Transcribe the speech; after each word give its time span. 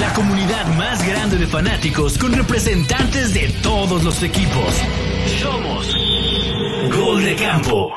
La 0.00 0.14
comunidad 0.14 0.66
más 0.78 1.06
grande 1.06 1.36
de 1.36 1.46
fanáticos 1.46 2.16
con 2.16 2.32
representantes 2.32 3.34
de 3.34 3.50
todos 3.62 4.02
los 4.02 4.22
equipos. 4.22 4.74
Somos 5.42 5.94
Gol 6.96 7.22
de 7.22 7.36
Campo. 7.36 7.92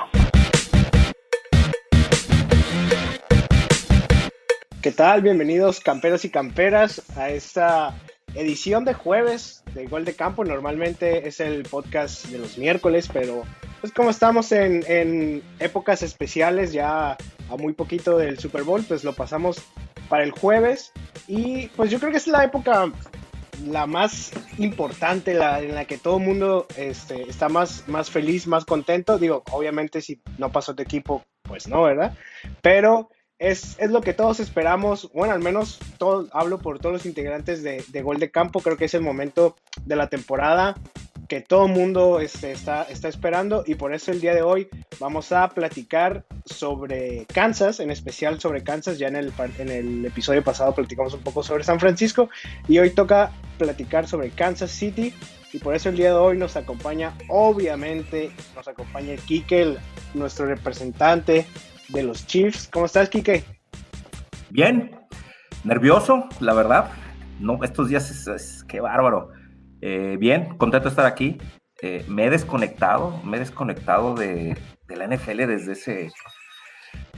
¿Qué 4.82 4.92
tal? 4.92 5.22
Bienvenidos 5.22 5.80
camperos 5.80 6.26
y 6.26 6.30
camperas 6.30 7.02
a 7.16 7.30
esta 7.30 7.96
edición 8.36 8.84
de 8.84 8.96
jueves 8.96 9.64
de 9.74 9.88
Gol 9.88 10.04
de 10.04 10.14
Campo. 10.14 10.44
Normalmente 10.44 11.26
es 11.26 11.40
el 11.40 11.64
podcast 11.64 12.26
de 12.26 12.40
los 12.40 12.58
miércoles, 12.58 13.08
pero 13.14 13.44
pues 13.80 13.94
como 13.94 14.10
estamos 14.10 14.52
en, 14.52 14.84
en 14.90 15.42
épocas 15.60 16.04
especiales, 16.04 16.74
ya 16.74 17.16
a 17.50 17.58
muy 17.58 17.74
poquito 17.74 18.18
del 18.18 18.40
Super 18.40 18.64
Bowl, 18.64 18.84
pues 18.84 19.04
lo 19.04 19.14
pasamos 19.14 19.62
para 20.10 20.24
el 20.24 20.32
jueves. 20.32 20.92
Y 21.28 21.68
pues 21.70 21.92
yo 21.92 22.00
creo 22.00 22.12
que 22.12 22.18
es 22.18 22.28
la 22.28 22.44
época 22.44 22.92
la 23.66 23.88
más 23.88 24.32
importante, 24.58 25.34
la, 25.34 25.62
en 25.62 25.76
la 25.76 25.86
que 25.86 25.98
todo 25.98 26.18
el 26.18 26.24
mundo 26.24 26.68
este, 26.78 27.24
está 27.24 27.50
más, 27.50 27.88
más 27.88 28.10
feliz, 28.10 28.48
más 28.48 28.66
contento. 28.66 29.18
Digo, 29.18 29.44
obviamente 29.52 30.02
si 30.02 30.22
no 30.38 30.52
pasó 30.52 30.76
tu 30.76 30.84
equipo, 30.84 31.24
pues 31.42 31.68
no, 31.68 31.84
¿verdad? 31.84 32.16
Pero 32.62 33.10
es, 33.40 33.78
es, 33.80 33.90
lo 33.90 34.02
que 34.02 34.14
todos 34.14 34.40
esperamos. 34.40 35.12
Bueno, 35.14 35.34
al 35.34 35.42
menos 35.42 35.80
todo, 35.98 36.28
hablo 36.32 36.60
por 36.60 36.80
todos 36.80 36.94
los 36.94 37.06
integrantes 37.06 37.64
de, 37.64 37.84
de, 37.88 38.02
Gol 38.02 38.20
de 38.20 38.32
Campo. 38.32 38.62
Creo 38.62 38.78
que 38.78 38.86
es 38.86 38.94
el 38.94 39.02
momento 39.02 39.56
de 39.86 39.96
la 39.96 40.08
temporada 40.08 40.76
que 41.28 41.42
todo 41.42 41.66
el 41.66 41.74
mundo 41.74 42.20
este, 42.20 42.52
está, 42.52 42.84
esperando. 42.90 43.64
Y 43.66 43.76
por 43.76 43.94
eso 43.94 44.12
el 44.12 44.22
día 44.22 44.34
de 44.34 44.42
hoy 44.42 44.68
vamos 45.00 45.32
a 45.32 45.50
platicar 45.50 46.26
sobre 46.46 47.26
Kansas, 47.26 47.80
en 47.80 47.92
especial 47.92 48.40
sobre 48.40 48.64
Kansas. 48.64 48.98
Ya 48.98 49.08
en 49.08 49.16
el, 49.18 49.34
en 49.60 49.70
el 49.70 50.06
episodio 50.06 50.44
pasado 50.44 50.74
platicamos 50.74 51.14
un 51.14 51.22
poco 51.22 51.44
sobre 51.44 51.64
San 51.64 51.80
Francisco. 51.80 52.30
Y 52.68 52.80
hoy 52.80 52.92
toca 52.92 53.32
platicar 53.58 54.08
sobre 54.08 54.30
Kansas 54.30 54.72
City. 54.72 55.14
Y 55.54 55.60
por 55.60 55.76
eso 55.76 55.90
el 55.90 55.98
día 55.98 56.10
de 56.10 56.18
hoy 56.18 56.38
nos 56.38 56.56
acompaña, 56.56 57.14
obviamente, 57.30 58.32
nos 58.56 58.68
acompaña 58.68 59.16
Kike, 59.16 59.78
nuestro 60.14 60.46
representante 60.46 61.46
de 61.90 62.04
los 62.04 62.26
Chiefs. 62.28 62.70
¿Cómo 62.72 62.86
estás, 62.86 63.10
Kike? 63.10 63.44
Bien, 64.50 64.92
nervioso, 65.64 66.28
la 66.40 66.54
verdad. 66.54 66.90
No, 67.40 67.64
estos 67.64 67.90
días 67.90 68.10
es, 68.12 68.28
es 68.28 68.64
qué 68.66 68.82
bárbaro. 68.82 69.37
Eh, 69.82 70.18
bien, 70.20 70.58
contento 70.58 70.86
de 70.86 70.90
estar 70.90 71.06
aquí. 71.06 71.38
Eh, 71.82 72.04
me 72.08 72.26
he 72.26 72.30
desconectado, 72.30 73.22
me 73.24 73.38
he 73.38 73.40
desconectado 73.40 74.16
de, 74.16 74.58
de, 74.88 74.96
la 74.96 75.08
NFL 75.08 75.46
desde 75.46 75.74
ese 75.74 76.12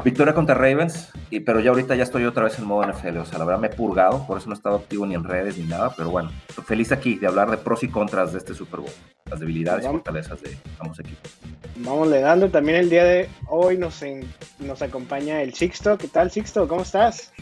victoria 0.03 0.33
contra 0.33 0.55
Ravens, 0.55 1.11
y, 1.29 1.41
pero 1.41 1.59
ya 1.59 1.69
ahorita 1.69 1.95
ya 1.95 2.03
estoy 2.03 2.25
otra 2.25 2.43
vez 2.43 2.57
en 2.59 2.65
modo 2.65 2.87
NFL. 2.87 3.17
O 3.17 3.25
sea, 3.25 3.39
la 3.39 3.45
verdad 3.45 3.61
me 3.61 3.67
he 3.67 3.71
purgado, 3.71 4.25
por 4.27 4.37
eso 4.37 4.47
no 4.47 4.55
he 4.55 4.57
estado 4.57 4.77
activo 4.77 5.05
ni 5.05 5.15
en 5.15 5.23
redes 5.23 5.57
ni 5.57 5.65
nada. 5.65 5.93
Pero 5.95 6.09
bueno, 6.09 6.31
feliz 6.65 6.91
aquí 6.91 7.15
de 7.15 7.27
hablar 7.27 7.49
de 7.49 7.57
pros 7.57 7.83
y 7.83 7.87
contras 7.87 8.33
de 8.33 8.39
este 8.39 8.53
Super 8.53 8.81
Bowl, 8.81 8.91
las 9.25 9.39
debilidades 9.39 9.85
Vamos. 9.85 10.01
y 10.01 10.03
fortalezas 10.03 10.41
de 10.41 10.57
ambos 10.79 10.99
equipos. 10.99 11.31
Vamos 11.77 12.07
le 12.09 12.19
dando. 12.19 12.49
También 12.49 12.79
el 12.79 12.89
día 12.89 13.03
de 13.03 13.29
hoy 13.47 13.77
nos, 13.77 14.01
en, 14.01 14.29
nos 14.59 14.81
acompaña 14.81 15.41
el 15.41 15.53
Sixto. 15.53 15.97
¿Qué 15.97 16.07
tal, 16.07 16.31
Sixto? 16.31 16.67
¿Cómo 16.67 16.81
estás? 16.81 17.33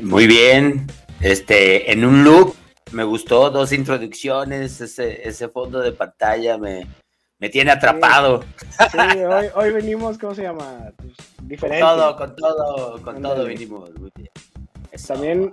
Muy 0.00 0.26
bien. 0.26 0.86
Este, 1.20 1.92
en 1.92 2.04
un 2.04 2.24
loop, 2.24 2.54
me 2.92 3.04
gustó 3.04 3.50
dos 3.50 3.72
introducciones, 3.72 4.80
ese, 4.80 5.26
ese 5.28 5.48
fondo 5.48 5.80
de 5.80 5.92
pantalla 5.92 6.58
me, 6.58 6.86
me 7.38 7.48
tiene 7.48 7.70
atrapado. 7.70 8.44
Sí, 8.90 8.98
sí 9.12 9.18
hoy, 9.18 9.46
hoy, 9.54 9.72
venimos, 9.72 10.18
¿cómo 10.18 10.34
se 10.34 10.42
llama? 10.42 10.92
Pues, 10.96 11.12
diferente. 11.42 11.80
Con 11.80 11.96
todo, 11.96 12.16
con 12.16 12.36
todo, 12.36 13.02
con 13.02 13.22
todo 13.22 13.44
venimos. 13.44 13.90
También 15.06 15.52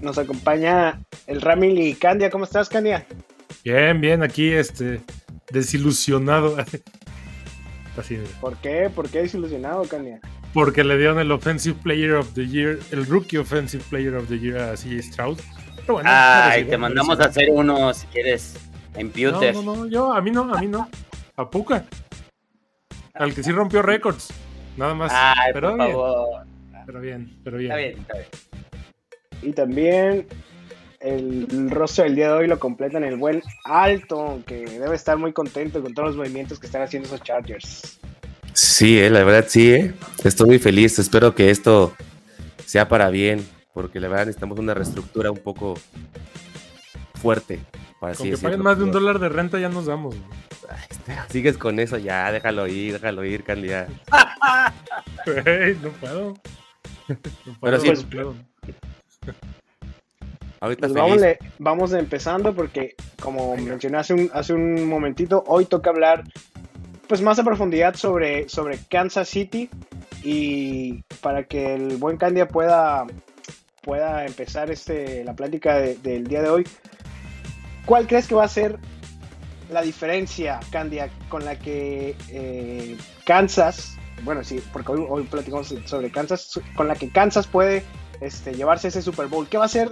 nos 0.00 0.18
acompaña 0.18 1.00
el 1.26 1.40
Ramil 1.40 1.78
y 1.80 1.94
Candia. 1.94 2.30
¿Cómo 2.30 2.44
estás, 2.44 2.68
Candia? 2.68 3.06
Bien, 3.64 4.00
bien, 4.00 4.22
aquí 4.22 4.52
este 4.52 5.00
desilusionado. 5.50 6.56
Así, 7.96 8.18
¿Por 8.40 8.56
qué? 8.58 8.90
¿Por 8.94 9.08
qué 9.10 9.22
desilusionado, 9.22 9.82
Candia? 9.84 10.20
Porque 10.54 10.84
le 10.84 10.96
dieron 10.98 11.18
el 11.18 11.30
Offensive 11.32 11.78
Player 11.82 12.12
of 12.12 12.32
the 12.34 12.46
Year, 12.46 12.78
el 12.90 13.06
Rookie 13.06 13.38
Offensive 13.38 13.82
Player 13.90 14.14
of 14.14 14.28
the 14.28 14.38
Year 14.38 14.58
a 14.58 14.74
CJ 14.74 15.02
Stroud. 15.02 15.38
Pero 15.82 15.94
bueno, 15.94 16.10
Ay, 16.12 16.64
te 16.64 16.78
mandamos 16.78 17.18
a 17.20 17.24
hacer 17.24 17.48
uno 17.50 17.92
si 17.92 18.06
quieres 18.06 18.54
en 18.94 19.10
Pewter. 19.10 19.54
No, 19.54 19.62
no, 19.62 19.76
no, 19.76 19.86
yo, 19.86 20.12
a 20.12 20.20
mí 20.20 20.30
no, 20.30 20.54
a 20.54 20.60
mí 20.60 20.68
no. 20.68 20.88
A 21.36 21.50
Puka. 21.50 21.84
Al 23.14 23.34
que 23.34 23.42
sí 23.42 23.52
rompió 23.52 23.82
récords. 23.82 24.28
Nada 24.76 24.94
más. 24.94 25.12
Ay, 25.14 25.52
pero 25.52 25.70
por 25.70 25.78
bien. 25.78 25.90
favor. 25.90 26.46
Pero 26.86 27.00
bien, 27.00 27.40
pero 27.44 27.58
bien. 27.58 27.70
Está 27.70 27.78
bien, 27.78 27.98
está 28.00 28.14
bien. 28.14 28.28
Y 29.42 29.52
también 29.52 30.26
el, 31.00 31.48
el 31.50 31.70
rostro 31.70 32.04
del 32.04 32.14
día 32.14 32.28
de 32.28 32.34
hoy 32.34 32.46
lo 32.46 32.58
completan 32.58 33.04
el 33.04 33.16
buen 33.16 33.42
Alto, 33.64 34.40
que 34.46 34.66
debe 34.66 34.94
estar 34.94 35.16
muy 35.18 35.32
contento 35.32 35.82
con 35.82 35.94
todos 35.94 36.08
los 36.10 36.16
movimientos 36.16 36.58
que 36.58 36.66
están 36.66 36.82
haciendo 36.82 37.08
esos 37.08 37.22
Chargers. 37.22 37.98
Sí, 38.52 38.98
eh, 38.98 39.10
la 39.10 39.24
verdad 39.24 39.46
sí, 39.48 39.72
eh. 39.72 39.94
estoy 40.24 40.46
muy 40.46 40.58
feliz. 40.58 40.98
Espero 40.98 41.34
que 41.34 41.50
esto 41.50 41.94
sea 42.64 42.88
para 42.88 43.10
bien, 43.10 43.44
porque 43.72 44.00
la 44.00 44.08
verdad 44.08 44.26
necesitamos 44.26 44.58
una 44.58 44.74
reestructura 44.74 45.30
un 45.30 45.38
poco 45.38 45.74
fuerte. 47.14 47.60
Para 48.00 48.14
Con 48.14 48.28
que 48.28 48.36
paguen 48.36 48.62
más 48.62 48.78
de 48.78 48.84
un 48.84 48.90
dólar 48.90 49.18
de 49.18 49.28
renta 49.28 49.58
ya 49.60 49.68
nos 49.68 49.86
damos. 49.86 50.16
Ay, 50.68 51.16
sigues 51.30 51.56
con 51.56 51.78
eso, 51.78 51.98
ya, 51.98 52.30
déjalo 52.32 52.66
ir, 52.66 52.94
déjalo 52.94 53.24
ir, 53.24 53.44
Candia. 53.44 53.86
Hey, 55.24 55.78
no 55.82 55.90
puedo. 55.90 56.34
No 57.08 57.18
puedo 57.58 57.80
Pero 57.80 57.80
sí, 57.80 57.90
no 57.90 58.10
puedo. 58.10 58.34
Ahorita 60.60 60.86
Pues 60.86 60.92
vamos, 60.94 61.20
vamos 61.58 61.92
empezando 61.92 62.54
porque, 62.54 62.94
como 63.20 63.56
mencioné 63.56 63.98
hace 63.98 64.14
un, 64.14 64.30
hace 64.32 64.54
un 64.54 64.88
momentito, 64.88 65.42
hoy 65.48 65.64
toca 65.64 65.90
hablar 65.90 66.22
pues 67.08 67.20
más 67.20 67.38
a 67.38 67.44
profundidad 67.44 67.94
sobre, 67.96 68.48
sobre 68.48 68.78
Kansas 68.88 69.28
City 69.28 69.68
y 70.22 71.02
para 71.20 71.44
que 71.44 71.74
el 71.74 71.96
buen 71.96 72.16
Candia 72.16 72.46
pueda, 72.46 73.06
pueda 73.82 74.24
empezar 74.26 74.70
este, 74.70 75.24
la 75.24 75.34
plática 75.34 75.78
de- 75.78 75.96
del 75.96 76.26
día 76.26 76.42
de 76.42 76.48
hoy, 76.50 76.66
¿cuál 77.84 78.06
crees 78.06 78.26
que 78.26 78.34
va 78.34 78.44
a 78.44 78.48
ser 78.48 78.78
la 79.70 79.82
diferencia, 79.82 80.60
Candia, 80.70 81.10
con 81.28 81.44
la 81.44 81.58
que 81.58 82.14
eh, 82.28 82.96
Kansas, 83.24 83.96
bueno, 84.22 84.44
sí, 84.44 84.62
porque 84.72 84.92
hoy, 84.92 85.04
hoy 85.08 85.22
platicamos 85.24 85.74
sobre 85.86 86.10
Kansas, 86.10 86.60
con 86.76 86.88
la 86.88 86.94
que 86.94 87.08
Kansas 87.10 87.46
puede 87.46 87.82
este, 88.20 88.54
llevarse 88.54 88.88
ese 88.88 89.02
Super 89.02 89.26
Bowl? 89.26 89.48
¿Qué 89.48 89.58
va 89.58 89.64
a 89.64 89.68
ser 89.68 89.90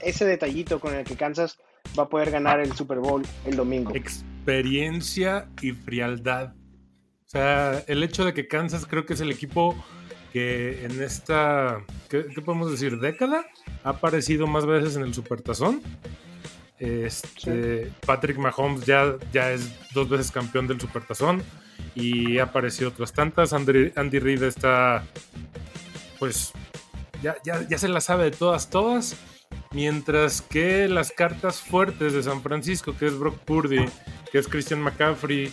ese 0.00 0.24
detallito 0.24 0.80
con 0.80 0.94
el 0.94 1.04
que 1.04 1.16
Kansas 1.16 1.58
va 1.98 2.04
a 2.04 2.08
poder 2.08 2.30
ganar 2.30 2.60
el 2.60 2.72
Super 2.72 2.98
Bowl 2.98 3.26
el 3.44 3.56
domingo. 3.56 3.92
Experiencia 3.94 5.48
y 5.60 5.72
frialdad. 5.72 6.54
O 7.26 7.30
sea, 7.30 7.82
el 7.86 8.02
hecho 8.02 8.24
de 8.24 8.32
que 8.34 8.48
Kansas 8.48 8.86
creo 8.86 9.04
que 9.04 9.14
es 9.14 9.20
el 9.20 9.30
equipo 9.30 9.74
que 10.32 10.84
en 10.84 11.02
esta, 11.02 11.82
¿qué, 12.08 12.26
qué 12.34 12.40
podemos 12.40 12.70
decir? 12.70 12.98
Década 12.98 13.46
ha 13.84 13.90
aparecido 13.90 14.46
más 14.46 14.66
veces 14.66 14.96
en 14.96 15.02
el 15.02 15.14
Supertazón. 15.14 15.82
Este, 16.78 17.90
Patrick 18.06 18.38
Mahomes 18.38 18.86
ya, 18.86 19.16
ya 19.32 19.50
es 19.50 19.68
dos 19.92 20.08
veces 20.08 20.30
campeón 20.30 20.68
del 20.68 20.80
Supertazón 20.80 21.42
y 21.94 22.38
ha 22.38 22.44
aparecido 22.44 22.90
otras 22.90 23.12
tantas. 23.12 23.52
Andy, 23.52 23.92
Andy 23.96 24.18
Reid 24.18 24.42
está, 24.42 25.04
pues, 26.18 26.52
ya, 27.22 27.36
ya, 27.44 27.66
ya 27.68 27.78
se 27.78 27.88
la 27.88 28.00
sabe 28.00 28.24
de 28.24 28.30
todas, 28.30 28.70
todas. 28.70 29.16
Mientras 29.72 30.40
que 30.40 30.88
las 30.88 31.10
cartas 31.10 31.60
fuertes 31.60 32.12
de 32.14 32.22
San 32.22 32.42
Francisco, 32.42 32.96
que 32.96 33.06
es 33.06 33.18
Brock 33.18 33.38
Purdy, 33.40 33.84
que 34.32 34.38
es 34.38 34.48
Christian 34.48 34.80
McCaffrey, 34.80 35.52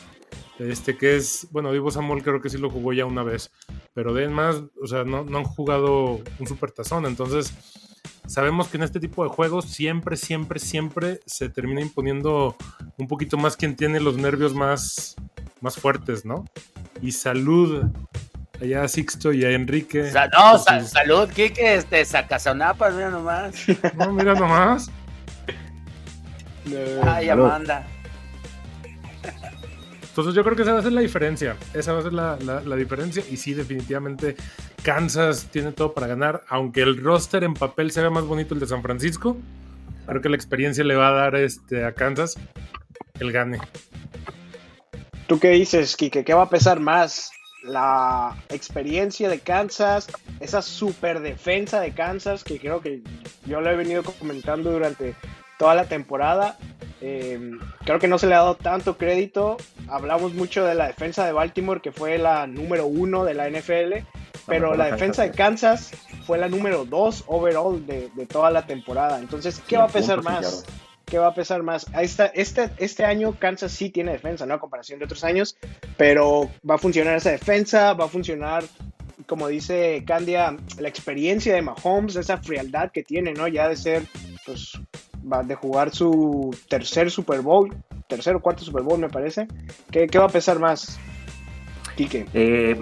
este 0.59 0.97
que 0.97 1.15
es, 1.17 1.47
bueno, 1.51 1.71
Divo 1.71 1.91
Samuel 1.91 2.23
creo 2.23 2.41
que 2.41 2.49
sí 2.49 2.57
lo 2.57 2.69
jugó 2.69 2.93
ya 2.93 3.05
una 3.05 3.23
vez, 3.23 3.51
pero 3.93 4.13
de 4.13 4.27
más, 4.29 4.55
o 4.81 4.87
sea, 4.87 5.03
no, 5.03 5.23
no 5.23 5.37
han 5.39 5.43
jugado 5.43 6.21
un 6.39 6.47
supertazón, 6.47 7.05
entonces 7.05 7.53
sabemos 8.27 8.67
que 8.69 8.77
en 8.77 8.83
este 8.83 8.99
tipo 8.99 9.23
de 9.23 9.29
juegos 9.29 9.65
siempre, 9.65 10.15
siempre, 10.17 10.59
siempre 10.59 11.19
se 11.25 11.49
termina 11.49 11.81
imponiendo 11.81 12.55
un 12.97 13.07
poquito 13.07 13.37
más 13.37 13.57
quien 13.57 13.75
tiene 13.75 13.99
los 13.99 14.17
nervios 14.17 14.53
más, 14.55 15.15
más 15.61 15.75
fuertes, 15.75 16.25
¿no? 16.25 16.45
Y 17.01 17.11
salud 17.11 17.83
allá 18.61 18.83
a 18.83 18.87
Sixto 18.87 19.33
y 19.33 19.43
a 19.43 19.51
Enrique. 19.51 20.09
Sa- 20.09 20.27
no, 20.27 20.51
por 20.53 20.59
sa- 20.61 20.79
sus- 20.79 20.89
salud, 20.91 21.29
Kike, 21.29 21.75
este, 21.75 22.05
Sacazonapas, 22.05 22.93
mira 22.93 23.09
nomás. 23.09 23.53
No, 23.97 24.13
mira 24.13 24.33
nomás. 24.33 24.89
Ay, 27.03 27.29
Amanda. 27.29 27.85
Entonces 30.15 30.33
yo 30.33 30.45
creo 30.45 30.55
que 30.55 30.61
esa 30.61 30.71
va 30.71 30.79
a 30.79 30.81
ser 30.81 30.93
la 30.93 31.01
diferencia. 31.01 31.57
Esa 31.73 31.91
va 31.91 31.99
a 31.99 32.03
ser 32.03 32.13
la, 32.13 32.37
la- 32.37 32.75
diferencia. 32.77 33.21
Y 33.29 33.35
sí, 33.35 33.53
definitivamente 33.53 34.37
Kansas 34.81 35.49
tiene 35.51 35.73
todo 35.73 35.93
para 35.93 36.07
ganar. 36.07 36.45
Aunque 36.47 36.83
el 36.83 37.03
roster 37.03 37.43
en 37.43 37.53
papel 37.53 37.91
se 37.91 38.09
más 38.09 38.23
bonito 38.23 38.53
el 38.53 38.61
de 38.61 38.65
San 38.67 38.81
Francisco. 38.81 39.35
Creo 40.05 40.21
que 40.21 40.29
la 40.29 40.37
experiencia 40.37 40.85
le 40.85 40.95
va 40.95 41.09
a 41.09 41.11
dar 41.11 41.35
este, 41.35 41.83
a 41.83 41.91
Kansas 41.91 42.35
el 43.19 43.33
gane. 43.33 43.59
¿Tú 45.27 45.37
qué 45.37 45.49
dices, 45.49 45.97
Kike? 45.97 46.23
¿Qué 46.23 46.33
va 46.33 46.43
a 46.43 46.49
pesar 46.49 46.79
más? 46.79 47.31
la 47.63 48.35
experiencia 48.49 49.27
de 49.27 49.39
Kansas, 49.39 50.07
esa 50.39 50.61
super 50.61 51.19
defensa 51.19 51.81
de 51.81 51.93
Kansas, 51.95 52.43
que 52.43 52.59
creo 52.59 52.79
que 52.79 53.01
yo 53.47 53.59
lo 53.59 53.71
he 53.71 53.75
venido 53.75 54.03
comentando 54.03 54.71
durante 54.71 55.15
toda 55.57 55.73
la 55.73 55.85
temporada. 55.85 56.59
Eh, 57.07 57.39
creo 57.85 57.99
que 57.99 58.07
no 58.07 58.17
se 58.17 58.25
le 58.25 58.33
ha 58.33 58.39
dado 58.39 58.55
tanto 58.55 58.97
crédito. 58.97 59.57
Hablamos 59.87 60.33
mucho 60.33 60.65
de 60.65 60.73
la 60.73 60.87
defensa 60.87 61.23
de 61.23 61.33
Baltimore, 61.33 61.79
que 61.79 61.91
fue 61.91 62.17
la 62.17 62.47
número 62.47 62.87
uno 62.87 63.23
de 63.23 63.35
la 63.35 63.47
NFL, 63.47 64.07
pero 64.47 64.75
la 64.75 64.85
defensa 64.85 65.21
de 65.21 65.29
Kansas 65.29 65.91
fue 66.25 66.39
la 66.39 66.49
número 66.49 66.83
dos 66.83 67.23
overall 67.27 67.85
de, 67.85 68.09
toda 68.27 68.49
la 68.49 68.65
temporada. 68.65 69.19
Entonces, 69.19 69.61
¿qué 69.67 69.77
va 69.77 69.83
a 69.83 69.89
pesar 69.89 70.23
más? 70.23 70.65
¿Qué 71.05 71.19
va 71.19 71.27
a 71.27 71.35
pesar 71.35 71.61
más? 71.61 71.85
Este, 71.93 72.31
este, 72.33 72.71
este 72.77 73.05
año 73.05 73.35
Kansas 73.37 73.71
sí 73.71 73.91
tiene 73.91 74.13
defensa, 74.13 74.47
¿no? 74.47 74.55
A 74.55 74.59
comparación 74.59 74.97
de 74.97 75.05
otros 75.05 75.23
años, 75.23 75.57
pero 75.97 76.49
va 76.67 76.75
a 76.75 76.79
funcionar 76.79 77.17
esa 77.17 77.29
defensa, 77.29 77.93
va 77.93 78.05
a 78.05 78.09
funcionar, 78.09 78.63
como 79.27 79.47
dice 79.47 80.03
Candia, 80.07 80.57
la 80.79 80.89
experiencia 80.89 81.53
de 81.53 81.61
Mahomes, 81.61 82.15
esa 82.15 82.39
frialdad 82.39 82.89
que 82.91 83.03
tiene, 83.03 83.33
¿no? 83.33 83.47
Ya 83.47 83.69
de 83.69 83.77
ser, 83.77 84.07
pues, 84.43 84.79
de 85.25 85.55
jugar 85.55 85.91
su 85.91 86.55
tercer 86.69 87.09
Super 87.09 87.41
Bowl, 87.41 87.75
tercer 88.07 88.35
o 88.35 88.41
cuarto 88.41 88.63
Super 88.63 88.83
Bowl, 88.83 88.99
me 88.99 89.09
parece. 89.09 89.47
¿Qué, 89.91 90.07
qué 90.07 90.19
va 90.19 90.25
a 90.25 90.29
pesar 90.29 90.59
más, 90.59 90.99
Kike? 91.95 92.27
Eh, 92.33 92.77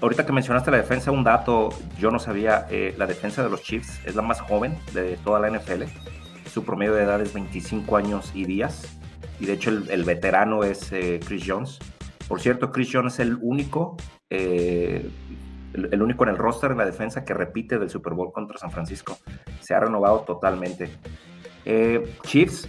ahorita 0.00 0.26
que 0.26 0.32
mencionaste 0.32 0.70
la 0.70 0.76
defensa, 0.76 1.10
un 1.10 1.24
dato, 1.24 1.70
yo 1.98 2.10
no 2.10 2.18
sabía, 2.18 2.66
eh, 2.70 2.94
la 2.98 3.06
defensa 3.06 3.42
de 3.42 3.48
los 3.48 3.62
Chiefs 3.62 4.00
es 4.04 4.14
la 4.14 4.22
más 4.22 4.40
joven 4.40 4.76
de 4.92 5.16
toda 5.24 5.40
la 5.40 5.48
NFL. 5.48 5.84
Su 6.52 6.64
promedio 6.64 6.94
de 6.94 7.04
edad 7.04 7.20
es 7.22 7.32
25 7.32 7.96
años 7.96 8.30
y 8.34 8.44
días. 8.44 8.98
Y 9.40 9.46
de 9.46 9.54
hecho 9.54 9.70
el, 9.70 10.04
veterano 10.04 10.62
es 10.62 10.92
eh, 10.92 11.20
Chris 11.26 11.44
Jones. 11.46 11.78
Por 12.28 12.40
cierto, 12.40 12.70
Chris 12.70 12.90
Jones 12.92 13.14
es 13.14 13.20
el 13.20 13.38
único, 13.40 13.96
el, 14.28 15.10
el, 15.74 16.02
único 16.02 16.24
en 16.24 16.30
el 16.30 16.36
roster 16.36 16.70
en 16.70 16.78
la 16.78 16.84
defensa 16.84 17.24
que 17.24 17.34
repite 17.34 17.78
del 17.78 17.90
Super 17.90 18.12
Bowl 18.12 18.30
contra 18.30 18.58
San 18.58 18.70
Francisco. 18.70 19.18
Se 19.60 19.74
ha 19.74 19.80
renovado 19.80 20.20
totalmente. 20.20 20.90
Eh, 21.64 22.16
Chiefs, 22.24 22.68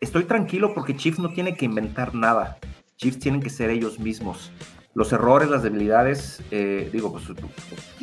estoy 0.00 0.24
tranquilo 0.24 0.74
porque 0.74 0.96
Chiefs 0.96 1.18
no 1.18 1.30
tiene 1.30 1.54
que 1.54 1.64
inventar 1.64 2.14
nada. 2.14 2.58
Chiefs 2.96 3.18
tienen 3.18 3.40
que 3.40 3.50
ser 3.50 3.70
ellos 3.70 3.98
mismos. 3.98 4.52
Los 4.94 5.12
errores, 5.12 5.48
las 5.48 5.62
debilidades, 5.62 6.42
eh, 6.50 6.88
digo, 6.92 7.12
pues 7.12 7.24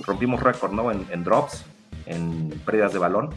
rompimos 0.05 0.41
récord, 0.41 0.73
¿no? 0.73 0.91
En, 0.91 1.23
drops, 1.23 1.63
en 2.05 2.49
pérdidas 2.65 2.93
de 2.93 2.99
balón. 2.99 3.29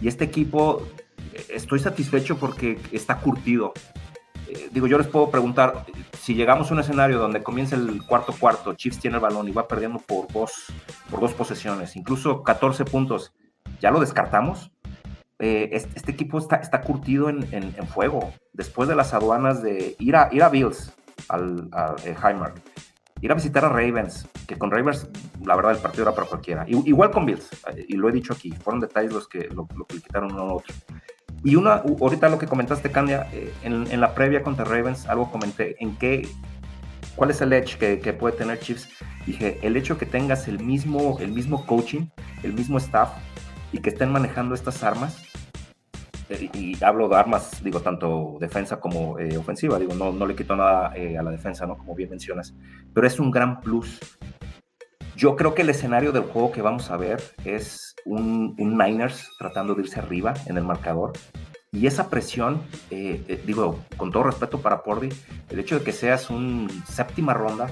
Y 0.00 0.08
este 0.08 0.24
equipo, 0.24 0.86
eh, 1.32 1.46
estoy 1.50 1.78
satisfecho 1.78 2.36
porque 2.36 2.78
está 2.92 3.18
curtido. 3.18 3.72
digo, 4.72 4.86
yo 4.86 4.98
les 4.98 5.06
puedo 5.06 5.30
preguntar, 5.30 5.86
si 6.20 6.34
llegamos 6.34 6.70
a 6.70 6.74
un 6.74 6.80
escenario 6.80 7.18
donde 7.18 7.42
comienza 7.42 7.76
el 7.76 8.04
cuarto 8.04 8.34
cuarto, 8.38 8.74
Chiefs 8.74 8.98
tiene 8.98 9.16
el 9.16 9.22
balón 9.22 9.48
y 9.48 9.52
va 9.52 9.66
perdiendo 9.66 10.00
por 10.00 10.30
dos, 10.32 10.52
por 11.08 11.20
dos 11.20 11.32
posesiones, 11.32 11.96
incluso 11.96 12.42
14 12.42 12.84
puntos, 12.84 13.32
¿ya 13.80 13.90
lo 13.90 14.00
descartamos? 14.00 14.70
Eh, 15.42 15.70
este, 15.72 16.12
equipo 16.12 16.38
está, 16.38 16.56
está 16.56 16.82
curtido 16.82 17.30
en, 17.30 17.72
fuego. 17.88 18.32
Después 18.52 18.88
de 18.90 18.94
las 18.94 19.14
aduanas 19.14 19.62
de 19.62 19.96
ir 19.98 20.14
a, 20.14 20.28
ir 20.32 20.42
a 20.42 20.50
Bills, 20.50 20.92
al, 21.28 21.68
a, 21.72 21.96
eh, 22.04 22.14
ir 23.22 23.32
a 23.32 23.34
visitar 23.34 23.64
a 23.64 23.70
Ravens, 23.70 24.28
que 24.46 24.58
con 24.58 24.70
Ravens 24.70 25.08
la 25.42 25.56
verdad 25.56 25.72
el 25.72 25.78
partido 25.78 26.02
era 26.04 26.14
para 26.14 26.26
cualquiera. 26.26 26.66
igual 26.68 27.10
con 27.10 27.24
Bills, 27.24 27.48
y 27.88 27.96
lo 27.96 28.10
he 28.10 28.12
dicho 28.12 28.34
aquí, 28.34 28.52
fueron 28.52 28.80
detalles 28.80 29.14
los 29.14 29.28
que, 29.28 29.48
lo, 29.48 29.66
que 29.66 29.94
le 29.94 30.02
quitaron 30.02 30.32
uno 30.32 30.42
a 30.42 30.54
otro. 30.54 30.74
Y 31.42 31.56
una, 31.56 31.76
ahorita 31.76 32.28
lo 32.28 32.38
que 32.38 32.46
comentaste, 32.46 32.90
Candia, 32.90 33.26
eh, 33.32 33.50
en, 33.62 33.90
en, 33.90 34.00
la 34.00 34.14
previa 34.14 34.42
contra 34.42 34.66
Ravens, 34.66 35.06
algo 35.06 35.30
comenté, 35.30 35.82
en 35.82 35.96
qué, 35.96 36.28
cuál 37.16 37.30
es 37.30 37.40
el 37.40 37.54
edge 37.54 37.78
que, 37.78 37.98
que, 37.98 38.12
puede 38.12 38.36
tener 38.36 38.60
Chiefs. 38.60 38.90
Dije, 39.24 39.58
el 39.62 39.74
hecho 39.78 39.96
que 39.96 40.04
tengas 40.04 40.48
el 40.48 40.62
mismo, 40.62 41.18
el 41.18 41.32
mismo 41.32 41.64
coaching, 41.64 42.08
el 42.42 42.52
mismo 42.52 42.76
staff, 42.76 43.10
y 43.72 43.78
que 43.78 43.88
estén 43.88 44.12
manejando 44.12 44.54
estas 44.54 44.82
armas, 44.82 45.29
y 46.38 46.76
hablo 46.82 47.08
de 47.08 47.16
armas, 47.16 47.62
digo, 47.62 47.80
tanto 47.80 48.36
defensa 48.40 48.78
como 48.78 49.18
eh, 49.18 49.36
ofensiva, 49.36 49.78
digo, 49.78 49.94
no, 49.94 50.12
no 50.12 50.26
le 50.26 50.36
quito 50.36 50.54
nada 50.54 50.92
eh, 50.96 51.18
a 51.18 51.22
la 51.22 51.30
defensa, 51.30 51.66
¿no? 51.66 51.76
Como 51.76 51.94
bien 51.94 52.10
mencionas, 52.10 52.54
pero 52.94 53.06
es 53.06 53.18
un 53.18 53.30
gran 53.30 53.60
plus. 53.60 53.98
Yo 55.16 55.36
creo 55.36 55.54
que 55.54 55.62
el 55.62 55.70
escenario 55.70 56.12
del 56.12 56.22
juego 56.22 56.52
que 56.52 56.62
vamos 56.62 56.90
a 56.90 56.96
ver 56.96 57.22
es 57.44 57.94
un, 58.04 58.54
Niners 58.56 59.28
tratando 59.38 59.74
de 59.74 59.82
irse 59.82 59.98
arriba 59.98 60.34
en 60.46 60.56
el 60.56 60.64
marcador. 60.64 61.12
Y 61.72 61.86
esa 61.86 62.08
presión, 62.08 62.62
eh, 62.90 63.42
digo, 63.46 63.78
con 63.96 64.10
todo 64.10 64.24
respeto 64.24 64.60
para 64.60 64.82
Pordy, 64.82 65.10
el 65.50 65.58
hecho 65.58 65.78
de 65.78 65.84
que 65.84 65.92
seas 65.92 66.30
un 66.30 66.68
séptima 66.86 67.34
ronda, 67.34 67.68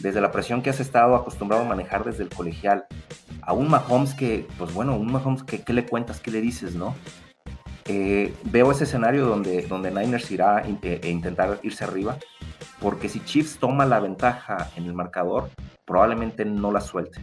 desde 0.00 0.20
la 0.20 0.30
presión 0.30 0.62
que 0.62 0.70
has 0.70 0.80
estado 0.80 1.16
acostumbrado 1.16 1.64
a 1.64 1.68
manejar 1.68 2.04
desde 2.04 2.22
el 2.22 2.28
colegial, 2.28 2.86
a 3.42 3.52
un 3.52 3.68
Mahomes 3.68 4.14
que, 4.14 4.46
pues 4.58 4.72
bueno, 4.72 4.96
un 4.96 5.10
Mahomes 5.12 5.42
que, 5.42 5.62
¿qué 5.62 5.72
le 5.72 5.86
cuentas? 5.86 6.20
¿Qué 6.20 6.30
le 6.30 6.40
dices, 6.40 6.74
no? 6.74 6.94
Eh, 7.88 8.34
veo 8.44 8.72
ese 8.72 8.84
escenario 8.84 9.26
donde, 9.26 9.62
donde 9.62 9.90
Niners 9.90 10.30
irá 10.30 10.62
e, 10.66 11.00
e 11.02 11.08
intentar 11.08 11.60
irse 11.62 11.84
arriba, 11.84 12.18
porque 12.80 13.08
si 13.08 13.20
Chiefs 13.24 13.58
toma 13.58 13.86
la 13.86 14.00
ventaja 14.00 14.70
en 14.76 14.86
el 14.86 14.94
marcador, 14.94 15.50
probablemente 15.84 16.44
no 16.44 16.72
la 16.72 16.80
suelte. 16.80 17.20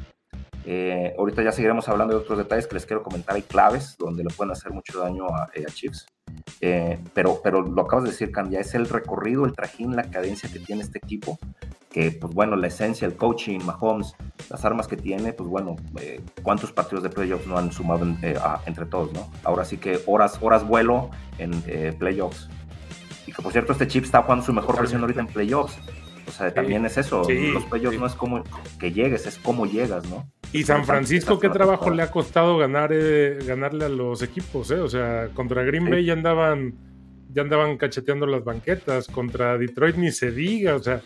Eh, 0.65 1.13
ahorita 1.17 1.43
ya 1.43 1.51
seguiremos 1.51 1.89
hablando 1.89 2.13
de 2.13 2.21
otros 2.21 2.37
detalles 2.37 2.67
que 2.67 2.75
les 2.75 2.85
quiero 2.85 3.03
comentar. 3.03 3.35
Hay 3.35 3.41
claves 3.41 3.97
donde 3.99 4.23
le 4.23 4.29
pueden 4.33 4.51
hacer 4.51 4.71
mucho 4.71 4.99
daño 4.99 5.27
a, 5.27 5.49
eh, 5.53 5.65
Chiefs. 5.65 6.05
pero, 7.13 7.41
pero 7.43 7.61
lo 7.61 7.81
acabas 7.81 8.05
de 8.05 8.11
decir, 8.11 8.31
Candia, 8.31 8.61
es 8.61 8.73
el 8.73 8.87
recorrido, 8.87 9.45
el 9.45 9.53
trajín, 9.53 9.95
la 9.95 10.09
cadencia 10.09 10.49
que 10.49 10.59
tiene 10.59 10.83
este 10.83 10.99
equipo 10.99 11.37
que 11.93 12.11
pues 12.11 12.33
bueno, 12.33 12.55
la 12.55 12.67
esencia, 12.67 13.05
el 13.05 13.15
coaching, 13.15 13.59
Mahomes, 13.59 14.15
las 14.49 14.65
armas 14.65 14.87
que 14.87 14.97
tiene, 14.97 15.31
pues 15.31 15.47
bueno, 15.47 15.75
eh, 16.01 16.19
cuántos 16.41 16.73
partidos 16.73 17.03
de 17.03 17.09
playoffs 17.09 17.45
no 17.45 17.57
han 17.57 17.71
sumado 17.71 18.05
eh, 18.23 18.35
entre 18.65 18.85
todos, 18.87 19.13
¿no? 19.13 19.31
Ahora 19.43 19.63
sí 19.63 19.77
que 19.77 20.01
horas, 20.07 20.39
horas 20.41 20.67
vuelo 20.67 21.11
en 21.37 21.53
eh, 21.67 21.93
playoffs. 21.97 22.49
Y 23.27 23.31
que 23.31 23.41
por 23.41 23.51
cierto, 23.51 23.71
este 23.71 23.87
chip 23.87 24.03
está 24.03 24.23
jugando 24.23 24.43
su 24.43 24.51
mejor 24.51 24.75
versión 24.75 25.01
ahorita 25.01 25.21
en 25.21 25.27
playoffs. 25.27 25.77
O 26.27 26.31
sea, 26.31 26.51
también 26.51 26.83
es 26.85 26.97
eso. 26.97 27.21
Los 27.29 27.65
playoffs 27.65 27.99
no 27.99 28.07
es 28.07 28.15
como 28.15 28.43
que 28.79 28.91
llegues, 28.91 29.27
es 29.27 29.37
cómo 29.37 29.67
llegas, 29.67 30.09
¿no? 30.09 30.27
Y 30.51 30.63
San 30.63 30.85
Francisco, 30.85 31.39
¿qué 31.39 31.49
trabajo 31.49 31.91
le 31.91 32.01
ha 32.01 32.09
costado 32.09 32.57
ganar, 32.57 32.91
ganarle 33.45 33.85
a 33.85 33.89
los 33.89 34.23
equipos? 34.23 34.71
O 34.71 34.87
sea, 34.87 35.29
contra 35.35 35.63
Green 35.63 35.89
Bay 35.89 36.05
ya 36.05 36.13
andaban, 36.13 36.73
ya 37.29 37.43
andaban 37.43 37.77
cacheteando 37.77 38.25
las 38.25 38.43
banquetas, 38.43 39.07
contra 39.07 39.57
Detroit 39.57 39.97
ni 39.97 40.11
se 40.11 40.31
diga, 40.31 40.75
o 40.75 40.79
sea, 40.79 41.01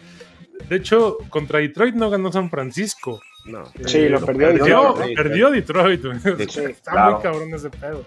de 0.70 0.76
hecho, 0.76 1.18
contra 1.30 1.60
Detroit 1.60 1.96
no 1.96 2.10
ganó 2.10 2.32
San 2.32 2.50
Francisco. 2.50 3.22
No. 3.46 3.64
Sí, 3.86 4.10
lo, 4.10 4.20
perdió, 4.20 4.52
Detroit. 4.52 5.16
Perdió 5.16 5.52
Detroit. 5.52 6.06
Está 6.40 7.10
muy 7.10 7.22
cabrón 7.22 7.54
ese 7.54 7.70
pedo. 7.70 8.06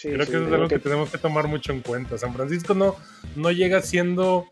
Creo 0.00 0.18
que 0.18 0.22
eso 0.24 0.46
es 0.46 0.52
algo 0.52 0.68
que... 0.68 0.78
tenemos 0.78 1.10
que 1.10 1.18
tomar 1.18 1.46
mucho 1.46 1.72
en 1.72 1.80
cuenta. 1.80 2.18
San 2.18 2.34
Francisco 2.34 2.74
no, 2.74 2.96
no 3.36 3.52
llega 3.52 3.80
siendo 3.82 4.46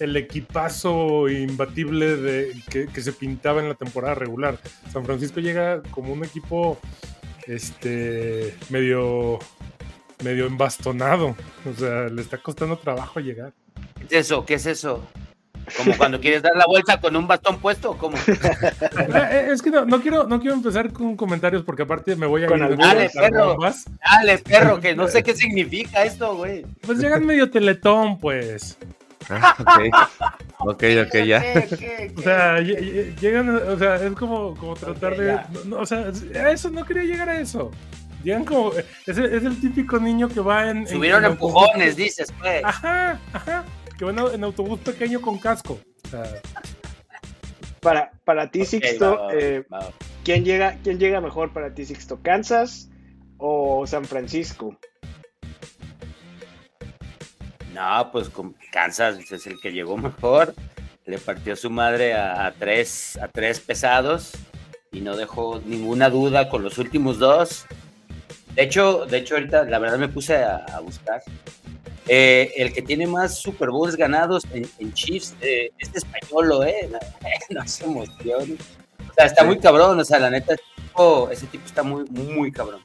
el 0.00 0.16
equipazo 0.16 1.28
imbatible 1.28 2.16
de, 2.16 2.52
que, 2.68 3.00
se 3.00 3.12
pintaba 3.12 3.60
en 3.60 3.68
la 3.68 3.74
temporada 3.74 4.14
regular. 4.14 4.58
San 4.92 5.04
Francisco 5.04 5.40
llega 5.40 5.82
como 5.90 6.12
un 6.12 6.24
equipo 6.24 6.78
este 7.46 8.54
medio 8.70 9.38
medio 10.24 10.46
embastonado. 10.46 11.36
O 11.68 11.78
sea, 11.78 12.08
le 12.08 12.22
está 12.22 12.38
costando 12.38 12.76
trabajo 12.76 13.20
llegar. 13.20 13.52
¿Qué 14.08 14.18
es 14.18 14.26
eso? 14.26 14.44
¿Qué 14.44 14.54
es 14.54 14.66
eso? 14.66 15.06
Como 15.76 15.96
cuando 15.96 16.20
quieres 16.20 16.42
dar 16.42 16.56
la 16.56 16.64
vuelta 16.66 17.00
con 17.00 17.16
un 17.16 17.26
bastón 17.26 17.58
puesto, 17.58 17.96
¿cómo? 17.96 18.16
Eh, 19.30 19.48
es 19.52 19.62
que 19.62 19.70
no, 19.70 20.00
quiero, 20.00 20.26
no 20.26 20.40
quiero 20.40 20.54
empezar 20.54 20.92
con 20.92 21.16
comentarios 21.16 21.62
porque 21.62 21.82
aparte 21.82 22.16
me 22.16 22.26
voy 22.26 22.42
a 22.42 22.46
ir. 22.46 22.76
Dale, 22.76 23.10
perro. 23.10 23.56
Dale, 23.58 24.38
perro, 24.38 24.80
que 24.80 24.94
no 24.94 25.08
sé 25.08 25.22
qué 25.22 25.34
significa 25.34 26.04
esto, 26.04 26.36
güey. 26.36 26.64
Pues 26.82 26.98
llegan 26.98 27.24
medio 27.24 27.50
teletón, 27.50 28.18
pues. 28.18 28.76
Ah, 29.28 29.54
ok, 29.58 29.84
ok, 30.58 30.84
okay 31.06 31.26
ya. 31.26 31.44
O 32.16 32.22
sea, 32.22 32.60
llegan, 32.60 33.48
o 33.50 33.78
sea, 33.78 33.96
es 33.96 34.12
como, 34.12 34.56
como 34.56 34.74
tratar 34.74 35.16
de. 35.16 35.38
o 35.72 35.86
sea, 35.86 36.10
a 36.44 36.50
eso 36.50 36.70
no 36.70 36.84
quería 36.84 37.04
llegar 37.04 37.28
a 37.28 37.40
eso. 37.40 37.70
Llegan 38.24 38.44
como. 38.44 38.72
Es 39.06 39.18
el, 39.18 39.26
es 39.26 39.44
el 39.44 39.60
típico 39.60 39.98
niño 39.98 40.28
que 40.28 40.40
va 40.40 40.70
en. 40.70 40.86
Subieron 40.86 41.24
empujones, 41.24 41.96
dices, 41.96 42.32
pues. 42.40 42.64
Ajá, 42.64 43.18
ajá 43.32 43.64
que 44.00 44.06
van 44.06 44.18
en 44.32 44.44
autobús 44.44 44.80
pequeño 44.80 45.20
con 45.20 45.36
casco. 45.36 45.78
para, 47.80 48.10
para 48.24 48.50
ti, 48.50 48.64
Sixto, 48.64 49.30
eh, 49.30 49.62
¿quién, 50.24 50.42
llega, 50.42 50.78
¿quién 50.82 50.98
llega 50.98 51.20
mejor 51.20 51.52
para 51.52 51.74
ti, 51.74 51.84
Sixto? 51.84 52.18
¿Kansas 52.22 52.88
o 53.36 53.86
San 53.86 54.06
Francisco? 54.06 54.74
No, 57.74 58.10
pues 58.10 58.30
con 58.30 58.56
Kansas 58.72 59.18
es 59.30 59.46
el 59.46 59.60
que 59.60 59.70
llegó 59.70 59.98
mejor. 59.98 60.54
Le 61.04 61.18
partió 61.18 61.54
su 61.54 61.68
madre 61.68 62.14
a, 62.14 62.54
tres, 62.58 63.18
a 63.18 63.28
tres 63.28 63.60
pesados 63.60 64.32
y 64.92 65.02
no 65.02 65.14
dejó 65.14 65.60
ninguna 65.66 66.08
duda 66.08 66.48
con 66.48 66.62
los 66.62 66.78
últimos 66.78 67.18
dos. 67.18 67.66
De 68.54 68.62
hecho, 68.62 69.04
de 69.04 69.18
hecho 69.18 69.34
ahorita 69.34 69.64
la 69.64 69.78
verdad 69.78 69.98
me 69.98 70.08
puse 70.08 70.36
a 70.36 70.80
buscar 70.82 71.20
eh, 72.12 72.54
el 72.56 72.72
que 72.72 72.82
tiene 72.82 73.06
más 73.06 73.38
Super 73.38 73.70
Bowls 73.70 73.94
ganados 73.94 74.42
en, 74.52 74.92
Chiefs, 74.94 75.36
eh, 75.40 75.70
este 75.78 75.98
español, 75.98 76.66
¿eh? 76.66 76.90
No, 77.50 77.64
se 77.68 77.84
emociona. 77.84 78.56
O 79.08 79.14
sea, 79.14 79.26
está 79.26 79.44
muy 79.44 79.60
cabrón, 79.60 80.00
o 80.00 80.04
sea, 80.04 80.18
la 80.18 80.28
neta, 80.28 80.56
ese 81.30 81.46
tipo, 81.46 81.64
está 81.64 81.84
muy, 81.84 82.04
muy, 82.10 82.50
cabrón. 82.50 82.80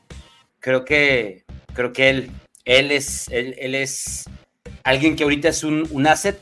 Creo 0.60 0.86
que, 0.86 1.44
creo 1.74 1.91
que 1.91 2.10
él, 2.12 2.32
él 2.65 2.91
es, 2.91 3.27
él, 3.29 3.55
él 3.58 3.74
es 3.74 4.25
alguien 4.84 5.15
que 5.15 5.24
ahorita 5.24 5.50
es 5.50 5.63
un, 5.63 5.88
un 5.89 6.05
asset, 6.05 6.39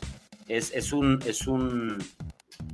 es, 0.49 0.73
es, 0.73 0.91
un, 0.91 1.23
es 1.25 1.47
un, 1.47 2.03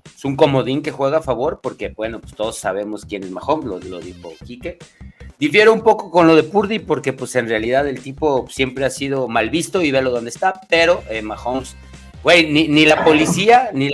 es 0.06 0.26
un 0.26 0.36
comodín 0.36 0.82
que 0.82 0.90
juega 0.90 1.20
a 1.20 1.22
favor, 1.22 1.60
porque 1.62 1.90
bueno, 1.90 2.20
pues 2.20 2.34
todos 2.34 2.58
sabemos 2.58 3.06
quién 3.06 3.24
es 3.26 3.30
Mahomes, 3.30 3.66
lo, 3.68 3.78
lo 3.78 4.00
dijo 4.00 4.34
Quique. 4.44 4.80
Difiere 5.40 5.70
un 5.70 5.82
poco 5.82 6.12
con 6.12 6.28
lo 6.28 6.36
de 6.36 6.44
Purdy, 6.44 6.80
porque 6.80 7.14
pues 7.14 7.34
en 7.38 7.48
realidad 7.48 7.88
el 7.88 8.02
tipo 8.02 8.46
siempre 8.50 8.84
ha 8.84 8.90
sido 8.90 9.30
mal 9.30 9.50
visto 9.50 9.82
y 9.82 9.90
velo 9.90 10.12
dónde 10.12 10.30
está, 10.32 10.60
pero 10.68 11.02
eh, 11.10 11.22
Mahomes, 11.22 11.78
güey, 12.22 12.52
ni, 12.52 12.68
ni, 12.68 12.86
la 12.86 13.06
policía, 13.06 13.70
ni, 13.74 13.92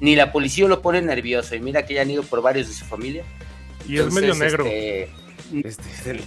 ni 0.00 0.14
la 0.16 0.30
policía 0.32 0.68
lo 0.68 0.82
pone 0.82 1.00
nervioso, 1.00 1.54
y 1.54 1.60
mira 1.60 1.86
que 1.86 1.94
ya 1.94 2.02
han 2.02 2.10
ido 2.10 2.22
por 2.22 2.42
varios 2.42 2.68
de 2.68 2.74
su 2.74 2.84
familia. 2.84 3.24
Y 3.88 3.98
es 3.98 4.12
medio 4.12 4.34
negro. 4.34 4.66
Este, 4.66 5.08
este, 5.64 6.20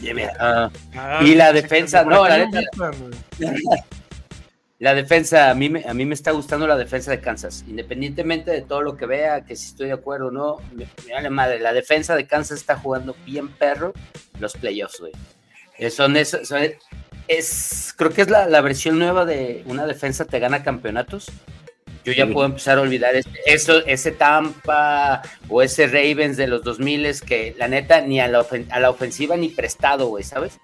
ah, 0.38 0.70
ah, 0.94 1.20
y 1.24 1.34
la 1.34 1.52
defensa, 1.52 2.04
no, 2.04 2.28
la, 2.28 2.48
la 4.80 4.94
defensa, 4.94 5.50
a 5.50 5.54
mí, 5.54 5.68
me, 5.68 5.84
a 5.86 5.92
mí 5.92 6.06
me 6.06 6.14
está 6.14 6.30
gustando 6.30 6.66
la 6.66 6.76
defensa 6.76 7.10
de 7.10 7.20
Kansas, 7.20 7.66
independientemente 7.68 8.50
de 8.50 8.62
todo 8.62 8.80
lo 8.80 8.96
que 8.96 9.04
vea, 9.04 9.44
que 9.44 9.54
si 9.54 9.66
estoy 9.66 9.88
de 9.88 9.92
acuerdo 9.92 10.28
o 10.28 10.30
no, 10.30 10.56
me, 10.72 10.88
vale 11.12 11.28
madre, 11.28 11.60
la 11.60 11.74
defensa 11.74 12.16
de 12.16 12.26
Kansas 12.26 12.58
está 12.58 12.76
jugando 12.76 13.14
bien 13.26 13.48
perro 13.48 13.92
los 14.38 14.54
playoffs, 14.54 15.00
güey. 15.00 15.12
Eh, 15.76 15.90
son, 15.90 16.16
es, 16.16 17.94
creo 17.94 18.10
que 18.10 18.22
es 18.22 18.30
la, 18.30 18.46
la, 18.46 18.62
versión 18.62 18.98
nueva 18.98 19.26
de 19.26 19.62
una 19.66 19.86
defensa 19.86 20.24
te 20.24 20.38
gana 20.38 20.62
campeonatos. 20.62 21.30
Yo 22.02 22.14
ya 22.14 22.26
puedo 22.26 22.46
empezar 22.46 22.78
a 22.78 22.80
olvidar 22.80 23.14
eso, 23.44 23.84
ese 23.84 24.12
Tampa 24.12 25.20
o 25.50 25.60
ese 25.60 25.86
Ravens 25.86 26.38
de 26.38 26.46
los 26.46 26.64
2000 26.64 27.20
que 27.20 27.54
la 27.58 27.68
neta 27.68 28.00
ni 28.00 28.18
a 28.20 28.28
la, 28.28 28.46
a 28.70 28.80
la 28.80 28.88
ofensiva 28.88 29.36
ni 29.36 29.50
prestado, 29.50 30.06
güey, 30.06 30.24
¿sabes? 30.24 30.58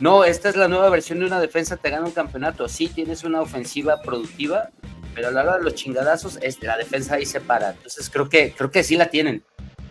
No, 0.00 0.24
esta 0.24 0.48
es 0.48 0.56
la 0.56 0.66
nueva 0.66 0.88
versión 0.88 1.20
de 1.20 1.26
una 1.26 1.38
defensa, 1.38 1.76
te 1.76 1.90
gana 1.90 2.06
un 2.06 2.12
campeonato. 2.12 2.68
Sí, 2.68 2.88
tienes 2.88 3.22
una 3.22 3.42
ofensiva 3.42 4.00
productiva, 4.00 4.70
pero 5.14 5.28
a 5.28 5.30
la 5.30 5.42
hora 5.42 5.58
de 5.58 5.64
los 5.64 5.74
chingadazos, 5.74 6.38
es, 6.40 6.62
la 6.62 6.78
defensa 6.78 7.16
ahí 7.16 7.26
se 7.26 7.40
para. 7.40 7.72
Entonces 7.72 8.08
creo 8.08 8.28
que, 8.30 8.54
creo 8.56 8.70
que 8.70 8.82
sí 8.82 8.96
la 8.96 9.06
tienen. 9.06 9.44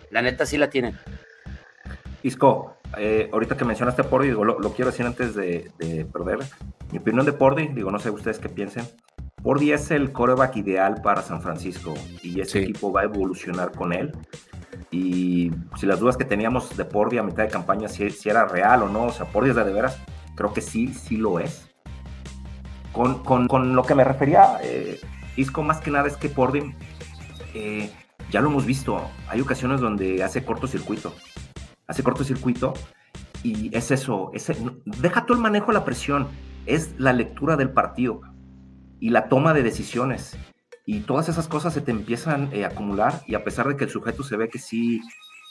La 0.10 0.24
neta 0.24 0.48
sí 0.48 0.58
la 0.58 0.72
tienen. 0.72 0.98
Isco, 2.24 2.78
eh, 2.98 3.30
ahorita 3.32 3.56
que 3.56 3.66
mencionaste 3.66 4.02
a 4.02 4.10
Pordy, 4.10 4.30
digo, 4.30 4.44
lo, 4.44 4.74
quiero 4.74 4.90
decir 4.90 5.06
antes 5.06 5.36
de, 5.36 5.72
perder. 6.12 6.40
Mi 6.92 6.98
opinión 6.98 7.26
de 7.26 7.34
Pordy, 7.34 7.68
digo, 7.68 7.92
no 7.92 8.00
sé 8.00 8.10
ustedes 8.10 8.40
qué 8.40 8.50
piensen. 8.50 8.88
Pordy 9.44 9.72
es 9.72 9.92
el 9.92 10.12
coreback 10.12 10.58
ideal 10.58 11.02
para 11.04 11.22
San 11.22 11.42
Francisco 11.42 11.94
y 12.24 12.42
ese 12.42 12.62
equipo 12.62 12.92
va 12.92 13.02
a 13.02 13.04
evolucionar 13.06 13.72
con 13.72 13.94
él. 13.94 14.12
Y 14.92 15.52
si 15.78 15.86
las 15.86 16.00
dudas 16.00 16.18
que 16.18 16.26
teníamos 16.26 16.76
de 16.76 16.86
Pordy 16.86 17.18
a 17.18 17.24
mitad 17.24 17.44
de 17.44 17.50
campaña, 17.50 17.88
si, 17.88 18.10
si 18.10 18.30
era 18.30 18.46
real 18.46 18.84
o 18.84 18.90
no, 18.90 19.04
o 19.04 19.12
sea, 19.12 19.28
Pordy 19.28 19.52
es 19.52 19.56
de, 19.56 19.64
de 19.64 19.74
veras, 19.74 20.00
creo 20.36 20.54
que 20.54 20.62
sí, 20.62 20.94
sí 20.94 21.18
lo 21.18 21.40
es. 21.40 21.70
Con, 22.92 23.24
con, 23.24 23.48
con 23.48 23.76
lo 23.76 23.84
que 23.84 23.94
me 23.94 24.04
refería, 24.04 24.60
eh, 24.64 25.00
Isco, 25.36 25.62
más 25.62 25.80
que 25.80 25.92
nada 25.92 26.08
es 26.08 26.18
que 26.18 26.28
Pordy, 26.28 26.74
eh, 27.54 27.92
ya 28.32 28.42
lo 28.42 28.50
hemos 28.50 28.66
visto, 28.66 29.02
hay 29.28 29.42
ocasiones 29.42 29.80
donde 29.80 30.24
hace 30.24 30.44
cortocircuito, 30.44 31.14
hace 31.88 32.04
cortocircuito 32.04 32.74
y 33.44 33.76
es 33.76 33.92
eso, 33.92 34.32
ese, 34.34 34.56
deja 34.86 35.26
todo 35.26 35.38
el 35.38 35.44
manejo 35.44 35.68
de 35.68 35.74
la 35.74 35.86
presión, 35.86 36.28
es 36.66 36.94
la 37.00 37.14
lectura 37.14 37.58
del 37.58 37.72
partido 37.72 38.22
y 39.00 39.10
la 39.10 39.30
toma 39.30 39.54
de 39.54 39.64
decisiones 39.64 40.38
y 40.90 41.02
todas 41.02 41.30
esas 41.30 41.48
cosas 41.48 41.72
se 41.72 41.82
te 41.82 41.92
empiezan 41.92 42.50
eh, 42.52 42.66
a 42.66 42.70
acumular 42.70 43.22
y 43.28 43.36
a 43.36 43.44
pesar 43.44 43.68
de 43.68 43.78
que 43.78 43.84
el 43.84 43.92
sujeto 43.92 44.24
se 44.24 44.36
ve 44.38 44.50
que 44.50 44.58
sí, 44.58 45.02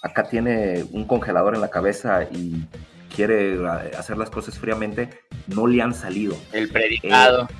acá 0.02 0.24
tiene 0.24 0.84
un 0.90 1.04
congelador 1.04 1.54
en 1.54 1.60
la 1.60 1.70
cabeza 1.70 2.24
y 2.24 2.66
quiere 3.14 3.54
eh, 3.54 3.92
hacer 3.96 4.18
las 4.18 4.30
cosas 4.30 4.58
fríamente, 4.58 5.10
no 5.46 5.68
le 5.68 5.80
han 5.80 5.94
salido. 5.94 6.36
El 6.52 6.70
predicado. 6.70 7.44
Eh, 7.44 7.54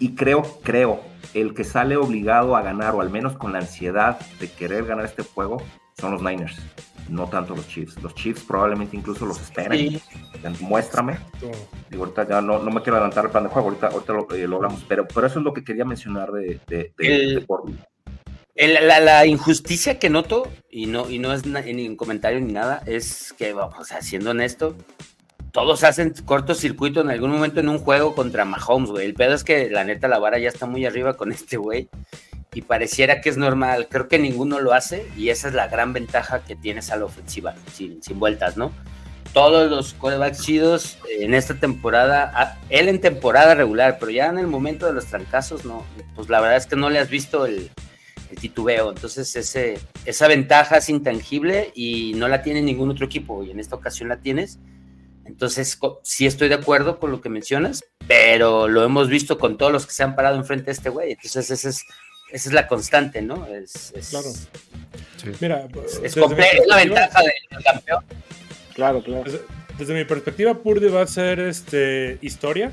y 0.00 0.16
creo, 0.16 0.42
creo, 0.64 1.04
el 1.34 1.54
que 1.54 1.62
sale 1.62 1.96
obligado 1.96 2.56
a 2.56 2.62
ganar, 2.62 2.96
o 2.96 3.00
al 3.00 3.10
menos 3.10 3.34
con 3.34 3.52
la 3.52 3.60
ansiedad 3.60 4.18
de 4.40 4.50
querer 4.50 4.84
ganar 4.84 5.04
este 5.04 5.22
juego, 5.22 5.62
son 5.96 6.10
los 6.10 6.20
Niners 6.20 6.60
no 7.08 7.28
tanto 7.28 7.54
los 7.54 7.68
Chiefs. 7.68 8.02
Los 8.02 8.14
Chiefs 8.14 8.42
probablemente 8.42 8.96
incluso 8.96 9.26
los 9.26 9.40
esperan. 9.40 10.00
Muéstrame. 10.60 11.18
Digo, 11.90 12.04
ahorita 12.04 12.28
ya 12.28 12.40
no, 12.40 12.58
no, 12.58 12.70
me 12.70 12.82
quiero 12.82 12.96
adelantar 12.96 13.26
el 13.26 13.30
plan 13.30 13.44
de 13.44 13.50
juego, 13.50 13.68
ahorita, 13.68 13.88
ahorita 13.88 14.12
lo, 14.12 14.34
eh, 14.34 14.46
lo, 14.46 14.56
hablamos, 14.56 14.84
pero, 14.88 15.06
pero 15.06 15.26
eso 15.26 15.38
es 15.38 15.44
lo 15.44 15.52
que 15.52 15.64
quería 15.64 15.84
mencionar 15.84 16.32
de, 16.32 16.60
de, 16.66 16.92
de, 16.96 17.46
la, 18.56 19.00
la, 19.00 19.26
injusticia 19.26 19.98
que 19.98 20.10
noto, 20.10 20.50
y 20.70 20.86
no, 20.86 21.10
y 21.10 21.18
no 21.18 21.32
es 21.32 21.44
en 21.44 21.76
ningún 21.76 21.96
comentario 21.96 22.40
ni 22.40 22.52
nada, 22.52 22.82
es 22.86 23.32
que, 23.36 23.52
vamos, 23.52 23.92
a 23.92 24.02
siendo 24.02 24.30
honesto, 24.30 24.76
todos 25.52 25.84
hacen 25.84 26.14
cortocircuito 26.24 27.00
en 27.00 27.10
algún 27.10 27.30
momento 27.30 27.60
en 27.60 27.68
un 27.68 27.78
juego 27.78 28.14
contra 28.14 28.44
Mahomes, 28.44 28.90
güey. 28.90 29.06
El 29.06 29.14
pedo 29.14 29.34
es 29.34 29.44
que 29.44 29.70
la 29.70 29.84
neta 29.84 30.08
la 30.08 30.18
vara 30.18 30.38
ya 30.38 30.48
está 30.48 30.66
muy 30.66 30.84
arriba 30.84 31.14
con 31.14 31.30
este 31.30 31.56
güey 31.56 31.88
y 32.54 32.62
pareciera 32.62 33.20
que 33.20 33.28
es 33.28 33.36
normal. 33.36 33.88
Creo 33.90 34.08
que 34.08 34.18
ninguno 34.18 34.60
lo 34.60 34.72
hace 34.72 35.06
y 35.16 35.28
esa 35.28 35.48
es 35.48 35.54
la 35.54 35.68
gran 35.68 35.92
ventaja 35.92 36.44
que 36.44 36.56
tienes 36.56 36.90
a 36.90 36.96
la 36.96 37.04
ofensiva, 37.04 37.54
sin, 37.72 38.02
sin 38.02 38.18
vueltas, 38.18 38.56
¿no? 38.56 38.72
Todos 39.32 39.68
los 39.68 39.94
corebacks 39.94 40.42
chidos 40.42 40.98
en 41.18 41.34
esta 41.34 41.54
temporada, 41.54 42.58
él 42.68 42.88
en 42.88 43.00
temporada 43.00 43.56
regular, 43.56 43.98
pero 43.98 44.12
ya 44.12 44.26
en 44.26 44.38
el 44.38 44.46
momento 44.46 44.86
de 44.86 44.92
los 44.92 45.06
trancazos, 45.06 45.64
no, 45.64 45.84
pues 46.14 46.28
la 46.28 46.40
verdad 46.40 46.56
es 46.56 46.66
que 46.66 46.76
no 46.76 46.88
le 46.88 47.00
has 47.00 47.10
visto 47.10 47.44
el, 47.44 47.70
titubeo. 48.40 48.90
Entonces, 48.90 49.36
ese, 49.36 49.78
esa 50.04 50.26
ventaja 50.26 50.78
es 50.78 50.88
intangible 50.88 51.70
y 51.72 52.14
no 52.16 52.26
la 52.26 52.42
tiene 52.42 52.62
ningún 52.62 52.90
otro 52.90 53.06
equipo 53.06 53.44
y 53.44 53.52
en 53.52 53.60
esta 53.60 53.76
ocasión 53.76 54.08
la 54.08 54.16
tienes. 54.16 54.58
Entonces, 55.24 55.78
sí 56.02 56.26
estoy 56.26 56.48
de 56.48 56.56
acuerdo 56.56 56.98
con 56.98 57.12
lo 57.12 57.20
que 57.20 57.28
mencionas, 57.28 57.84
pero 58.08 58.66
lo 58.66 58.82
hemos 58.82 59.08
visto 59.08 59.38
con 59.38 59.56
todos 59.56 59.70
los 59.70 59.86
que 59.86 59.92
se 59.92 60.02
han 60.02 60.16
parado 60.16 60.36
enfrente 60.36 60.66
de 60.66 60.72
este 60.72 60.90
güey. 60.90 61.12
Entonces, 61.12 61.48
ese 61.50 61.68
es 61.68 61.84
esa 62.30 62.48
es 62.48 62.52
la 62.52 62.66
constante, 62.66 63.22
¿no? 63.22 63.46
Es, 63.46 63.92
claro. 64.10 64.28
Mira, 65.40 65.68
es, 66.02 66.16
la 66.16 66.76
ventaja 66.76 67.22
del 67.22 67.64
campeón. 67.64 68.04
Claro, 68.74 69.02
claro. 69.02 69.24
Desde, 69.78 69.94
mi 69.94 70.04
perspectiva, 70.04 70.54
Purdy 70.54 70.88
va 70.88 71.02
a 71.02 71.06
ser 71.06 71.40
este, 71.40 72.18
historia. 72.20 72.72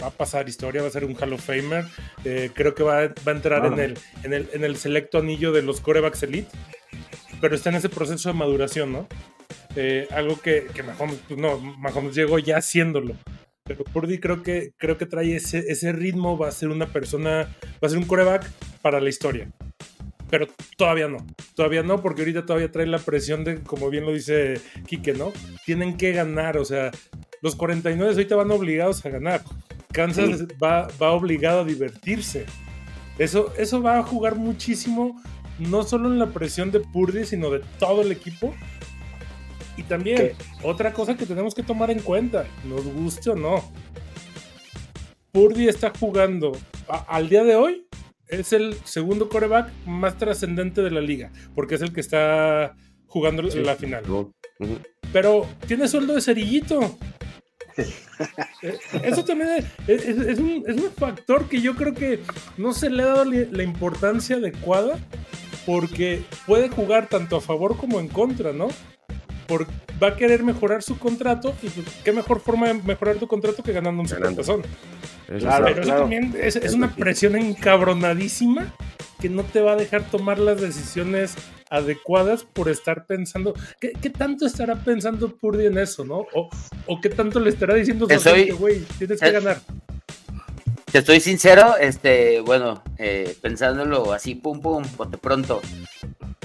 Va 0.00 0.08
a 0.08 0.10
pasar 0.10 0.48
historia, 0.48 0.82
va 0.82 0.88
a 0.88 0.90
ser 0.92 1.04
un 1.04 1.16
Hall 1.20 1.32
of 1.32 1.44
Famer. 1.44 1.84
Eh, 2.24 2.50
creo 2.54 2.74
que 2.74 2.84
va, 2.84 2.98
a 3.00 3.30
entrar 3.30 3.66
en, 3.66 3.78
el, 3.80 3.98
en, 4.22 4.32
el, 4.32 4.48
en 4.52 4.64
el 4.64 4.76
selecto 4.76 5.18
anillo 5.18 5.52
de 5.52 5.62
los 5.62 5.80
corebacks 5.80 6.22
elite. 6.22 6.50
Pero 7.40 7.54
está 7.56 7.70
en 7.70 7.76
ese 7.76 7.88
proceso 7.88 8.28
de 8.28 8.34
maduración, 8.34 8.92
¿no? 8.92 9.08
Eh, 9.74 10.06
algo 10.10 10.40
que, 10.40 10.66
que 10.74 10.82
Mahomes, 10.82 11.18
pues 11.26 11.38
no, 11.38 11.58
Mahomes 11.58 12.14
llegó 12.14 12.38
ya 12.38 12.58
haciéndolo. 12.58 13.14
Pero 13.68 13.84
Purdy 13.84 14.18
creo 14.18 14.42
que, 14.42 14.72
creo 14.78 14.96
que 14.96 15.06
trae 15.06 15.36
ese, 15.36 15.58
ese 15.68 15.92
ritmo, 15.92 16.38
va 16.38 16.48
a 16.48 16.52
ser 16.52 16.70
una 16.70 16.86
persona, 16.86 17.54
va 17.64 17.86
a 17.86 17.88
ser 17.88 17.98
un 17.98 18.06
coreback 18.06 18.50
para 18.80 19.00
la 19.00 19.10
historia. 19.10 19.50
Pero 20.30 20.46
todavía 20.76 21.08
no, 21.08 21.18
todavía 21.54 21.82
no, 21.82 22.02
porque 22.02 22.22
ahorita 22.22 22.46
todavía 22.46 22.70
trae 22.70 22.86
la 22.86 22.98
presión 22.98 23.44
de, 23.44 23.60
como 23.62 23.90
bien 23.90 24.04
lo 24.04 24.12
dice 24.12 24.60
Quique, 24.86 25.12
¿no? 25.12 25.32
Tienen 25.64 25.96
que 25.96 26.12
ganar, 26.12 26.58
o 26.58 26.64
sea, 26.64 26.90
los 27.40 27.56
49 27.56 28.12
ahorita 28.12 28.36
van 28.36 28.50
obligados 28.50 29.04
a 29.04 29.10
ganar. 29.10 29.42
Kansas 29.92 30.44
va, 30.62 30.88
va 31.00 31.12
obligado 31.12 31.60
a 31.60 31.64
divertirse. 31.64 32.46
Eso, 33.18 33.52
eso 33.56 33.82
va 33.82 33.98
a 33.98 34.02
jugar 34.02 34.36
muchísimo, 34.36 35.20
no 35.58 35.82
solo 35.82 36.08
en 36.08 36.18
la 36.18 36.26
presión 36.26 36.70
de 36.70 36.80
Purdy, 36.80 37.24
sino 37.24 37.50
de 37.50 37.60
todo 37.78 38.02
el 38.02 38.12
equipo 38.12 38.54
y 39.78 39.84
también, 39.84 40.32
otra 40.64 40.92
cosa 40.92 41.16
que 41.16 41.24
tenemos 41.24 41.54
que 41.54 41.62
tomar 41.62 41.92
en 41.92 42.00
cuenta, 42.00 42.46
nos 42.64 42.84
guste 42.84 43.30
o 43.30 43.36
no, 43.36 43.62
Purdy 45.30 45.68
está 45.68 45.92
jugando 45.96 46.50
al 46.88 47.28
día 47.28 47.44
de 47.44 47.54
hoy, 47.54 47.86
es 48.26 48.52
el 48.52 48.74
segundo 48.82 49.28
coreback 49.28 49.70
más 49.86 50.18
trascendente 50.18 50.82
de 50.82 50.90
la 50.90 51.00
liga, 51.00 51.30
porque 51.54 51.76
es 51.76 51.82
el 51.82 51.92
que 51.92 52.00
está 52.00 52.74
jugando 53.06 53.42
la 53.42 53.76
final. 53.76 54.02
Pero 55.12 55.46
tiene 55.68 55.86
sueldo 55.86 56.14
de 56.14 56.22
cerillito. 56.22 56.98
Eh, 58.62 58.76
eso 59.04 59.24
también 59.24 59.64
es, 59.86 60.38
un, 60.40 60.64
es, 60.66 60.76
un, 60.76 60.90
factor 60.90 61.48
que 61.48 61.60
yo 61.60 61.76
creo 61.76 61.94
que 61.94 62.18
no 62.56 62.72
se 62.72 62.90
le 62.90 63.04
ha 63.04 63.06
dado 63.06 63.24
la 63.24 63.62
importancia 63.62 64.34
adecuada 64.34 64.98
porque 65.64 66.24
puede 66.44 66.68
jugar 66.68 67.08
tanto 67.08 67.36
a 67.36 67.40
favor 67.40 67.76
como 67.76 68.00
en 68.00 68.08
contra, 68.08 68.52
¿no? 68.52 68.66
Va 70.02 70.08
a 70.08 70.16
querer 70.16 70.42
mejorar 70.42 70.82
su 70.82 70.98
contrato 70.98 71.54
y 71.62 71.68
pues, 71.68 71.86
qué 72.04 72.12
mejor 72.12 72.40
forma 72.40 72.68
de 72.68 72.74
mejorar 72.74 73.16
tu 73.16 73.26
contrato 73.26 73.62
que 73.62 73.72
ganando 73.72 74.02
un 74.02 74.08
supertazón. 74.08 74.62
Claro, 75.38 75.66
Pero 75.66 75.82
eso 75.82 75.94
también 75.94 76.34
es, 76.40 76.56
una 76.72 76.94
presión 76.94 77.36
encabronadísima 77.36 78.74
que 79.20 79.28
no 79.28 79.42
te 79.42 79.60
va 79.60 79.72
a 79.72 79.76
dejar 79.76 80.08
tomar 80.10 80.38
las 80.38 80.60
decisiones 80.60 81.34
adecuadas 81.70 82.44
por 82.44 82.68
estar 82.68 83.06
pensando. 83.06 83.54
¿Qué, 83.80 84.10
tanto 84.10 84.46
estará 84.46 84.76
pensando 84.76 85.34
Purdy 85.36 85.66
en 85.66 85.78
eso, 85.78 86.04
no? 86.04 86.26
O, 86.34 87.00
qué 87.00 87.08
tanto 87.10 87.40
le 87.40 87.50
estará 87.50 87.74
diciendo 87.74 88.06
a 88.08 88.18
su 88.18 88.56
güey, 88.56 88.80
tienes 88.98 89.20
que 89.20 89.30
ganar. 89.30 89.60
te 90.90 90.98
estoy 90.98 91.20
sincero, 91.20 91.76
este, 91.78 92.40
bueno, 92.40 92.82
eh, 92.96 93.36
pensándolo 93.42 94.12
así, 94.12 94.34
pum, 94.34 94.60
pum, 94.60 94.84
de 95.10 95.18
pronto. 95.18 95.60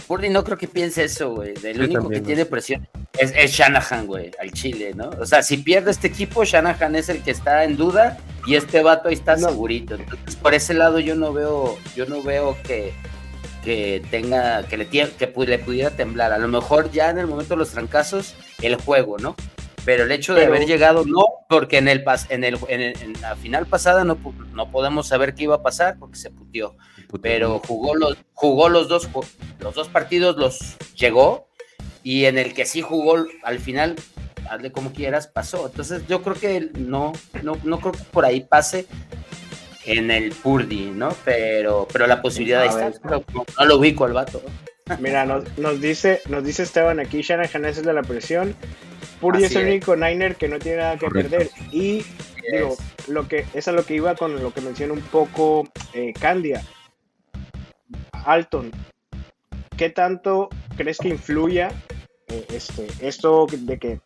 Purdy 0.07 0.29
no 0.29 0.43
creo 0.43 0.57
que 0.57 0.67
piense 0.67 1.03
eso, 1.03 1.35
güey. 1.35 1.53
El 1.63 1.81
único 1.81 2.09
que 2.09 2.21
tiene 2.21 2.45
presión 2.45 2.87
es, 3.17 3.33
es, 3.35 3.51
Shanahan, 3.51 4.07
güey, 4.07 4.31
al 4.39 4.51
Chile, 4.51 4.93
¿no? 4.95 5.09
O 5.19 5.25
sea, 5.25 5.43
si 5.43 5.57
pierde 5.57 5.91
este 5.91 6.07
equipo, 6.07 6.43
Shanahan 6.43 6.95
es 6.95 7.09
el 7.09 7.21
que 7.21 7.31
está 7.31 7.63
en 7.63 7.77
duda 7.77 8.17
y 8.45 8.55
este 8.55 8.81
vato 8.81 9.09
ahí 9.09 9.15
está 9.15 9.37
segurito. 9.37 9.95
Entonces, 9.95 10.35
por 10.35 10.53
ese 10.53 10.73
lado 10.73 10.99
yo 10.99 11.15
no 11.15 11.33
veo, 11.33 11.77
yo 11.95 12.05
no 12.05 12.21
veo 12.23 12.57
que, 12.63 12.93
que 13.63 14.03
tenga, 14.09 14.63
que 14.63 14.77
le, 14.77 14.87
que 14.87 15.31
le 15.47 15.59
pudiera 15.59 15.91
temblar. 15.91 16.33
A 16.33 16.37
lo 16.37 16.47
mejor 16.47 16.91
ya 16.91 17.09
en 17.09 17.19
el 17.19 17.27
momento 17.27 17.53
de 17.53 17.59
los 17.59 17.69
trancazos, 17.69 18.35
el 18.61 18.75
juego, 18.75 19.17
¿no? 19.17 19.35
Pero 19.85 20.03
el 20.05 20.11
hecho 20.11 20.33
de 20.33 20.45
haber 20.45 20.65
llegado, 20.65 21.03
no, 21.05 21.25
porque 21.49 21.77
en 21.77 21.89
el 21.89 22.03
en 22.29 22.43
el 22.45 22.57
en, 22.69 23.21
la 23.21 23.35
final 23.35 23.65
pasada 23.65 24.05
no, 24.05 24.17
no 24.53 24.71
podemos 24.71 25.07
saber 25.07 25.35
qué 25.35 25.43
iba 25.43 25.55
a 25.55 25.61
pasar 25.61 25.97
porque 25.99 26.17
se 26.17 26.29
putió. 26.29 26.75
Pero 27.21 27.59
jugó 27.59 27.95
los, 27.95 28.17
jugó 28.33 28.69
los 28.69 28.87
dos, 28.87 29.09
los 29.59 29.75
dos 29.75 29.87
partidos, 29.89 30.37
los 30.37 30.77
llegó, 30.95 31.47
y 32.03 32.25
en 32.25 32.37
el 32.37 32.53
que 32.53 32.65
sí 32.65 32.81
jugó 32.81 33.25
al 33.43 33.59
final, 33.59 33.95
hazle 34.49 34.71
como 34.71 34.91
quieras, 34.91 35.27
pasó. 35.27 35.67
Entonces 35.67 36.03
yo 36.07 36.21
creo 36.21 36.35
que 36.35 36.69
no, 36.77 37.13
no, 37.43 37.57
no 37.63 37.79
creo 37.79 37.91
que 37.93 38.03
por 38.11 38.25
ahí 38.25 38.41
pase 38.41 38.87
en 39.85 40.11
el 40.11 40.31
Purdy, 40.31 40.91
¿no? 40.91 41.15
Pero, 41.25 41.87
pero 41.91 42.07
la 42.07 42.21
posibilidad 42.21 42.65
está. 42.65 42.91
No, 43.09 43.23
lo 43.65 43.77
ubico 43.77 44.05
al 44.05 44.13
vato. 44.13 44.41
Mira, 44.99 45.25
nos, 45.25 45.57
nos, 45.57 45.79
dice, 45.79 46.21
nos 46.27 46.43
dice 46.43 46.63
Esteban 46.63 46.99
aquí, 46.99 47.21
Shanahan 47.21 47.65
es 47.65 47.83
de 47.83 47.93
la 47.93 48.01
presión. 48.01 48.55
Purdy 49.21 49.45
es 49.45 49.55
el 49.55 49.67
único 49.67 49.95
Niner 49.95 50.35
que 50.35 50.49
no 50.49 50.59
tiene 50.59 50.79
nada 50.79 50.97
que 50.97 51.07
perder. 51.07 51.49
Y 51.71 52.03
digo, 52.51 52.75
lo 53.07 53.27
que, 53.27 53.45
es 53.53 53.67
a 53.67 53.71
lo 53.71 53.85
que 53.85 53.95
iba 53.95 54.15
con 54.15 54.41
lo 54.41 54.53
que 54.53 54.61
menciona 54.61 54.93
un 54.93 55.01
poco 55.01 55.67
eh, 55.93 56.13
Candia. 56.19 56.61
Alton, 58.25 58.71
¿qué 59.77 59.89
tanto 59.89 60.49
crees 60.75 60.97
que 60.97 61.09
influya 61.09 61.71
eh, 62.27 62.45
este, 62.49 62.87
esto 63.01 63.45
de 63.49 63.77
que 63.79 63.99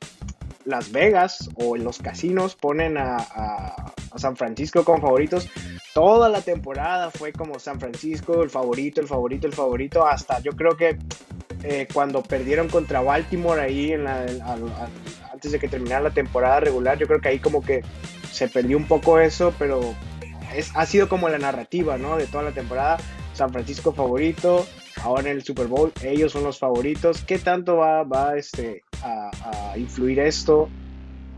Las 0.66 0.92
Vegas 0.92 1.50
o 1.56 1.78
los 1.78 2.00
casinos 2.00 2.56
ponen 2.56 2.98
a, 2.98 3.94
San 4.16 4.36
Francisco 4.36 4.84
como 4.84 5.02
favoritos? 5.02 5.48
Toda 5.94 6.30
la 6.30 6.42
temporada 6.42 7.12
fue 7.12 7.32
como 7.32 7.60
San 7.60 7.80
Francisco, 7.80 8.42
el 8.42 8.50
favorito, 8.50 9.00
el 9.00 9.08
favorito, 9.08 9.48
el 9.48 9.54
favorito, 9.54 10.08
hasta 10.08 10.40
yo 10.40 10.54
creo 10.54 10.76
que 10.76 10.98
eh, 11.64 11.88
cuando 11.94 12.24
perdieron 12.24 12.68
contra 12.68 13.02
Baltimore 13.02 13.62
ahí 13.62 13.94
antes 13.94 15.52
de 15.52 15.60
que 15.60 15.68
terminara 15.68 16.02
la 16.02 16.12
temporada 16.12 16.60
regular, 16.60 16.98
yo 16.98 17.08
creo 17.08 17.22
que 17.22 17.30
ahí 17.30 17.40
como 17.40 17.64
que 17.64 17.84
se 18.32 18.48
perdió 18.48 18.78
un 18.78 18.88
poco 18.88 19.20
eso, 19.20 19.54
pero 19.58 19.82
es, 20.56 20.72
ha 20.76 20.86
sido 20.86 21.10
como 21.10 21.30
la 21.30 21.38
narrativa, 21.38 21.98
¿no? 21.98 22.18
De 22.18 22.28
toda 22.28 22.44
la 22.44 22.52
temporada. 22.52 22.98
San 23.38 23.52
Francisco 23.52 23.94
favorito, 23.94 24.66
ahora 25.04 25.30
en 25.30 25.38
el 25.38 25.44
Super 25.44 25.68
Bowl 25.68 25.92
ellos 26.04 26.32
son 26.32 26.44
los 26.44 26.58
favoritos. 26.58 27.22
¿Qué 27.22 27.38
tanto 27.38 27.78
va, 27.78 28.04
va 28.04 28.36
este, 28.36 28.84
a, 29.04 29.76
influir 29.78 30.20
esto? 30.20 30.70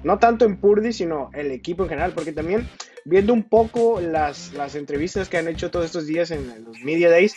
No 0.03 0.17
tanto 0.17 0.45
en 0.45 0.57
Purdy, 0.57 0.93
sino 0.93 1.29
el 1.33 1.51
equipo 1.51 1.83
en 1.83 1.89
general, 1.89 2.13
porque 2.15 2.31
también 2.31 2.67
viendo 3.03 3.33
un 3.33 3.43
poco 3.43 3.99
las, 3.99 4.53
las 4.53 4.75
entrevistas 4.75 5.27
que 5.27 5.37
han 5.37 5.49
hecho 5.49 5.71
todos 5.71 5.85
estos 5.85 6.05
días 6.05 6.31
en 6.31 6.63
los 6.63 6.79
Media 6.79 7.09
Days, 7.09 7.35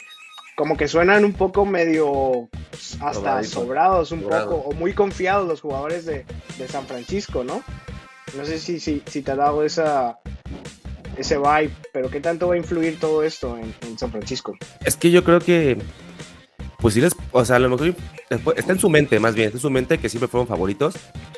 como 0.54 0.76
que 0.76 0.86
suenan 0.86 1.24
un 1.24 1.32
poco 1.32 1.64
medio 1.64 2.48
pues, 2.70 2.98
hasta 3.00 3.42
sobrados 3.42 4.12
un 4.12 4.22
poco 4.22 4.54
o 4.54 4.72
muy 4.72 4.92
confiados 4.92 5.48
los 5.48 5.60
jugadores 5.60 6.06
de, 6.06 6.24
San 6.68 6.86
Francisco, 6.86 7.42
¿no? 7.42 7.62
No 8.36 8.44
sé 8.44 8.60
si, 8.60 8.78
si, 8.78 9.02
si, 9.06 9.22
te 9.22 9.32
ha 9.32 9.36
dado 9.36 9.64
esa, 9.64 10.20
ese 11.16 11.38
vibe, 11.38 11.72
pero 11.92 12.10
¿qué 12.10 12.20
tanto 12.20 12.48
va 12.48 12.54
a 12.54 12.56
influir 12.56 12.98
todo 12.98 13.22
esto 13.22 13.58
en, 13.58 13.98
San 13.98 14.10
Francisco? 14.10 14.56
Es 14.84 14.96
que 14.96 15.10
yo 15.10 15.24
creo 15.24 15.40
que, 15.40 15.78
pues 16.78 16.94
sí 16.94 17.00
les, 17.00 17.14
o 17.30 17.44
sea, 17.44 17.56
a 17.56 17.58
lo 17.58 17.68
mejor 17.68 17.94
está 18.56 18.72
en 18.72 18.78
su 18.78 18.88
mente, 18.88 19.18
más 19.20 19.34
bien, 19.34 19.46
está 19.46 19.58
en 19.58 19.62
su 19.62 19.70
mente 19.70 19.98
que 19.98 20.08
siempre 20.08 20.28
fueron 20.28 20.46
favoritos, 20.46 20.94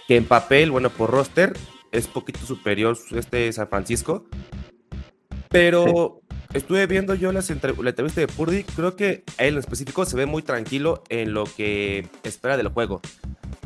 que 0.06 0.16
en 0.16 0.24
papel, 0.24 0.70
bueno, 0.70 0.90
por 0.90 1.10
roster 1.10 1.52
es 1.92 2.06
poquito 2.06 2.40
superior 2.46 2.96
este 3.12 3.52
San 3.52 3.68
Francisco, 3.68 4.24
pero 5.48 6.20
estuve 6.52 6.86
viendo 6.86 7.14
yo 7.14 7.32
las 7.32 7.48
la 7.50 7.90
entrevista 7.90 8.20
de 8.20 8.26
Purdy, 8.28 8.64
creo 8.64 8.96
que 8.96 9.24
él 9.38 9.54
en 9.54 9.58
específico 9.58 10.04
se 10.04 10.16
ve 10.16 10.26
muy 10.26 10.42
tranquilo 10.42 11.02
en 11.08 11.32
lo 11.32 11.44
que 11.44 12.08
espera 12.22 12.56
del 12.56 12.68
juego. 12.68 13.00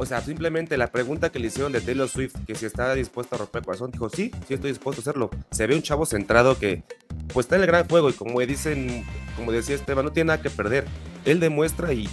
O 0.01 0.07
sea, 0.07 0.21
simplemente 0.21 0.77
la 0.77 0.93
pregunta 0.93 1.31
que 1.31 1.41
le 1.41 1.49
hicieron 1.49 1.73
de 1.73 1.81
Taylor 1.81 2.09
Swift, 2.09 2.37
que 2.47 2.55
si 2.55 2.67
está 2.67 2.95
dispuesto 2.95 3.35
a 3.35 3.39
romper 3.39 3.61
el 3.61 3.67
corazón, 3.67 3.91
dijo, 3.91 4.09
sí, 4.09 4.31
sí 4.47 4.55
estoy 4.55 4.71
dispuesto 4.71 5.01
a 5.01 5.03
hacerlo. 5.03 5.31
Se 5.51 5.67
ve 5.67 5.75
un 5.75 5.83
chavo 5.83 6.07
centrado 6.07 6.57
que 6.57 6.85
pues 7.33 7.47
está 7.47 7.57
en 7.57 7.63
el 7.63 7.67
gran 7.67 7.89
juego 7.89 8.09
y 8.09 8.13
como 8.13 8.41
dicen, 8.41 9.05
como 9.35 9.51
decía 9.51 9.75
Esteban, 9.75 10.05
no 10.05 10.13
tiene 10.13 10.29
nada 10.29 10.43
que 10.43 10.51
perder. 10.51 10.87
Él 11.25 11.41
demuestra 11.41 11.93
y 11.93 12.09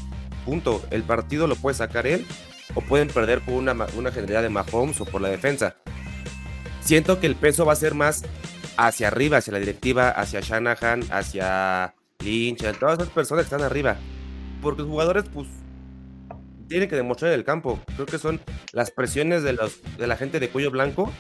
punto, 0.46 0.82
el 0.90 1.04
partido 1.04 1.46
lo 1.46 1.56
puede 1.56 1.76
sacar 1.76 2.08
él 2.08 2.26
o 2.74 2.82
pueden 2.82 3.08
perder 3.08 3.42
por 3.42 3.54
una, 3.54 3.74
una 3.96 4.12
generalidad 4.12 4.42
de 4.42 4.50
Mahomes 4.50 5.00
o 5.02 5.06
por 5.06 5.22
la 5.22 5.30
defensa. 5.30 5.76
Siento 6.82 7.20
que 7.20 7.28
el 7.28 7.36
peso 7.36 7.66
va 7.66 7.74
a 7.74 7.78
ser 7.78 7.94
más 7.94 8.24
hacia 8.78 9.08
arriba, 9.08 9.38
hacia 9.38 9.54
la 9.54 9.60
directiva, 9.60 10.10
hacia 10.10 10.40
Shanahan, 10.40 11.04
hacia 11.12 11.94
Lynch, 12.20 12.64
todas 12.80 13.00
esas 13.00 13.14
personas 13.14 13.46
que 13.46 13.56
están 13.56 13.66
arriba. 13.66 13.98
Porque 14.62 14.82
los 14.82 14.90
jugadores, 14.90 15.26
pues, 15.32 15.48
tienen 16.68 16.90
que 16.90 16.96
demostrar 16.96 17.32
en 17.32 17.40
el 17.40 17.46
campo. 17.46 17.80
Creo 17.96 18.06
que 18.06 18.18
son 18.18 18.42
las 18.72 18.92
presiones 18.92 19.44
de, 19.44 19.54
los, 19.54 19.80
de 19.98 20.08
la 20.08 20.18
gente 20.18 20.40
de 20.40 20.50
cuello 20.50 20.72
blanco 20.72 21.12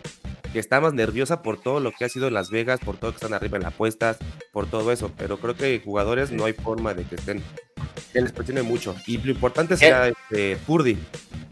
que 0.54 0.60
está 0.60 0.80
más 0.80 0.94
nerviosa 0.94 1.42
por 1.42 1.60
todo 1.60 1.82
lo 1.82 1.92
que 1.92 2.06
ha 2.06 2.10
sido 2.10 2.30
en 2.30 2.34
Las 2.34 2.50
Vegas, 2.50 2.80
por 2.80 2.96
todo 2.96 3.12
que 3.12 3.18
están 3.18 3.34
arriba 3.34 3.58
en 3.58 3.64
las 3.64 3.74
apuestas, 3.74 4.18
por 4.54 4.68
todo 4.68 4.92
eso. 4.92 5.12
Pero 5.18 5.38
creo 5.38 5.56
que 5.56 5.82
jugadores 5.84 6.32
no 6.32 6.46
hay 6.46 6.54
forma 6.54 6.94
de 6.94 7.04
que 7.04 7.16
estén, 7.16 7.44
que 8.14 8.22
les 8.22 8.32
presione 8.32 8.62
mucho. 8.64 8.96
Y 9.06 9.18
lo 9.18 9.32
importante 9.32 9.76
será 9.76 10.08
este, 10.08 10.56
Purdy 10.66 10.98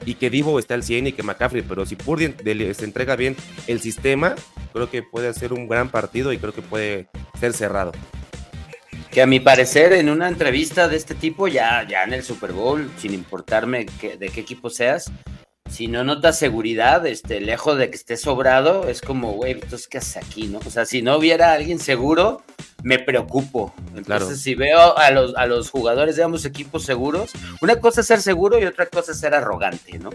y 0.05 0.15
que 0.15 0.29
Divo 0.29 0.57
esté 0.57 0.73
al 0.73 0.83
100 0.83 1.07
y 1.07 1.11
que 1.11 1.21
McCaffrey. 1.21 1.63
Pero 1.63 1.85
si 1.85 1.97
Purdy 1.97 2.33
se 2.73 2.85
entrega 2.85 3.17
bien 3.17 3.35
el 3.67 3.81
sistema, 3.81 4.35
creo 4.71 4.89
que 4.89 5.03
puede 5.03 5.33
ser 5.33 5.51
un 5.51 5.67
gran 5.67 5.89
partido 5.89 6.31
y 6.31 6.37
creo 6.37 6.53
que 6.53 6.61
puede 6.61 7.09
ser 7.39 7.51
cerrado 7.51 7.91
que 9.13 9.21
a 9.21 9.27
mi 9.27 9.39
parecer 9.39 9.93
en 9.93 10.09
una 10.09 10.27
entrevista 10.27 10.87
de 10.87 10.97
este 10.97 11.13
tipo, 11.13 11.47
ya, 11.47 11.85
ya 11.87 12.01
en 12.03 12.13
el 12.13 12.23
Super 12.23 12.51
Bowl, 12.51 12.89
sin 12.97 13.13
importarme 13.13 13.85
de 14.01 14.29
qué 14.29 14.41
equipo 14.41 14.71
seas, 14.71 15.11
si 15.69 15.87
no 15.87 16.03
notas 16.03 16.37
seguridad, 16.37 17.05
este, 17.05 17.39
lejos 17.39 17.77
de 17.77 17.89
que 17.89 17.95
esté 17.95 18.17
sobrado, 18.17 18.87
es 18.87 19.01
como, 19.01 19.33
güey, 19.33 19.53
entonces, 19.53 19.87
¿qué 19.87 19.99
haces 19.99 20.17
aquí, 20.17 20.47
no? 20.47 20.59
O 20.65 20.69
sea, 20.69 20.85
si 20.85 21.01
no 21.03 21.17
hubiera 21.17 21.53
alguien 21.53 21.79
seguro, 21.79 22.41
me 22.81 22.99
preocupo. 22.99 23.73
Entonces, 23.95 24.41
si 24.41 24.55
veo 24.55 24.97
a 24.97 25.11
los, 25.11 25.35
a 25.35 25.45
los 25.45 25.69
jugadores 25.69 26.15
de 26.15 26.23
ambos 26.23 26.45
equipos 26.45 26.83
seguros, 26.83 27.31
una 27.61 27.75
cosa 27.77 28.01
es 28.01 28.07
ser 28.07 28.21
seguro 28.21 28.59
y 28.59 28.65
otra 28.65 28.87
cosa 28.87 29.11
es 29.11 29.19
ser 29.19 29.35
arrogante, 29.35 29.99
¿no? 29.99 30.09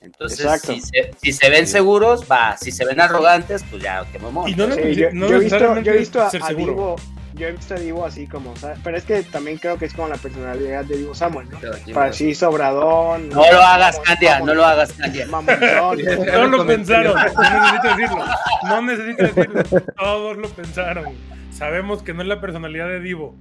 Entonces, 0.00 0.62
si 0.62 0.80
se, 0.80 1.10
si 1.20 1.32
se, 1.32 1.50
ven 1.50 1.66
seguros, 1.66 2.24
va. 2.30 2.56
Si 2.56 2.70
se 2.70 2.84
ven 2.84 3.00
arrogantes, 3.00 3.64
pues 3.68 3.82
ya, 3.82 4.04
me 4.04 4.50
Y 4.50 4.54
no, 4.54 4.68
yo, 4.68 4.74
he 4.74 5.38
visto, 5.38 5.80
yo, 5.80 5.92
he 5.92 5.98
visto, 5.98 6.22
a, 6.22 6.30
a 6.40 6.52
Divo, 6.52 6.96
yo 7.36 7.48
he 7.48 7.52
visto 7.52 7.74
a 7.74 7.78
Divo 7.78 8.04
así 8.04 8.26
como, 8.26 8.54
pero 8.82 8.96
es 8.96 9.04
que 9.04 9.22
también 9.22 9.58
creo 9.58 9.78
que 9.78 9.84
es 9.84 9.94
como 9.94 10.08
la 10.08 10.16
personalidad 10.16 10.84
de 10.84 10.96
Divo 10.96 11.14
Samuel, 11.14 11.48
¿no? 11.50 11.58
Para 11.92 12.10
así 12.10 12.34
sobradón. 12.34 13.28
No, 13.28 13.52
lo 13.52 13.60
hagas, 13.60 14.00
Katia, 14.00 14.40
no 14.40 14.54
lo 14.54 14.64
hagas, 14.64 14.94
Katia. 14.94 15.26
no 15.26 15.42
lo 16.48 16.66
pensaron, 16.66 17.14
no 17.14 17.22
necesito 17.22 17.88
decirlo. 17.96 18.24
No 18.64 18.82
necesito 18.82 19.22
decirlo. 19.22 19.62
Todos 19.96 20.36
lo 20.38 20.48
pensaron. 20.48 21.14
Sabemos 21.50 22.02
que 22.02 22.14
no 22.14 22.22
es 22.22 22.28
la 22.28 22.40
personalidad 22.40 22.88
de 22.88 23.00
Divo. 23.00 23.36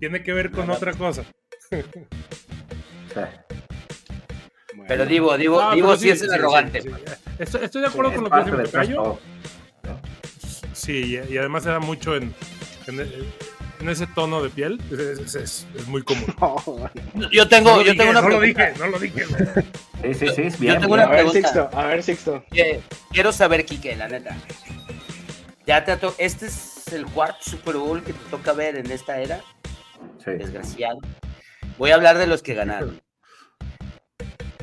Tiene 0.00 0.22
que 0.22 0.32
ver 0.32 0.50
con 0.50 0.70
otra 0.70 0.94
cosa. 0.94 1.24
Pero 4.88 5.06
Divo, 5.06 5.36
Divo, 5.36 5.70
Divo 5.72 5.96
sí, 5.96 6.08
es 6.08 6.22
el 6.22 6.32
arrogante. 6.32 6.82
Estoy, 7.38 7.82
de 7.82 7.88
acuerdo 7.88 8.14
con 8.14 8.24
lo 8.24 8.30
que 8.30 8.50
dice 8.50 8.62
tocayo. 8.70 9.18
Sí, 10.72 11.18
y 11.28 11.36
además 11.38 11.62
se 11.62 11.70
da 11.70 11.78
mucho 11.78 12.16
en, 12.16 12.34
en, 12.86 13.88
ese 13.88 14.06
tono 14.06 14.42
de 14.42 14.50
piel 14.50 14.80
es, 14.90 15.34
es, 15.34 15.66
muy 15.88 16.02
común. 16.02 16.34
yo 17.32 17.48
tengo, 17.48 17.82
yo 17.82 17.96
tengo 17.96 18.10
una 18.10 18.22
no 18.22 18.28
Lo 18.28 18.40
dije, 18.40 18.72
no 18.78 18.86
lo 18.86 18.98
dije, 18.98 19.24
Sí, 20.02 20.14
sí, 20.14 20.28
sí, 20.34 20.42
es 20.42 20.58
bien. 20.58 20.74
Yo 20.74 20.80
tengo 20.80 20.94
una 20.94 21.04
a 21.04 21.10
ver, 21.10 21.30
Sixto, 21.30 21.70
a 21.72 21.86
ver, 21.86 22.02
Sixto. 22.02 22.44
Quiero 23.10 23.32
saber, 23.32 23.64
Kike, 23.64 23.96
la 23.96 24.08
neta. 24.08 24.36
Ya 25.66 25.84
te 25.84 25.96
Este 26.18 26.46
es 26.46 26.92
el 26.92 27.06
cuarto 27.06 27.38
Super 27.40 27.76
Bowl 27.76 28.02
que 28.02 28.12
te 28.12 28.30
toca 28.30 28.52
ver 28.52 28.76
en 28.76 28.90
esta 28.90 29.18
era. 29.20 29.40
Sí. 30.22 30.32
Desgraciado. 30.32 31.00
Voy 31.78 31.90
a 31.90 31.94
hablar 31.94 32.18
de 32.18 32.26
los 32.26 32.42
que 32.42 32.54
ganaron. 32.54 33.00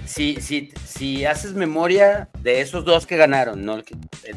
Si, 0.05 0.35
si, 0.41 0.71
si 0.85 1.25
haces 1.25 1.53
memoria 1.53 2.29
de 2.39 2.61
esos 2.61 2.85
dos 2.85 3.07
que 3.07 3.17
ganaron, 3.17 3.65
¿no? 3.65 3.81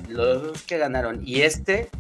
Los 0.09 0.43
dos 0.43 0.63
que 0.63 0.79
ganaron, 0.79 1.21
y 1.27 1.43
este, 1.43 1.91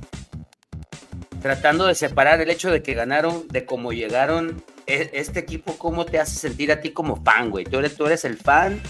tratando 1.44 1.87
de 1.87 1.94
separar 1.94 2.40
el 2.40 2.48
hecho 2.48 2.70
de 2.70 2.83
que 2.83 2.94
ganaron, 2.94 3.46
de 3.48 3.66
cómo 3.66 3.92
llegaron 3.92 4.64
e, 4.87 5.11
este 5.12 5.40
equipo, 5.40 5.76
¿cómo 5.76 6.07
te 6.07 6.18
hace 6.18 6.37
sentir 6.37 6.72
a 6.72 6.80
ti 6.80 6.88
como 6.88 7.22
fan, 7.22 7.50
güey? 7.50 7.66
Tú 7.66 7.80
eres, 7.80 7.96
tú 7.96 8.07
eres 8.07 8.24
el 8.24 8.38
fan, 8.38 8.80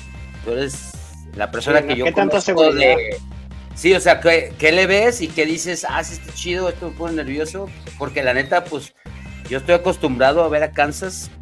tú 0.44 0.52
eres 0.52 0.92
la 1.34 1.50
persona 1.50 1.84
que 1.84 1.96
yo 1.96 2.12
conozco 2.12 2.72
de... 2.72 3.16
Sí, 3.74 3.92
o 3.92 3.98
sea, 3.98 4.20
¿qué, 4.20 4.52
qué 4.56 4.70
le 4.70 4.86
ves 4.86 5.20
y 5.20 5.26
qué 5.26 5.46
dices? 5.46 5.84
Ah, 5.88 6.04
sí 6.04 6.12
está 6.14 6.32
chido, 6.32 6.68
esto 6.68 6.90
me 6.90 6.96
pone 6.96 7.16
nervioso. 7.16 7.68
Porque 7.98 8.22
la 8.22 8.32
neta, 8.32 8.62
pues, 8.62 8.94
yo 9.50 9.58
estoy 9.58 9.74
acostumbrado 9.74 10.44
a 10.44 10.48
ver 10.48 10.62
a 10.62 10.70
Kansas 10.70 11.32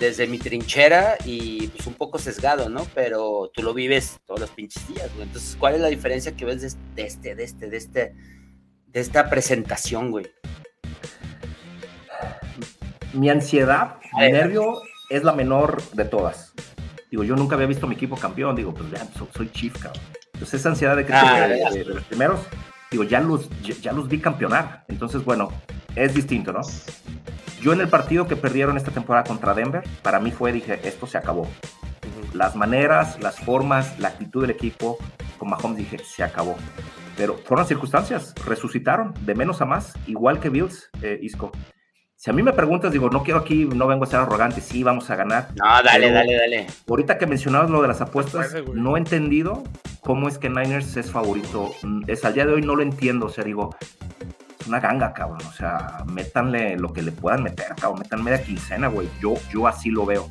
desde 0.00 0.26
mi 0.26 0.38
trinchera 0.38 1.18
y 1.26 1.66
pues 1.66 1.86
un 1.86 1.92
poco 1.92 2.18
sesgado, 2.18 2.70
¿no? 2.70 2.86
Pero 2.94 3.50
tú 3.52 3.62
lo 3.62 3.74
vives 3.74 4.20
todos 4.24 4.40
los 4.40 4.48
pinches 4.48 4.88
días, 4.88 5.10
güey. 5.16 5.26
Entonces, 5.26 5.54
¿cuál 5.54 5.74
es 5.74 5.82
la 5.82 5.88
diferencia 5.88 6.32
que 6.32 6.46
ves 6.46 6.62
de 6.62 7.02
este, 7.02 7.34
de 7.34 7.44
este, 7.44 7.68
de 7.68 7.76
este, 7.76 8.14
de 8.86 9.00
esta 9.00 9.28
presentación, 9.28 10.10
güey? 10.10 10.24
Mi 13.14 13.28
ansiedad, 13.30 13.96
mi 14.14 14.32
nervio 14.32 14.80
es 15.10 15.22
la 15.24 15.32
menor 15.32 15.82
de 15.92 16.04
todas. 16.04 16.52
Digo, 17.10 17.24
yo 17.24 17.36
nunca 17.36 17.54
había 17.56 17.66
visto 17.66 17.86
a 17.86 17.88
mi 17.88 17.94
equipo 17.94 18.16
campeón. 18.16 18.56
Digo, 18.56 18.72
pues 18.72 18.90
vean, 18.90 19.08
so- 19.14 19.28
soy 19.34 19.50
chief, 19.50 19.74
cabrón. 19.78 20.02
Entonces 20.32 20.60
esa 20.60 20.70
ansiedad 20.70 20.96
de 20.96 21.04
que 21.04 21.12
Ah, 21.12 21.46
de, 21.46 21.58
ya. 21.60 21.70
de- 21.70 21.84
de 21.84 21.94
los 21.94 22.04
primeros, 22.04 22.40
digo, 22.90 23.04
ya 23.04 23.20
los, 23.20 23.48
ya, 23.62 23.74
ya 23.74 23.92
los 23.92 24.08
vi 24.08 24.18
campeonar. 24.18 24.84
Entonces, 24.88 25.24
bueno, 25.24 25.50
es 25.94 26.14
distinto, 26.14 26.52
¿no? 26.52 26.60
Yo 27.60 27.72
en 27.74 27.80
el 27.80 27.88
partido 27.88 28.26
que 28.26 28.34
perdieron 28.34 28.76
esta 28.76 28.90
temporada 28.90 29.24
contra 29.24 29.54
Denver, 29.54 29.82
para 30.02 30.18
mí 30.18 30.30
fue, 30.32 30.52
dije, 30.52 30.80
esto 30.82 31.06
se 31.06 31.18
acabó. 31.18 31.46
Las 32.32 32.56
maneras, 32.56 33.20
las 33.20 33.38
formas, 33.38 33.98
la 33.98 34.08
actitud 34.08 34.40
del 34.40 34.50
equipo, 34.50 34.96
con 35.38 35.50
Mahomes 35.50 35.76
dije, 35.78 35.98
se 35.98 36.24
acabó. 36.24 36.56
Pero 37.16 37.36
fueron 37.44 37.66
circunstancias, 37.66 38.34
resucitaron 38.46 39.12
de 39.20 39.34
menos 39.34 39.60
a 39.60 39.66
más, 39.66 39.92
igual 40.06 40.40
que 40.40 40.48
Bills, 40.48 40.88
eh, 41.02 41.18
Isco. 41.22 41.52
Si 42.22 42.30
a 42.30 42.32
mí 42.32 42.40
me 42.44 42.52
preguntas, 42.52 42.92
digo, 42.92 43.10
no 43.10 43.24
quiero 43.24 43.40
aquí, 43.40 43.64
no 43.64 43.88
vengo 43.88 44.04
a 44.04 44.06
ser 44.06 44.20
arrogante, 44.20 44.60
sí, 44.60 44.84
vamos 44.84 45.10
a 45.10 45.16
ganar. 45.16 45.48
No, 45.56 45.64
dale, 45.82 45.90
Pero- 46.06 46.14
dale, 46.14 46.34
dale. 46.36 46.66
Ahorita 46.88 47.18
que 47.18 47.26
mencionabas 47.26 47.68
lo 47.68 47.82
de 47.82 47.88
las 47.88 48.00
apuestas, 48.00 48.54
no 48.74 48.94
he 48.94 49.00
entendido 49.00 49.64
cómo 50.02 50.28
es 50.28 50.38
que 50.38 50.48
Niners 50.48 50.96
es 50.96 51.10
favorito. 51.10 51.72
Es 52.06 52.24
al 52.24 52.34
día 52.34 52.46
de 52.46 52.52
hoy 52.52 52.62
no 52.62 52.76
lo 52.76 52.82
entiendo. 52.84 53.26
O 53.26 53.28
sea, 53.28 53.42
digo, 53.42 53.74
es 54.60 54.68
una 54.68 54.78
ganga, 54.78 55.12
cabrón. 55.14 55.40
O 55.48 55.52
sea, 55.52 56.04
métanle 56.06 56.76
lo 56.76 56.92
que 56.92 57.02
le 57.02 57.10
puedan 57.10 57.42
meter, 57.42 57.74
cabrón. 57.74 57.98
Metan 57.98 58.22
media 58.22 58.40
quincena, 58.40 58.86
güey. 58.86 59.08
Yo, 59.20 59.34
yo 59.52 59.66
así 59.66 59.90
lo 59.90 60.06
veo. 60.06 60.28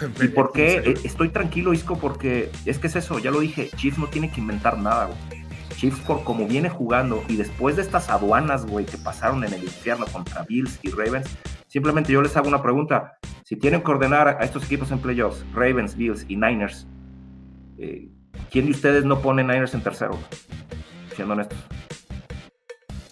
¿Y 0.22 0.28
por 0.28 0.50
qué? 0.50 0.76
Eh, 0.78 0.94
Estoy 1.04 1.28
tranquilo, 1.28 1.74
Isco, 1.74 1.98
porque 1.98 2.50
es 2.64 2.78
que 2.78 2.86
es 2.86 2.96
eso, 2.96 3.18
ya 3.18 3.30
lo 3.30 3.40
dije, 3.40 3.68
Chiefs 3.76 3.98
no 3.98 4.06
tiene 4.06 4.30
que 4.30 4.40
inventar 4.40 4.78
nada, 4.78 5.08
güey. 5.08 5.43
Chiefs, 5.76 5.98
por 6.00 6.24
como 6.24 6.46
viene 6.46 6.68
jugando 6.70 7.22
y 7.28 7.36
después 7.36 7.76
de 7.76 7.82
estas 7.82 8.08
aduanas, 8.08 8.64
güey, 8.66 8.84
que 8.86 8.96
pasaron 8.98 9.44
en 9.44 9.52
el 9.54 9.62
infierno 9.64 10.06
contra 10.06 10.42
Bills 10.42 10.78
y 10.82 10.90
Ravens, 10.90 11.26
simplemente 11.68 12.12
yo 12.12 12.22
les 12.22 12.36
hago 12.36 12.48
una 12.48 12.62
pregunta. 12.62 13.18
Si 13.44 13.56
tienen 13.56 13.82
que 13.82 13.90
ordenar 13.90 14.28
a 14.28 14.44
estos 14.44 14.64
equipos 14.64 14.90
en 14.90 14.98
playoffs, 15.00 15.44
Ravens, 15.54 15.96
Bills 15.96 16.24
y 16.28 16.36
Niners, 16.36 16.86
eh, 17.78 18.08
¿quién 18.50 18.66
de 18.66 18.70
ustedes 18.72 19.04
no 19.04 19.20
pone 19.20 19.42
Niners 19.42 19.74
en 19.74 19.82
tercero? 19.82 20.18
Siendo 21.14 21.34
honestos. 21.34 21.58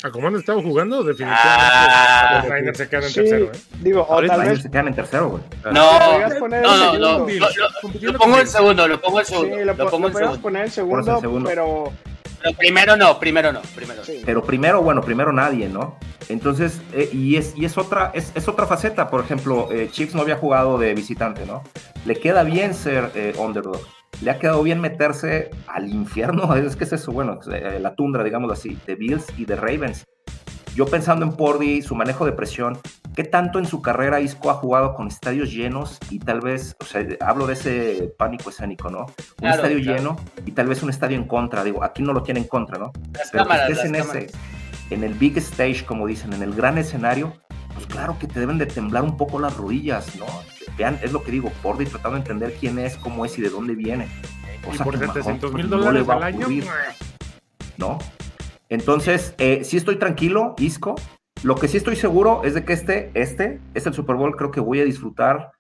¿A 0.05 0.11
cómo 0.11 0.27
han 0.27 0.35
estado 0.35 0.61
jugando? 0.63 1.05
Definitivamente 1.05 1.49
Ah. 1.49 2.43
los 2.45 2.53
Niners 2.53 2.79
se 2.79 2.89
quedan 2.89 3.05
en 3.05 3.11
Sí, 3.11 3.15
tercero, 3.21 3.45
¿eh? 3.47 3.51
digo, 3.83 4.01
o 4.03 4.13
Ahorita 4.15 4.33
tal 4.35 4.41
Niners 4.43 4.59
vez 4.59 4.63
se 4.65 4.71
quedan 4.73 4.89
en 4.89 4.95
tercero, 4.95 5.29
güey. 5.31 5.43
No, 5.73 5.89
podrías 6.11 6.35
poner 6.41 6.63
no, 6.63 6.73
el 6.75 6.79
no, 6.81 6.85
segundo. 6.93 7.19
no. 7.19 7.25
Bills, 7.27 7.41
Lo, 7.57 7.91
lo- 8.09 8.13
lo 8.13 8.19
pongo 8.19 8.39
en 8.41 8.47
segundo, 8.49 8.89
lo 8.89 9.01
pongo 9.01 9.21
en 9.21 9.27
Sí, 9.27 9.33
segundo. 9.35 9.57
lo, 9.59 9.65
lo 9.65 9.77
po- 9.77 9.91
pongo 9.91 9.99
lo 10.03 10.07
en 10.09 10.13
podemos 10.13 10.33
segundo. 10.33 10.43
poner 10.43 10.63
en 10.63 10.71
Pones 10.71 10.75
segundo, 10.75 11.15
en 11.15 11.21
segundo. 11.21 11.49
pero 11.49 11.93
Pero 12.43 12.57
primero 12.57 12.97
no, 12.97 13.19
primero 13.19 13.53
no, 13.53 13.61
primero. 13.75 14.05
sí. 14.05 14.23
Pero 14.25 14.43
primero, 14.43 14.83
bueno, 14.83 15.01
primero 15.03 15.33
nadie, 15.33 15.69
¿no? 15.69 15.97
Entonces, 16.29 16.81
eh, 16.93 17.09
y, 17.13 17.37
es, 17.37 17.55
y 17.57 17.65
es, 17.65 17.79
otra, 17.79 18.11
es, 18.15 18.33
es 18.35 18.49
otra 18.49 18.67
faceta. 18.67 19.11
Por 19.11 19.21
ejemplo, 19.23 19.69
eh, 19.71 19.89
Chiefs 19.91 20.15
no 20.15 20.23
había 20.23 20.37
jugado 20.37 20.79
de 20.79 20.95
visitante, 20.95 21.47
¿no? 21.47 21.63
Le 22.05 22.17
queda 22.17 22.43
bien 22.43 22.75
ser 22.75 23.11
eh, 23.15 23.35
underdog. 23.39 23.81
Le 24.23 24.31
ha 24.31 24.39
quedado 24.39 24.63
bien 24.63 24.81
meterse 24.81 25.51
al 25.67 25.89
infierno. 25.89 26.55
Es 26.57 26.77
que 26.77 26.85
es 26.85 26.93
eso, 26.93 27.13
bueno, 27.13 27.39
eh, 27.53 27.79
la 27.81 27.95
tundra, 27.95 28.25
digámoslo 28.25 28.55
así, 28.55 28.79
de 28.87 28.95
Bills 28.95 29.27
y 29.37 29.45
de 29.45 29.57
Ravens. 29.57 30.05
Yo 30.75 30.87
pensando 30.87 31.25
en 31.27 31.33
Pordy, 31.33 31.83
su 31.83 31.95
manejo 31.95 32.25
de 32.25 32.33
presión, 32.33 32.79
¿qué 33.15 33.25
tanto 33.25 33.59
en 33.59 33.67
su 33.67 33.83
carrera 33.83 34.21
Isco 34.21 34.51
ha 34.51 34.55
jugado 34.55 34.95
con 34.95 35.07
estadios 35.09 35.53
llenos 35.53 35.99
y 36.09 36.19
tal 36.19 36.41
vez, 36.41 36.75
o 36.81 36.85
sea, 36.87 37.05
hablo 37.21 37.47
de 37.47 37.53
ese 37.53 38.15
pánico 38.19 38.49
escénico, 38.49 38.89
¿no? 38.89 39.01
Un 39.01 39.07
Claro, 39.37 39.57
estadio 39.57 39.83
claro. 39.83 39.99
lleno 39.99 40.17
y 40.47 40.53
tal 40.53 40.69
vez 40.69 40.83
un 40.83 40.89
estadio 40.89 41.17
en 41.19 41.25
contra. 41.25 41.63
Digo, 41.63 41.85
aquí 41.85 42.03
no 42.03 42.15
lo 42.15 42.23
tiene 42.23 42.41
en 42.41 42.47
contra, 42.47 42.79
¿no? 42.79 42.91
Las 43.13 43.31
Pero 43.31 43.45
que 43.45 43.49
cámaras, 43.51 43.71
estés 43.71 43.77
las 43.77 43.85
en 43.87 43.93
cámaras. 43.93 44.25
ese, 44.25 44.95
en 44.95 45.05
el 45.05 45.15
big 45.15 45.37
stage, 45.39 45.85
como 45.85 46.07
dicen, 46.07 46.33
en 46.33 46.43
el 46.43 46.55
gran 46.55 46.79
escenario, 46.79 47.35
pues 47.75 47.87
claro 47.87 48.17
que 48.19 48.27
te 48.27 48.41
deben 48.41 48.57
de 48.57 48.65
temblar 48.67 49.03
un 49.03 49.19
poco 49.19 49.39
las 49.39 49.55
rodillas, 49.57 50.17
¿no? 50.17 50.25
Vean, 50.79 50.99
es 51.03 51.13
lo 51.13 51.23
que 51.23 51.33
digo, 51.33 51.51
Pordy 51.63 51.85
tratando 51.85 52.13
de 52.13 52.21
entender 52.21 52.55
quién 52.59 52.79
es, 52.79 52.97
cómo 52.97 53.27
es 53.27 53.37
y 53.39 53.43
de 53.43 53.51
dónde 53.51 53.75
viene. 53.75 54.09
Y 54.63 54.67
Cosa 54.67 54.85
por 54.85 54.99
que 54.99 55.07
Mahomes, 55.07 55.25
700 55.27 55.53
mil 55.53 55.69
pues, 55.69 55.85
no 55.85 55.93
le 55.93 56.01
dólares 56.03 56.09
a 56.09 56.13
al 56.15 56.23
año. 56.23 56.49
¿no? 57.77 57.99
Entonces, 58.73 59.35
eh, 59.37 59.65
sí 59.65 59.77
estoy 59.77 59.97
tranquilo, 59.97 60.55
Isco. 60.59 60.95
Lo 61.43 61.57
que 61.57 61.69
sí 61.69 61.77
estoy 61.77 61.95
seguro 61.97 62.41
es 62.43 62.55
de 62.55 62.65
que 62.65 62.73
este, 62.73 63.11
este, 63.13 63.61
es 63.75 63.85
el 63.87 63.93
Super 63.93 64.17
Bowl, 64.17 64.35
creo 64.35 64.51
que 64.51 64.61
voy 64.61 64.81
a 64.81 64.85
disfrutar, 64.85 65.51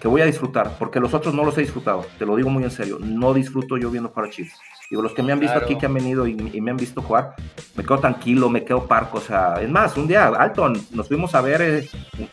que 0.00 0.08
voy 0.08 0.22
a 0.22 0.24
disfrutar, 0.24 0.76
porque 0.78 0.98
los 0.98 1.12
otros 1.12 1.34
no 1.34 1.44
los 1.44 1.58
he 1.58 1.60
disfrutado, 1.60 2.06
te 2.18 2.24
lo 2.24 2.34
digo 2.36 2.48
muy 2.48 2.64
en 2.64 2.70
serio, 2.70 2.98
no 3.00 3.34
disfruto 3.34 3.76
yo 3.76 3.90
viendo 3.90 4.10
para 4.12 4.30
Chiefs. 4.30 4.58
Digo, 4.90 5.02
los 5.02 5.12
que 5.12 5.22
me 5.22 5.32
han 5.32 5.40
visto 5.40 5.52
Claro. 5.54 5.66
aquí, 5.66 5.76
que 5.76 5.84
han 5.86 5.92
venido 5.94 6.26
y, 6.26 6.50
y 6.54 6.60
me 6.62 6.70
han 6.70 6.76
visto 6.78 7.02
jugar, 7.02 7.34
me 7.76 7.82
quedo 7.82 7.98
tranquilo, 7.98 8.48
me 8.48 8.64
quedo 8.64 8.86
parco, 8.86 9.18
o 9.18 9.20
sea, 9.20 9.54
es 9.60 9.68
más, 9.68 9.94
un 9.98 10.08
día, 10.08 10.28
Alton, 10.28 10.80
nos 10.92 11.08
fuimos 11.08 11.34
a 11.34 11.40
ver, 11.42 11.60
eh, 11.60 11.78
eh, 12.18 12.28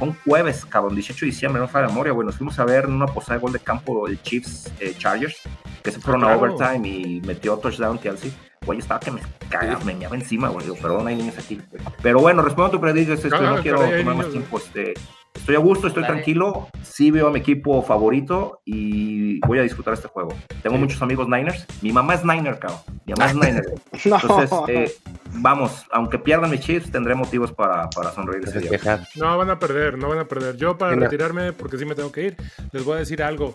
un 0.00 0.14
jueves, 0.24 0.64
cabrón, 0.64 0.94
18 0.94 1.24
de 1.24 1.30
diciembre, 1.30 1.60
no 1.60 1.66
fue 1.68 1.82
memoria, 1.86 2.12
güey, 2.12 2.24
nos 2.26 2.36
fuimos 2.36 2.56
a 2.60 2.64
ver 2.64 2.84
en 2.84 2.92
una 2.92 3.06
posada 3.06 3.34
de 3.38 3.42
gol 3.42 3.52
de 3.52 3.58
campo 3.60 4.06
el 4.06 4.20
Chiefs 4.22 4.70
eh, 4.78 4.94
Chargers, 4.96 5.36
que 5.82 5.90
se 5.90 6.00
fueron 6.00 6.22
a 6.24 6.36
Claro. 6.36 6.54
overtime 6.54 6.88
y 6.88 7.20
metió 7.22 7.56
touchdown 7.58 7.98
Kelsey. 7.98 8.32
Güey, 8.66 8.78
estaba 8.78 9.00
que 9.00 9.10
me 9.10 9.22
cagaba, 9.48 9.82
me 9.84 9.94
meaba 9.94 10.14
encima, 10.14 10.48
güey. 10.48 10.64
Digo, 10.66 10.76
perdón, 10.76 11.06
hay 11.08 11.16
niños 11.16 11.38
aquí. 11.38 11.58
Pero 12.02 12.20
bueno, 12.20 12.42
respondo 12.42 12.66
a 12.68 12.70
tu 12.70 12.80
predicción, 12.80 13.16
este, 13.16 13.30
Ah, 13.32 13.54
no 13.56 13.62
quiero 13.62 13.78
tomar 13.78 14.04
más 14.04 14.16
niños, 14.16 14.32
tiempo. 14.32 14.58
Este, 14.58 14.92
estoy 15.34 15.54
a 15.56 15.58
gusto, 15.60 15.86
estoy 15.86 16.02
Dale. 16.02 16.14
tranquilo. 16.14 16.68
Sí 16.82 17.10
veo 17.10 17.28
a 17.28 17.30
mi 17.30 17.38
equipo 17.40 17.82
favorito 17.82 18.60
y 18.66 19.40
voy 19.46 19.58
a 19.60 19.62
disfrutar 19.62 19.94
este 19.94 20.08
juego. 20.08 20.34
Tengo 20.62 20.76
muchos 20.76 21.00
amigos 21.00 21.26
Niners. 21.26 21.66
Mi 21.80 21.90
mamá 21.90 22.12
es 22.14 22.22
Niner, 22.24 22.58
cabrón. 22.58 22.80
Mi 23.06 23.14
mamá 23.14 23.30
es 23.30 23.34
Niner. 23.34 23.64
no. 24.04 24.16
Entonces, 24.20 24.50
eh, 24.68 24.92
vamos, 25.36 25.86
aunque 25.90 26.18
pierdan 26.18 26.50
mis 26.50 26.60
Chiefs, 26.60 26.92
tendré 26.92 27.14
motivos 27.14 27.52
para, 27.52 27.88
para 27.88 28.12
sonreír 28.12 28.46
ese 28.46 28.60
día. 28.60 28.78
No 29.16 29.38
van 29.38 29.48
a 29.48 29.58
perder, 29.58 29.96
no 29.96 30.10
van 30.10 30.18
a 30.18 30.24
perder. 30.26 30.58
Yo 30.58 30.76
para 30.76 30.90
Venga. 30.90 31.06
retirarme, 31.06 31.54
porque 31.54 31.78
sí 31.78 31.86
me 31.86 31.94
tengo 31.94 32.12
que 32.12 32.24
ir, 32.24 32.36
les 32.72 32.84
voy 32.84 32.96
a 32.96 32.98
decir 32.98 33.22
algo. 33.22 33.54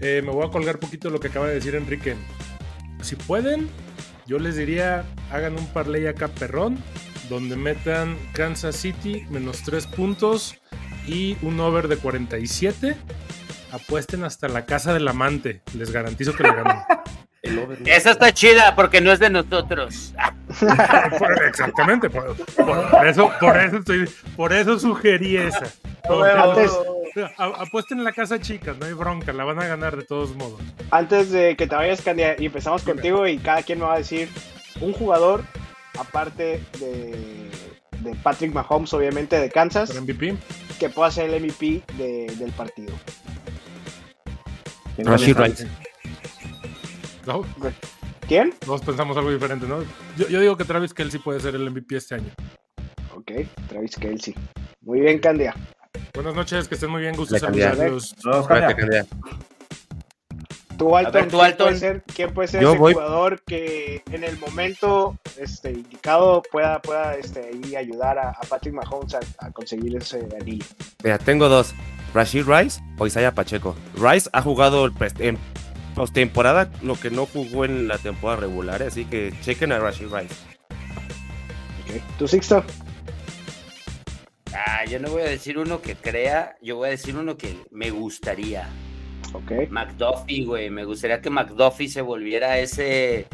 Eh, 0.00 0.20
me 0.24 0.32
voy 0.32 0.44
a 0.44 0.50
colgar 0.50 0.80
poquito 0.80 1.10
lo 1.10 1.20
que 1.20 1.28
acaba 1.28 1.46
de 1.46 1.54
decir 1.54 1.76
Enrique. 1.76 2.16
Si 3.02 3.14
pueden, 3.14 3.68
yo 4.26 4.38
les 4.38 4.56
diría, 4.56 5.04
hagan 5.30 5.58
un 5.58 5.66
parlay 5.68 6.06
acá 6.06 6.28
perrón, 6.28 6.78
donde 7.28 7.56
metan 7.56 8.16
Kansas 8.32 8.76
City 8.76 9.24
menos 9.30 9.62
3 9.62 9.86
puntos 9.86 10.56
y 11.06 11.36
un 11.42 11.60
over 11.60 11.88
de 11.88 11.96
47. 11.96 12.96
Apuesten 13.72 14.24
hasta 14.24 14.48
la 14.48 14.64
casa 14.64 14.94
del 14.94 15.08
amante. 15.08 15.62
Les 15.74 15.90
garantizo 15.90 16.34
que 16.34 16.44
le 16.44 16.54
ganan. 16.54 16.82
El. 17.46 17.88
Esa 17.88 18.10
está 18.10 18.32
chida 18.32 18.74
porque 18.74 19.00
no 19.00 19.12
es 19.12 19.18
de 19.18 19.30
nosotros. 19.30 20.12
Ah, 20.18 20.32
Por- 21.18 21.44
exactamente, 21.44 22.08
por, 22.10 22.36
por 22.36 23.06
eso, 23.06 23.30
por 23.40 23.56
eso 23.56 23.76
estoy, 23.78 24.08
por 24.36 24.52
eso 24.52 24.78
sugerí 24.78 25.36
esa. 25.36 25.66
Antes, 26.08 26.70
apuesten 27.38 27.98
en 27.98 28.04
la 28.04 28.12
casa 28.12 28.38
chica, 28.40 28.74
no 28.78 28.86
hay 28.86 28.92
bronca, 28.92 29.32
la 29.32 29.44
van 29.44 29.58
a 29.60 29.66
ganar 29.66 29.96
de 29.96 30.04
todos 30.04 30.34
modos. 30.36 30.60
antes 30.90 31.30
de 31.30 31.56
que 31.56 31.66
te 31.66 31.74
vayas, 31.74 32.00
Candia, 32.02 32.36
y 32.38 32.46
empezamos 32.46 32.82
contigo 32.82 33.26
y 33.26 33.38
cada 33.38 33.62
quien 33.62 33.78
me 33.80 33.86
va 33.86 33.94
a 33.94 33.98
decir 33.98 34.28
un 34.80 34.92
jugador, 34.92 35.42
aparte 35.98 36.62
de, 36.78 37.50
de 38.00 38.14
Patrick 38.22 38.52
Mahomes, 38.52 38.92
obviamente 38.92 39.40
de 39.40 39.50
Kansas, 39.50 39.94
MVP, 40.00 40.36
que 40.78 40.90
pueda 40.90 41.10
ser 41.10 41.30
el 41.30 41.42
MVP 41.42 41.82
de- 41.96 42.32
del 42.38 42.52
partido. 42.52 42.92
¿Quién 44.94 45.08
Rashid 45.08 45.34
comienza? 45.34 45.64
Rice. 45.64 45.76
¿No? 47.26 47.44
¿Quién? 48.26 48.52
Todos 48.64 48.82
pensamos 48.82 49.16
algo 49.16 49.30
diferente, 49.32 49.66
¿no? 49.66 49.82
Yo, 50.16 50.28
yo 50.28 50.40
digo 50.40 50.56
que 50.56 50.64
Travis 50.64 50.92
Kelsey 50.94 51.20
puede 51.20 51.40
ser 51.40 51.54
el 51.54 51.70
MVP 51.70 51.96
este 51.96 52.16
año. 52.16 52.30
Ok, 53.14 53.30
Travis 53.68 53.96
Kelsey. 53.96 54.34
Muy 54.82 55.00
bien, 55.00 55.18
Candia. 55.18 55.54
Buenas 56.14 56.34
noches, 56.34 56.66
que 56.68 56.74
estén 56.74 56.90
muy 56.90 57.02
bien, 57.02 57.14
gusto 57.16 57.34
La 57.34 57.40
saludos. 57.40 57.64
calidad. 57.64 57.86
Adiós. 57.86 58.14
Cambia. 58.48 58.76
Candia. 58.76 59.06
Tú, 60.78 60.94
Alton, 60.94 61.12
ver, 61.12 61.30
tú, 61.30 61.38
¿quién. 61.38 61.56
Puede 61.56 61.76
ser, 61.78 62.02
quién 62.14 62.34
puede 62.34 62.48
ser 62.48 62.60
Yo 62.62 62.70
ese 62.72 62.78
voy- 62.78 62.92
jugador 62.92 63.40
que 63.46 64.02
en 64.10 64.24
el 64.24 64.38
momento 64.38 65.16
este, 65.38 65.72
indicado 65.72 66.42
pueda, 66.52 66.82
pueda 66.82 67.14
este, 67.14 67.48
ahí 67.64 67.76
ayudar 67.76 68.18
a, 68.18 68.30
a 68.30 68.40
Patrick 68.46 68.74
Mahomes 68.74 69.14
a, 69.14 69.20
a 69.38 69.50
conseguir 69.52 69.96
ese 69.96 70.26
anillo? 70.38 70.66
Mira, 71.02 71.16
tengo 71.18 71.48
dos. 71.48 71.72
Rashid 72.12 72.44
Rice 72.46 72.80
o 72.98 73.06
Isaiah 73.06 73.32
Pacheco. 73.32 73.74
Rice 73.96 74.28
ha 74.34 74.42
jugado 74.42 74.84
el 74.84 74.92
pres- 74.92 75.18
en 75.18 75.38
postemporada 75.96 76.70
lo 76.82 76.94
que 76.94 77.10
no 77.10 77.24
jugó 77.24 77.64
en 77.64 77.88
la 77.88 77.96
temporada 77.96 78.42
regular, 78.42 78.82
así 78.82 79.06
que 79.06 79.32
chequen 79.40 79.72
a 79.72 79.78
Rashid 79.78 80.12
Rice. 80.12 80.34
Ok. 81.80 82.02
¿Tú, 82.18 82.28
Sixto? 82.28 82.62
Ah, 84.54 84.84
yo 84.84 85.00
no 85.00 85.08
voy 85.08 85.22
a 85.22 85.26
decir 85.26 85.58
uno 85.58 85.80
que 85.80 85.96
crea, 85.96 86.56
yo 86.60 86.76
voy 86.76 86.88
a 86.88 86.90
decir 86.90 87.16
uno 87.16 87.38
que 87.38 87.56
me 87.70 87.90
gustaría. 87.90 88.68
Ok. 89.32 89.70
McDuffie, 89.70 90.44
güey. 90.44 90.70
Me 90.70 90.84
gustaría 90.84 91.20
que 91.22 91.30
McDuffie 91.30 91.88
se 91.88 92.02
volviera 92.02 92.58
ese 92.58 93.26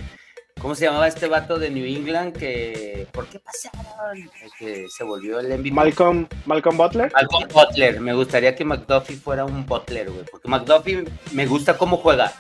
¿Cómo 0.62 0.76
se 0.76 0.84
llamaba 0.84 1.08
este 1.08 1.26
vato 1.26 1.58
de 1.58 1.70
New 1.70 1.84
England 1.84 2.36
que... 2.36 3.08
¿Por 3.10 3.26
qué 3.26 3.40
pasaron? 3.40 4.30
Que 4.56 4.86
se 4.88 5.02
volvió 5.02 5.40
el 5.40 5.58
MVP. 5.58 5.72
Malcolm, 5.72 6.28
Malcolm 6.46 6.76
Butler. 6.76 7.10
Malcolm 7.12 7.48
Butler. 7.52 8.00
Me 8.00 8.14
gustaría 8.14 8.54
que 8.54 8.64
McDuffie 8.64 9.16
fuera 9.16 9.44
un 9.44 9.66
Butler, 9.66 10.08
güey. 10.08 10.24
Porque 10.30 10.48
McDuffie 10.48 11.04
me 11.32 11.46
gusta 11.46 11.76
cómo 11.76 11.96
juega. 11.96 12.32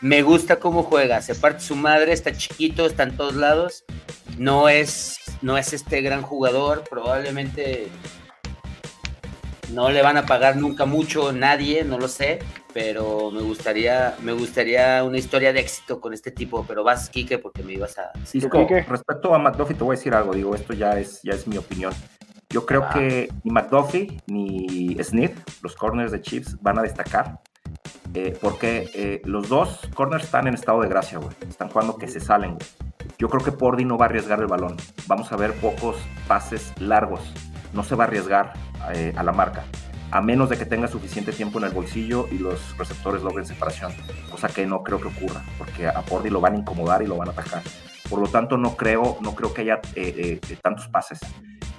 Me 0.00 0.22
gusta 0.22 0.56
cómo 0.56 0.82
juega. 0.82 1.22
Se 1.22 1.36
parte 1.36 1.60
su 1.60 1.76
madre, 1.76 2.12
está 2.12 2.32
chiquito, 2.32 2.86
está 2.86 3.04
en 3.04 3.16
todos 3.16 3.36
lados. 3.36 3.84
No 4.36 4.68
es, 4.68 5.20
no 5.40 5.56
es 5.56 5.72
este 5.72 6.02
gran 6.02 6.22
jugador. 6.22 6.82
Probablemente 6.90 7.88
no 9.72 9.90
le 9.90 10.02
van 10.02 10.16
a 10.16 10.26
pagar 10.26 10.56
nunca 10.56 10.84
mucho 10.84 11.32
nadie, 11.32 11.84
no 11.84 11.98
lo 11.98 12.08
sé, 12.08 12.40
pero 12.72 13.30
me 13.30 13.42
gustaría, 13.42 14.14
me 14.22 14.32
gustaría 14.32 15.02
una 15.04 15.18
historia 15.18 15.52
de 15.52 15.60
éxito 15.60 16.00
con 16.00 16.12
este 16.12 16.30
tipo, 16.30 16.64
pero 16.66 16.84
vas, 16.84 17.08
Kike, 17.10 17.38
porque 17.38 17.62
me 17.62 17.72
ibas 17.74 17.98
a... 17.98 18.12
Cisco, 18.24 18.66
respecto 18.88 19.34
a 19.34 19.38
McDuffie 19.38 19.76
te 19.76 19.84
voy 19.84 19.94
a 19.94 19.98
decir 19.98 20.14
algo, 20.14 20.32
digo, 20.34 20.54
esto 20.54 20.72
ya 20.72 20.98
es, 20.98 21.20
ya 21.22 21.32
es 21.32 21.46
mi 21.46 21.56
opinión. 21.56 21.92
Yo 22.48 22.66
creo 22.66 22.82
Ah. 22.84 22.90
que 22.92 23.28
ni 23.44 23.50
McDuffie 23.52 24.20
ni 24.26 24.96
Smith, 25.02 25.32
los 25.62 25.76
corners 25.76 26.10
de 26.12 26.20
Chiefs, 26.20 26.56
van 26.60 26.78
a 26.78 26.82
destacar. 26.82 27.40
eh, 28.14 28.36
porque 28.40 28.90
eh, 28.94 29.22
los 29.24 29.48
dos 29.48 29.88
corners 29.94 30.24
están 30.24 30.48
en 30.48 30.54
estado 30.54 30.80
de 30.82 30.88
gracia, 30.88 31.18
güey. 31.18 31.30
Están 31.48 31.68
jugando 31.68 31.96
que 31.96 32.08
se 32.08 32.18
salen, 32.18 32.54
güey. 32.56 32.66
Yo 33.18 33.28
creo 33.28 33.44
que 33.44 33.52
Pordy 33.52 33.84
no 33.84 33.96
va 33.96 34.06
a 34.06 34.08
arriesgar 34.08 34.40
el 34.40 34.46
balón. 34.48 34.76
Vamos 35.06 35.30
a 35.30 35.36
ver 35.36 35.52
pocos 35.54 35.96
pases 36.26 36.72
largos. 36.80 37.20
No 37.72 37.84
se 37.84 37.94
va 37.94 38.04
a 38.04 38.06
arriesgar 38.08 38.54
eh, 38.94 39.12
a 39.16 39.22
la 39.22 39.30
marca. 39.30 39.62
A 40.12 40.20
menos 40.20 40.48
de 40.48 40.58
que 40.58 40.64
tenga 40.66 40.88
suficiente 40.88 41.32
tiempo 41.32 41.58
en 41.58 41.66
el 41.66 41.70
bolsillo 41.70 42.26
y 42.32 42.38
los 42.38 42.76
receptores 42.76 43.22
logren 43.22 43.46
separación. 43.46 43.92
Cosa 44.30 44.48
que 44.48 44.66
no 44.66 44.82
creo 44.82 45.00
que 45.00 45.08
ocurra. 45.08 45.42
Porque 45.56 45.86
a 45.86 46.00
Pordy 46.02 46.30
lo 46.30 46.40
van 46.40 46.54
a 46.54 46.58
incomodar 46.58 47.02
y 47.02 47.06
lo 47.06 47.16
van 47.16 47.28
a 47.28 47.32
atacar. 47.32 47.62
Por 48.08 48.18
lo 48.18 48.26
tanto, 48.26 48.56
no 48.56 48.76
creo, 48.76 49.18
no 49.20 49.34
creo 49.36 49.54
que 49.54 49.60
haya 49.62 49.80
eh, 49.94 50.40
eh, 50.48 50.56
tantos 50.62 50.88
pases 50.88 51.20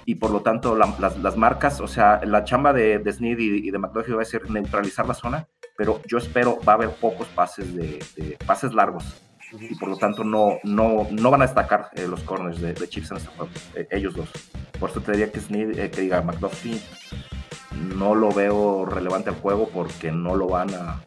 y 0.04 0.16
por 0.16 0.30
lo 0.30 0.40
tanto 0.40 0.74
la- 0.76 0.96
las, 1.20 1.36
marcas, 1.36 1.80
o 1.80 1.86
sea, 1.86 2.20
la 2.24 2.42
chamba 2.42 2.72
de, 2.72 2.98
de 2.98 3.12
Snead 3.12 3.38
y, 3.38 3.70
de 3.70 3.78
McDuffie 3.78 4.14
va 4.14 4.22
a 4.22 4.24
ser 4.24 4.50
neutralizar 4.50 5.06
la 5.06 5.14
zona, 5.14 5.46
pero 5.76 6.00
yo 6.08 6.18
espero 6.18 6.58
va 6.66 6.72
a 6.72 6.76
haber 6.76 6.90
pocos 6.90 7.28
pases 7.28 7.74
de- 7.76 8.36
pases 8.46 8.72
largos 8.72 9.21
y 9.58 9.74
por 9.74 9.88
lo 9.88 9.96
tanto 9.96 10.24
no, 10.24 10.58
no, 10.64 11.06
no 11.10 11.30
van 11.30 11.42
a 11.42 11.46
destacar 11.46 11.90
eh, 11.94 12.06
los 12.08 12.22
corners 12.22 12.60
de, 12.60 12.72
de 12.74 12.88
Chiefs 12.88 13.10
en 13.10 13.16
este 13.18 13.28
juego, 13.30 13.50
eh, 13.74 13.86
ellos 13.90 14.14
dos. 14.14 14.28
Por 14.78 14.90
eso 14.90 15.00
te 15.00 15.12
diría 15.12 15.30
que 15.30 15.40
Snead, 15.40 15.78
eh, 15.78 15.90
que 15.90 16.02
diga 16.02 16.22
McDuffie, 16.22 16.80
no 17.96 18.14
lo 18.14 18.30
veo 18.32 18.84
relevante 18.84 19.30
al 19.30 19.36
juego 19.36 19.68
porque 19.68 20.10
no 20.10 20.36
lo 20.36 20.48
van 20.48 20.74
a... 20.74 21.02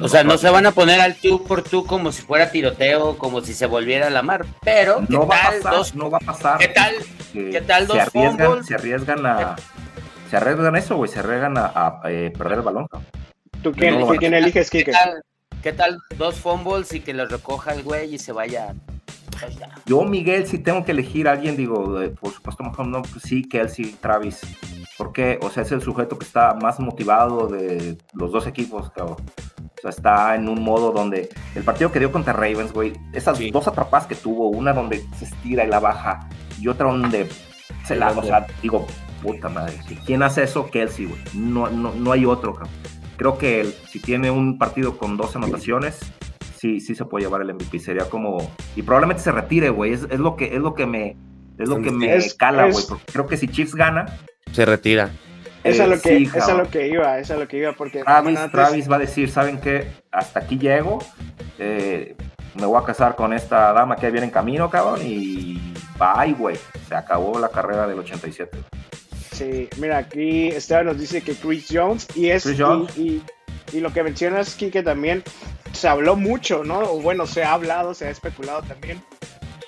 O 0.00 0.08
sea, 0.08 0.24
no 0.24 0.38
se 0.38 0.48
van 0.48 0.64
a 0.64 0.72
poner 0.72 1.00
al 1.00 1.16
tú 1.16 1.44
por 1.44 1.62
tú 1.62 1.84
como 1.84 2.12
si 2.12 2.22
fuera 2.22 2.50
tiroteo, 2.50 3.18
como 3.18 3.42
si 3.42 3.52
se 3.52 3.66
volviera 3.66 4.06
a 4.06 4.10
la 4.10 4.22
mar, 4.22 4.46
pero 4.62 5.00
¿qué 5.00 5.12
No 5.12 5.26
va 5.26 5.36
a 5.36 5.40
tal 5.42 5.56
pasar, 5.58 5.72
dos 5.74 5.94
no 5.94 6.10
va 6.10 6.18
a 6.18 6.24
pasar. 6.24 6.58
¿Qué 6.58 6.68
tal? 6.68 6.94
¿Qué 7.32 7.60
tal 7.60 7.86
dos 7.86 7.96
se 7.96 8.02
arriesgan, 8.02 8.46
fumbles? 8.46 8.66
se 8.66 8.74
arriesgan 8.74 9.26
a... 9.26 9.56
Se 10.30 10.36
arriesgan 10.38 10.76
eso, 10.76 10.96
güey, 10.96 11.10
se 11.10 11.18
arriesgan 11.18 11.58
a, 11.58 11.66
a, 11.74 12.00
eh, 12.06 12.32
perder 12.36 12.58
el 12.58 12.64
balón. 12.64 12.86
¿Tú 13.62 13.72
quién, 13.72 14.00
No 14.00 14.06
quién 14.08 14.32
eliges, 14.32 14.70
¿Qué 14.70 14.78
Kike? 14.78 14.92
tal, 14.92 15.22
qué 15.62 15.72
tal 15.72 15.98
dos 16.18 16.36
fumbles 16.36 16.92
y 16.92 17.00
que 17.00 17.14
los 17.14 17.30
recoja 17.30 17.72
el 17.74 17.82
güey 17.82 18.14
y 18.14 18.18
se 18.18 18.32
vaya? 18.32 18.74
Yo, 19.86 20.02
Miguel, 20.04 20.46
si 20.46 20.58
tengo 20.58 20.84
que 20.84 20.92
elegir 20.92 21.26
a 21.26 21.32
alguien, 21.32 21.56
digo, 21.56 22.00
eh, 22.00 22.10
por 22.10 22.32
supuesto, 22.32 22.62
mejor 22.62 22.86
no, 22.86 23.02
pues 23.02 23.22
sí, 23.24 23.48
Kelsey, 23.48 23.96
Travis. 24.00 24.40
Porque, 24.96 25.38
o 25.42 25.50
sea, 25.50 25.64
es 25.64 25.72
el 25.72 25.82
sujeto 25.82 26.16
que 26.16 26.24
está 26.24 26.54
más 26.54 26.78
motivado 26.78 27.48
de 27.48 27.98
los 28.14 28.30
dos 28.30 28.46
equipos, 28.46 28.90
cabrón. 28.92 29.16
O 29.18 29.80
sea, 29.80 29.90
está 29.90 30.36
en 30.36 30.48
un 30.48 30.62
modo 30.62 30.92
donde 30.92 31.28
el 31.56 31.64
partido 31.64 31.90
que 31.90 31.98
dio 31.98 32.12
contra 32.12 32.32
Ravens, 32.32 32.72
güey, 32.72 32.92
esas 33.12 33.38
Sí. 33.38 33.50
dos 33.50 33.66
atrapadas 33.66 34.06
que 34.06 34.14
tuvo, 34.14 34.48
una 34.48 34.72
donde 34.72 35.04
se 35.18 35.24
estira 35.24 35.64
y 35.64 35.68
la 35.68 35.80
baja, 35.80 36.28
y 36.60 36.68
otra 36.68 36.86
donde 36.86 37.28
se 37.84 37.96
la, 37.96 38.12
o 38.12 38.22
sea, 38.22 38.46
digo, 38.62 38.86
puta 39.22 39.48
madre, 39.48 39.74
¿quién 40.06 40.22
hace 40.22 40.44
eso? 40.44 40.70
Kelsey, 40.70 41.06
güey. 41.06 41.20
No, 41.34 41.68
no, 41.68 41.92
no 41.94 42.12
hay 42.12 42.26
otro, 42.26 42.54
cabrón. 42.54 42.72
Creo 43.16 43.38
que 43.38 43.60
él, 43.60 43.74
si 43.88 44.00
tiene 44.00 44.30
un 44.30 44.58
partido 44.58 44.96
con 44.98 45.16
dos 45.16 45.36
anotaciones, 45.36 46.00
sí, 46.56 46.80
sí 46.80 46.94
se 46.94 47.04
puede 47.04 47.24
llevar 47.24 47.42
el 47.42 47.54
MVP. 47.54 47.78
Sería 47.78 48.04
como. 48.06 48.50
Y 48.76 48.82
probablemente 48.82 49.22
se 49.22 49.32
retire, 49.32 49.68
güey. 49.70 49.92
Es, 49.92 50.06
es 50.10 50.18
lo 50.20 50.36
que, 50.36 50.54
es 50.54 50.60
lo 50.60 50.74
que 50.74 50.86
me. 50.86 51.16
Es 51.58 51.68
lo 51.68 51.80
que 51.80 51.90
me 51.90 52.14
Es- 52.16 52.34
cala, 52.34 52.66
es- 52.66 52.74
güey. 52.74 52.86
porque 52.88 53.04
Creo 53.12 53.26
que 53.26 53.36
si 53.36 53.46
Chiefs 53.48 53.74
gana, 53.74 54.06
Se 54.50 54.64
retira. 54.64 55.10
Es 55.64 55.78
a 55.78 55.84
eh, 55.84 55.88
lo 55.88 56.00
que, 56.00 56.08
sí, 56.18 56.30
es 56.34 56.48
lo 56.48 56.68
que 56.68 56.88
iba, 56.88 57.18
es 57.20 57.30
a 57.30 57.36
lo 57.36 57.46
que 57.46 57.58
iba, 57.58 57.72
porque 57.74 58.02
Travis, 58.02 58.36
antes- 58.36 58.50
Travis 58.52 58.90
va 58.90 58.96
a 58.96 58.98
decir, 58.98 59.30
¿saben 59.30 59.60
qué? 59.60 59.86
Hasta 60.10 60.40
aquí 60.40 60.58
llego. 60.58 60.98
eh, 61.58 62.16
me 62.54 62.66
voy 62.66 62.82
a 62.82 62.84
casar 62.84 63.14
con 63.14 63.32
esta 63.32 63.72
dama 63.72 63.94
que 63.96 64.10
viene 64.10 64.26
en 64.26 64.32
camino, 64.32 64.68
cabrón. 64.68 65.00
Y 65.04 65.60
bye, 65.98 66.32
güey. 66.34 66.56
Se 66.88 66.94
acabó 66.96 67.38
la 67.38 67.48
carrera 67.48 67.86
del 67.86 67.98
87. 67.98 68.58
Mira, 69.78 69.98
aquí 69.98 70.48
Esteban 70.48 70.86
nos 70.86 70.98
dice 70.98 71.22
que 71.22 71.34
Chris 71.34 71.66
Jones 71.70 72.06
y 72.14 72.28
es 72.30 72.42
Chris 72.44 72.58
Jones. 72.58 72.96
Y, 72.96 73.02
y- 73.02 73.22
y 73.74 73.80
lo 73.80 73.92
que 73.92 74.02
mencionas, 74.02 74.54
Kike, 74.54 74.82
también 74.82 75.22
se 75.72 75.88
habló 75.88 76.14
mucho, 76.16 76.62
¿no? 76.64 76.80
O 76.80 77.00
bueno, 77.00 77.26
se 77.26 77.42
ha 77.42 77.54
hablado, 77.54 77.94
se 77.94 78.06
ha 78.06 78.10
especulado 78.10 78.62
también. 78.62 79.02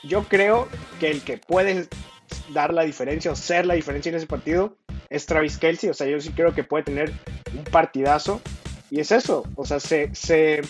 Yo 0.03 0.25
creo 0.25 0.69
que 1.01 1.11
el 1.11 1.23
que 1.23 1.39
puede 1.39 1.89
dar 2.53 2.75
la 2.75 2.83
diferencia 2.83 3.31
o 3.33 3.37
ser 3.37 3.65
la 3.65 3.75
diferencia 3.75 4.11
en 4.11 4.17
ese 4.17 4.27
partido 4.27 4.77
es 5.09 5.25
Travis 5.25 5.57
Kelsey. 5.57 5.89
O 5.89 5.95
sea, 5.95 6.07
yo 6.07 6.21
sí 6.21 6.31
creo 6.31 6.55
que 6.55 6.65
puede 6.65 6.85
tener 6.85 7.13
un 7.57 7.65
partidazo. 7.65 8.43
Y 8.91 9.01
es 9.01 9.11
eso, 9.13 9.45
o 9.57 9.65
sea, 9.65 9.81
se, 9.81 10.11
se, 10.15 10.61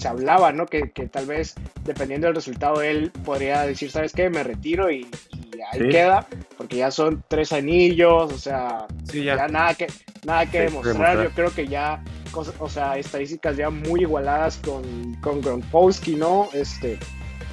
se 0.00 0.08
hablaba, 0.08 0.50
¿no? 0.52 0.66
Que, 0.66 0.90
que 0.90 1.06
tal 1.06 1.26
vez, 1.26 1.54
dependiendo 1.84 2.26
del 2.26 2.34
resultado, 2.36 2.80
él 2.82 3.10
podría 3.24 3.62
decir, 3.62 3.90
¿sabes 3.90 4.12
qué? 4.12 4.30
Me 4.30 4.42
retiro 4.42 4.90
y, 4.90 5.06
y 5.32 5.60
ahí 5.70 5.80
Sí. 5.80 5.88
queda, 5.90 6.26
porque 6.56 6.76
ya 6.78 6.90
son 6.90 7.22
tres 7.28 7.52
anillos, 7.52 8.32
o 8.32 8.38
sea, 8.38 8.86
Sí, 9.10 9.24
ya, 9.24 9.36
ya. 9.36 9.48
nada 9.48 9.74
que, 9.74 9.86
nada 10.24 10.46
que 10.46 10.58
Sí, 10.58 10.64
demostrar. 10.64 10.94
demostrar. 10.94 11.24
Yo 11.24 11.30
creo 11.34 11.50
que 11.54 11.66
ya, 11.68 12.02
cosas- 12.32 12.54
o 12.58 12.68
sea, 12.68 12.96
estadísticas 12.98 13.56
ya 13.56 13.68
muy 13.70 14.00
igualadas 14.00 14.56
con, 14.64 15.14
con 15.20 15.40
Gronkowski, 15.42 16.14
¿no? 16.16 16.48
Este, 16.54 16.98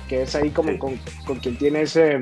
que 0.07 0.21
es 0.21 0.33
ahí 0.36 0.49
como 0.51 0.79
con, 0.79 0.97
con 1.25 1.39
quien 1.39 1.57
tiene 1.57 1.81
ese, 1.81 2.19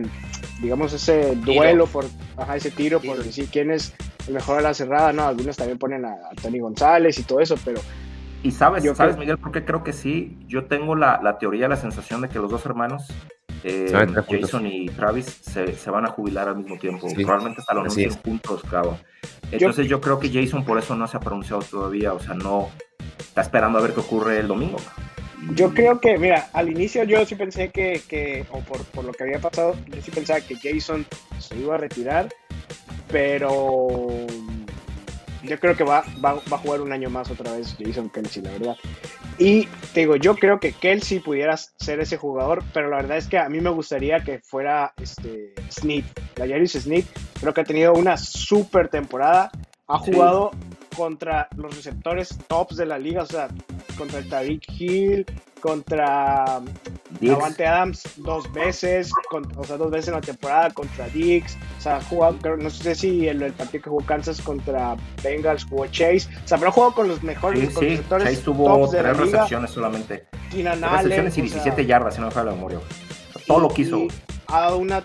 digamos, 0.59 0.91
ese 0.93 1.35
duelo 1.35 1.85
por, 1.85 2.05
ajá, 2.37 2.55
ese 2.55 2.71
tiro 2.71 2.99
por 2.99 3.11
Tiro. 3.17 3.23
decir 3.23 3.47
quién 3.51 3.69
es 3.69 3.93
el 4.27 4.33
mejor 4.33 4.57
a 4.57 4.61
la 4.61 4.73
cerrada, 4.73 5.13
¿no? 5.13 5.27
Algunos 5.27 5.55
también 5.55 5.77
ponen 5.77 6.03
a, 6.03 6.13
a 6.13 6.35
Tony 6.41 6.57
González 6.59 7.19
y 7.19 7.23
todo 7.23 7.41
eso, 7.41 7.55
pero 7.63 7.79
Y 8.45 8.51
sabes, 8.51 8.83
Yo 8.83 8.93
¿sabes 8.93 9.15
creo- 9.15 9.21
Miguel, 9.21 9.37
por 9.39 9.51
qué 9.51 9.65
creo 9.65 9.83
que 9.83 9.91
sí? 9.91 10.37
Yo 10.45 10.65
tengo 10.65 10.95
la, 10.95 11.19
la 11.23 11.39
teoría, 11.39 11.67
la 11.67 11.77
sensación 11.77 12.21
de 12.21 12.29
que 12.29 12.37
los 12.37 12.51
dos 12.51 12.63
hermanos, 12.67 13.07
eh. 13.63 13.91
Jason 14.29 14.67
y 14.67 14.85
Travis, 14.89 15.25
se, 15.25 15.75
se 15.75 15.89
van 15.89 16.05
a 16.05 16.09
jubilar 16.09 16.47
al 16.49 16.57
mismo 16.57 16.77
tiempo. 16.77 17.09
Sí, 17.09 17.15
Probablemente 17.15 17.61
hasta 17.61 17.73
lo 17.73 17.81
así 17.81 18.03
anuncien 18.03 18.23
juntos, 18.23 18.61
cabrón. 18.69 18.97
Entonces 19.51 19.87
yo... 19.87 19.99
creo 19.99 20.19
que 20.19 20.29
Jason 20.31 20.63
por 20.63 20.77
eso 20.77 20.95
no 20.95 21.07
se 21.07 21.17
ha 21.17 21.19
pronunciado 21.21 21.63
todavía, 21.63 22.13
o 22.13 22.19
sea, 22.19 22.35
no 22.35 22.69
está 23.17 23.41
esperando 23.41 23.79
a 23.79 23.81
ver 23.81 23.93
qué 23.93 24.01
ocurre 24.01 24.37
el 24.39 24.47
domingo. 24.47 24.77
Yo 25.55 25.73
creo 25.73 25.99
que, 25.99 26.15
mira, 26.19 26.47
al 26.53 26.69
inicio 26.69 27.03
yo 27.03 27.25
sí 27.25 27.33
pensé 27.33 27.69
que, 27.71 27.99
que 28.07 28.45
o 28.51 28.59
por, 28.59 28.83
por 28.85 29.05
lo 29.05 29.11
que 29.11 29.23
había 29.23 29.39
pasado, 29.39 29.75
yo 29.87 30.01
sí 30.03 30.11
pensaba 30.11 30.39
que 30.41 30.55
Jason 30.55 31.03
se 31.39 31.57
iba 31.57 31.73
a 31.73 31.77
retirar, 31.79 32.29
pero 33.11 33.97
yo 35.45 35.59
creo 35.59 35.75
que 35.75 35.83
va, 35.83 36.03
va, 36.23 36.33
va 36.35 36.57
a 36.57 36.57
jugar 36.57 36.81
un 36.81 36.91
año 36.91 37.09
más 37.09 37.29
otra 37.31 37.51
vez 37.53 37.75
Jason 37.79 38.09
Kelsey, 38.09 38.43
la 38.43 38.51
verdad. 38.51 38.75
Y 39.37 39.65
te 39.93 40.01
digo, 40.01 40.15
yo 40.15 40.35
creo 40.35 40.59
que 40.59 40.71
Kelsey 40.71 41.19
pudiera 41.19 41.57
ser 41.57 41.99
ese 41.99 42.17
jugador, 42.17 42.63
pero 42.73 42.89
la 42.89 42.97
verdad 42.97 43.17
es 43.17 43.27
que 43.27 43.37
a 43.37 43.49
mí 43.49 43.59
me 43.59 43.69
gustaría 43.69 44.23
que 44.23 44.39
fuera 44.39 44.93
este 45.01 45.53
Snead. 45.69 46.03
La 46.37 46.47
Jairus 46.47 46.71
Snead 46.73 47.03
creo 47.39 47.53
que 47.53 47.61
ha 47.61 47.65
tenido 47.65 47.93
una 47.93 48.17
super 48.17 48.87
temporada, 48.89 49.51
ha 49.87 49.99
Sí. 50.03 50.11
jugado 50.13 50.51
contra 50.95 51.49
los 51.57 51.75
receptores 51.75 52.37
tops 52.47 52.77
de 52.77 52.85
la 52.85 52.97
liga, 52.97 53.23
o 53.23 53.25
sea, 53.25 53.49
contra 53.97 54.19
el 54.19 54.29
Tariq 54.29 54.63
Hill, 54.79 55.25
contra 55.65 56.61
Davante 57.19 57.65
Adams 57.65 58.03
dos 58.17 58.51
veces, 58.53 59.11
con- 59.31 59.51
o 59.57 59.63
sea, 59.63 59.77
dos 59.77 59.89
veces 59.89 60.09
en 60.09 60.13
la 60.13 60.21
temporada 60.21 60.69
contra 60.69 61.07
Dix, 61.09 61.57
o 61.79 61.81
sea, 61.81 61.99
jugado, 62.01 62.37
no 62.57 62.69
sé 62.69 62.93
si 62.93 63.27
el, 63.27 63.41
el 63.41 63.51
partido 63.53 63.83
que 63.83 63.89
jugó 63.89 64.05
Kansas 64.05 64.39
contra 64.41 64.95
Bengals 65.23 65.65
jugó 65.65 65.87
Chase, 65.87 66.27
o 66.43 66.47
sea, 66.47 66.59
pero 66.59 66.71
jugado 66.71 66.93
con 66.93 67.07
los 67.07 67.23
mejores 67.23 67.59
sí, 67.61 67.75
sí, 67.79 67.89
receptores 67.89 68.27
Chase 68.29 68.41
tuvo 68.43 68.87
tres 68.89 69.17
recepciones 69.17 69.71
solamente. 69.71 70.27
Tres 70.51 70.63
recepciones 70.81 71.37
y 71.37 71.41
o 71.41 71.47
sea, 71.47 71.53
17 71.63 71.85
yardas, 71.87 72.13
si 72.15 72.21
no 72.21 72.27
me 72.27 72.31
falla 72.31 72.51
la 72.51 72.55
memoria. 72.55 72.77
güey. 72.77 72.89
O 72.89 73.33
sea, 73.33 73.41
todo 73.47 73.59
lo 73.61 73.73
y 73.75 73.89
güey. 73.89 74.07
ha 74.47 74.59
dado 74.61 74.77
una, 74.77 75.03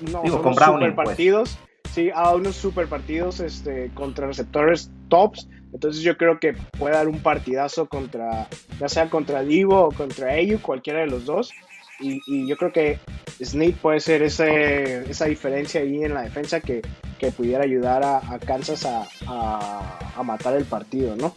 no, 0.00 0.22
Digo, 0.22 0.36
con 0.42 0.46
unos 0.48 0.56
Browning, 0.56 0.80
super 0.90 0.94
pues. 0.96 1.08
partidos, 1.08 1.58
sí, 1.94 2.10
ha 2.14 2.22
dado 2.22 2.36
unos 2.36 2.56
super 2.56 2.88
partidos 2.88 3.40
este, 3.40 3.90
contra 3.94 4.26
receptores 4.26 4.90
tops, 5.08 5.48
entonces 5.74 6.02
yo 6.02 6.16
creo 6.16 6.38
que 6.40 6.54
puede 6.78 6.94
dar 6.94 7.08
un 7.08 7.20
partidazo 7.20 7.86
contra, 7.86 8.48
ya 8.80 8.88
sea 8.88 9.10
contra 9.10 9.42
Divo 9.42 9.82
o 9.88 9.92
contra 9.92 10.30
Ayu, 10.32 10.60
cualquiera 10.62 11.00
de 11.00 11.08
los 11.08 11.26
dos, 11.26 11.52
y, 12.00 12.22
y 12.26 12.46
yo 12.48 12.56
creo 12.56 12.72
que 12.72 12.98
Snead 13.42 13.74
puede 13.74 14.00
ser 14.00 14.22
ese, 14.22 15.10
esa 15.10 15.26
diferencia 15.26 15.80
ahí 15.82 16.02
en 16.04 16.14
la 16.14 16.22
defensa 16.22 16.60
que, 16.60 16.80
que 17.18 17.30
pudiera 17.32 17.64
ayudar 17.64 18.02
a, 18.04 18.18
a 18.18 18.38
Kansas 18.38 18.86
a, 18.86 19.06
a- 19.26 19.98
a 20.16 20.22
matar 20.22 20.56
el 20.56 20.64
partido, 20.64 21.16
¿no? 21.16 21.34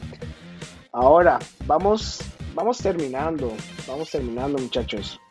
Ahora, 0.91 1.39
vamos, 1.65 2.21
vamos 2.53 2.77
terminando, 2.77 3.53
vamos 3.87 4.09
terminando 4.11 4.57
muchachos. 4.57 5.19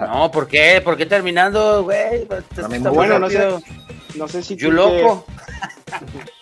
No, 0.00 0.30
¿por 0.30 0.48
qué? 0.48 0.80
¿Por 0.82 0.96
qué 0.96 1.04
terminando, 1.04 1.82
güey? 1.84 2.26
Bueno, 2.94 3.18
no 3.18 3.28
sé, 3.28 3.38
no 4.16 4.28
sé 4.28 4.42
si... 4.42 4.56
Yo 4.56 4.70
loco. 4.70 5.26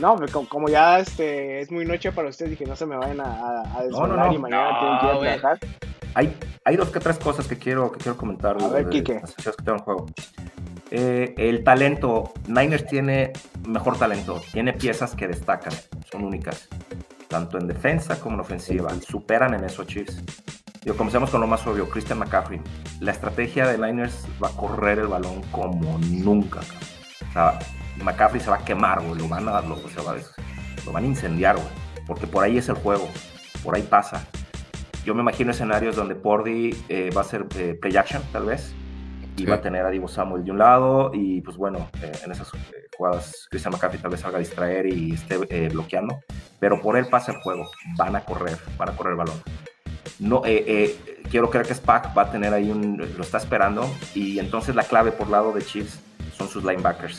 no, 0.00 0.16
como, 0.48 0.68
ya 0.68 0.98
este, 1.00 1.60
es 1.60 1.70
muy 1.70 1.84
noche 1.84 2.12
para 2.12 2.28
ustedes, 2.28 2.50
dije, 2.50 2.64
no 2.64 2.76
se 2.76 2.86
me 2.86 2.96
vayan 2.96 3.20
a, 3.20 3.62
a 3.76 3.82
desvelar 3.82 4.32
y 4.32 4.38
mañana 4.38 4.78
tienen 4.78 4.98
que 4.98 5.06
ir 5.06 5.12
a 5.12 5.38
trabajar. 5.38 5.58
Hay, 6.14 6.36
hay 6.64 6.76
dos 6.76 6.88
que 6.90 7.00
tres 7.00 7.18
cosas 7.18 7.46
que 7.46 7.58
quiero, 7.58 7.92
que 7.92 7.98
quiero 7.98 8.16
comentar. 8.16 8.56
A 8.62 8.68
ver, 8.68 8.88
Kike. 8.88 9.20
que 9.20 9.62
tengo 9.64 9.78
en 9.78 9.84
juego. 9.84 10.06
Eh, 10.90 11.34
el 11.36 11.64
talento, 11.64 12.32
Niners 12.46 12.86
tiene 12.86 13.32
mejor 13.66 13.98
talento, 13.98 14.40
tiene 14.52 14.72
piezas 14.72 15.14
que 15.14 15.26
destacan, 15.26 15.72
son 16.10 16.24
únicas, 16.24 16.68
tanto 17.28 17.58
en 17.58 17.66
defensa 17.66 18.20
como 18.20 18.36
en 18.36 18.40
ofensiva, 18.40 18.90
superan 19.00 19.54
en 19.54 19.64
eso 19.64 19.84
Chiefs. 19.84 20.22
Yo 20.84 20.96
comencemos 20.96 21.30
con 21.30 21.40
lo 21.40 21.48
más 21.48 21.66
obvio, 21.66 21.90
Christian 21.90 22.20
McCaffrey. 22.20 22.60
La 23.00 23.10
estrategia 23.10 23.66
de 23.66 23.76
Niners 23.76 24.24
va 24.42 24.48
a 24.48 24.52
correr 24.52 25.00
el 25.00 25.08
balón 25.08 25.42
como 25.50 25.98
nunca. 25.98 26.60
O 27.28 27.32
sea, 27.32 27.58
McCaffrey 28.02 28.40
se 28.40 28.50
va 28.50 28.56
a 28.56 28.64
quemar, 28.64 29.02
güey, 29.02 29.20
lo 29.20 29.28
van 29.28 29.48
a, 29.48 29.60
lo, 29.62 29.76
lo 29.76 30.92
van 30.92 31.04
a 31.04 31.06
incendiar, 31.06 31.56
güey, 31.56 31.68
porque 32.06 32.26
por 32.26 32.44
ahí 32.44 32.58
es 32.58 32.68
el 32.68 32.76
juego, 32.76 33.08
por 33.62 33.74
ahí 33.74 33.82
pasa. 33.82 34.26
Yo 35.04 35.14
me 35.14 35.22
imagino 35.22 35.52
escenarios 35.52 35.96
donde 35.96 36.14
Pordy 36.14 36.76
eh, 36.88 37.10
va 37.16 37.20
a 37.20 37.24
ser 37.24 37.46
eh, 37.56 37.78
play 37.80 37.96
action, 37.96 38.22
tal 38.32 38.46
vez, 38.46 38.74
y 39.36 39.46
va 39.46 39.56
a 39.56 39.60
tener 39.60 39.84
a 39.84 39.90
Divo 39.90 40.08
Samuel 40.08 40.44
de 40.44 40.50
un 40.50 40.58
lado, 40.58 41.10
y 41.14 41.40
pues 41.42 41.56
bueno, 41.56 41.90
eh, 42.02 42.12
en 42.24 42.32
esas 42.32 42.50
jugadas 42.96 43.46
Christian 43.50 43.72
McCaffrey 43.72 44.00
tal 44.00 44.10
vez 44.10 44.20
salga 44.20 44.38
a 44.38 44.40
distraer 44.40 44.86
y 44.86 45.12
esté 45.12 45.36
bloqueando, 45.68 46.20
pero 46.58 46.80
por 46.80 46.96
él 46.96 47.06
pasa 47.08 47.32
el 47.32 47.38
juego, 47.42 47.70
van 47.96 48.16
a 48.16 48.24
correr, 48.24 48.56
van 48.76 48.88
a 48.88 48.92
correr 48.96 49.12
el 49.12 49.18
balón 49.18 49.42
no, 50.18 50.42
eh, 50.44 50.64
eh, 50.66 51.22
quiero 51.30 51.50
creer 51.50 51.66
que 51.66 51.74
Spack 51.74 52.16
va 52.16 52.22
a 52.22 52.30
tener 52.30 52.54
ahí 52.54 52.70
un, 52.70 52.96
lo 53.16 53.22
está 53.22 53.38
esperando 53.38 53.88
y 54.14 54.38
entonces 54.38 54.74
la 54.74 54.84
clave 54.84 55.12
por 55.12 55.28
lado 55.28 55.52
de 55.52 55.62
Chiefs 55.62 56.00
son 56.36 56.48
sus 56.48 56.64
linebackers. 56.64 57.18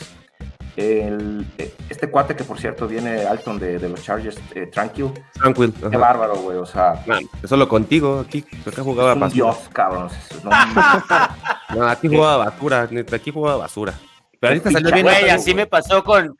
El, 0.78 1.44
eh, 1.58 1.74
este 1.88 2.08
cuate 2.08 2.36
que 2.36 2.44
por 2.44 2.60
cierto 2.60 2.86
viene 2.86 3.22
Alton 3.22 3.58
de, 3.58 3.80
de 3.80 3.88
los 3.88 4.00
Chargers, 4.00 4.38
Tranquil. 4.70 5.10
Tranquil. 5.34 5.74
Qué 5.90 5.96
bárbaro, 5.96 6.36
güey, 6.36 6.56
o 6.56 6.64
sea. 6.64 7.04
solo 7.44 7.68
contigo, 7.68 8.20
aquí, 8.20 8.44
acá 8.64 8.82
jugaba 8.82 9.14
basura. 9.14 9.34
Dios, 9.34 9.56
cabrón. 9.72 10.08
No, 11.74 11.86
aquí 11.86 12.08
jugaba 12.08 12.46
basura, 12.46 12.88
aquí 13.12 13.30
jugaba 13.30 13.58
basura. 13.58 13.92
Pero 14.40 14.52
ahorita 14.52 14.70
salió 14.70 14.92
bien. 14.92 15.04
Güey, 15.04 15.28
así 15.30 15.52
me 15.52 15.66
pasó 15.66 16.04
con. 16.04 16.36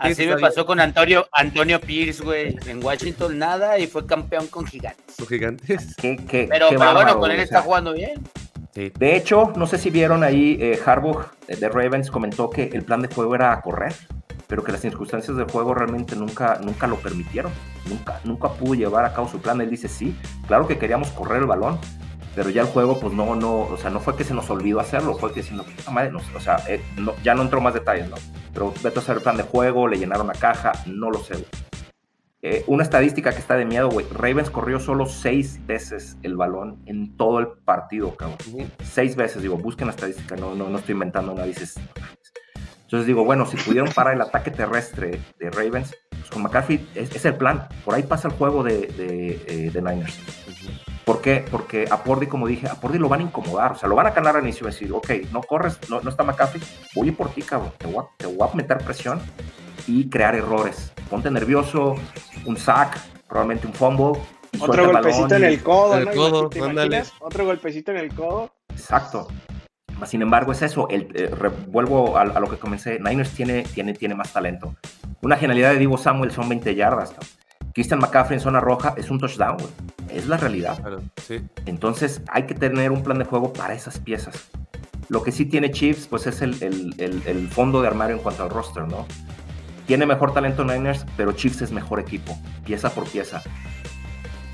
así 0.00 0.26
me 0.26 0.36
pasó 0.38 0.66
con 0.66 0.80
Antonio, 0.80 1.28
Antonio 1.32 1.80
Pierce, 1.80 2.22
güey. 2.22 2.56
En 2.66 2.84
Washington 2.84 3.38
nada 3.38 3.78
y 3.78 3.86
fue 3.86 4.04
campeón 4.06 4.48
con 4.48 4.66
gigantes. 4.66 5.16
Con 5.16 5.26
gigantes. 5.28 5.94
pero, 6.32 6.70
bueno, 6.72 7.18
con 7.18 7.30
él 7.30 7.40
está 7.40 7.62
jugando 7.62 7.92
bien. 7.92 8.20
De 8.78 9.16
hecho, 9.16 9.52
no 9.56 9.66
sé 9.66 9.76
si 9.76 9.90
vieron 9.90 10.22
ahí, 10.22 10.56
eh, 10.60 10.78
eh, 11.48 11.56
de 11.56 11.68
Ravens 11.68 12.10
comentó 12.10 12.48
que 12.48 12.70
el 12.72 12.84
plan 12.84 13.02
de 13.02 13.08
juego 13.08 13.34
era 13.34 13.60
correr, 13.60 13.92
pero 14.46 14.62
que 14.62 14.70
las 14.70 14.80
circunstancias 14.80 15.36
del 15.36 15.50
juego 15.50 15.74
realmente 15.74 16.14
nunca, 16.14 16.60
nunca 16.62 16.86
lo 16.86 16.96
permitieron. 16.96 17.50
Nunca, 17.88 18.20
nunca 18.24 18.50
pudo 18.50 18.74
llevar 18.74 19.04
a 19.04 19.12
cabo 19.12 19.28
su 19.28 19.40
plan. 19.40 19.60
Él 19.60 19.70
dice, 19.70 19.88
sí, 19.88 20.16
claro 20.46 20.68
que 20.68 20.78
queríamos 20.78 21.10
correr 21.10 21.40
el 21.40 21.46
balón, 21.46 21.78
pero 22.36 22.50
ya 22.50 22.62
el 22.62 22.68
juego, 22.68 23.00
pues 23.00 23.12
no, 23.12 23.34
no, 23.34 23.62
o 23.62 23.76
sea, 23.76 23.90
no 23.90 23.98
fue 23.98 24.14
que 24.14 24.22
se 24.22 24.32
nos 24.32 24.48
olvidó 24.48 24.78
hacerlo, 24.78 25.16
fue 25.16 25.32
que 25.32 25.40
diciendo, 25.40 25.64
madre, 25.90 26.12
o 26.14 26.40
sea, 26.40 26.62
eh, 26.68 26.80
ya 27.24 27.34
no 27.34 27.42
entró 27.42 27.60
más 27.60 27.74
detalles, 27.74 28.08
¿no? 28.08 28.16
Pero 28.54 28.72
vete 28.80 29.00
a 29.00 29.02
hacer 29.02 29.16
el 29.16 29.22
plan 29.22 29.36
de 29.36 29.42
juego, 29.42 29.88
le 29.88 29.98
llenaron 29.98 30.28
la 30.28 30.34
caja, 30.34 30.72
no 30.86 31.10
lo 31.10 31.18
sé. 31.18 31.44
Eh, 32.40 32.62
una 32.68 32.84
estadística 32.84 33.32
que 33.32 33.38
está 33.38 33.56
de 33.56 33.64
miedo, 33.64 33.90
güey. 33.90 34.06
Ravens 34.12 34.48
corrió 34.48 34.78
solo 34.78 35.06
seis 35.06 35.60
veces 35.66 36.16
el 36.22 36.36
balón 36.36 36.80
en 36.86 37.16
todo 37.16 37.40
el 37.40 37.48
partido, 37.64 38.14
cabrón. 38.14 38.38
Seis 38.84 39.16
veces, 39.16 39.42
digo, 39.42 39.56
busquen 39.56 39.88
la 39.88 39.92
estadística, 39.92 40.36
no, 40.36 40.54
no, 40.54 40.68
no 40.68 40.78
estoy 40.78 40.92
inventando 40.92 41.34
nada, 41.34 41.46
dices. 41.46 41.80
Entonces 42.82 43.06
digo, 43.06 43.24
bueno, 43.24 43.44
si 43.44 43.56
pudieron 43.56 43.90
parar 43.90 44.14
el 44.14 44.20
ataque 44.20 44.52
terrestre 44.52 45.20
de 45.38 45.50
Ravens, 45.50 45.94
pues 46.10 46.30
con 46.30 46.42
McCarthy 46.42 46.88
es, 46.94 47.24
el 47.24 47.34
plan. 47.34 47.66
Por 47.84 47.94
ahí 47.94 48.04
pasa 48.04 48.28
el 48.28 48.34
juego 48.34 48.62
de, 48.62 48.86
de, 48.86 49.66
eh, 49.66 49.72
Niners. 49.74 50.18
¿Por 51.04 51.20
qué? 51.20 51.44
Porque 51.50 51.86
a 51.90 52.04
Pordy, 52.04 52.28
como 52.28 52.46
dije, 52.46 52.68
a 52.68 52.76
Pordy 52.76 52.98
lo 52.98 53.08
van 53.08 53.20
a 53.20 53.22
incomodar, 53.24 53.72
o 53.72 53.74
sea, 53.74 53.88
lo 53.88 53.94
van 53.94 54.06
a 54.06 54.14
calar 54.14 54.36
al 54.36 54.44
inicio 54.44 54.66
y 54.66 54.70
decir, 54.70 54.92
ok, 54.92 55.10
no 55.32 55.42
corres, 55.42 55.78
no, 55.90 56.00
no 56.00 56.10
está 56.10 56.22
McCaffrey, 56.22 56.62
voy 56.94 57.10
por 57.10 57.30
ti, 57.30 57.42
cabrón, 57.42 57.72
te 57.78 57.86
voy, 57.86 58.04
a, 58.04 58.08
te 58.16 58.26
voy 58.26 58.48
a 58.48 58.54
meter 58.54 58.78
presión 58.78 59.20
y 59.86 60.08
crear 60.08 60.34
errores. 60.34 60.92
Ponte 61.08 61.30
nervioso, 61.30 61.94
un 62.44 62.56
sack, 62.56 62.98
probablemente 63.28 63.66
un 63.66 63.72
fumble. 63.72 64.20
Otro 64.60 64.90
golpecito 64.90 65.34
en 65.34 65.44
el 65.44 65.62
codo, 65.62 65.98
el 65.98 66.10
codo 66.10 66.50
Otro 67.20 67.44
golpecito 67.44 67.90
en 67.90 67.98
el 67.98 68.14
codo. 68.14 68.50
Exacto. 68.70 69.28
Sin 70.06 70.22
embargo, 70.22 70.52
es 70.52 70.62
eso. 70.62 70.88
El, 70.88 71.08
eh, 71.14 71.30
vuelvo 71.66 72.16
a, 72.16 72.24
lo 72.24 72.48
que 72.48 72.56
comencé. 72.56 72.98
Niners 73.00 73.30
tiene, 73.30 73.64
tiene, 73.64 73.94
tiene 73.94 74.14
más 74.14 74.32
talento. 74.32 74.74
Una 75.22 75.36
genialidad 75.36 75.72
de 75.72 75.78
Divo 75.78 75.98
Samuel 75.98 76.30
son 76.30 76.48
20 76.48 76.74
yardas. 76.74 77.14
Christian 77.74 78.00
McCaffrey 78.00 78.36
en 78.36 78.40
zona 78.40 78.60
roja 78.60 78.94
es 78.96 79.10
un 79.10 79.18
touchdown, 79.18 79.56
Es 80.08 80.26
la 80.26 80.36
realidad. 80.36 80.78
Entonces 81.66 82.22
hay 82.28 82.44
que 82.44 82.54
tener 82.54 82.90
un 82.90 83.02
plan 83.02 83.18
de 83.18 83.24
juego 83.24 83.52
para 83.52 83.74
esas 83.74 83.98
piezas. 83.98 84.50
Lo 85.08 85.22
que 85.22 85.32
sí 85.32 85.46
tiene 85.46 85.70
Chiefs, 85.70 86.06
pues 86.06 86.26
es 86.26 86.42
el, 86.42 87.48
fondo 87.50 87.80
de 87.80 87.88
armario 87.88 88.16
en 88.16 88.22
cuanto 88.22 88.42
al 88.42 88.50
roster, 88.50 88.86
¿no? 88.86 89.06
Tiene 89.88 90.04
mejor 90.04 90.34
talento 90.34 90.64
Niners, 90.64 91.06
pero 91.16 91.32
Chiefs 91.32 91.62
es 91.62 91.72
mejor 91.72 91.98
equipo, 91.98 92.38
pieza 92.66 92.90
por 92.90 93.08
pieza. 93.08 93.42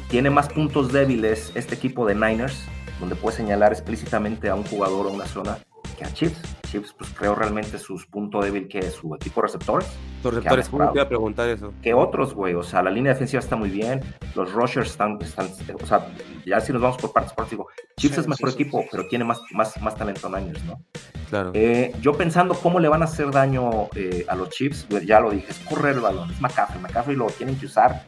Tiene 0.09 0.31
más 0.31 0.49
puntos 0.49 0.93
débiles 0.93 1.51
este 1.57 1.75
equipo 1.75 2.07
de 2.07 2.15
Niners, 2.15 2.65
donde 3.01 3.17
puede 3.17 3.39
señalar 3.39 3.73
explícitamente 3.73 4.49
a 4.49 4.55
un 4.55 4.63
jugador 4.63 5.09
o 5.09 5.11
una 5.11 5.27
zona 5.27 5.59
que 5.95 6.05
a 6.05 6.13
Chiefs. 6.13 6.41
Chiefs, 6.69 6.95
pues 6.99 7.11
creo 7.11 7.35
realmente 7.35 7.79
su 7.79 8.01
punto 8.11 8.41
débil 8.41 8.69
que 8.69 8.81
es 8.81 8.95
su 8.95 9.15
equipo 9.15 9.43
receptores. 9.43 9.89
Los 10.23 10.35
receptores, 10.35 10.69
¿cómo 10.69 10.91
te 10.91 10.99
iba 10.99 11.05
a 11.05 11.09
preguntar 11.09 11.49
eso? 11.49 11.73
Que 11.83 11.95
otros, 11.95 12.35
güey, 12.35 12.55
o 12.55 12.63
sea, 12.63 12.83
la 12.83 12.91
línea 12.91 13.13
defensiva 13.13 13.41
está 13.41 13.57
muy 13.57 13.71
bien, 13.71 14.01
los 14.35 14.53
rushers 14.53 14.91
están, 14.91 15.19
están 15.21 15.49
o 15.81 15.87
sea, 15.87 16.09
ya 16.45 16.61
si 16.61 16.73
nos 16.73 16.83
vamos 16.83 16.97
por 16.97 17.13
partes, 17.13 17.33
partes 17.33 17.53
digo, 17.53 17.69
Chiefs 17.97 18.19
es 18.19 18.29
mejor 18.29 18.51
equipo, 18.51 18.85
pero 18.91 19.07
tiene 19.07 19.25
más, 19.25 19.41
más, 19.53 19.81
más 19.81 19.95
talento 19.95 20.27
en 20.29 20.35
años, 20.35 20.65
¿no? 20.65 20.81
Claro. 21.29 21.53
Eh, 21.55 21.95
yo 22.01 22.15
pensando 22.15 22.55
cómo 22.55 22.81
le 22.81 22.89
van 22.89 23.03
a 23.03 23.05
hacer 23.05 23.31
daño 23.31 23.89
eh, 23.95 24.25
a 24.29 24.35
los 24.35 24.51
Chiefs, 24.51 24.89
ya 25.05 25.21
lo 25.21 25.31
dije, 25.31 25.51
es 25.51 25.59
correr 25.61 25.95
el 25.95 26.01
balón, 26.01 26.31
es 26.31 26.41
McCaffrey, 26.41 26.81
McCaffrey 26.81 27.17
lo 27.17 27.27
tienen 27.27 27.57
que 27.59 27.67
usar 27.67 28.05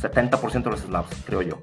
70% 0.00 0.62
de 0.62 0.70
los 0.70 0.80
snaps, 0.80 1.16
creo 1.26 1.42
yo 1.42 1.62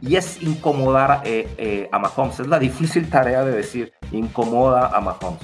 y 0.00 0.16
es 0.16 0.42
incomodar 0.42 1.22
eh, 1.24 1.48
eh, 1.58 1.88
a 1.92 1.98
Mahomes. 1.98 2.40
Es 2.40 2.46
la 2.46 2.58
difícil 2.58 3.08
tarea 3.08 3.44
de 3.44 3.52
decir, 3.52 3.92
incomoda 4.12 4.88
a 4.88 5.00
Mahomes. 5.00 5.40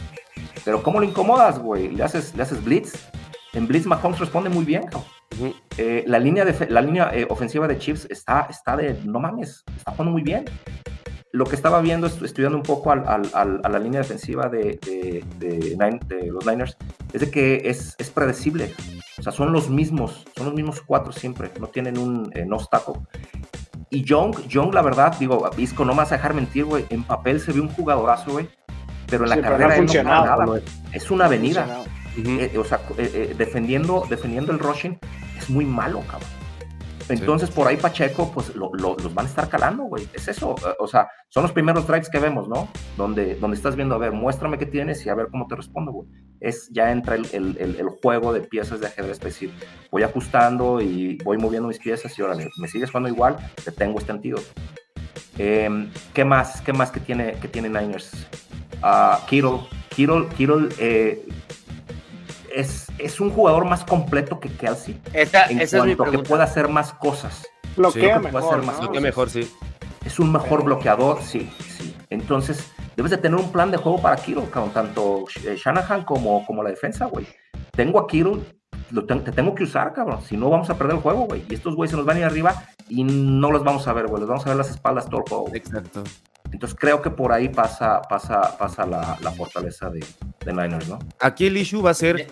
Pero 0.64 0.83
¿cómo 0.83 1.01
lo 1.01 1.07
incomodas, 1.07 1.59
güey? 1.59 1.88
¿Le 1.88 2.05
haces, 2.05 2.35
¿Le 2.37 2.42
haces 2.42 2.62
blitz? 2.64 2.92
En 3.53 3.66
blitz 3.66 3.87
Mahomes 3.87 4.18
responde 4.18 4.49
muy 4.49 4.64
bien, 4.64 4.85
eh, 5.77 6.05
la 6.07 6.18
línea, 6.18 6.45
de, 6.45 6.71
la 6.71 6.81
línea 6.81 7.12
ofensiva 7.29 7.66
de 7.66 7.79
Chiefs 7.79 8.07
está, 8.09 8.47
está 8.49 8.77
de, 8.77 8.95
no 9.05 9.18
mames, 9.18 9.62
está 9.77 9.90
jugando 9.90 10.12
muy 10.12 10.23
bien. 10.23 10.45
Lo 11.33 11.47
que 11.47 11.57
estaba 11.57 11.81
viendo, 11.81 12.07
estudiando 12.07 12.57
un 12.57 12.62
poco 12.62 12.92
a 12.92 12.99
la 12.99 13.79
línea 13.79 14.01
defensiva 14.01 14.49
de, 14.49 14.79
de, 15.38 16.27
los 16.31 16.47
Niners, 16.47 16.77
es 17.12 17.21
de 17.23 17.31
que 17.31 17.62
es, 17.64 17.95
es, 17.99 18.11
predecible. 18.11 18.75
O 19.18 19.23
sea, 19.23 19.33
son 19.33 19.53
los 19.53 19.71
mismos, 19.71 20.25
son 20.37 20.47
los 20.47 20.55
mismos 20.55 20.83
cuatro 20.83 21.12
siempre, 21.12 21.51
no 21.59 21.68
tienen 21.68 21.97
un 21.97 22.31
no 22.47 22.57
obstáculo. 22.57 23.07
Y 23.92 24.05
Young, 24.05 24.47
Young, 24.49 24.73
la 24.73 24.81
verdad, 24.81 25.14
digo, 25.18 25.51
Visco, 25.55 25.85
no 25.85 25.92
me 25.92 25.99
vas 25.99 26.12
a 26.12 26.16
dejar 26.16 26.33
mentir, 26.33 26.64
güey. 26.64 26.87
En 26.88 27.05
papel 27.05 27.40
se 27.40 27.53
ve 27.53 27.61
un 27.61 27.68
jugadorazo, 27.68 28.33
güey. 28.33 28.49
Pero 29.07 29.25
en 29.25 29.31
la 29.31 29.40
carrera 29.42 29.77
no, 29.77 30.03
nada, 30.03 30.61
Es 30.95 31.11
una 31.11 31.27
avenida. 31.27 31.85
Eh, 32.16 32.57
o 32.59 32.64
sea, 32.64 32.81
eh, 32.97 33.11
eh, 33.14 33.35
defendiendo, 33.37 34.07
defendiendo 34.09 34.51
el 34.53 34.59
rushing 34.59 34.99
es 35.37 35.51
muy 35.51 35.66
malo, 35.66 36.01
cabrón. 36.11 36.29
Entonces, 37.12 37.51
por 37.51 37.66
ahí 37.66 37.77
Pacheco, 37.77 38.31
pues 38.33 38.55
los 38.55 39.14
van 39.14 39.27
a 39.27 39.29
estar 39.29 39.48
calando, 39.48 39.85
güey. 39.85 40.09
Es 40.12 40.29
eso. 40.29 40.55
O 40.79 40.87
sea, 40.87 41.09
son 41.29 41.42
los 41.42 41.53
primeros 41.53 41.87
drives 41.87 42.09
que 42.09 42.18
vemos, 42.18 42.48
¿no? 42.48 42.68
Donde, 42.96 43.35
donde 43.37 43.57
estás 43.57 43.77
viendo, 43.77 43.94
a 43.94 43.98
ver, 43.98 44.12
muéstrame 44.12 44.59
qué 44.59 44.66
tienes 44.66 45.05
y 45.05 45.09
a 45.09 45.14
ver 45.14 45.28
cómo 45.30 45.47
te 45.47 45.57
respondo, 45.57 45.93
güey. 45.93 46.09
Es 46.41 46.68
ya 46.70 46.91
entra 46.91 47.14
el, 47.14 47.89
juego 48.03 48.32
de 48.32 48.41
piezas 48.41 48.80
de 48.80 48.87
ajedrez, 48.87 49.18
es 49.18 49.20
decir, 49.20 49.53
voy 49.91 50.03
ajustando 50.03 50.80
y 50.80 51.18
voy 51.24 51.39
moviendo 51.39 51.68
mis 51.68 51.78
piezas 51.78 52.18
y 52.18 52.22
ahora 52.22 52.37
me 52.57 52.68
sigues 52.68 52.91
jugando 52.91 53.09
igual, 53.09 53.37
te 53.64 53.70
tengo 53.70 53.99
este 53.99 54.12
antídoto. 54.12 54.49
Em, 55.39 55.91
¿Qué 56.12 56.24
más? 56.24 56.61
¿Qué 56.61 56.72
más 56.72 56.91
que 56.91 57.01
tiene, 57.01 57.34
que 57.34 57.49
tiene 57.49 57.68
Niners? 57.68 58.26
Uh, 58.82 59.24
Kittle. 59.26 59.61
Kittle, 59.91 60.26
Kittle 60.37 60.68
eh, 60.78 61.26
es, 62.55 62.86
es 62.98 63.20
un 63.20 63.30
jugador 63.30 63.64
más 63.64 63.84
completo 63.84 64.40
que 64.40 64.50
Kelsey. 64.50 65.00
Esa, 65.12 65.46
en 65.46 65.61
esa 65.61 65.78
cuanto 65.78 66.05
que 66.05 66.18
puede 66.18 66.42
hacer 66.42 66.68
más 66.68 66.92
cosas. 66.92 67.46
Bloquea 67.76 68.18
mejor, 68.18 68.62
más 68.64 68.80
mejor, 68.90 69.30
sí. 69.30 69.50
Es 70.05 70.18
un 70.18 70.32
mejor 70.32 70.64
bloqueador, 70.64 71.22
sí, 71.22 71.50
sí. 71.78 71.94
Entonces, 72.11 72.70
debes 72.96 73.11
de 73.11 73.16
tener 73.16 73.38
un 73.38 73.50
plan 73.50 73.70
de 73.70 73.78
juego 73.78 74.00
para 74.00 74.16
Kiro, 74.16 74.42
tanto 74.74 75.24
eh, 75.44 75.57
Shanahan 75.57 76.05
como, 76.05 76.44
como 76.44 76.62
la 76.62 76.70
defensa, 76.70 77.07
güey. 77.07 77.26
Tengo 77.70 77.98
a 77.98 78.07
Kiro, 78.07 78.42
lo 78.90 79.05
te, 79.05 79.14
tengo 79.32 79.55
que 79.55 79.64
usar, 79.64 79.92
cabrón. 79.94 80.20
Si 80.22 80.36
no, 80.36 80.50
vamos 80.50 80.68
a 80.68 80.76
perder 80.76 80.96
el 80.96 81.03
juego, 81.03 81.22
güey. 81.22 81.44
Y 81.48 81.55
estos 81.55 81.74
güeyes 81.74 81.92
se 81.92 81.96
nos 81.96 82.05
van 82.05 82.16
a 82.16 82.20
ir 82.20 82.26
arriba 82.26 82.64
y 82.88 83.05
no 83.05 83.50
los 83.50 83.64
vamos 83.64 83.88
a 83.88 83.92
ver, 83.92 84.07
güey. 84.07 84.20
Les 84.20 84.28
vamos 84.28 84.44
a 84.44 84.50
ver 84.50 84.59
las 84.59 84.70
espaldas 84.70 85.09
todo 85.09 85.20
el 85.20 85.28
juego. 85.28 85.50
Exacto. 85.55 86.03
Entonces 86.53 86.76
creo 86.78 87.00
que 87.03 87.11
por 87.11 87.32
ahí 87.32 87.48
pasa, 87.48 88.03
pasa, 88.03 88.57
pasa 88.59 88.84
la, 88.86 89.16
la 89.20 89.32
fortaleza 89.32 89.88
de, 89.90 90.05
de 90.44 90.53
Niners, 90.53 90.88
¿no? 90.88 90.98
Aquí 91.18 91.46
el 91.46 91.57
issue 91.57 91.82
va 91.82 91.90
a 91.90 91.94
ser 91.94 92.28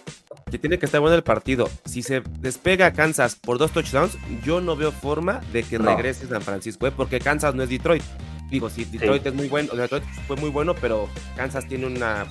que 0.51 0.59
tiene 0.59 0.79
que 0.79 0.87
estar 0.87 1.01
bueno 1.01 1.17
el 1.17 1.23
partido. 1.23 1.69
Si 1.87 2.03
se 2.03 2.21
despega 2.39 2.93
Kansas 2.93 3.37
por 3.37 3.57
dos 3.59 3.73
touchdowns, 3.73 4.17
yo 4.45 4.61
no 4.61 4.77
veo 4.77 4.93
forma 4.93 5.41
de 5.53 5.63
que 5.63 5.79
No. 5.79 5.87
regrese 5.97 6.27
San 6.27 6.43
Francisco, 6.43 6.87
¿eh? 6.87 6.93
porque 6.95 7.19
Kansas 7.19 7.55
no 7.55 7.63
es 7.63 7.69
Detroit. 7.71 8.03
Digo, 8.51 8.69
sí, 8.69 8.85
Detroit 8.85 9.25
es 9.27 9.33
muy 9.35 9.49
bueno, 9.49 9.69
o 9.73 9.75
sea, 9.77 9.83
Detroit 9.83 10.05
fue 10.27 10.37
muy 10.37 10.51
bueno, 10.51 10.75
pero 10.75 11.09
Kansas 11.37 11.67
tiene 11.67 11.87
una 11.87 12.27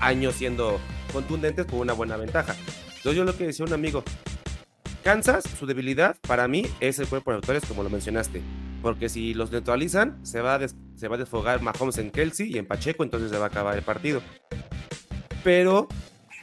años 0.00 0.34
siendo 0.34 0.78
contundentes 1.12 1.66
con 1.66 1.80
una 1.80 1.92
buena 1.92 2.16
ventaja. 2.16 2.54
Entonces 2.96 3.16
yo 3.16 3.24
lo 3.24 3.36
que 3.36 3.46
decía 3.46 3.64
un 3.66 3.72
amigo, 3.72 4.02
Kansas, 5.02 5.44
su 5.58 5.66
debilidad 5.66 6.16
para 6.26 6.48
mí 6.48 6.66
es 6.80 6.98
el 6.98 7.06
cuerpo 7.06 7.30
de 7.30 7.36
autores, 7.36 7.64
como 7.66 7.82
lo 7.82 7.90
mencionaste. 7.90 8.42
Porque 8.82 9.08
si 9.08 9.34
los 9.34 9.50
neutralizan, 9.50 10.24
se 10.24 10.40
va, 10.40 10.54
a 10.54 10.58
des- 10.58 10.74
se 10.96 11.08
va 11.08 11.16
a 11.16 11.18
desfogar 11.18 11.60
Mahomes 11.62 11.98
en 11.98 12.10
Kelsey 12.10 12.52
y 12.54 12.58
en 12.58 12.66
Pacheco, 12.66 13.04
entonces 13.04 13.30
se 13.30 13.38
va 13.38 13.44
a 13.44 13.48
acabar 13.48 13.76
el 13.76 13.82
partido. 13.82 14.22
Pero, 15.44 15.88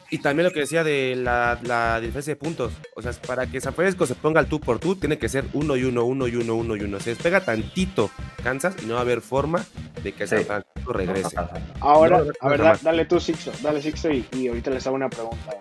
y 0.09 0.19
también 0.19 0.45
lo 0.47 0.53
que 0.53 0.61
decía 0.61 0.83
de 0.83 1.15
la, 1.17 1.59
la 1.63 1.99
diferencia 1.99 2.33
de 2.33 2.39
puntos. 2.39 2.73
O 2.95 3.01
sea, 3.01 3.11
para 3.27 3.47
que 3.47 3.59
San 3.59 3.73
Francisco 3.73 4.05
se 4.05 4.15
ponga 4.15 4.39
al 4.39 4.47
tú 4.47 4.59
por 4.59 4.79
tú, 4.79 4.95
tiene 4.95 5.17
que 5.17 5.27
ser 5.29 5.45
uno 5.53 5.75
y 5.75 5.83
uno, 5.83 6.05
uno 6.05 6.27
y 6.27 6.35
uno, 6.35 6.55
uno 6.55 6.75
y 6.75 6.81
uno. 6.81 6.99
Se 6.99 7.11
despega 7.11 7.43
tantito 7.43 8.09
Kansas 8.43 8.75
y 8.81 8.85
no 8.85 8.93
va 8.93 8.99
a 8.99 9.03
haber 9.03 9.21
forma 9.21 9.65
de 10.03 10.13
que 10.13 10.27
San. 10.27 10.43
Francisco 10.45 10.93
regrese. 10.93 11.35
Ahora, 11.79 12.19
No, 12.19 12.25
no, 12.25 12.31
a 12.39 12.49
ver, 12.49 12.61
da- 12.61 12.79
dale 12.81 13.05
tú, 13.05 13.19
Sixto, 13.19 13.51
dale 13.61 13.81
Sixto 13.81 14.11
y, 14.11 14.25
y 14.33 14.47
ahorita 14.47 14.69
les 14.71 14.85
hago 14.87 14.95
una 14.95 15.09
pregunta. 15.09 15.51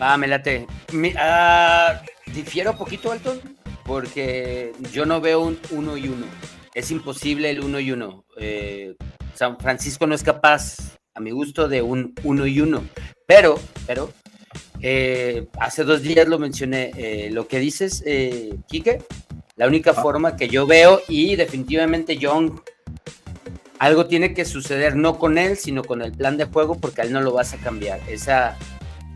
Va, 0.00 0.16
me 0.16 0.26
late. 0.26 0.66
Mi- 0.92 1.14
ah, 1.16 2.00
difiero 2.34 2.76
poquito, 2.76 3.12
Alton, 3.12 3.38
porque 3.84 4.72
yo 4.92 5.06
no 5.06 5.20
veo 5.20 5.40
un 5.42 5.58
uno 5.70 5.96
y 5.96 6.08
uno. 6.08 6.26
Es 6.74 6.90
imposible 6.90 7.50
el 7.50 7.60
uno 7.60 7.80
y 7.80 7.92
uno. 7.92 8.24
Eh, 8.38 8.94
San 9.34 9.58
Francisco 9.58 10.06
no 10.06 10.14
es 10.14 10.22
capaz, 10.22 10.96
a 11.14 11.20
mi 11.20 11.30
gusto, 11.30 11.68
de 11.68 11.82
un 11.82 12.14
uno 12.24 12.46
y 12.46 12.60
uno. 12.60 12.84
Pero, 13.26 13.58
pero, 13.86 14.12
eh, 14.80 15.46
hace 15.58 15.84
dos 15.84 16.02
días 16.02 16.26
lo 16.28 16.38
mencioné. 16.38 16.92
eh, 16.96 17.30
lo 17.30 17.46
que 17.46 17.58
dices, 17.58 18.02
eh, 18.06 18.54
Quique, 18.68 19.02
la 19.56 19.66
única 19.66 19.94
forma 19.94 20.36
que 20.36 20.48
yo 20.48 20.66
veo, 20.66 21.02
y 21.08 21.36
definitivamente 21.36 22.16
Young, 22.16 22.60
algo 23.78 24.06
tiene 24.06 24.32
que 24.32 24.44
suceder, 24.44 24.96
no 24.96 25.18
con 25.18 25.38
él, 25.38 25.56
sino 25.56 25.82
con 25.84 26.02
el 26.02 26.12
plan 26.12 26.36
de 26.36 26.44
juego, 26.44 26.78
porque 26.78 27.02
a 27.02 27.04
él 27.04 27.12
no 27.12 27.20
lo 27.20 27.32
vas 27.32 27.52
a 27.52 27.58
cambiar. 27.58 28.00
Esa 28.08 28.56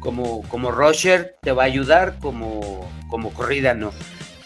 como, 0.00 0.42
como 0.48 0.70
Roger 0.70 1.36
te 1.42 1.52
va 1.52 1.64
a 1.64 1.66
ayudar, 1.66 2.18
como, 2.20 2.88
como 3.08 3.32
corrida 3.32 3.74
no. 3.74 3.92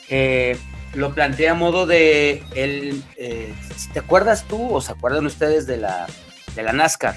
Eh, 0.09 0.57
lo 0.95 1.15
plantea 1.15 1.53
a 1.53 1.55
modo 1.55 1.87
de, 1.87 2.43
el, 2.55 3.03
eh, 3.17 3.55
si 3.77 3.91
te 3.91 4.01
acuerdas 4.01 4.45
tú 4.45 4.75
o 4.75 4.81
se 4.81 4.93
acuerdan 4.93 5.27
ustedes 5.27 5.67
de 5.67 5.77
la, 5.77 6.07
de 6.55 6.63
la 6.63 6.73
NASCAR, 6.73 7.17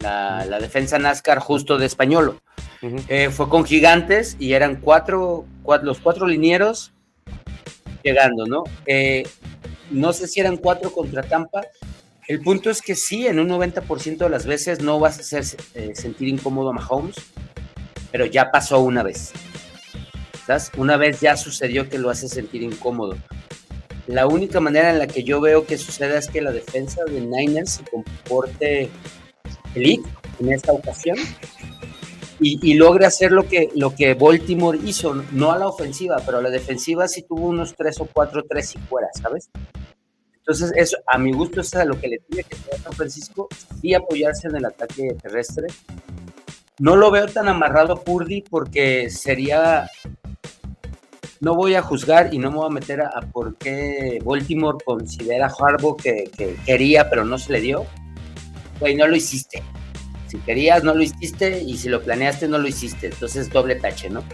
la, 0.00 0.44
la 0.46 0.58
defensa 0.58 0.98
NASCAR 0.98 1.38
justo 1.38 1.78
de 1.78 1.86
Españolo. 1.86 2.40
Eh, 3.08 3.30
fue 3.30 3.48
con 3.48 3.64
gigantes 3.64 4.36
y 4.38 4.52
eran 4.52 4.76
cuatro, 4.76 5.46
cua- 5.62 5.80
los 5.82 6.00
cuatro 6.00 6.26
linieros 6.26 6.92
llegando, 8.02 8.46
¿no? 8.46 8.64
Eh, 8.86 9.22
no 9.90 10.12
sé 10.12 10.26
si 10.28 10.40
eran 10.40 10.56
cuatro 10.58 10.92
contra 10.92 11.22
Tampa. 11.22 11.62
El 12.26 12.40
punto 12.40 12.70
es 12.70 12.80
que 12.82 12.94
sí, 12.94 13.26
en 13.26 13.38
un 13.38 13.48
90% 13.48 14.24
de 14.24 14.30
las 14.30 14.46
veces 14.46 14.80
no 14.80 14.98
vas 14.98 15.18
a 15.18 15.20
hacer 15.20 15.44
eh, 15.74 15.92
sentir 15.94 16.28
incómodo 16.28 16.70
a 16.70 16.72
Mahomes, 16.72 17.16
pero 18.10 18.24
ya 18.26 18.50
pasó 18.50 18.80
una 18.80 19.02
vez. 19.02 19.32
Una 20.76 20.96
vez 20.96 21.20
ya 21.20 21.36
sucedió 21.36 21.88
que 21.88 21.98
lo 21.98 22.10
hace 22.10 22.28
sentir 22.28 22.62
incómodo. 22.62 23.16
La 24.06 24.26
única 24.26 24.60
manera 24.60 24.90
en 24.90 24.98
la 24.98 25.06
que 25.06 25.24
yo 25.24 25.40
veo 25.40 25.66
que 25.66 25.78
suceda 25.78 26.18
es 26.18 26.28
que 26.28 26.42
la 26.42 26.52
defensa 26.52 27.02
de 27.04 27.20
Niners 27.20 27.70
se 27.70 27.84
comporte 27.84 28.90
elite 29.74 30.08
en 30.40 30.52
esta 30.52 30.72
ocasión 30.72 31.16
y, 32.40 32.58
y 32.70 32.74
logre 32.74 33.06
hacer 33.06 33.32
lo 33.32 33.48
que, 33.48 33.70
lo 33.74 33.94
que 33.94 34.12
Baltimore 34.14 34.78
hizo, 34.84 35.14
no 35.32 35.52
a 35.52 35.58
la 35.58 35.68
ofensiva, 35.68 36.20
pero 36.26 36.38
a 36.38 36.42
la 36.42 36.50
defensiva 36.50 37.08
sí 37.08 37.22
tuvo 37.22 37.46
unos 37.46 37.74
tres 37.74 37.98
o 38.00 38.08
cuatro, 38.12 38.44
tres 38.48 38.74
y 38.74 38.78
fuera, 38.78 39.08
¿sabes? 39.14 39.48
Entonces, 40.46 40.72
eso, 40.76 40.98
a 41.06 41.16
mi 41.16 41.32
gusto, 41.32 41.62
es 41.62 41.74
a 41.74 41.86
lo 41.86 41.98
que 41.98 42.08
le 42.08 42.18
tiene 42.18 42.44
que 42.44 42.54
hacer 42.54 42.74
a 42.74 42.78
San 42.78 42.92
Francisco, 42.92 43.48
sí 43.80 43.94
apoyarse 43.94 44.48
en 44.48 44.56
el 44.56 44.66
ataque 44.66 45.16
terrestre. 45.22 45.68
No 46.78 46.96
lo 46.96 47.10
veo 47.10 47.26
tan 47.28 47.48
amarrado 47.48 47.94
a 47.94 48.04
Purdy 48.04 48.42
porque 48.42 49.08
sería. 49.08 49.88
No 51.44 51.54
voy 51.54 51.74
a 51.74 51.82
juzgar 51.82 52.32
y 52.32 52.38
no 52.38 52.50
me 52.50 52.56
voy 52.56 52.66
a 52.66 52.70
meter 52.70 53.02
a, 53.02 53.08
a 53.08 53.20
por 53.20 53.56
qué 53.58 54.18
Baltimore 54.24 54.78
considera 54.82 55.46
a 55.46 55.50
Harbaugh 55.50 55.96
que, 55.96 56.30
que 56.36 56.56
quería, 56.64 57.10
pero 57.10 57.26
no 57.26 57.36
se 57.38 57.52
le 57.52 57.60
dio. 57.60 57.84
Güey, 58.80 58.94
no 58.94 59.06
lo 59.06 59.14
hiciste. 59.14 59.62
Si 60.26 60.38
querías, 60.38 60.82
no 60.82 60.94
lo 60.94 61.02
hiciste, 61.02 61.62
y 61.62 61.76
si 61.76 61.90
lo 61.90 62.02
planeaste, 62.02 62.48
no 62.48 62.56
lo 62.56 62.66
hiciste. 62.66 63.08
Entonces, 63.08 63.50
doble 63.50 63.74
tache, 63.74 64.08
¿no? 64.08 64.24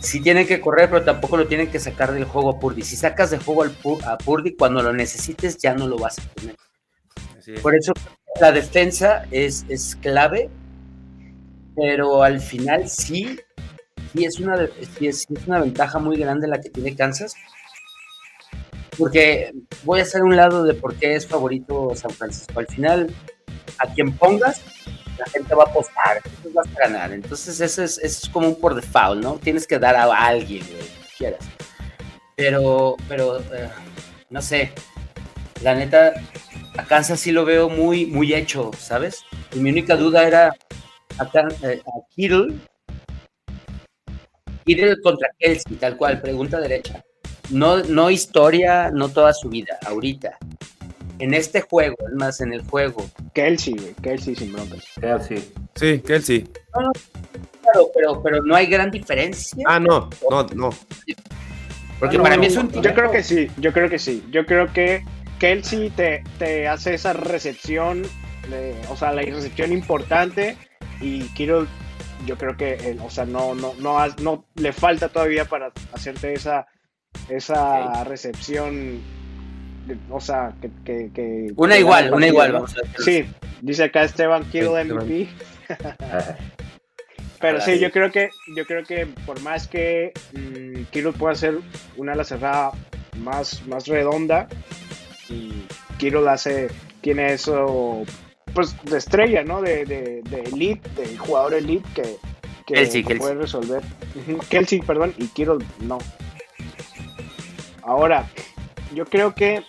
Sí 0.00 0.20
tienen 0.20 0.46
que 0.46 0.60
correr, 0.60 0.88
pero 0.88 1.02
tampoco 1.02 1.36
lo 1.36 1.48
tienen 1.48 1.72
que 1.72 1.80
sacar 1.80 2.12
del 2.12 2.24
juego 2.24 2.50
a 2.50 2.60
Purdy. 2.60 2.82
Si 2.82 2.94
sacas 2.94 3.32
de 3.32 3.38
juego 3.38 3.64
al 3.64 3.72
a 4.06 4.16
Purdy, 4.16 4.54
cuando 4.54 4.80
lo 4.80 4.92
necesites, 4.92 5.58
ya 5.58 5.74
no 5.74 5.88
lo 5.88 5.98
vas 5.98 6.20
a 6.20 6.22
tener. 6.34 6.56
Así 7.36 7.54
es. 7.54 7.60
Por 7.60 7.74
eso 7.74 7.92
la 8.40 8.52
defensa 8.52 9.26
es, 9.32 9.66
es 9.68 9.96
clave, 9.96 10.48
pero 11.74 12.22
al 12.22 12.40
final 12.40 12.88
sí, 12.88 13.38
sí 14.12 14.24
es, 14.24 14.38
una, 14.38 14.62
es, 14.62 15.00
es 15.00 15.26
una 15.46 15.60
ventaja 15.60 15.98
muy 15.98 16.16
grande 16.16 16.48
la 16.48 16.60
que 16.60 16.70
tiene 16.70 16.96
Kansas. 16.96 17.34
Porque 18.96 19.52
voy 19.84 20.00
a 20.00 20.02
hacer 20.02 20.22
un 20.22 20.36
lado 20.36 20.64
de 20.64 20.74
por 20.74 20.94
qué 20.96 21.14
es 21.14 21.26
favorito 21.26 21.92
San 21.94 22.10
Francisco. 22.10 22.58
Al 22.58 22.66
final, 22.66 23.14
a 23.78 23.92
quien 23.94 24.16
pongas, 24.16 24.60
la 25.18 25.26
gente 25.26 25.54
va 25.54 25.64
a 25.64 25.70
apostar, 25.70 26.16
entonces 26.24 26.52
vas 26.52 26.66
a 26.66 26.80
ganar. 26.80 27.12
Entonces, 27.12 27.60
eso 27.60 27.82
es, 27.82 27.98
es 27.98 28.28
como 28.28 28.48
un 28.48 28.60
por 28.60 28.74
default, 28.74 29.22
¿no? 29.22 29.34
Tienes 29.34 29.66
que 29.66 29.78
dar 29.78 29.94
a 29.96 30.04
alguien, 30.26 30.64
güey, 30.66 30.80
que 30.80 31.16
quieras. 31.16 31.44
Pero, 32.36 32.96
pero, 33.08 33.40
eh, 33.40 33.68
no 34.30 34.42
sé, 34.42 34.72
la 35.62 35.74
neta, 35.74 36.12
a 36.76 36.84
Kansas 36.84 37.20
sí 37.20 37.32
lo 37.32 37.44
veo 37.44 37.68
muy, 37.68 38.06
muy 38.06 38.34
hecho, 38.34 38.70
¿sabes? 38.78 39.24
Y 39.52 39.58
mi 39.58 39.70
única 39.70 39.96
duda 39.96 40.26
era 40.26 40.54
a, 41.18 41.24
eh, 41.62 41.82
a 41.84 42.14
Kittle. 42.14 42.54
Kittle 44.68 44.96
contra 45.02 45.28
Kelsey, 45.38 45.76
tal 45.76 45.96
cual, 45.96 46.20
pregunta 46.20 46.60
derecha. 46.60 47.02
No, 47.50 47.78
no 47.84 48.10
historia, 48.10 48.90
no 48.90 49.08
toda 49.08 49.32
su 49.32 49.48
vida, 49.48 49.78
ahorita. 49.86 50.36
En 51.18 51.32
este 51.34 51.62
juego, 51.62 51.96
es 52.06 52.14
más, 52.14 52.40
en 52.42 52.52
el 52.52 52.62
juego. 52.62 53.04
Kelsey, 53.34 53.74
güey, 53.74 53.94
Kelsey 54.02 54.36
sin 54.36 54.52
broncas. 54.52 54.84
Sí. 55.26 55.52
Sí, 55.74 55.98
Kelsey. 56.00 56.46
Claro, 57.62 57.90
pero, 57.94 58.22
pero 58.22 58.42
no 58.42 58.54
hay 58.54 58.66
gran 58.66 58.90
diferencia. 58.90 59.64
Ah, 59.66 59.80
no, 59.80 60.08
no, 60.30 60.46
no. 60.54 60.70
porque 61.98 62.16
No, 62.18 62.22
para 62.22 62.36
no, 62.36 62.40
mí 62.42 62.46
es 62.46 62.54
no, 62.54 62.60
un 62.60 62.70
Yo 62.82 62.94
creo 62.94 63.10
que 63.10 63.22
sí, 63.22 63.50
yo 63.56 63.72
creo 63.72 63.88
que 63.88 63.98
sí. 63.98 64.22
Yo 64.30 64.46
creo 64.46 64.72
que 64.72 65.02
Kelsey 65.40 65.90
te, 65.90 66.22
te 66.38 66.68
hace 66.68 66.94
esa 66.94 67.14
recepción, 67.14 68.02
de- 68.48 68.76
o 68.90 68.96
sea, 68.96 69.12
la 69.12 69.22
recepción 69.22 69.72
importante 69.72 70.56
y 71.00 71.22
Kittle, 71.34 71.66
yo 72.26 72.36
creo 72.36 72.56
que, 72.56 72.74
él, 72.90 72.98
o 73.04 73.10
sea, 73.10 73.24
no, 73.24 73.54
no, 73.54 73.74
no, 73.78 73.98
has- 73.98 74.18
no 74.20 74.44
le 74.56 74.72
falta 74.72 75.08
todavía 75.08 75.44
para 75.44 75.72
hacerte 75.92 76.32
esa, 76.32 76.66
esa 77.28 78.04
recepción, 78.04 79.00
de- 79.86 79.96
o 80.10 80.20
sea, 80.20 80.52
que... 80.60 80.70
que- 80.84 81.10
que- 81.14 81.52
Una 81.56 81.74
que 81.74 81.80
igual, 81.80 82.12
una 82.12 82.26
igual. 82.26 82.52
vamos 82.52 82.76
a 82.76 82.80
decirlo 82.82 83.04
Sí, 83.04 83.26
dice 83.62 83.84
acá 83.84 84.02
Esteban 84.02 84.44
Kittle 84.44 84.80
Esteban. 84.80 85.04
MVP. 85.06 85.28
Pero 87.40 87.60
sí, 87.60 87.78
yo 87.78 87.92
creo 87.92 88.10
que 88.10 88.30
yo 88.56 88.66
creo 88.66 88.82
que 88.84 89.06
por 89.24 89.40
más 89.42 89.68
que 89.68 90.12
mm, 90.32 90.82
Kittle 90.90 91.12
pueda 91.12 91.36
ser 91.36 91.58
una 91.96 92.12
ala 92.14 92.24
cerrada 92.24 92.72
más, 93.18 93.64
más 93.68 93.86
redonda, 93.86 94.48
mm, 95.30 95.96
Kittle 95.98 96.28
hace, 96.28 96.68
tiene 97.00 97.32
eso 97.34 98.02
pues 98.54 98.76
de 98.84 98.98
estrella, 98.98 99.42
¿no? 99.44 99.60
De, 99.62 99.84
de, 99.84 100.22
de 100.22 100.40
elite, 100.42 100.88
de 101.00 101.16
jugador 101.16 101.54
elite 101.54 101.88
que, 101.94 102.02
que, 102.66 102.74
Kelsey, 102.74 103.02
que 103.02 103.08
Kelsey. 103.08 103.18
puede 103.18 103.34
resolver. 103.34 103.82
Kelsey, 104.48 104.80
perdón, 104.80 105.14
y 105.18 105.26
Kittle 105.28 105.58
no. 105.80 105.98
Ahora, 107.82 108.28
yo 108.94 109.06
creo 109.06 109.34
que 109.34 109.62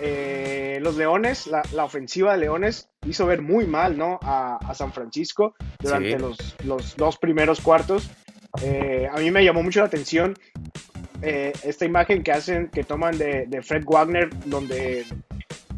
eh, 0.00 0.78
los 0.82 0.96
Leones, 0.96 1.46
la, 1.48 1.62
la 1.72 1.84
ofensiva 1.84 2.32
de 2.32 2.38
Leones 2.38 2.88
hizo 3.06 3.26
ver 3.26 3.42
muy 3.42 3.66
mal, 3.66 3.96
¿no? 3.98 4.18
A, 4.22 4.56
a 4.56 4.74
San 4.74 4.92
Francisco 4.92 5.54
durante 5.80 6.12
Sí. 6.12 6.18
los, 6.18 6.54
los 6.64 6.96
dos 6.96 7.18
primeros 7.18 7.60
cuartos. 7.60 8.08
Eh, 8.62 9.08
a 9.12 9.18
mí 9.18 9.30
me 9.30 9.44
llamó 9.44 9.62
mucho 9.62 9.80
la 9.80 9.86
atención 9.86 10.34
eh, 11.22 11.52
esta 11.64 11.84
imagen 11.84 12.22
que 12.22 12.32
hacen, 12.32 12.68
que 12.68 12.84
toman 12.84 13.18
de, 13.18 13.46
de 13.46 13.62
Fred 13.62 13.84
Wagner, 13.84 14.30
donde 14.46 15.04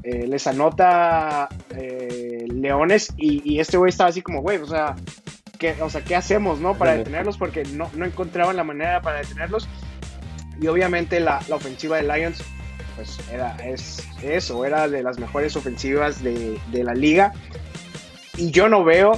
eh, 0.02 0.26
les 0.26 0.46
anota 0.46 1.48
eh, 1.76 2.46
Leones 2.48 3.12
y, 3.16 3.42
y 3.50 3.60
este 3.60 3.76
güey 3.76 3.90
estaba 3.90 4.10
así 4.10 4.22
como, 4.22 4.42
güey, 4.42 4.58
o 4.58 4.66
sea, 4.66 4.96
¿qué, 5.58 5.74
o 5.82 5.90
sea, 5.90 6.02
¿qué 6.02 6.16
hacemos, 6.16 6.60
no? 6.60 6.76
Para 6.76 6.92
detenerlos, 6.98 7.36
porque 7.38 7.64
no, 7.64 7.90
no 7.94 8.04
encontraban 8.04 8.56
la 8.56 8.64
manera 8.64 9.00
para 9.02 9.18
detenerlos. 9.20 9.68
Y 10.60 10.66
obviamente 10.66 11.20
la, 11.20 11.40
la 11.48 11.56
ofensiva 11.56 11.96
de 11.96 12.02
Lions 12.02 12.42
pues 12.96 13.18
era 13.32 13.56
es 13.64 14.06
eso, 14.22 14.64
era 14.66 14.88
de 14.88 15.02
las 15.02 15.18
mejores 15.18 15.56
ofensivas 15.56 16.22
de, 16.22 16.58
de 16.70 16.84
la 16.84 16.92
liga. 16.92 17.32
Y 18.36 18.50
yo 18.50 18.68
no 18.68 18.84
veo 18.84 19.12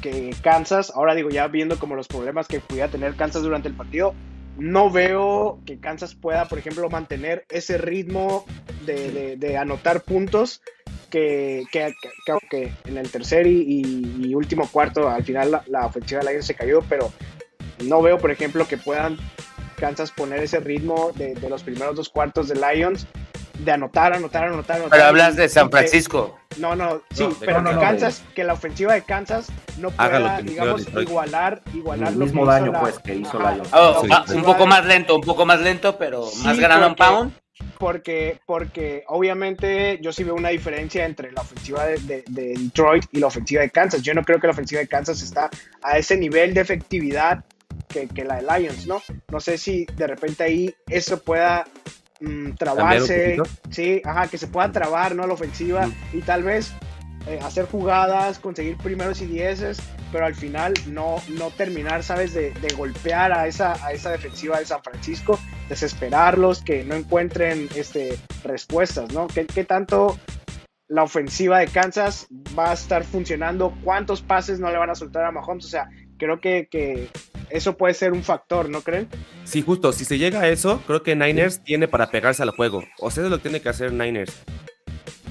que 0.00 0.34
Kansas, 0.42 0.92
ahora 0.94 1.14
digo 1.14 1.28
ya 1.28 1.46
viendo 1.48 1.78
como 1.78 1.94
los 1.94 2.08
problemas 2.08 2.48
que 2.48 2.60
pudiera 2.60 2.88
tener 2.88 3.14
Kansas 3.16 3.42
durante 3.42 3.68
el 3.68 3.74
partido, 3.74 4.14
no 4.56 4.90
veo 4.90 5.58
que 5.66 5.78
Kansas 5.78 6.14
pueda, 6.14 6.46
por 6.46 6.58
ejemplo, 6.58 6.88
mantener 6.88 7.44
ese 7.50 7.76
ritmo 7.78 8.44
de, 8.86 9.10
de- 9.10 9.36
de 9.36 9.56
anotar 9.58 10.02
puntos 10.02 10.62
que, 11.10 11.64
que, 11.72 11.94
que- 12.24 12.38
que 12.50 12.72
en 12.86 12.96
el 12.98 13.10
tercer 13.10 13.46
y, 13.46 13.82
y 14.20 14.34
último 14.34 14.68
cuarto, 14.70 15.08
al 15.08 15.24
final 15.24 15.50
la, 15.50 15.62
la 15.66 15.86
ofensiva 15.86 16.20
de 16.22 16.30
Lions 16.30 16.46
se 16.46 16.54
cayó, 16.54 16.80
pero 16.88 17.12
no 17.84 18.00
veo, 18.02 18.18
por 18.18 18.30
ejemplo, 18.30 18.66
que 18.66 18.78
puedan 18.78 19.18
Kansas 19.76 20.10
poner 20.12 20.42
ese 20.42 20.60
ritmo 20.60 21.12
de, 21.14 21.34
de 21.34 21.48
los 21.50 21.62
primeros 21.62 21.96
dos 21.96 22.08
cuartos 22.08 22.48
de 22.48 22.54
Lions 22.54 23.06
de 23.58 23.72
anotar, 23.72 24.14
anotar, 24.14 24.44
anotar, 24.44 24.76
anotar. 24.76 24.90
Pero 24.98 25.04
hablas 25.04 25.36
de 25.36 25.44
y 25.44 25.48
San 25.50 25.68
que- 25.68 25.72
Francisco. 25.78 26.38
no, 26.58 26.74
no, 26.74 27.02
sí, 27.10 27.24
No, 27.24 27.36
pero 27.40 27.56
Kansas. 27.62 27.74
que 27.74 27.80
Kansas, 27.80 28.22
que 28.34 28.44
la 28.44 28.52
ofensiva 28.54 28.94
de 28.94 29.02
Kansas 29.02 29.48
no 29.78 29.90
pueda, 29.90 30.40
digamos, 30.40 30.86
igualar, 30.98 31.60
igualar 31.74 32.08
El 32.08 32.18
lo 32.18 32.24
mismo 32.24 32.40
que 32.40 32.44
hizo 32.46 32.52
daño, 32.52 32.72
la- 32.72 32.80
pues, 32.80 32.98
que 33.00 33.14
hizo 33.16 33.38
Ajá, 33.38 33.52
Lions. 33.52 33.68
Oh, 33.72 34.00
Sí, 34.02 34.08
va- 34.08 34.24
sí. 34.26 34.34
un 34.34 34.44
poco 34.44 34.66
más 34.66 34.86
lento, 34.86 35.14
un 35.14 35.20
poco 35.20 35.44
más 35.44 35.60
lento, 35.60 35.98
pero 35.98 36.26
Sí, 36.26 36.38
más 36.46 36.58
and 36.58 36.96
porque- 36.96 37.04
pound. 37.12 37.32
Porque, 37.78 38.38
porque 38.46 39.04
obviamente 39.08 39.98
yo 40.02 40.12
sí 40.12 40.22
veo 40.24 40.34
una 40.34 40.50
diferencia 40.50 41.06
entre 41.06 41.32
la 41.32 41.40
ofensiva 41.40 41.86
de, 41.86 41.98
de- 42.00 42.24
de 42.28 42.54
Detroit 42.58 43.04
y 43.12 43.20
la 43.20 43.28
ofensiva 43.28 43.62
de 43.62 43.70
Kansas. 43.70 44.02
Yo 44.02 44.12
no 44.14 44.22
creo 44.22 44.38
que 44.38 44.46
la 44.46 44.52
ofensiva 44.52 44.80
de 44.82 44.88
Kansas 44.88 45.22
está 45.22 45.48
a 45.82 45.96
ese 45.96 46.16
nivel 46.16 46.52
de 46.52 46.60
efectividad 46.60 47.42
que, 47.88 48.06
que 48.08 48.24
la 48.24 48.36
de 48.36 48.42
Lions, 48.60 48.86
¿no? 48.86 49.02
No 49.30 49.40
sé 49.40 49.56
si 49.56 49.86
de 49.96 50.06
repente 50.06 50.42
ahí 50.44 50.74
eso 50.88 51.22
pueda 51.22 51.66
mm, 52.20 52.52
trabarse, 52.52 53.36
sí, 53.70 54.02
ajá, 54.04 54.28
que 54.28 54.36
se 54.38 54.46
pueda 54.46 54.70
trabar, 54.70 55.14
¿no? 55.16 55.26
La 55.26 55.32
ofensiva 55.34 55.88
y 56.12 56.20
tal 56.20 56.42
vez 56.42 56.72
eh, 57.26 57.38
hacer 57.42 57.66
jugadas, 57.66 58.38
conseguir 58.38 58.76
primeros 58.78 59.20
y 59.20 59.26
dieces, 59.26 59.78
pero 60.10 60.26
al 60.26 60.34
final 60.34 60.74
no, 60.86 61.16
no 61.28 61.50
terminar, 61.50 62.02
¿sabes? 62.02 62.32
De, 62.32 62.52
de 62.52 62.74
golpear 62.74 63.32
a 63.32 63.46
esa, 63.46 63.74
a 63.84 63.92
esa 63.92 64.10
defensiva 64.10 64.58
de 64.58 64.66
San 64.66 64.82
Francisco, 64.82 65.38
desesperarlos, 65.68 66.62
que 66.62 66.82
no 66.84 66.94
encuentren 66.94 67.68
este, 67.74 68.18
respuestas, 68.42 69.12
¿no? 69.12 69.26
¿Qué, 69.28 69.46
qué 69.46 69.64
tanto 69.64 70.18
la 70.88 71.02
ofensiva 71.04 71.58
de 71.58 71.68
Kansas 71.68 72.26
va 72.58 72.70
a 72.70 72.74
estar 72.74 73.04
funcionando? 73.04 73.74
¿Cuántos 73.84 74.22
pases 74.22 74.58
no 74.58 74.70
le 74.70 74.78
van 74.78 74.90
a 74.90 74.94
soltar 74.94 75.24
a 75.24 75.30
Mahomes? 75.30 75.66
O 75.66 75.68
sea, 75.68 75.88
creo 76.16 76.40
que, 76.40 76.68
que 76.70 77.08
eso 77.50 77.76
puede 77.76 77.94
ser 77.94 78.12
un 78.12 78.22
factor, 78.22 78.68
¿no 78.68 78.80
creen? 78.80 79.08
Sí, 79.44 79.62
justo, 79.62 79.92
si 79.92 80.04
se 80.04 80.18
llega 80.18 80.40
a 80.40 80.48
eso, 80.48 80.82
creo 80.86 81.02
que 81.02 81.14
Niners 81.14 81.62
tiene 81.62 81.86
para 81.86 82.10
pegarse 82.10 82.42
al 82.42 82.50
juego. 82.50 82.84
O 82.98 83.10
sea, 83.10 83.24
es 83.24 83.30
lo 83.30 83.36
que 83.36 83.42
tiene 83.42 83.60
que 83.60 83.68
hacer 83.68 83.92
Niners. 83.92 84.42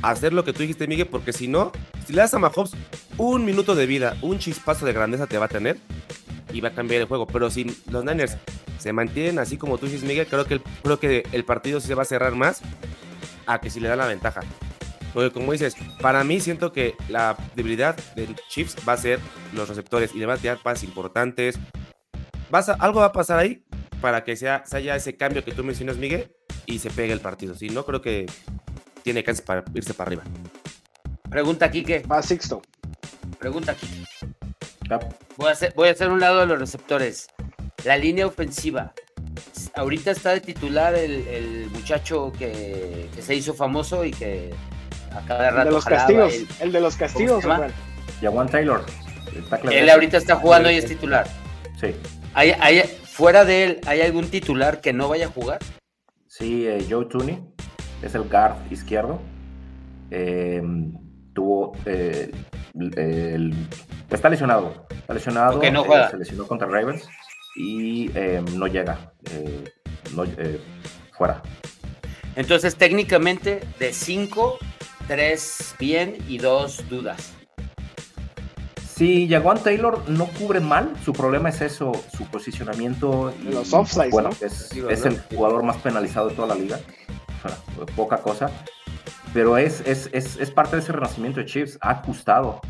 Hacer 0.02 0.34
lo 0.34 0.44
que 0.44 0.54
tú 0.54 0.60
dijiste, 0.62 0.88
Miguel, 0.88 1.08
porque 1.08 1.34
si 1.34 1.48
no, 1.48 1.72
si 2.06 2.14
le 2.14 2.22
das 2.22 2.34
a 2.34 2.40
Mahomes 2.40 2.72
un 3.18 3.44
minuto 3.46 3.76
de 3.76 3.86
vida, 3.86 4.18
un 4.22 4.40
chispazo 4.40 4.86
de 4.86 4.94
grandeza 4.94 5.28
te 5.28 5.38
va 5.38 5.46
a 5.46 5.50
tener 5.50 5.78
y 6.54 6.62
va 6.62 6.70
a 6.70 6.74
cambiar 6.74 7.02
el 7.02 7.08
juego. 7.08 7.28
Pero 7.28 7.50
si 7.50 7.66
los 7.92 8.04
Niners 8.06 8.38
se 8.78 8.94
mantienen 8.94 9.40
así 9.40 9.58
como 9.58 9.78
tú 9.78 9.86
dices, 9.86 10.04
Miguel, 10.04 10.28
creo 10.28 10.46
que 10.46 10.56
el, 10.56 10.62
creo 10.84 11.00
que 11.00 11.24
el 11.32 11.44
partido 11.44 11.82
sí 11.82 11.88
se 11.88 11.96
va 11.96 12.04
a 12.04 12.06
cerrar 12.06 12.36
más 12.36 12.62
a 13.46 13.60
que 13.60 13.70
si 13.70 13.80
le 13.80 13.90
dan 13.90 13.98
la 13.98 14.08
ventaja. 14.08 14.42
Porque 15.14 15.32
como 15.32 15.52
dices, 15.52 15.76
para 16.02 16.24
mí 16.24 16.40
siento 16.40 16.72
que 16.72 16.96
la 17.10 17.36
debilidad 17.56 17.98
de 18.16 18.28
Chiefs 18.48 18.76
va 18.88 18.94
a 18.94 18.98
ser 18.98 19.20
los 19.54 19.68
receptores 19.68 20.14
y 20.14 20.20
le 20.20 20.26
va 20.26 20.36
a 20.36 20.38
tirar 20.38 20.60
pases 20.62 20.84
importantes. 20.84 21.58
Vas 22.50 22.70
algo 22.70 23.00
va 23.00 23.08
a 23.08 23.12
pasar 23.12 23.40
ahí 23.40 23.64
para 24.02 24.24
que 24.24 24.36
sea, 24.36 24.64
se 24.66 24.78
haya 24.78 24.96
ese 24.96 25.18
cambio 25.18 25.44
que 25.44 25.52
tú 25.52 25.64
mencionas, 25.64 25.98
Miguel, 25.98 26.32
y 26.66 26.80
se 26.80 26.90
pegue 26.90 27.12
el 27.12 27.20
partido. 27.20 27.56
Si 27.56 27.70
no, 27.70 27.86
creo 27.86 28.02
que 28.02 28.28
tiene 29.10 29.24
chance 29.24 29.42
para 29.42 29.64
irse 29.74 29.94
para 29.96 30.10
arriba. 30.10 30.24
Pregunta 31.30 31.70
Kike, 31.72 32.04
Va 32.12 32.22
Sixto. 32.22 32.62
pregunta 33.40 33.74
Kike. 33.74 34.06
Ya. 34.88 35.00
Voy 35.38 35.50
a, 35.50 35.52
hacer, 35.52 35.74
voy 35.76 35.88
a 35.90 35.92
hacer 35.92 36.10
un 36.10 36.20
lado 36.20 36.40
de 36.42 36.46
los 36.46 36.60
receptores. 36.60 37.28
La 37.86 37.98
línea 37.98 38.28
ofensiva. 38.28 38.94
Ahorita 39.76 40.12
está 40.12 40.32
de 40.32 40.42
titular 40.42 40.94
el, 40.96 41.28
el 41.28 41.70
muchacho 41.72 42.32
que, 42.38 43.10
que 43.16 43.22
se 43.22 43.34
hizo 43.36 43.54
famoso 43.54 44.06
y 44.06 44.12
que 44.12 44.54
a 45.12 45.26
cada 45.26 45.50
El 45.50 45.56
rato 45.56 45.70
de 45.70 45.76
los 45.76 45.86
castigos. 45.86 46.34
el- 46.34 46.48
El 46.60 46.72
de 46.72 46.82
los 46.82 46.96
castigos. 46.96 47.44
Jawan 48.22 48.50
Taylor. 48.50 48.86
el 49.64 49.74
Él 49.74 49.90
ahorita 49.90 50.18
está 50.18 50.36
jugando 50.36 50.70
y 50.70 50.76
es 50.76 50.86
titular. 50.86 51.28
Sí, 51.80 51.96
¿Hay, 52.34 52.52
hay, 52.60 52.82
fuera 53.04 53.44
de 53.46 53.64
él, 53.64 53.82
¿hay 53.88 54.02
algún 54.02 54.30
titular 54.30 54.82
que 54.82 54.94
no 54.94 55.08
vaya 55.10 55.26
a 55.28 55.30
jugar? 55.30 55.60
sí, 56.28 56.68
eh, 56.68 56.86
Joe 56.90 57.06
Tooney 57.06 57.40
es 58.02 58.16
el 58.16 58.24
guard 58.24 58.56
izquierdo. 58.72 59.20
Eh, 60.12 60.62
tuvo. 61.34 61.74
eh, 61.86 62.32
el- 62.96 63.54
está 64.10 64.30
lesionado. 64.30 64.88
Está 64.90 65.14
lesionado. 65.14 65.58
Ok, 65.58 65.66
no 65.72 65.82
eh, 65.84 65.88
juega. 65.88 66.10
se 66.12 66.18
lesionó 66.18 66.48
contra 66.48 66.68
Ravens 66.68 67.08
y 67.56 68.10
eh, 68.16 68.44
no 68.56 68.68
llega. 68.68 69.12
eh, 69.32 69.64
no, 70.16 70.24
eh, 70.26 70.60
fuera. 71.18 71.42
Entonces, 72.36 72.76
técnicamente, 72.76 73.60
de 73.80 73.92
5, 73.94 74.58
3 75.08 75.76
bien 75.80 76.18
y 76.28 76.38
2 76.38 76.88
dudas. 76.90 77.34
Sí, 78.96 79.28
Jaguan 79.30 79.58
Taylor 79.64 80.04
no 80.10 80.26
cubre 80.26 80.60
mal, 80.60 80.92
su 81.06 81.14
problema 81.14 81.50
es 81.50 81.62
eso, 81.62 81.92
su 82.18 82.26
posicionamiento 82.26 83.34
y 83.42 83.54
Los 83.54 83.74
offsides, 83.74 84.12
bueno, 84.12 84.30
¿no? 84.30 84.46
es, 84.46 84.70
Digo, 84.72 84.90
es 84.90 85.06
¿no? 85.06 85.12
el 85.12 85.22
jugador 85.34 85.64
más 85.64 85.78
penalizado 85.78 86.28
de 86.30 86.36
toda 86.36 86.50
la 86.50 86.56
liga, 86.56 86.80
O 87.44 87.48
sea, 87.48 87.58
poca 87.96 88.18
cosa, 88.18 88.50
pero 89.34 89.58
es, 89.58 89.82
es, 89.82 90.10
es, 90.14 90.38
es 90.38 90.52
parte 90.52 90.76
de 90.76 90.82
ese 90.82 90.92
renacimiento 90.92 91.40
de 91.40 91.46
Chiefs, 91.46 91.78
ha 91.82 92.02
gustado. 92.02 92.62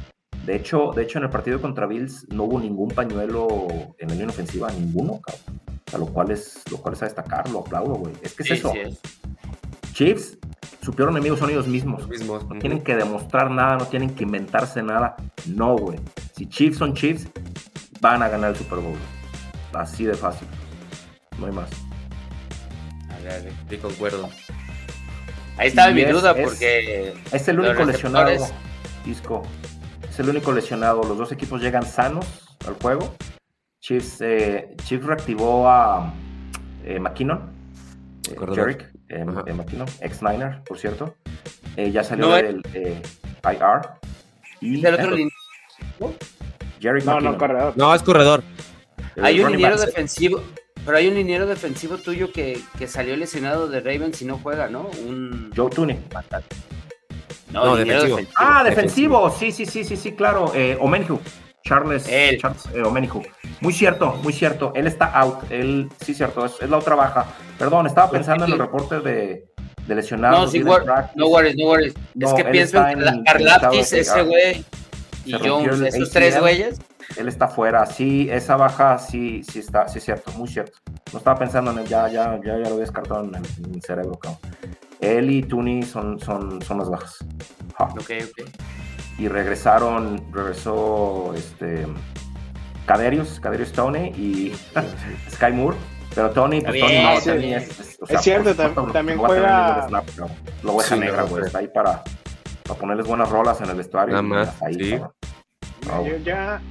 De 0.46 0.56
hecho, 0.56 0.92
de 0.96 1.04
hecho, 1.04 1.18
en 1.20 1.26
el 1.26 1.30
partido 1.30 1.62
contra 1.62 1.86
Bills 1.86 2.26
no 2.30 2.44
hubo 2.46 2.60
ningún 2.60 2.90
pañuelo 2.90 3.48
en 3.98 4.08
la 4.08 4.14
línea 4.14 4.30
ofensiva, 4.30 4.70
ninguno, 4.72 5.20
cabrón. 5.22 5.62
O 5.88 5.90
sea, 5.90 6.00
lo 6.00 6.06
cual 6.08 6.32
es, 6.32 6.64
lo 6.72 6.78
cual 6.78 6.94
es 6.94 7.02
a 7.02 7.06
destacar, 7.06 7.50
lo 7.50 7.60
aplaudo, 7.60 7.96
güey. 7.96 8.14
Es 8.22 8.34
que 8.36 8.44
es 8.44 8.50
Sí, 8.50 8.54
eso. 8.56 8.72
sí 8.72 8.80
es. 8.80 9.00
Chiefs, 9.94 10.38
su 10.82 10.94
peor 10.94 11.10
enemigo 11.10 11.36
son 11.36 11.50
ellos 11.50 11.68
mismos. 11.68 12.02
Los 12.02 12.10
mismos. 12.10 12.48
No 12.48 12.60
tienen 12.60 12.82
que 12.84 12.96
demostrar 12.96 13.52
nada, 13.52 13.78
no 13.78 13.86
tienen 13.86 14.12
que 14.16 14.24
inventarse 14.24 14.82
nada. 14.84 15.16
No, 15.46 15.76
güey. 15.76 16.00
Si 16.36 16.48
Chiefs 16.48 16.78
son 16.78 16.94
Chiefs, 16.94 17.28
van 18.02 18.22
a 18.24 18.30
ganar 18.30 18.52
el 18.52 18.56
Super 18.56 18.80
Bowl. 18.80 18.98
Así 19.74 20.06
de 20.06 20.14
fácil. 20.14 20.48
No 21.38 21.48
hay 21.48 21.52
más. 21.54 21.70
Sí, 23.70 23.78
concuerdo. 23.78 24.30
Ahí 25.58 25.68
estaba 25.68 25.92
Y 25.92 25.96
mi 25.96 26.02
es- 26.02 26.12
duda 26.12 26.34
porque 26.36 27.14
Es 27.32 27.48
el 27.48 27.60
único 27.60 27.84
lesionado, 27.84 28.26
receptores. 28.26 28.54
Isco. 29.06 29.44
Es 30.10 30.20
el 30.20 30.30
único 30.30 30.52
lesionado. 30.52 31.04
Los 31.04 31.18
dos 31.18 31.32
equipos 31.32 31.62
llegan 31.62 31.86
sanos 31.86 32.26
al 32.66 32.76
juego. 32.76 33.14
Chiefs, 33.82 34.22
eh, 34.22 34.76
Chiefs 34.84 35.06
reactivó 35.06 35.68
a 35.70 36.14
eh, 36.86 37.00
McKinnon. 37.00 37.52
eh. 38.30 38.36
Jerick 38.56 38.82
eh, 39.10 39.26
eh, 39.48 39.54
McKinnon, 39.54 39.88
ex 40.02 40.22
Niner, 40.22 40.62
por 40.64 40.78
cierto. 40.78 41.16
Eh, 41.76 41.92
ya 41.92 42.04
salió 42.04 42.28
No, 42.28 42.36
del 42.36 42.62
eh, 42.74 43.02
IR. 43.44 43.82
Y 44.62 44.82
del 44.82 44.94
otro 44.96 45.16
Jerick 46.80 47.06
No, 47.06 47.12
McKinnon. 47.14 47.24
no, 47.34 47.38
corredor. 47.38 47.74
No, 47.76 47.94
es 47.96 48.04
corredor. 48.04 48.44
Hay 49.22 49.40
un 49.42 49.52
liniero 49.52 49.78
defensivo, 49.78 50.42
pero 50.90 50.98
hay 50.98 51.08
un 51.08 51.14
liniero 51.14 51.46
defensivo 51.46 52.00
tuyo 52.00 52.32
que, 52.32 52.60
que 52.80 52.88
salió 52.88 53.16
lesionado 53.16 53.68
de 53.68 53.80
Ravens 53.80 54.24
y 54.24 54.26
no 54.26 54.40
juega, 54.42 54.70
¿no? 54.70 54.90
Un 55.06 55.52
Joe 55.56 55.70
Tooney. 55.70 56.00
no, 57.52 57.64
No, 57.64 57.76
defensivo. 57.76 58.16
defensivo. 58.16 58.32
Ah, 58.38 58.64
defensivo. 58.64 59.30
Sí, 59.30 59.52
sí, 59.52 59.68
sí, 59.68 59.84
sí, 59.84 59.96
sí, 59.96 60.14
claro. 60.14 60.52
Eh, 60.56 60.76
Omenju. 60.82 61.20
Charles, 61.64 62.08
Él. 62.10 62.40
Charles 62.42 62.64
eh, 62.74 62.82
Omenju. 62.82 63.22
Muy 63.62 63.72
cierto, 63.72 64.14
muy 64.24 64.34
cierto. 64.34 64.72
Él 64.74 64.88
está 64.88 65.06
out. 65.14 65.44
Él, 65.52 65.90
sí, 66.04 66.16
cierto, 66.16 66.44
es, 66.44 66.54
es 66.60 66.68
la 66.68 66.78
otra 66.80 66.96
baja. 66.96 67.28
Perdón, 67.60 67.86
estaba 67.86 68.10
pensando 68.10 68.46
en 68.46 68.54
el 68.54 68.58
reporte 68.58 69.00
de, 69.02 69.46
de 69.86 69.96
lesionados. 69.96 70.40
No, 70.40 70.48
sí, 70.48 70.58
no 70.60 70.72
worries, 71.28 71.56
no 71.56 71.66
worries. 71.66 71.94
No, 72.16 72.30
es 72.30 72.34
que 72.34 72.46
pienso 72.46 72.80
en 72.88 73.08
en- 73.08 73.24
de- 73.24 73.80
ese 73.80 74.24
güey 74.24 74.66
y 75.26 75.34
Jones, 75.34 75.80
el 75.80 75.86
esos 75.88 76.10
tres 76.12 76.40
güeyes. 76.40 76.80
Él 77.18 77.28
está 77.28 77.48
fuera. 77.48 77.86
Sí, 77.86 78.28
esa 78.30 78.56
baja 78.56 78.98
sí, 79.00 79.42
sí 79.44 79.60
está, 79.60 79.88
sí 79.88 79.98
es 79.98 80.04
cierto, 80.06 80.32
muy 80.34 80.48
cierto. 80.48 80.78
No 81.12 81.18
estaba 81.18 81.40
pensando 81.40 81.72
en 81.72 81.80
él, 81.80 81.88
ya, 81.88 82.08
ya, 82.08 82.36
ya, 82.44 82.54
ya 82.54 82.58
lo 82.60 82.68
había 82.68 82.80
descartado 82.82 83.24
en, 83.24 83.34
el- 83.36 83.66
en 83.66 83.72
mi 83.72 83.82
cerebro, 83.82 84.18
cabrón. 84.20 84.40
Él 85.02 85.32
y 85.32 85.42
Tooney 85.44 85.84
son, 85.84 86.20
son, 86.20 86.62
son 86.62 86.78
las 86.80 86.90
bajas. 86.90 87.18
Ja. 87.78 87.86
Ok, 87.86 88.12
ok. 88.30 88.50
y 89.18 89.28
regresaron, 89.28 90.24
regresó 90.32 91.34
este 91.36 91.86
Caderius, 92.86 93.40
Caderius 93.40 93.72
Tony 93.72 94.08
y 94.10 94.54
Sky 95.32 95.52
Moore, 95.52 95.78
pero 96.16 96.32
Tony, 96.32 96.62
pues 96.62 96.80
Tony 96.80 97.04
no, 97.04 97.20
sí. 97.22 97.30
Tony 97.30 97.54
es, 97.54 97.80
es- 97.80 97.98
o 98.02 98.06
Es 98.08 98.22
cierto, 98.22 98.56
por 98.56 98.66
tam- 98.76 98.88
lo- 98.88 98.92
también 98.94 99.20
a 99.20 99.28
juega- 99.28 99.86
snap. 99.88 100.06
Lo 100.64 100.74
oveja 100.74 100.96
Sí, 100.96 101.02
negra, 101.02 101.24
güey, 101.24 101.44
está 101.46 101.60
ahí 101.60 101.68
para, 101.68 102.04
para 102.70 102.80
ponerles 102.80 103.08
buenas 103.08 103.30
rolas 103.30 103.60
en 103.62 103.70
el 103.70 103.76
vestuario. 103.76 104.22
Nada 104.22 104.24
y 104.24 104.30
más, 104.30 104.62
ahí, 104.62 104.74
sí. 104.76 104.92
cabrón. 104.92 105.12
Ah, 105.90 106.04
Yo 106.08 106.18
ya, 106.18 106.62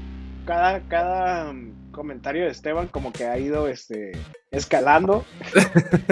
cada, 0.46 0.80
cada, 0.88 1.52
comentario 1.90 2.44
de 2.44 2.50
Esteban 2.50 2.86
como 2.86 3.12
que 3.12 3.24
ha 3.24 3.36
ido 3.38 3.66
este, 3.66 4.12
escalando. 4.52 5.24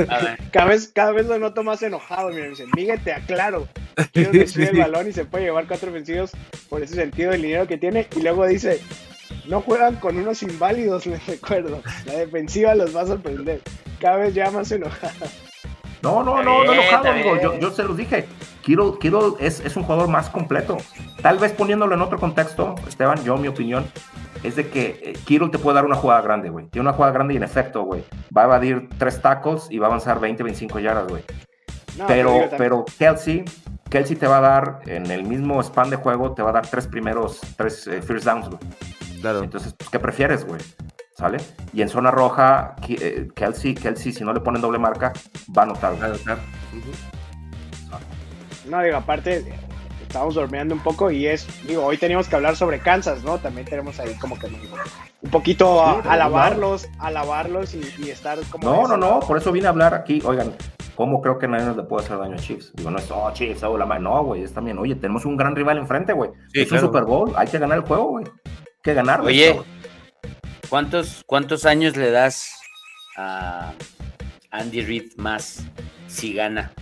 Cada 0.53 0.67
vez, 0.69 0.91
cada 0.93 1.13
vez 1.13 1.27
lo 1.27 1.39
noto 1.39 1.63
más 1.63 1.81
enojado. 1.83 2.31
Mira, 2.31 2.45
me 2.45 2.49
dice, 2.51 2.65
Miguel, 2.75 3.03
te 3.05 3.13
aclaro. 3.13 3.69
Quiero 4.13 4.33
recibir 4.33 4.71
el 4.71 4.79
balón 4.79 5.09
y 5.09 5.13
se 5.13 5.25
puede 5.25 5.45
llevar 5.45 5.69
cuatro 5.69 5.91
ofensivos 5.91 6.33
por 6.69 6.83
ese 6.83 6.95
sentido 6.97 7.31
del 7.31 7.43
dinero 7.43 7.69
que 7.69 7.79
tiene. 7.79 8.09
Y 8.17 8.23
luego 8.23 8.47
dice, 8.47 8.81
no 9.47 9.61
juegan 9.61 9.97
con 9.97 10.17
unos 10.17 10.43
inválidos, 10.43 11.07
les 11.07 11.25
recuerdo. 11.27 11.83
La 12.07 12.15
defensiva 12.15 12.75
los 12.75 12.97
va 12.97 13.03
a 13.03 13.07
sorprender. 13.07 13.63
Cada 14.01 14.17
vez 14.17 14.35
ya 14.35 14.51
más 14.51 14.73
enojado. 14.73 15.27
No, 16.03 16.23
no, 16.23 16.43
no, 16.43 16.65
no 16.65 16.73
enojado, 16.73 17.15
está 17.15 17.43
Yo, 17.43 17.59
yo 17.59 17.71
se 17.71 17.85
los 17.85 17.97
dije. 17.97 18.27
Kiro, 18.63 18.99
Kiro 18.99 19.37
es, 19.39 19.61
es 19.61 19.77
un 19.77 19.85
jugador 19.85 20.09
más 20.09 20.29
completo. 20.29 20.77
Tal 21.23 21.39
vez 21.39 21.53
poniéndolo 21.53 21.95
en 21.95 22.03
otro 22.03 22.19
contexto, 22.19 22.75
Esteban, 22.89 23.23
yo 23.25 23.37
mi 23.37 23.49
opinión 23.49 23.87
es 24.43 24.57
de 24.57 24.69
que 24.69 25.01
eh, 25.03 25.13
Kiro 25.25 25.51
te 25.51 25.59
puede 25.59 25.77
dar 25.77 25.85
una 25.85 25.97
jugada 25.97 26.21
grande, 26.21 26.51
güey. 26.51 26.67
Tiene 26.67 26.89
una 26.89 26.97
jugada 26.97 27.13
grande 27.13 27.35
y 27.35 27.37
en 27.37 27.43
efecto, 27.43 27.83
güey. 27.83 28.05
Va 28.37 28.43
a 28.43 28.45
evadir 28.47 28.89
tres 28.99 29.23
tacos 29.23 29.69
y 29.71 29.79
va 29.79 29.87
a 29.87 29.89
avanzar 29.89 30.21
20, 30.21 30.43
25 30.43 30.79
yardas, 30.81 31.09
güey. 31.09 31.23
No, 31.97 32.07
pero, 32.07 32.33
digo, 32.33 32.49
pero 32.59 32.85
Kelsey, 32.99 33.45
Kelsey 33.89 34.17
te 34.17 34.27
va 34.27 34.39
a 34.39 34.41
dar 34.41 34.81
en 34.87 35.11
el 35.11 35.25
mismo 35.25 35.63
span 35.63 35.89
de 35.89 35.97
juego, 35.97 36.33
te 36.33 36.43
va 36.43 36.51
a 36.51 36.53
dar 36.53 36.67
tres 36.67 36.87
primeros, 36.87 37.41
tres 37.57 37.87
eh, 37.87 38.03
first 38.03 38.27
downs, 38.27 38.49
güey. 38.49 38.61
Claro. 39.21 39.43
Entonces, 39.43 39.75
pues, 39.75 39.89
¿qué 39.91 39.99
prefieres, 39.99 40.45
güey? 40.45 40.61
¿Sale? 41.17 41.39
Y 41.73 41.81
en 41.83 41.89
zona 41.89 42.11
roja, 42.11 42.77
eh, 42.89 43.29
Kelsey, 43.35 43.75
Kelsey, 43.75 44.13
si 44.13 44.23
no 44.23 44.33
le 44.35 44.41
ponen 44.41 44.61
doble 44.61 44.79
marca, 44.79 45.13
va 45.57 45.63
a 45.63 45.65
anotar, 45.65 45.93
güey. 45.97 46.05
Anotar. 46.11 46.39
Ujú. 46.73 46.91
No, 48.71 48.83
digo, 48.83 48.97
aparte, 48.97 49.45
estamos 50.03 50.35
durmiendo 50.35 50.75
un 50.75 50.81
poco 50.83 51.11
y 51.11 51.27
es, 51.27 51.47
digo, 51.67 51.85
hoy 51.85 51.97
teníamos 51.97 52.29
que 52.29 52.37
hablar 52.37 52.57
sobre 52.57 52.81
Kansas, 52.81 53.23
¿no? 53.23 53.39
También 53.39 53.67
tenemos 53.67 53.99
ahí 54.01 54.15
como 54.17 54.39
que 54.39 54.47
un 55.23 55.31
poquito 55.31 55.83
a- 55.83 56.03
Sí, 56.03 56.09
alabarlos, 56.11 56.89
alabarlos 56.99 57.75
y, 57.75 57.81
y 57.99 58.11
estar 58.11 58.39
como... 58.51 58.69
No, 58.69 58.89
no, 58.89 58.97
no, 58.97 59.21
por 59.21 59.39
eso 59.39 59.53
vine 59.53 59.67
a 59.67 59.71
hablar 59.71 59.95
aquí. 59.95 60.21
Oigan, 60.25 60.53
¿cómo 60.97 61.23
creo 61.23 61.39
que 61.39 61.47
nadie 61.49 61.75
le 61.77 61.83
puede 61.85 62.05
hacer 62.05 62.19
daño 62.19 62.35
a 62.35 62.39
Chiefs? 62.39 62.73
Digo, 62.75 62.91
no 62.91 62.99
es, 62.99 63.09
oh, 63.11 63.31
Chiefs, 63.33 63.63
oh, 63.63 63.79
la 63.79 63.87
madre. 63.87 64.03
No, 64.03 64.23
güey, 64.25 64.43
es 64.43 64.53
también, 64.53 64.79
oye, 64.79 64.97
tenemos 64.97 65.25
un 65.25 65.37
gran 65.37 65.55
rival 65.57 65.79
enfrente, 65.79 66.13
güey. 66.13 66.31
Sí, 66.53 66.61
es 66.63 66.69
claro. 66.69 66.85
un 66.85 66.89
Super 66.93 67.05
Bowl, 67.05 67.33
hay 67.37 67.47
que 67.49 67.59
ganar 67.59 67.79
el 67.79 67.85
juego, 67.85 68.09
güey. 68.09 68.25
Hay 68.27 68.53
que 68.83 68.95
ganarlo. 68.95 69.27
Oye. 69.27 69.61
¿Cuántos, 70.69 71.23
¿Cuántos 71.27 71.65
años 71.65 71.97
le 71.97 72.11
das 72.11 72.53
a 73.17 73.73
Andy 74.51 74.83
Reid 74.83 75.13
más 75.17 75.65
si 76.09 76.33
gana? 76.33 76.73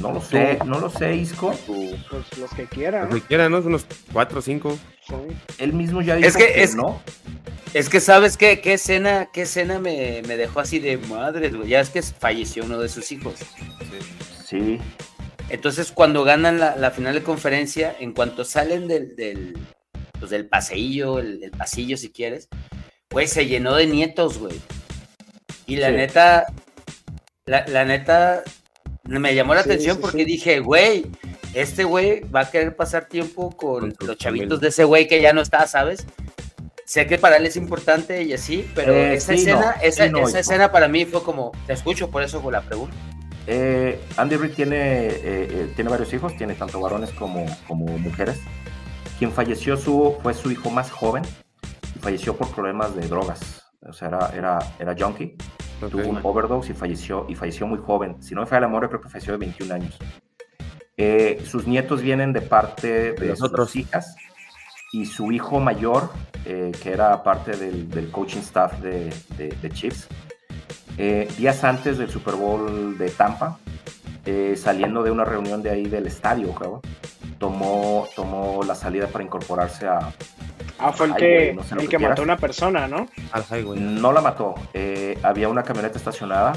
No 0.00 0.12
lo 0.12 0.20
sé, 0.20 0.58
no 0.66 0.80
lo 0.80 0.90
sé, 0.90 1.14
Isco. 1.14 1.54
Pues 1.66 2.38
los 2.38 2.50
que 2.54 2.66
quieran. 2.66 3.08
Lo 3.08 3.14
que 3.14 3.22
quieran, 3.22 3.52
¿no? 3.52 3.58
Unos 3.58 3.86
4 4.12 4.38
o 4.38 4.42
5. 4.42 4.78
Sí. 5.06 5.14
Él 5.58 5.72
mismo 5.72 6.02
ya 6.02 6.16
dijo 6.16 6.28
Es 6.28 6.36
que- 6.36 6.62
es- 6.62 6.74
no. 6.74 7.00
Es 7.72 7.88
que 7.88 8.00
sabes 8.00 8.36
qué, 8.36 8.60
qué 8.60 8.74
escena, 8.74 9.30
qué 9.32 9.42
escena 9.42 9.80
me, 9.80 10.22
me 10.28 10.36
dejó 10.36 10.60
así 10.60 10.78
de 10.78 10.96
madre, 10.96 11.48
güey. 11.50 11.68
Ya 11.68 11.80
es 11.80 11.90
que 11.90 12.02
falleció 12.02 12.64
uno 12.64 12.78
de 12.78 12.88
sus 12.88 13.10
hijos. 13.10 13.34
Sí, 14.44 14.78
Entonces, 15.48 15.90
cuando 15.90 16.22
ganan 16.22 16.58
la, 16.60 16.76
la 16.76 16.90
final 16.92 17.14
de 17.14 17.22
conferencia, 17.22 17.94
en 17.98 18.12
cuanto 18.12 18.44
salen 18.44 18.86
del, 18.88 19.16
del, 19.16 19.58
pues, 20.24 20.30
del 20.30 20.46
paseillo, 20.48 21.18
el, 21.18 21.42
el 21.42 21.50
pasillo, 21.50 21.96
si 21.96 22.10
quieres, 22.10 22.48
güey, 23.10 23.28
se 23.28 23.46
llenó 23.46 23.74
de 23.76 23.86
nietos, 23.86 24.38
güey. 24.38 24.58
Y 25.66 25.76
la 25.76 25.88
Sí. 25.88 25.94
neta, 25.94 26.46
la, 27.46 27.66
la 27.68 27.84
neta, 27.84 28.42
me 29.04 29.34
llamó 29.34 29.54
la 29.54 29.62
Sí, 29.62 29.70
atención 29.70 29.96
sí, 29.96 30.02
porque 30.02 30.24
dije, 30.24 30.60
güey, 30.60 31.06
este 31.54 31.84
güey 31.84 32.20
va 32.20 32.40
a 32.40 32.50
querer 32.50 32.74
pasar 32.74 33.06
tiempo 33.08 33.50
con, 33.56 33.94
los 34.00 34.16
chavitos 34.18 34.48
familia. 34.48 34.58
de 34.60 34.68
ese 34.68 34.84
güey 34.84 35.06
que 35.08 35.20
ya 35.20 35.32
no 35.32 35.40
está, 35.42 35.66
¿sabes? 35.66 36.06
Sé 36.86 37.06
que 37.06 37.16
para 37.18 37.36
él 37.36 37.46
es 37.46 37.56
importante 37.56 38.22
y 38.22 38.32
así, 38.34 38.66
pero 38.74 38.92
Eh, 38.94 39.14
esa 39.14 39.32
escena, 39.34 39.60
no, 39.76 39.82
esa, 39.82 40.08
no, 40.08 40.28
escena 40.28 40.70
para 40.72 40.86
mí 40.88 41.04
fue 41.06 41.22
como, 41.22 41.52
te 41.66 41.72
escucho, 41.72 42.10
por 42.10 42.22
eso 42.22 42.42
con 42.42 42.52
la 42.52 42.60
pregunta. 42.62 42.94
Eh, 43.46 44.00
Andy 44.16 44.36
Reid 44.36 44.52
tiene, 44.54 44.76
eh, 45.06 45.20
eh, 45.22 45.72
tiene 45.74 45.90
varios 45.90 46.12
hijos, 46.14 46.34
tiene 46.36 46.54
tanto 46.54 46.80
varones 46.80 47.10
como, 47.10 47.44
como 47.68 47.84
mujeres. 47.98 48.38
Quien 49.18 49.32
falleció 49.32 49.76
su, 49.76 50.16
fue 50.22 50.34
su 50.34 50.50
hijo 50.50 50.70
más 50.70 50.90
joven 50.90 51.22
y 51.94 51.98
falleció 51.98 52.36
por 52.36 52.50
problemas 52.50 52.94
de 52.94 53.06
drogas. 53.06 53.64
O 53.86 53.92
sea, 53.92 54.08
era, 54.08 54.30
era, 54.34 54.58
era 54.78 54.94
junkie, 54.98 55.36
tuvo 55.90 56.08
un 56.08 56.20
overdose 56.22 56.72
y 56.72 56.74
falleció, 56.74 57.26
y 57.28 57.34
falleció 57.34 57.66
muy 57.66 57.78
joven. 57.78 58.22
Si 58.22 58.34
no 58.34 58.40
me 58.40 58.46
falla 58.46 58.62
la 58.62 58.68
memoria, 58.68 58.88
creo 58.88 59.00
que 59.00 59.08
falleció 59.08 59.32
de 59.32 59.38
21 59.38 59.74
años. 59.74 59.98
Eh, 60.96 61.42
sus 61.46 61.66
nietos 61.66 62.02
vienen 62.02 62.32
de 62.32 62.40
parte 62.40 63.12
de 63.12 63.26
los 63.26 63.38
sus 63.38 63.76
hijas 63.76 64.16
y 64.92 65.06
su 65.06 65.32
hijo 65.32 65.58
mayor, 65.58 66.10
eh, 66.44 66.72
que 66.82 66.92
era 66.92 67.22
parte 67.22 67.56
del, 67.56 67.88
del 67.90 68.10
coaching 68.10 68.40
staff 68.40 68.78
de, 68.80 69.12
de, 69.36 69.48
de 69.60 69.70
Chiefs, 69.70 70.08
eh, 70.96 71.28
días 71.36 71.64
antes 71.64 71.98
del 71.98 72.08
Super 72.08 72.36
Bowl 72.36 72.96
de 72.96 73.10
Tampa, 73.10 73.58
eh, 74.24 74.54
saliendo 74.56 75.02
de 75.02 75.10
una 75.10 75.24
reunión 75.24 75.62
de 75.62 75.70
ahí 75.70 75.86
del 75.86 76.06
estadio, 76.06 76.54
creo, 76.54 76.80
tomó, 77.38 78.06
tomó 78.14 78.62
la 78.64 78.74
salida 78.74 79.06
para 79.08 79.24
incorporarse 79.24 79.86
a... 79.86 80.12
Ah, 80.78 80.92
fue 80.92 81.06
el 81.06 81.14
que, 81.14 81.52
no 81.54 81.62
sé 81.62 81.74
el 81.74 81.80
que 81.82 81.88
que 81.88 81.98
mató 81.98 82.22
a 82.22 82.24
una 82.24 82.36
persona, 82.36 82.88
¿no? 82.88 83.08
Al 83.32 83.44
highway. 83.50 83.78
No 83.80 84.12
la 84.12 84.20
mató, 84.20 84.54
eh, 84.72 85.18
había 85.22 85.48
una 85.48 85.62
camioneta 85.62 85.96
estacionada 85.98 86.52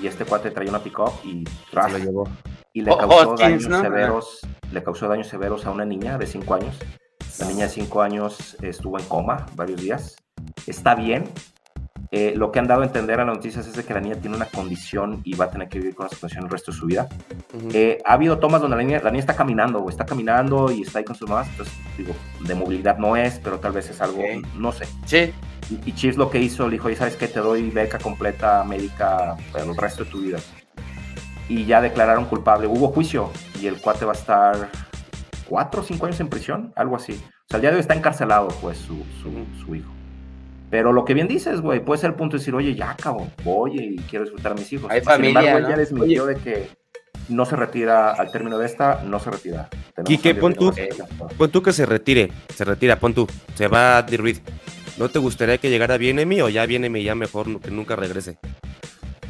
y 0.00 0.06
este 0.06 0.24
cuate 0.24 0.50
traía 0.50 0.70
una 0.70 0.78
pick-up 0.82 1.12
y, 1.24 1.44
Se 1.46 1.70
tras, 1.70 1.92
lo 1.92 1.98
llevó. 1.98 2.28
y 2.72 2.80
le 2.82 2.90
Oh, 2.90 2.98
causó 2.98 3.34
daños 3.36 3.68
¿no? 3.68 3.80
severos, 3.80 4.40
le 4.72 4.82
causó 4.82 5.06
daños 5.08 5.28
severos 5.28 5.66
a 5.66 5.70
una 5.70 5.84
niña 5.84 6.16
de 6.18 6.26
5 6.26 6.54
años. 6.54 6.78
La 7.38 7.46
niña 7.46 7.64
de 7.64 7.70
5 7.70 8.02
años 8.02 8.56
estuvo 8.62 8.98
en 8.98 9.04
coma 9.06 9.46
varios 9.54 9.80
días. 9.80 10.16
Está 10.66 10.94
bien. 10.94 11.24
Eh, 12.10 12.32
lo 12.36 12.50
que 12.50 12.58
han 12.58 12.66
dado 12.66 12.82
a 12.82 12.86
entender 12.86 13.20
a 13.20 13.24
las 13.24 13.36
noticias 13.36 13.66
es 13.66 13.74
de 13.74 13.84
que 13.84 13.92
la 13.92 14.00
niña 14.00 14.16
tiene 14.16 14.34
una 14.36 14.46
condición 14.46 15.20
y 15.24 15.34
va 15.34 15.46
a 15.46 15.50
tener 15.50 15.68
que 15.68 15.78
vivir 15.78 15.94
con 15.94 16.06
esa 16.06 16.16
condición 16.16 16.44
el 16.44 16.50
resto 16.50 16.72
de 16.72 16.78
su 16.78 16.86
vida. 16.86 17.06
Eh, 17.72 17.98
ha 18.04 18.14
habido 18.14 18.38
tomas 18.38 18.62
donde 18.62 18.76
la 18.76 18.82
niña, 18.82 19.00
la 19.02 19.10
niña 19.10 19.20
está 19.20 19.36
caminando, 19.36 19.80
o 19.80 19.90
está 19.90 20.06
caminando 20.06 20.70
y 20.70 20.82
está 20.82 21.00
ahí 21.00 21.04
con 21.04 21.16
sus 21.16 21.28
mamás. 21.28 21.48
Entonces, 21.48 21.74
digo, 21.98 22.14
de 22.40 22.54
movilidad 22.54 22.96
no 22.96 23.14
es, 23.16 23.38
pero 23.40 23.58
tal 23.58 23.72
vez 23.72 23.90
es 23.90 24.00
algo, 24.00 24.22
no 24.56 24.72
sé. 24.72 24.86
Sí, 25.04 25.32
Y, 25.70 25.90
y 25.90 25.92
Chiefs 25.94 26.16
lo 26.16 26.30
que 26.30 26.38
hizo, 26.40 26.64
le 26.66 26.72
dijo, 26.72 26.86
"Oye, 26.86 26.96
¿sabes 26.96 27.16
qué? 27.16 27.28
Te 27.28 27.40
doy 27.40 27.68
beca 27.70 27.98
completa 27.98 28.64
médica 28.64 29.36
para 29.52 29.64
el 29.64 29.76
resto 29.76 30.04
de 30.04 30.10
tu 30.10 30.22
vida. 30.22 30.38
Y 31.46 31.66
ya 31.66 31.82
declararon 31.82 32.24
culpable. 32.24 32.66
Hubo 32.66 32.88
juicio 32.88 33.30
y 33.60 33.66
el 33.66 33.78
cuate 33.78 34.06
va 34.06 34.12
a 34.12 34.16
estar 34.16 34.70
cuatro 35.46 35.82
o 35.82 35.84
cinco 35.84 36.06
años 36.06 36.20
en 36.20 36.28
prisión, 36.28 36.72
algo 36.74 36.96
así. 36.96 37.12
O 37.12 37.48
sea, 37.48 37.56
al 37.56 37.60
día 37.60 37.70
de 37.70 37.76
hoy 37.76 37.80
está 37.80 37.94
encarcelado, 37.94 38.48
pues, 38.62 38.78
su, 38.78 38.96
su, 39.22 39.62
su 39.62 39.74
hijo. 39.74 39.90
Pero 40.70 40.92
lo 40.92 41.04
que 41.04 41.14
bien 41.14 41.28
dices, 41.28 41.60
güey, 41.60 41.80
puede 41.80 42.00
ser 42.00 42.10
el 42.10 42.16
punto 42.16 42.36
de 42.36 42.40
decir, 42.40 42.54
oye, 42.54 42.74
ya, 42.74 42.94
cabrón, 42.96 43.30
voy 43.42 43.78
y 43.78 43.96
quiero 44.02 44.24
disfrutar 44.24 44.52
a 44.52 44.54
mis 44.54 44.72
hijos. 44.72 44.90
Hay 44.90 45.00
Sin 45.00 45.06
familia, 45.08 45.40
embargo, 45.40 45.60
¿no? 45.60 45.70
ya 45.70 45.76
desmintió 45.76 46.26
de 46.26 46.36
que 46.36 46.68
no 47.28 47.44
se 47.44 47.56
retira 47.56 48.12
al 48.12 48.30
término 48.30 48.58
de 48.58 48.66
esta, 48.66 49.02
no 49.04 49.18
se 49.18 49.30
retira. 49.30 49.68
Tenemos 49.94 50.08
Quique, 50.08 50.28
a 50.28 50.30
Andy 50.32 50.40
pon 50.40 50.54
tú. 50.54 50.72
que 50.72 50.88
a. 50.90 51.28
Pon 51.28 51.50
tú 51.50 51.62
que 51.62 51.72
se 51.72 51.86
retire. 51.86 52.30
Se 52.54 52.64
retira, 52.64 52.98
pon 52.98 53.14
tú. 53.14 53.26
Se 53.54 53.68
va 53.68 53.98
Andy 53.98 54.16
Reid. 54.16 54.38
¿No 54.98 55.08
te 55.08 55.18
gustaría 55.18 55.58
que 55.58 55.70
llegara 55.70 55.96
Bienemi 55.96 56.40
o 56.40 56.48
ya 56.48 56.66
Bienemi 56.66 57.02
ya 57.02 57.14
mejor 57.14 57.60
que 57.60 57.70
nunca 57.70 57.96
regrese? 57.96 58.38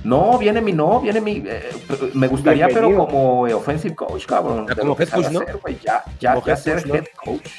No, 0.05 0.38
viene 0.38 0.61
mi, 0.61 0.72
no, 0.72 1.01
viene 1.01 1.20
mi. 1.20 1.42
eh, 1.44 1.70
me 2.14 2.28
gustaría, 2.28 2.68
pero 2.68 2.94
como 2.96 3.46
eh, 3.46 3.55
offensive 3.55 3.94
coach, 3.94 4.26
cabrón. 4.26 4.66
Ya 4.68 4.74
de 4.74 4.80
como 4.80 4.96
head 4.99 5.09
coach, 5.09 5.30
¿no? 5.30 5.40
hacer, 5.40 5.57
güey, 5.57 5.78
Ya, 5.82 6.05
ya, 6.20 6.34
Como 6.34 6.46
ya 6.46 6.53
head 6.53 6.59
ser 6.59 6.82
coach, 6.82 6.94
head 6.94 7.05
coach 7.24 7.51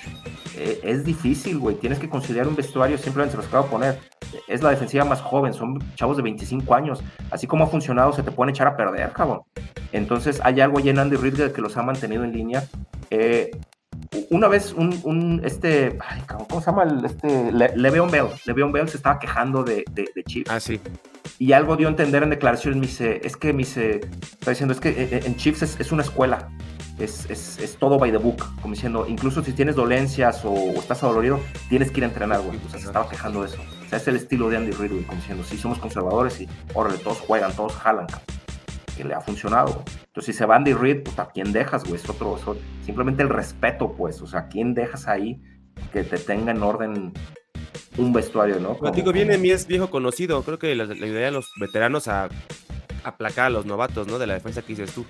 eh, 0.55 0.79
es 0.83 1.05
difícil, 1.05 1.57
güey. 1.57 1.75
Tienes 1.75 1.99
que 1.99 2.09
considerar 2.09 2.47
un 2.47 2.55
vestuario, 2.55 2.97
simplemente 2.97 3.31
se 3.31 3.37
los 3.37 3.47
acabo 3.47 3.63
de 3.65 3.69
poner. 3.69 3.99
Es 4.47 4.61
la 4.61 4.69
defensiva 4.69 5.05
más 5.05 5.21
joven, 5.21 5.53
son 5.53 5.79
chavos 5.95 6.17
de 6.17 6.23
25 6.23 6.75
años. 6.75 7.01
Así 7.31 7.47
como 7.47 7.63
ha 7.63 7.67
funcionado, 7.67 8.11
se 8.13 8.23
te 8.23 8.31
pueden 8.31 8.53
echar 8.53 8.67
a 8.67 8.75
perder, 8.75 9.11
cabrón. 9.11 9.41
Entonces, 9.91 10.39
hay 10.43 10.59
algo 10.61 10.77
ahí 10.79 10.89
en 10.89 10.99
Andy 10.99 11.15
Reid 11.15 11.51
que 11.51 11.61
los 11.61 11.77
ha 11.77 11.81
mantenido 11.81 12.23
en 12.23 12.33
línea. 12.33 12.63
Eh, 13.09 13.51
una 14.29 14.47
vez, 14.47 14.73
un, 14.73 14.99
un, 15.03 15.41
este, 15.43 15.97
ay, 16.07 16.21
¿cómo 16.49 16.61
se 16.61 16.65
llama? 16.67 16.83
El, 16.83 17.05
este, 17.05 17.51
Le- 17.51 17.75
Le'Veon 17.75 18.09
Bell. 18.11 18.27
Le'Veon 18.45 18.71
Bell 18.71 18.87
se 18.89 18.97
estaba 18.97 19.19
quejando 19.19 19.63
de, 19.63 19.83
de, 19.91 20.09
de 20.15 20.23
Chiefs 20.23 20.49
Ah, 20.51 20.59
sí. 20.59 20.79
y 21.37 21.51
algo 21.53 21.75
dio 21.77 21.87
a 21.87 21.91
entender 21.91 22.23
en 22.23 22.29
declaraciones, 22.31 22.79
me 22.79 22.87
dice, 22.87 23.21
es 23.23 23.37
que 23.37 23.53
me 23.53 23.59
dice, 23.59 24.01
está 24.39 24.51
diciendo, 24.51 24.73
es 24.73 24.79
que 24.79 24.89
eh, 24.89 25.21
en 25.25 25.35
Chiefs 25.35 25.61
es, 25.61 25.79
es 25.79 25.91
una 25.91 26.01
escuela, 26.03 26.49
es, 26.97 27.29
es, 27.29 27.59
es 27.59 27.77
todo 27.77 27.97
by 27.97 28.11
the 28.11 28.17
book, 28.17 28.43
como 28.61 28.73
diciendo, 28.73 29.05
incluso 29.07 29.43
si 29.43 29.53
tienes 29.53 29.75
dolencias 29.75 30.43
o, 30.43 30.51
o 30.51 30.73
estás 30.79 31.01
adolorido, 31.03 31.39
tienes 31.69 31.91
que 31.91 31.99
ir 31.99 32.03
a 32.03 32.07
entrenar, 32.07 32.41
güey, 32.41 32.57
o 32.65 32.69
sea, 32.69 32.79
se 32.79 32.87
estaba 32.87 33.07
quejando 33.09 33.41
de 33.41 33.47
eso, 33.49 33.57
o 33.85 33.89
sea, 33.89 33.99
es 33.99 34.07
el 34.07 34.15
estilo 34.17 34.49
de 34.49 34.57
Andy 34.57 34.71
Reid, 34.71 35.05
como 35.05 35.17
diciendo, 35.19 35.43
sí, 35.43 35.57
somos 35.57 35.77
conservadores 35.79 36.41
y, 36.41 36.49
órale, 36.73 36.97
todos 36.97 37.19
juegan, 37.19 37.53
todos 37.55 37.73
jalan, 37.73 38.07
cabrón, 38.07 38.38
que 39.01 39.07
le 39.07 39.13
ha 39.13 39.21
funcionado, 39.21 39.73
güey. 39.73 39.85
entonces 40.07 40.35
si 40.35 40.37
se 40.37 40.45
va 40.45 40.57
Andy 40.57 40.73
Reid, 40.73 41.03
pues, 41.03 41.17
¿a 41.19 41.29
quién 41.29 41.53
dejas, 41.53 41.83
güey? 41.85 41.95
Es 41.95 42.09
otro, 42.09 42.35
es 42.35 42.45
otro- 42.45 42.61
simplemente 42.85 43.23
el 43.23 43.29
respeto, 43.29 43.93
pues, 43.93 44.21
o 44.21 44.27
sea, 44.27 44.41
¿a 44.41 44.47
quién 44.49 44.73
dejas 44.73 45.07
ahí 45.07 45.41
que 45.93 46.03
te 46.03 46.17
tenga 46.17 46.51
en 46.51 46.61
orden 46.61 47.13
un 47.97 48.11
vestuario, 48.13 48.59
¿no? 48.59 48.77
Como 48.77 48.91
digo, 48.91 49.11
Bienemi 49.13 49.51
es 49.51 49.65
viejo 49.67 49.89
conocido. 49.89 50.43
Creo 50.43 50.59
que 50.59 50.75
la, 50.75 50.85
la 50.85 51.07
idea 51.07 51.25
de 51.25 51.31
los 51.31 51.49
veteranos 51.59 52.07
a 52.09 52.27
aplacar 53.03 53.45
a 53.45 53.49
los 53.49 53.65
novatos, 53.65 54.07
¿no? 54.07 54.19
De 54.19 54.27
la 54.27 54.33
defensa 54.33 54.61
que 54.61 54.69
dices 54.75 54.93
tú. 54.93 55.05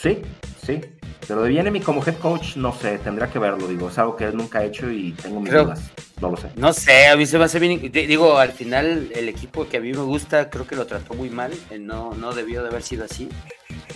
Sí, 0.00 0.22
sí. 0.64 0.80
Pero 1.28 1.42
de 1.42 1.48
Bienemi 1.48 1.80
como 1.80 2.04
head 2.04 2.16
coach, 2.18 2.56
no 2.56 2.72
sé, 2.72 2.98
tendría 2.98 3.28
que 3.28 3.38
verlo, 3.38 3.66
digo, 3.66 3.88
es 3.88 3.98
algo 3.98 4.14
que 4.16 4.24
él 4.24 4.36
nunca 4.36 4.60
ha 4.60 4.64
hecho 4.64 4.90
y 4.90 5.12
tengo 5.12 5.40
mis 5.40 5.50
Creo- 5.50 5.64
dudas, 5.64 5.80
no 6.20 6.30
lo 6.30 6.36
sé. 6.36 6.48
No 6.56 6.72
sé, 6.72 7.08
a 7.08 7.16
mí 7.16 7.26
se 7.26 7.36
me 7.38 7.44
hace 7.44 7.58
bien. 7.58 7.80
di- 7.80 8.06
Digo, 8.06 8.38
al 8.38 8.52
final, 8.52 9.10
el 9.14 9.28
equipo 9.28 9.66
que 9.68 9.78
a 9.78 9.80
mí 9.80 9.90
me 9.92 10.02
gusta, 10.02 10.48
creo 10.50 10.66
que 10.66 10.76
lo 10.76 10.86
trató 10.86 11.14
muy 11.14 11.28
mal. 11.30 11.52
eh, 11.70 11.78
No, 11.80 12.14
no 12.14 12.32
debió 12.32 12.62
de 12.62 12.68
haber 12.68 12.82
sido 12.82 13.04
así. 13.04 13.28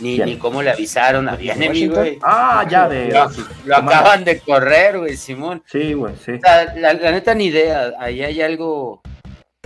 Ni, 0.00 0.18
ni 0.18 0.36
cómo 0.38 0.62
le 0.62 0.70
avisaron 0.70 1.28
a 1.28 1.36
Bienemi, 1.36 1.86
güey. 1.88 2.18
Ah, 2.22 2.64
ya 2.68 2.88
de... 2.88 3.10
Lo, 3.10 3.30
lo 3.66 3.76
acaban 3.76 4.24
de 4.24 4.40
correr, 4.40 4.98
güey, 4.98 5.16
Simón. 5.16 5.62
Sí, 5.66 5.92
güey, 5.92 6.14
sí. 6.16 6.32
O 6.32 6.40
sea, 6.40 6.74
la, 6.74 6.94
la 6.94 7.10
neta, 7.12 7.34
ni 7.34 7.46
idea. 7.46 7.92
Ahí 7.98 8.22
hay 8.22 8.40
algo, 8.40 9.02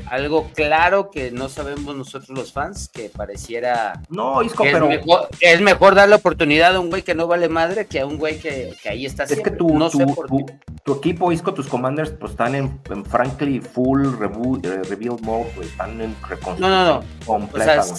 algo 0.07 0.51
claro 0.55 1.11
que 1.11 1.31
no 1.31 1.49
sabemos 1.49 1.97
nosotros 1.97 2.31
los 2.37 2.53
fans, 2.53 2.89
que 2.93 3.09
pareciera 3.09 4.01
No, 4.11 4.43
Isco, 4.43 4.63
que 4.63 4.69
es, 4.69 4.75
pero 4.75 4.89
mejor, 4.89 5.29
que 5.39 5.53
es 5.53 5.61
mejor 5.61 5.95
dar 5.95 6.09
la 6.09 6.17
oportunidad 6.17 6.75
a 6.77 6.81
un 6.81 6.91
güey 6.91 7.03
que 7.03 7.15
no 7.15 7.27
vale 7.27 7.49
madre 7.49 7.87
que 7.87 8.01
a 8.01 8.07
un 8.07 8.19
güey 8.19 8.39
que, 8.39 8.75
que 8.83 8.89
ahí 8.91 9.07
está 9.07 9.25
es 9.25 9.41
que 9.41 9.51
tu, 9.51 9.79
no 9.79 9.89
tu, 9.91 9.99
sé 9.99 10.07
por 10.07 10.27
tu- 10.27 10.47
tu 10.85 10.95
equipo, 10.97 11.33
Isco, 11.33 11.55
tus 11.55 11.67
commanders, 11.69 12.11
pues 12.11 12.33
están 12.33 12.55
en, 12.55 12.79
en 12.91 13.05
frankly 13.05 13.61
full 13.61 14.05
rebu- 14.19 14.65
eh, 14.65 14.83
rebuild 14.89 15.21
mode, 15.23 15.51
güey, 15.57 15.69
están 15.69 16.01
en 16.01 16.15
reconstrucción 16.29 16.61
No, 16.61 16.69
no, 16.69 16.85
no. 17.01 17.07
O 17.25 17.27
completa, 17.27 17.83
sea, 17.83 17.97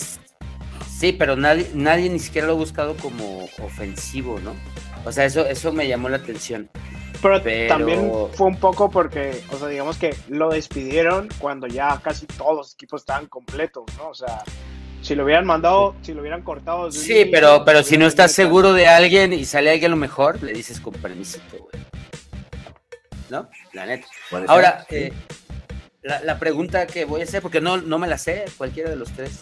sí, 0.99 1.11
pero 1.13 1.35
nadie, 1.35 1.69
nadie 1.73 2.09
ni 2.09 2.19
siquiera 2.19 2.47
lo 2.47 2.53
ha 2.53 2.57
buscado 2.57 2.95
como 2.97 3.45
ofensivo, 3.63 4.39
¿no? 4.43 4.53
O 5.05 5.11
sea, 5.11 5.25
eso, 5.25 5.45
eso 5.45 5.71
me 5.73 5.87
llamó 5.87 6.09
la 6.09 6.17
atención. 6.17 6.69
Pero, 7.25 7.41
Pero- 7.43 7.67
también 7.67 8.11
fue 8.33 8.45
un 8.47 8.57
poco 8.59 8.87
porque, 8.91 9.41
o 9.51 9.57
sea, 9.57 9.67
digamos 9.67 9.97
que 9.97 10.15
lo 10.27 10.49
despidieron 10.49 11.27
cuando 11.39 11.65
ya 11.65 11.99
casi 12.03 12.27
todos 12.27 12.55
los 12.55 12.73
equipos 12.75 13.01
estaban 13.01 13.25
completos, 13.25 13.83
¿no? 13.97 14.09
O 14.09 14.13
sea, 14.13 14.43
si 15.01 15.15
lo 15.15 15.23
hubieran 15.23 15.43
mandado, 15.43 15.95
si 16.03 16.13
lo 16.13 16.21
hubieran 16.21 16.43
cortado. 16.43 16.91
Sí, 16.91 17.25
pero, 17.31 17.63
pero 17.65 17.81
si 17.81 17.97
no 17.97 18.05
estás 18.05 18.31
seguro 18.31 18.73
de 18.73 18.85
alguien 18.87 19.33
y 19.33 19.43
sale 19.45 19.71
alguien 19.71 19.89
lo 19.89 19.97
mejor, 19.97 20.43
le 20.43 20.53
dices 20.53 20.79
con 20.79 20.93
permisito, 20.93 21.57
güey. 21.57 21.83
¿No? 23.31 23.49
La 23.73 23.87
neta. 23.87 24.05
Ahora, 24.47 24.85
eh, 24.91 25.11
la, 26.03 26.21
la 26.21 26.37
pregunta 26.37 26.85
que 26.85 27.05
voy 27.05 27.21
a 27.21 27.23
hacer, 27.23 27.41
porque 27.41 27.59
no, 27.59 27.77
no 27.77 27.97
me 27.97 28.07
la 28.07 28.19
sé, 28.19 28.45
cualquiera 28.55 28.91
de 28.91 28.97
los 28.97 29.09
tres. 29.13 29.41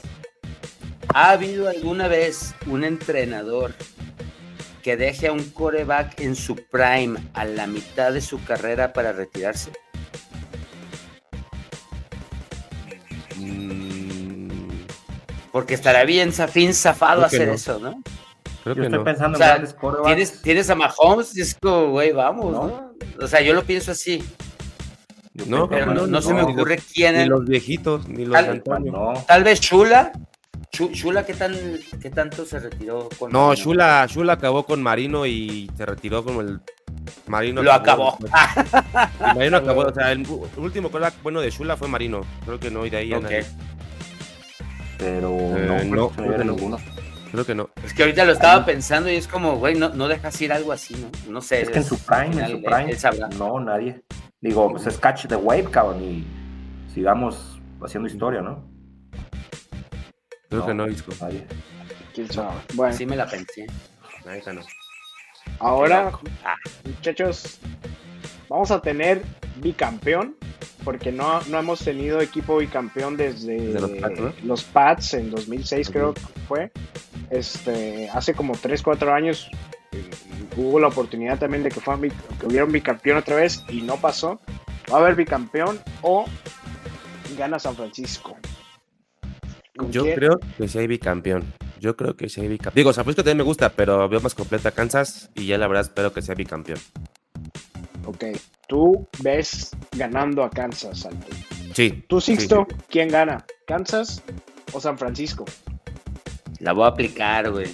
¿Ha 1.13 1.31
habido 1.31 1.67
alguna 1.67 2.07
vez 2.07 2.55
un 2.65 2.86
entrenador 2.86 3.75
que 4.84 4.97
deje 4.97 5.27
a 5.27 5.31
un 5.31 5.43
coreback 5.51 6.19
en 6.19 6.36
su 6.36 6.55
prime 6.55 7.19
a 7.34 7.45
la 7.45 7.65
mitad 7.67 8.11
de 8.13 8.21
su 8.21 8.43
carrera 8.43 8.93
para 8.93 9.13
retirarse? 9.13 9.71
Mm, 13.36 14.49
Porque 15.51 15.73
estará 15.73 16.03
bien 16.03 16.31
zafín 16.31 16.73
zafado 16.73 17.23
hacer 17.25 17.47
no. 17.47 17.53
eso, 17.53 17.79
¿no? 17.79 18.01
creo 18.63 18.75
Yo 18.75 18.81
que 18.81 18.88
estoy 18.88 18.99
no. 18.99 19.03
pensando 19.05 19.36
O 19.36 19.41
sea, 19.41 19.55
en. 19.57 20.03
Tienes, 20.05 20.41
tienes 20.41 20.69
a 20.69 20.75
Mahomes 20.75 21.36
y 21.38 21.41
es 21.41 21.55
como, 21.55 21.91
güey, 21.91 22.11
vamos, 22.11 22.51
No. 22.51 22.67
¿no? 22.67 22.93
O 23.21 23.27
sea, 23.27 23.41
yo 23.41 23.53
lo 23.53 23.63
pienso 23.63 23.91
así, 23.91 24.23
No, 25.34 25.67
pero 25.69 25.93
no, 25.93 26.07
no 26.07 26.21
se 26.21 26.34
me 26.34 26.41
ocurre 26.43 26.79
quién 26.93 27.17
Ni 27.17 27.25
los 27.25 27.45
viejitos, 27.45 28.07
ni 28.07 28.25
los 28.25 28.34
Tal-. 28.34 28.63
No, 28.86 29.13
Tal 29.27 29.43
vez 29.43 29.59
Shula. 29.59 30.11
Shula, 30.74 31.24
¿qué, 31.24 31.36
tan, 31.36 31.53
¿qué 32.01 32.09
tanto 32.09 32.45
se 32.45 32.57
retiró 32.59 33.07
con 33.19 33.32
No, 33.32 33.49
Marino? 33.49 33.63
Shula, 33.63 34.07
Shula 34.09 34.34
acabó 34.34 34.65
con 34.65 34.82
Marino 34.82 35.24
y 35.28 35.69
se 35.78 35.86
retiró 35.86 36.24
como 36.24 36.41
el 36.41 36.59
Marino. 37.28 37.61
Lo 37.61 37.71
acabó. 37.71 38.17
El 38.24 39.36
Marino 39.36 39.57
acabó, 39.57 39.82
o 39.82 39.93
sea, 39.93 40.11
el 40.11 40.26
último 40.57 40.89
quarterback 40.89 41.21
bueno 41.21 41.41
de 41.41 41.51
Shula 41.51 41.78
fue 41.78 41.88
Marino. 41.88 42.21
Creo 42.45 42.59
que 42.59 42.71
no, 42.71 42.86
y 42.88 42.89
de 42.89 42.97
ahí 42.97 43.09
ya 43.09 43.17
Ok. 43.17 43.24
nadie. 43.24 43.45
pero 44.97 45.30
Eh, 45.30 45.86
no, 45.86 46.09
creo 46.09 46.32
que 46.38 46.43
no. 46.43 46.53
ninguno. 46.53 46.78
Creo 47.32 47.45
que 47.45 47.53
no. 47.55 47.69
Es 47.84 47.93
que 47.93 48.03
ahorita 48.03 48.26
lo 48.26 48.32
estaba 48.32 48.65
pensando 48.65 49.11
y 49.11 49.15
es 49.15 49.28
como, 49.28 49.57
güey, 49.57 49.76
no, 49.76 49.89
no 49.89 50.07
dejas 50.07 50.39
ir 50.41 50.51
algo 50.53 50.71
así, 50.71 50.95
¿no? 50.95 51.32
No 51.32 51.41
sé. 51.41 51.61
Es 51.61 51.69
que 51.69 51.80
en 51.80 51.84
su 51.84 51.99
prime, 51.99 52.43
en 52.43 52.49
su 52.49 52.61
prime, 52.63 52.89
él 52.91 52.97
sabrá. 52.97 53.28
no, 53.38 53.59
nadie. 53.59 54.01
Digo, 54.41 54.71
pues 54.71 54.88
es 54.88 54.97
catch 54.97 55.28
the 55.28 55.36
wave, 55.36 55.65
cabrón, 55.65 56.01
y 56.03 56.26
sigamos 56.93 57.59
haciendo 57.84 58.07
historia, 58.09 58.41
¿no? 58.41 58.72
Creo 60.54 60.66
que 60.68 60.74
no, 60.74 60.88
Isco. 60.88 61.12
Nadie. 61.20 61.45
¿Quién 62.14 62.32
sabe? 62.32 62.51
Bueno, 62.76 62.93
Así 62.93 63.06
me 63.06 63.16
la 63.16 63.28
pensé. 63.28 63.66
Neta 64.26 64.54
no. 64.54 64.62
ahora, 65.60 66.12
Ah. 66.45 66.56
muchachos, 66.86 67.60
vamos 68.47 68.72
a 68.72 68.82
tener 68.82 69.24
bicampeón, 69.58 70.36
porque 70.84 71.12
no, 71.12 71.41
no 71.43 71.60
hemos 71.60 71.80
tenido 71.80 72.22
equipo 72.22 72.58
bicampeón 72.58 73.18
desde 73.18 73.60
Desde 73.60 73.80
los 73.82 73.91
Pats, 73.99 74.20
¿no? 74.20 74.34
los 74.43 74.64
Pats 74.64 75.14
en 75.16 75.32
2006, 75.32 75.88
Ujú. 75.89 75.93
creo 75.93 76.14
que 76.14 76.22
fue. 76.47 76.72
Este, 77.30 78.10
hace 78.12 78.34
como 78.36 78.54
3, 78.56 78.82
4 78.84 79.14
años 79.14 79.49
eh, 79.91 80.04
hubo 80.56 80.80
la 80.80 80.88
oportunidad 80.88 81.39
también 81.39 81.64
de 81.64 81.70
que, 81.70 81.80
fueran 81.80 82.01
que 82.39 82.45
hubiera 82.45 82.66
un 82.66 82.72
bicampeón 82.72 83.18
otra 83.18 83.36
vez 83.38 83.64
y 83.70 83.82
no 83.82 83.97
pasó. 83.97 84.39
Va 84.91 84.97
a 84.97 85.01
haber 85.01 85.16
bicampeón 85.16 85.80
o 86.04 86.26
gana 87.38 87.58
San 87.60 87.76
Francisco. 87.76 88.38
¿Con 89.76 89.91
Yo 89.91 90.03
quién? 90.03 90.15
creo 90.15 90.39
que 90.57 90.80
hay 90.80 90.88
bicampeón. 90.88 91.43
Yo 91.80 91.95
creo 91.95 92.15
que 92.15 92.30
hay 92.41 92.47
bicampeón. 92.47 92.76
Digo, 92.76 92.93
San 92.93 93.03
Francisco 93.03 93.24
también 93.24 93.38
me 93.38 93.43
gusta, 93.43 93.69
pero 93.69 94.07
veo 94.07 94.21
más 94.21 94.36
completa 94.36 94.71
Kansas 94.71 95.30
y 95.36 95.47
ya 95.47 95.57
la 95.57 95.67
verdad 95.67 95.84
espero 95.84 96.13
que 96.13 96.21
sea 96.21 96.36
bicampeón. 96.36 96.80
Ok, 98.05 98.26
tú 98.67 99.07
ves 99.21 99.71
ganando 99.95 100.43
a 100.43 100.49
Kansas, 100.49 101.05
Alto. 101.05 101.28
Sí. 101.74 102.03
Tú, 102.07 102.21
Sixto, 102.21 102.67
sí. 102.69 102.76
¿quién 102.89 103.09
gana? 103.09 103.45
¿Kansas 103.65 104.21
o 104.74 104.80
San 104.80 104.97
Francisco? 104.97 105.45
La 106.59 106.74
voy 106.74 106.86
a 106.86 106.88
aplicar, 106.88 107.49
güey. 107.51 107.74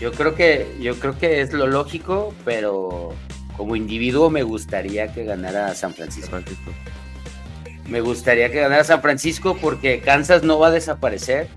Yo 0.00 0.10
creo 0.12 0.34
que, 0.34 0.66
yo 0.80 0.96
creo 0.96 1.16
que 1.16 1.40
es 1.40 1.52
lo 1.52 1.66
lógico, 1.66 2.34
pero 2.44 3.14
como 3.56 3.76
individuo 3.76 4.30
me 4.30 4.42
gustaría 4.42 5.12
que 5.12 5.24
ganara 5.24 5.74
San 5.74 5.94
San 5.94 5.94
Francisco. 5.94 6.72
Me 7.88 8.00
gustaría 8.00 8.50
que 8.50 8.60
ganara 8.60 8.84
San 8.84 9.02
Francisco 9.02 9.56
porque 9.60 10.00
Kansas 10.00 10.42
no 10.42 10.58
va 10.58 10.68
a 10.68 10.70
desaparecer. 10.72 11.48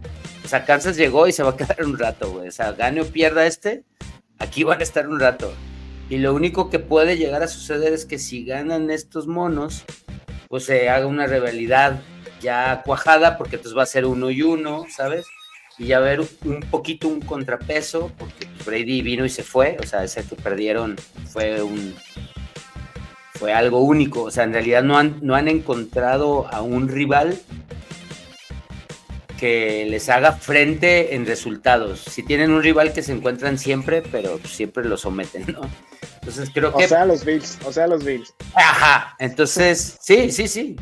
O 0.43 0.47
sea, 0.47 0.65
Kansas 0.65 0.97
llegó 0.97 1.28
y 1.28 1.32
se 1.32 1.43
va 1.43 1.51
a 1.51 1.57
quedar 1.57 1.84
un 1.84 1.97
rato, 1.97 2.32
güey. 2.32 2.47
O 2.47 2.51
sea, 2.51 2.71
gane 2.73 3.01
o 3.01 3.05
pierda 3.05 3.45
este, 3.45 3.84
aquí 4.39 4.63
van 4.63 4.80
a 4.80 4.84
estar 4.84 5.07
un 5.07 5.19
rato. 5.19 5.53
Y 6.09 6.17
lo 6.17 6.34
único 6.34 6.69
que 6.69 6.80
puede 6.80 7.17
llegar 7.17 7.41
a 7.41 7.47
suceder 7.47 7.93
es 7.93 8.05
que 8.05 8.19
si 8.19 8.45
ganan 8.45 8.91
estos 8.91 9.28
monos, 9.28 9.84
pues 10.49 10.65
se 10.65 10.89
haga 10.89 11.07
una 11.07 11.26
rivalidad 11.26 12.01
ya 12.41 12.84
cuajada, 12.86 13.38
porque 13.38 13.55
entonces 13.55 13.78
va 13.78 13.84
a 13.84 13.88
ser 13.88 14.05
uno 14.05 14.30
y 14.30 14.43
uno, 14.43 14.86
¿sabes? 14.95 15.26
Y 15.80 15.88
ya 15.88 15.97
haber 15.97 16.21
un 16.21 16.59
poquito 16.69 17.07
un 17.07 17.21
contrapeso, 17.21 18.11
porque 18.17 18.47
Brady 18.65 19.01
vino 19.01 19.26
y 19.26 19.30
se 19.30 19.43
fue, 19.43 19.78
o 19.82 19.86
sea, 19.86 20.03
ese 20.03 20.23
que 20.23 20.36
perdieron 20.36 20.95
fue 21.28 21.61
un, 21.63 21.95
fue 23.36 23.53
algo 23.53 23.79
único. 23.79 24.23
O 24.23 24.31
sea, 24.31 24.43
en 24.43 24.53
realidad 24.53 24.83
no 24.83 24.97
han, 24.97 25.19
no 25.21 25.36
han 25.36 25.47
encontrado 25.47 26.47
a 26.51 26.61
un 26.61 26.88
rival 26.88 27.38
que 29.38 29.86
les 29.89 30.07
haga 30.09 30.31
frente 30.33 31.15
en 31.15 31.25
resultados. 31.25 31.99
Si 31.99 32.23
tienen 32.23 32.51
un 32.51 32.63
rival 32.63 32.93
que 32.93 33.03
se 33.03 33.11
encuentran 33.11 33.57
siempre, 33.57 34.01
pero 34.01 34.39
siempre 34.45 34.86
lo 34.86 34.95
someten, 34.97 35.45
¿no? 35.51 35.61
Entonces 36.21 36.49
creo 36.53 36.69
O 36.69 36.77
que... 36.77 36.88
sea, 36.88 37.05
los 37.05 37.23
Bills, 37.25 37.59
o 37.65 37.71
sea, 37.71 37.86
los 37.88 38.03
Bills. 38.03 38.33
Ajá, 38.55 39.15
entonces, 39.19 39.97
sí, 40.01 40.31
sí, 40.31 40.47
sí. 40.47 40.75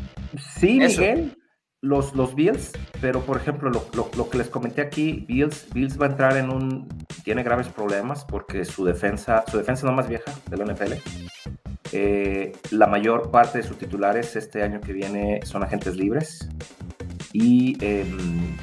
Sí, 0.58 0.78
Eso. 0.80 1.00
Miguel, 1.00 1.36
los, 1.82 2.14
los 2.14 2.34
Bills, 2.34 2.70
pero 3.00 3.20
por 3.22 3.36
ejemplo, 3.36 3.68
lo, 3.70 3.86
lo- 3.92 4.10
lo 4.16 4.30
que 4.30 4.38
les 4.38 4.48
comenté 4.48 4.80
aquí, 4.80 5.24
Bills, 5.28 5.66
Bills 5.74 6.00
va 6.00 6.06
a 6.06 6.10
entrar 6.10 6.36
en 6.38 6.48
un. 6.50 6.88
Tiene 7.24 7.42
graves 7.42 7.68
problemas 7.68 8.24
porque 8.24 8.64
su 8.64 8.84
defensa, 8.84 9.44
su 9.50 9.58
defensa 9.58 9.80
es 9.80 9.84
la 9.84 9.92
más 9.92 10.08
vieja 10.08 10.32
de 10.48 10.56
la 10.56 10.64
NFL. 10.72 10.92
Eh, 11.96 12.50
la 12.72 12.88
mayor 12.88 13.30
parte 13.30 13.58
de 13.58 13.64
sus 13.64 13.78
titulares 13.78 14.34
este 14.34 14.64
año 14.64 14.80
que 14.80 14.92
viene 14.92 15.40
son 15.44 15.62
agentes 15.62 15.94
libres 15.94 16.48
y 17.32 17.76
em, 17.84 18.56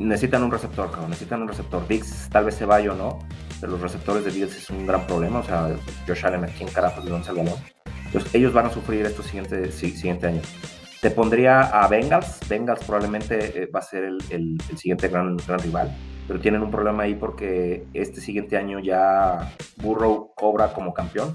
necesitan 0.00 0.42
un 0.42 0.50
receptor, 0.50 0.90
necesitan 1.08 1.42
un 1.42 1.48
receptor. 1.48 1.86
Diggs 1.86 2.28
tal 2.30 2.46
vez 2.46 2.56
se 2.56 2.64
vaya 2.64 2.92
o 2.92 2.96
no, 2.96 3.20
pero 3.60 3.70
los 3.72 3.80
receptores 3.80 4.24
de 4.24 4.32
Bills 4.32 4.56
es 4.56 4.68
un 4.68 4.84
gran 4.84 5.06
problema. 5.06 5.38
O 5.38 5.44
sea, 5.44 5.68
Josh 6.08 6.26
Allen, 6.26 6.42
¿a 6.42 6.48
quién 6.48 6.68
carajo 6.70 7.00
le 7.04 7.10
lanza 7.10 7.32
el? 7.32 7.54
Entonces, 8.06 8.34
ellos 8.34 8.52
van 8.52 8.66
a 8.66 8.70
sufrir 8.70 9.06
estos 9.06 9.26
siguientes 9.26 9.72
si- 9.76 9.92
siguiente 9.92 10.26
año. 10.26 10.40
Te 11.00 11.10
pondría 11.10 11.60
a 11.62 11.88
Bengals. 11.88 12.40
Bengals 12.48 12.84
probablemente 12.84 13.62
eh, 13.62 13.66
va 13.66 13.80
a 13.80 13.82
ser 13.82 14.04
el, 14.04 14.18
el- 14.30 14.58
el 14.70 14.78
siguiente 14.78 15.08
gran, 15.08 15.36
gran 15.36 15.58
rival. 15.60 15.90
Pero 16.28 16.38
tienen 16.40 16.62
un 16.62 16.70
problema 16.70 17.04
ahí 17.04 17.14
porque 17.14 17.84
este 17.94 18.20
siguiente 18.20 18.56
año 18.56 18.78
ya 18.80 19.52
Burrow 19.76 20.32
cobra 20.36 20.72
como 20.72 20.92
campeón. 20.94 21.34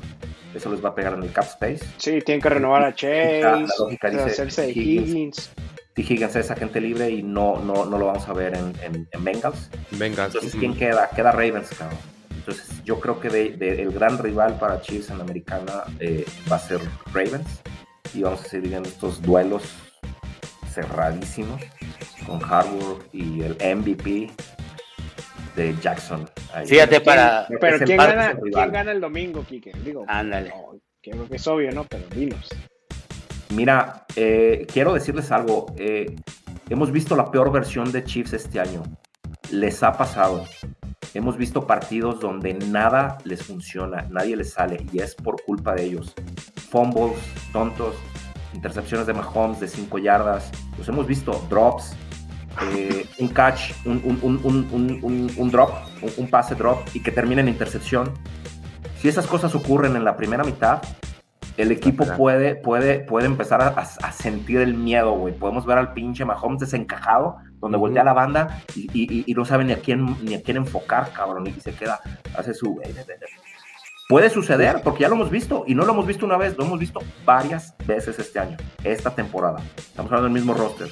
Eso 0.54 0.72
les 0.72 0.84
va 0.84 0.90
a 0.90 0.96
pegar 0.96 1.14
en 1.16 1.24
el 1.24 1.32
cap 1.34 1.46
space. 1.46 1.80
Sí, 1.98 2.20
tienen 2.22 2.42
que 2.42 2.50
renovar 2.50 2.84
a 2.84 2.94
Chase, 2.96 3.42
La- 3.42 3.58
la 3.60 3.68
lógica 3.80 4.10
dice 4.10 4.24
hacerse 4.24 4.70
Higgins. 4.70 5.10
Higgins. 5.10 5.52
T. 5.96 6.02
Higgins 6.02 6.36
es 6.36 6.52
agente 6.52 6.80
libre 6.80 7.10
y 7.10 7.24
no, 7.24 7.58
no, 7.60 7.86
no 7.86 7.98
lo 7.98 8.06
vamos 8.08 8.28
a 8.30 8.34
ver 8.34 8.54
en, 8.56 8.74
en- 8.84 9.08
en 9.12 9.24
Bengals. 9.24 9.70
Venga. 9.92 10.26
Entonces, 10.26 10.56
mm, 10.56 10.60
¿quién 10.60 10.76
queda? 10.76 11.10
Queda 11.10 11.32
Ravens, 11.32 11.70
cabrón. 11.78 12.00
Entonces, 12.36 12.84
yo 12.86 13.00
creo 13.00 13.20
que 13.20 13.30
de- 13.30 13.50
de- 13.58 13.82
el 13.82 13.92
gran 13.92 14.18
rival 14.20 14.58
para 14.60 14.80
Chiefs 14.82 15.10
en 15.10 15.18
la 15.18 15.24
americana 15.24 15.84
eh, 16.00 16.24
va 16.50 16.58
a 16.58 16.60
ser 16.60 16.80
Ravens. 17.14 17.62
Y 18.16 18.22
vamos 18.24 18.42
a 18.42 18.48
seguir 18.48 18.70
viendo 18.70 18.88
estos 18.90 19.22
duelos 19.22 19.64
cerradísimos 20.74 21.62
con 22.26 22.42
Harbour 22.44 23.04
y 23.14 23.42
el 23.42 23.54
MVP. 23.78 24.32
de 25.56 25.76
Jackson. 25.82 26.30
ahí. 26.54 26.68
Fíjate 26.68 27.00
para. 27.02 27.48
Pero 27.62 27.80
¿quién 27.86 27.98
gana, 27.98 28.32
el 28.32 28.38
rival. 28.42 28.52
¿quién 28.64 28.72
gana 28.74 28.92
el 28.92 29.00
domingo, 29.02 29.44
Kike? 29.44 29.72
Digo, 29.86 30.04
Ándale. 30.08 30.50
no, 30.50 30.80
creo 31.02 31.30
que 31.30 31.36
es 31.38 31.48
obvio, 31.48 31.72
¿no? 31.72 31.86
Pero 31.86 32.06
dinos. 32.10 32.50
Mira, 33.54 34.06
eh, 34.18 34.66
quiero 34.72 34.94
decirles 34.94 35.32
algo. 35.32 35.68
eh, 35.78 36.14
hemos 36.70 36.92
visto 36.92 37.16
la 37.16 37.32
peor 37.32 37.52
versión 37.52 37.90
de 37.92 38.04
Chiefs 38.04 38.34
este 38.34 38.60
año. 38.60 38.84
Les 39.52 39.82
ha 39.84 39.94
pasado. 39.94 40.46
Hemos 41.16 41.38
visto 41.38 41.66
partidos 41.66 42.20
donde 42.20 42.54
nada 42.54 43.18
les 43.24 43.42
funciona, 43.42 44.06
nadie 44.10 44.36
les 44.36 44.52
sale 44.52 44.86
y 44.92 45.00
es 45.00 45.16
por 45.16 45.42
culpa 45.44 45.74
de 45.74 45.86
ellos. 45.86 46.14
Fumbles, 46.70 47.14
tontos, 47.54 47.96
intercepciones 48.54 49.08
de 49.08 49.14
Mahomes 49.14 49.62
de 49.62 49.70
5 49.70 49.98
yardas. 49.98 50.52
Los 50.78 50.90
hemos 50.90 51.08
visto, 51.08 51.42
drops, 51.50 51.96
eh, 52.74 53.06
un 53.20 53.30
catch, 53.30 53.72
un, 53.86 54.02
un- 54.04 54.20
un- 54.22 54.42
un- 54.44 54.68
un- 54.74 55.00
un- 55.02 55.32
un 55.38 55.52
drop, 55.52 55.72
un, 56.18 56.28
pase 56.30 56.54
drop 56.54 56.80
y 56.94 57.00
que 57.02 57.12
termina 57.12 57.40
en 57.40 57.48
intercepción. 57.48 58.12
Si 59.00 59.08
esas 59.08 59.26
cosas 59.26 59.56
ocurren 59.56 59.96
en 59.96 60.04
la 60.04 60.18
primera 60.18 60.44
mitad, 60.44 60.82
el 61.56 61.72
equipo 61.72 62.04
puede, 62.18 62.56
puede, 62.56 63.00
puede 63.00 63.28
empezar 63.28 63.62
a, 63.62 63.68
a- 63.68 64.08
a 64.08 64.12
sentir 64.12 64.60
el 64.60 64.74
miedo, 64.74 65.14
güey. 65.14 65.34
Podemos 65.34 65.66
ver 65.66 65.78
al 65.78 65.94
pinche 65.94 66.26
Mahomes 66.26 66.60
desencajado, 66.60 67.38
donde 67.66 67.78
Ujú. 67.78 67.88
voltea 67.88 68.04
la 68.04 68.14
banda 68.14 68.62
y, 68.76 68.82
y- 68.94 69.24
y- 69.26 69.34
no 69.34 69.44
sabe 69.46 69.64
ni 69.66 69.74
a 69.74 69.78
quién 69.80 70.18
ni 70.24 70.36
a 70.36 70.42
quién 70.42 70.58
enfocar, 70.58 71.12
cabrón, 71.14 71.48
y 71.48 71.60
se 71.60 71.74
queda, 71.74 72.00
hace 72.38 72.54
su... 72.54 72.80
Puede 74.08 74.30
suceder, 74.30 74.82
porque 74.84 75.02
ya 75.02 75.10
lo 75.10 75.16
hemos 75.16 75.32
visto, 75.32 75.64
y 75.66 75.74
no 75.74 75.84
lo 75.84 75.94
hemos 75.94 76.06
visto 76.06 76.26
una 76.28 76.38
vez, 76.38 76.56
lo 76.58 76.64
hemos 76.66 76.80
visto 76.80 77.00
varias 77.26 77.74
veces 77.88 78.20
este 78.20 78.38
año, 78.40 78.56
esta 78.84 79.10
temporada. 79.16 79.58
Estamos 79.78 80.12
hablando 80.12 80.26
del 80.26 80.34
mismo 80.34 80.54
roster. 80.54 80.90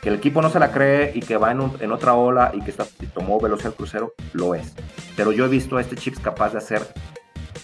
Que 0.00 0.08
el 0.08 0.14
equipo 0.16 0.40
no 0.40 0.48
se 0.48 0.58
la 0.58 0.72
cree 0.72 1.12
y 1.14 1.20
que 1.20 1.36
va 1.36 1.52
en, 1.52 1.60
un- 1.60 1.76
en 1.78 1.92
otra 1.92 2.14
ola 2.14 2.50
y 2.54 2.62
que 2.62 2.70
está, 2.70 2.86
y 3.00 3.06
tomó 3.06 3.38
velocidad 3.38 3.74
crucero, 3.74 4.14
lo 4.32 4.54
es. 4.54 4.74
Pero 5.14 5.30
yo 5.32 5.44
he 5.44 5.48
visto 5.48 5.76
a 5.76 5.82
este 5.82 5.94
Chips 5.94 6.18
capaz 6.20 6.52
de 6.52 6.58
hacer 6.58 6.82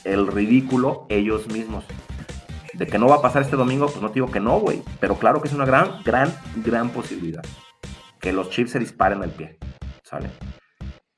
el 0.05 0.27
ridículo 0.27 1.07
ellos 1.09 1.49
mismos. 1.49 1.85
De 2.75 2.87
que 2.87 2.99
no 2.99 3.09
va 3.09 3.17
a 3.17 3.23
pasar 3.23 3.41
este 3.43 3.57
domingo, 3.57 3.87
pues 3.87 4.01
no 4.03 4.09
te 4.09 4.15
digo 4.15 4.31
que 4.31 4.39
no, 4.39 4.61
güey. 4.61 4.83
Pero 5.01 5.17
claro 5.17 5.41
que 5.41 5.49
es 5.49 5.55
una 5.55 5.65
gran, 5.65 6.03
gran, 6.05 6.33
gran 6.57 6.91
posibilidad. 6.91 7.43
Que 8.21 8.33
los 8.33 8.51
Chiefs 8.51 8.73
se 8.73 8.79
disparen 8.79 9.23
al 9.23 9.31
pie. 9.31 9.59
¿Sale? 10.03 10.31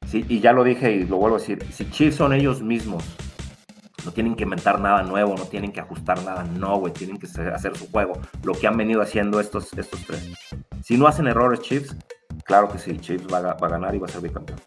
Sí, 0.07 0.25
y 0.29 0.41
ya 0.41 0.53
lo 0.53 0.65
dije 0.65 0.93
y 0.93 1.05
lo 1.05 1.17
vuelvo 1.17 1.37
a 1.37 1.39
decir. 1.39 1.65
Si 1.73 1.89
Chiefs 1.91 2.17
son 2.17 2.33
ellos 2.33 2.63
mismos, 2.63 3.05
no 4.05 4.13
tienen 4.13 4.35
que 4.35 4.45
inventar 4.45 4.81
nada 4.81 5.03
nuevo, 5.03 5.37
no 5.37 5.45
tienen 5.45 5.73
que 5.73 5.81
ajustar 5.81 6.23
nada, 6.25 6.45
no, 6.45 6.77
güey. 6.79 6.93
Tienen 6.93 7.19
que 7.19 7.27
hacer 7.27 7.77
su 7.77 7.89
juego. 7.91 8.21
Lo 8.43 8.55
que 8.55 8.67
han 8.67 8.77
venido 8.77 9.03
haciendo 9.03 9.41
estos, 9.41 9.73
estos 9.75 10.05
tres. 10.07 10.29
Si 10.83 10.97
no 10.97 11.07
hacen 11.07 11.27
errores 11.27 11.61
Chiefs, 11.61 11.95
claro 12.45 12.69
que 12.69 12.79
sí, 12.79 12.99
Chiefs 12.99 13.27
va 13.33 13.39
a, 13.39 13.55
va 13.55 13.67
a 13.67 13.71
ganar 13.71 13.95
y 13.95 13.99
va 13.99 14.07
a 14.07 14.11
ser 14.11 14.23
bicampeón. 14.23 14.59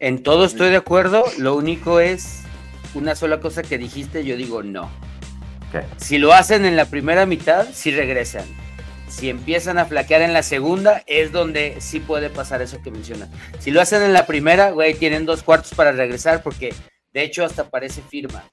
En 0.00 0.22
todo 0.22 0.44
estoy 0.44 0.70
de 0.70 0.76
acuerdo. 0.76 1.24
Lo 1.38 1.54
único 1.54 2.00
es 2.00 2.42
una 2.94 3.14
sola 3.14 3.40
cosa 3.40 3.62
que 3.62 3.78
dijiste. 3.78 4.24
Yo 4.24 4.36
digo 4.36 4.62
no. 4.62 4.90
¿Qué? 5.70 5.82
Si 5.98 6.18
lo 6.18 6.32
hacen 6.32 6.64
en 6.64 6.74
la 6.74 6.86
primera 6.86 7.26
mitad, 7.26 7.66
sí 7.72 7.90
regresan. 7.90 8.44
Si 9.10 9.28
empiezan 9.28 9.76
a 9.78 9.84
flaquear 9.86 10.22
en 10.22 10.32
la 10.32 10.42
segunda, 10.42 11.02
es 11.06 11.32
donde 11.32 11.76
sí 11.80 11.98
puede 11.98 12.30
pasar 12.30 12.62
eso 12.62 12.80
que 12.80 12.90
mencionas. 12.92 13.28
Si 13.58 13.70
lo 13.72 13.80
hacen 13.80 14.02
en 14.02 14.12
la 14.12 14.24
primera, 14.24 14.70
güey, 14.70 14.94
tienen 14.94 15.26
dos 15.26 15.42
cuartos 15.42 15.74
para 15.74 15.90
regresar 15.92 16.42
porque 16.42 16.72
de 17.12 17.24
hecho 17.24 17.44
hasta 17.44 17.68
parece 17.68 18.02
firma. 18.02 18.44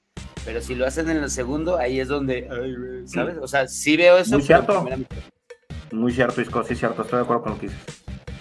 Pero 0.44 0.60
si 0.60 0.74
lo 0.74 0.84
hacen 0.86 1.08
en 1.10 1.18
el 1.18 1.30
segundo, 1.30 1.78
ahí 1.78 2.00
es 2.00 2.08
donde, 2.08 2.48
¿sabes? 3.06 3.36
O 3.40 3.46
sea, 3.46 3.68
sí 3.68 3.96
veo 3.96 4.18
eso. 4.18 4.34
Muy 4.34 4.42
cierto. 4.42 4.86
Muy 5.92 6.12
cierto, 6.12 6.40
Isco, 6.42 6.64
sí, 6.64 6.74
cierto. 6.74 7.02
Estoy 7.02 7.18
de 7.18 7.22
acuerdo 7.22 7.42
con 7.44 7.52
lo 7.52 7.60
que 7.60 7.68
dices. 7.68 7.82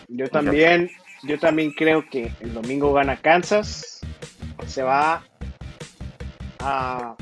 Yo 0.08 0.28
también, 0.30 0.90
yo 1.24 1.38
también 1.38 1.72
creo 1.72 2.10
que 2.10 2.32
el 2.40 2.54
domingo 2.54 2.94
gana 2.94 3.18
Kansas. 3.18 4.00
Se 4.66 4.82
va 4.82 5.24
a 6.60 7.16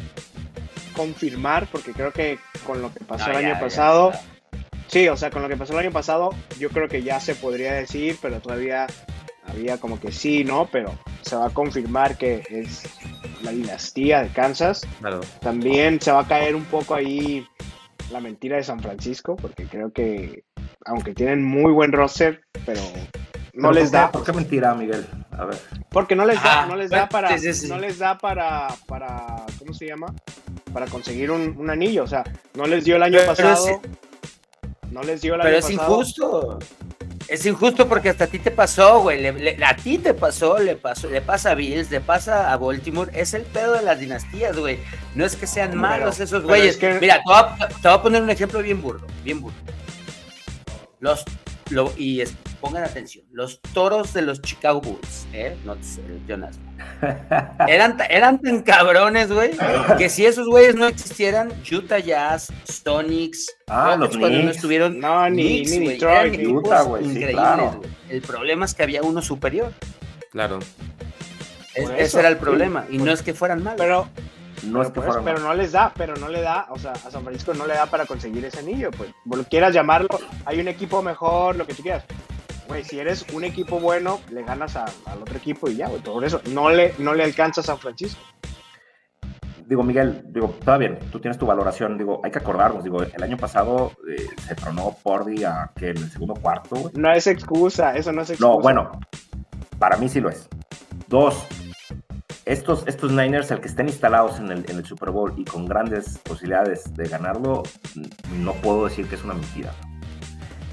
confirmar, 0.95 1.67
porque 1.71 1.91
creo 1.91 2.11
que 2.13 2.39
con 2.65 2.81
lo 2.81 2.93
que 2.93 3.03
pasó 3.03 3.25
No, 3.27 3.37
el 3.37 3.41
ya, 3.41 3.47
año 3.47 3.55
ya, 3.55 3.59
pasado, 3.59 4.11
ya. 4.13 4.34
Sí, 4.95 5.09
o 5.09 5.17
sea, 5.17 5.29
con 5.29 5.41
lo 5.41 5.49
que 5.49 5.57
pasó 5.57 5.73
el 5.73 5.79
año 5.79 5.91
pasado, 5.91 6.29
yo 6.57 6.69
creo 6.69 6.87
que 6.87 7.03
ya 7.03 7.19
se 7.19 7.35
podría 7.35 7.73
decir, 7.73 8.17
pero 8.21 8.39
todavía 8.39 8.87
había 9.45 9.77
como 9.77 9.99
que 9.99 10.13
sí, 10.13 10.45
¿no? 10.45 10.69
Pero 10.71 10.97
se 11.21 11.35
va 11.35 11.47
a 11.47 11.49
confirmar 11.49 12.17
que 12.17 12.43
es 12.49 12.83
la 13.43 13.51
dinastía 13.51 14.23
de 14.23 14.29
Kansas. 14.29 14.87
Claro. 15.01 15.19
También 15.41 15.99
se 15.99 16.13
va 16.13 16.21
a 16.21 16.27
caer 16.27 16.55
un 16.55 16.63
poco 16.63 16.95
ahí 16.95 17.45
la 18.09 18.21
mentira 18.21 18.55
de 18.55 18.63
San 18.63 18.79
Francisco, 18.79 19.35
porque 19.35 19.65
creo 19.65 19.91
que, 19.91 20.45
aunque 20.85 21.13
tienen 21.13 21.43
muy 21.43 21.73
buen 21.73 21.91
roster, 21.91 22.43
pero 22.65 22.79
no 23.53 23.69
Pero 23.69 23.71
les 23.73 23.83
¿por 23.83 23.91
qué- 23.91 23.97
da, 23.97 24.11
¿Por 24.13 24.23
qué 24.23 24.31
mentira, 24.31 24.75
Miguel? 24.75 25.05
A 25.31 25.43
ver. 25.43 25.57
porque 25.91 26.15
no 26.15 26.25
les 26.25 26.41
da, 26.41 26.63
Ah, 26.63 26.65
no 26.67 26.77
les 26.77 26.89
da 26.89 27.09
para, 27.09 27.37
sí, 27.37 27.39
sí, 27.39 27.53
sí. 27.53 27.67
no 27.67 27.77
les 27.77 27.99
da 27.99 28.17
para, 28.17 28.67
para, 28.87 29.45
¿cómo 29.59 29.73
se 29.73 29.87
llama? 29.87 30.07
Para 30.71 30.85
conseguir 30.85 31.31
un, 31.31 31.53
un 31.57 31.69
anillo, 31.69 32.03
o 32.03 32.07
sea, 32.07 32.23
no 32.53 32.65
les 32.65 32.85
dio 32.85 32.95
el 32.95 33.03
año 33.03 33.17
Pero 33.17 33.27
pasado, 33.27 33.81
no 34.95 35.03
les 35.03 35.21
dio 35.21 35.35
el 35.35 35.41
Pero 35.41 35.57
es 35.57 35.65
pasado. 35.65 35.81
injusto. 35.91 36.59
Es 37.27 37.45
injusto 37.45 37.89
porque 37.89 38.09
hasta 38.09 38.23
a 38.23 38.27
ti 38.27 38.39
te 38.39 38.49
pasó, 38.49 39.01
güey. 39.01 39.19
Le- 39.21 39.33
le- 39.33 39.65
a 39.65 39.75
ti 39.75 39.97
te 39.97 40.13
pasó, 40.13 40.57
le 40.57 40.75
pasó, 40.77 41.09
le 41.09 41.19
pasa 41.21 41.51
a 41.51 41.55
Bills, 41.55 41.91
le 41.91 41.99
pasa 41.99 42.53
a 42.53 42.55
Baltimore. 42.57 43.11
Es 43.13 43.33
el 43.33 43.41
pedo 43.43 43.73
de 43.73 43.81
las 43.81 43.99
dinastías, 43.99 44.55
güey. 44.57 44.79
No 45.15 45.25
es 45.25 45.35
que 45.35 45.47
sean 45.47 45.69
Pero- 45.71 45.81
malos 45.81 46.19
esos 46.21 46.43
güeyes. 46.43 46.75
es 46.75 46.77
que- 46.77 46.93
Mira, 47.01 47.15
te 47.17 47.23
voy, 47.25 47.35
a, 47.35 47.67
te 47.67 47.87
voy 47.89 47.97
a 47.97 48.01
poner 48.01 48.21
un 48.21 48.29
ejemplo 48.29 48.61
bien 48.61 48.81
burro, 48.81 49.05
bien 49.23 49.41
burro. 49.41 49.55
Los 50.99 51.25
lo- 51.69 51.93
y 51.97 52.21
es- 52.21 52.33
pongan 52.61 52.83
atención, 52.83 53.25
los 53.31 53.59
toros 53.73 54.13
de 54.13 54.21
los 54.23 54.41
Chicago 54.41 54.81
Bulls, 54.81 55.27
¿eh? 55.33 55.55
No, 55.65 55.75
Jonas. 56.27 56.57
Eran, 57.67 57.97
eran 58.09 58.41
tan 58.41 58.61
cabrones, 58.63 59.31
güey, 59.31 59.51
que 59.97 60.09
si 60.09 60.25
esos 60.25 60.47
güeyes 60.47 60.75
no 60.75 60.87
existieran, 60.87 61.51
Utah 61.71 61.99
Jazz, 61.99 62.51
Sonics, 62.63 63.47
Ah, 63.67 63.95
los 63.99 64.17
cuando 64.17 64.41
no 64.43 64.51
estuvieron, 64.51 64.99
No, 64.99 65.29
ni, 65.29 65.63
Knicks, 65.65 65.71
ni 65.79 65.87
Detroit, 65.89 66.47
Utah, 66.47 66.81
güey, 66.83 67.03
sí, 67.03 67.09
increíbles, 67.09 67.35
claro. 67.35 67.71
güey. 67.77 67.89
El 68.09 68.21
problema 68.21 68.65
es 68.65 68.73
que 68.73 68.83
había 68.83 69.01
uno 69.01 69.21
superior. 69.21 69.71
Claro. 70.31 70.59
Es- 71.73 71.89
ese 71.97 72.19
era 72.19 72.29
el 72.29 72.35
sí. 72.35 72.41
problema. 72.41 72.85
Y 72.89 72.97
no 72.97 73.11
es 73.11 73.21
que 73.21 73.33
fueran 73.33 73.61
malos. 73.63 73.77
pero, 73.79 74.07
No 74.63 74.81
es 74.81 74.87
que 74.89 75.01
pero, 75.01 75.13
pues, 75.13 75.23
pero 75.25 75.39
no 75.39 75.53
les 75.53 75.71
da, 75.73 75.91
pero 75.95 76.15
no 76.15 76.27
le 76.29 76.41
da, 76.41 76.67
o 76.69 76.79
sea, 76.79 76.91
a 76.93 76.95
San 77.11 77.23
Francisco 77.23 77.53
no 77.53 77.67
le 77.67 77.73
da 77.73 77.85
para 77.85 78.05
conseguir 78.05 78.43
ese 78.45 78.59
anillo, 78.59 78.89
pues, 78.91 79.11
lo 79.25 79.43
quieras 79.43 79.73
llamarlo, 79.73 80.07
hay 80.45 80.59
un 80.59 80.67
equipo 80.67 81.01
mejor, 81.01 81.55
lo 81.55 81.65
que 81.67 81.73
tú 81.73 81.83
quieras. 81.83 82.03
Güey, 82.67 82.83
si 82.83 82.99
eres 82.99 83.25
un 83.33 83.43
equipo 83.43 83.79
bueno, 83.79 84.19
le 84.31 84.43
ganas 84.43 84.75
a- 84.75 84.85
al 85.05 85.21
otro 85.21 85.37
equipo 85.37 85.69
y 85.69 85.75
ya, 85.75 85.87
güey, 85.87 86.01
por 86.01 86.23
eso 86.25 86.41
no 86.51 86.69
le, 86.71 86.95
no 86.97 87.13
le 87.13 87.23
alcanza 87.23 87.61
a 87.61 87.63
San 87.63 87.77
Francisco. 87.77 88.19
Digo, 89.67 89.83
Miguel, 89.83 90.23
digo, 90.27 90.55
está 90.59 90.77
bien, 90.77 90.99
tú 91.11 91.19
tienes 91.19 91.39
tu 91.39 91.47
valoración. 91.47 91.97
Digo, 91.97 92.21
hay 92.23 92.29
que 92.29 92.37
acordarnos. 92.37 92.83
Digo, 92.83 93.01
el 93.01 93.23
año 93.23 93.35
pasado 93.35 93.93
eh, 94.07 94.27
se 94.47 94.53
tronó 94.53 94.95
Pordy 95.01 95.43
a 95.43 95.71
que 95.75 95.89
en 95.89 95.97
el 95.97 96.11
segundo 96.11 96.35
cuarto, 96.35 96.75
güey. 96.75 96.93
No 96.95 97.11
es 97.11 97.25
excusa, 97.25 97.95
eso 97.95 98.11
no 98.11 98.21
es 98.21 98.29
excusa. 98.29 98.47
No, 98.47 98.59
bueno, 98.59 98.91
para 99.79 99.97
mí 99.97 100.07
sí 100.07 100.19
lo 100.21 100.29
es. 100.29 100.47
Dos, 101.07 101.47
estos, 102.45 102.83
estos 102.87 103.11
Niners, 103.11 103.49
el 103.51 103.59
que 103.59 103.67
estén 103.67 103.87
instalados 103.87 104.39
en 104.39 104.51
el, 104.51 104.69
en 104.69 104.77
el 104.77 104.85
Super 104.85 105.09
Bowl 105.11 105.33
y 105.37 105.45
con 105.45 105.65
grandes 105.65 106.19
posibilidades 106.19 106.93
de 106.93 107.07
ganarlo, 107.07 107.63
no 108.39 108.53
puedo 108.53 108.85
decir 108.85 109.07
que 109.07 109.15
es 109.15 109.23
una 109.23 109.33
mentira. 109.33 109.71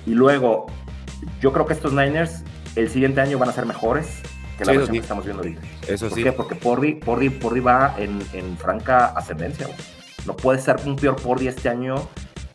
Y 0.06 0.10
luego, 0.14 0.66
yo 1.40 1.52
creo 1.52 1.66
que 1.66 1.72
estos 1.72 1.92
Niners 1.92 2.42
el 2.76 2.88
siguiente 2.90 3.20
año 3.20 3.38
van 3.38 3.48
a 3.48 3.52
ser 3.52 3.66
mejores 3.66 4.20
que 4.58 4.64
la 4.64 4.72
Sí, 4.72 4.76
versión 4.78 4.86
sí. 4.86 4.92
que 4.92 5.02
estamos 5.02 5.24
viendo 5.24 5.42
ahorita. 5.42 5.60
Eso 5.88 6.08
¿Por 6.08 6.18
sí. 6.18 6.24
qué? 6.24 6.32
Porque 6.32 6.54
Pordy, 6.56 6.94
Pordy, 6.94 7.30
Pordy 7.30 7.60
va 7.60 7.94
en, 7.98 8.20
en 8.32 8.56
franca 8.58 9.06
ascendencia, 9.06 9.66
güey. 9.66 9.78
No 10.26 10.36
puede 10.36 10.58
ser 10.58 10.76
un 10.84 10.96
peor 10.96 11.16
Pordy 11.16 11.48
este 11.48 11.68
año, 11.68 11.94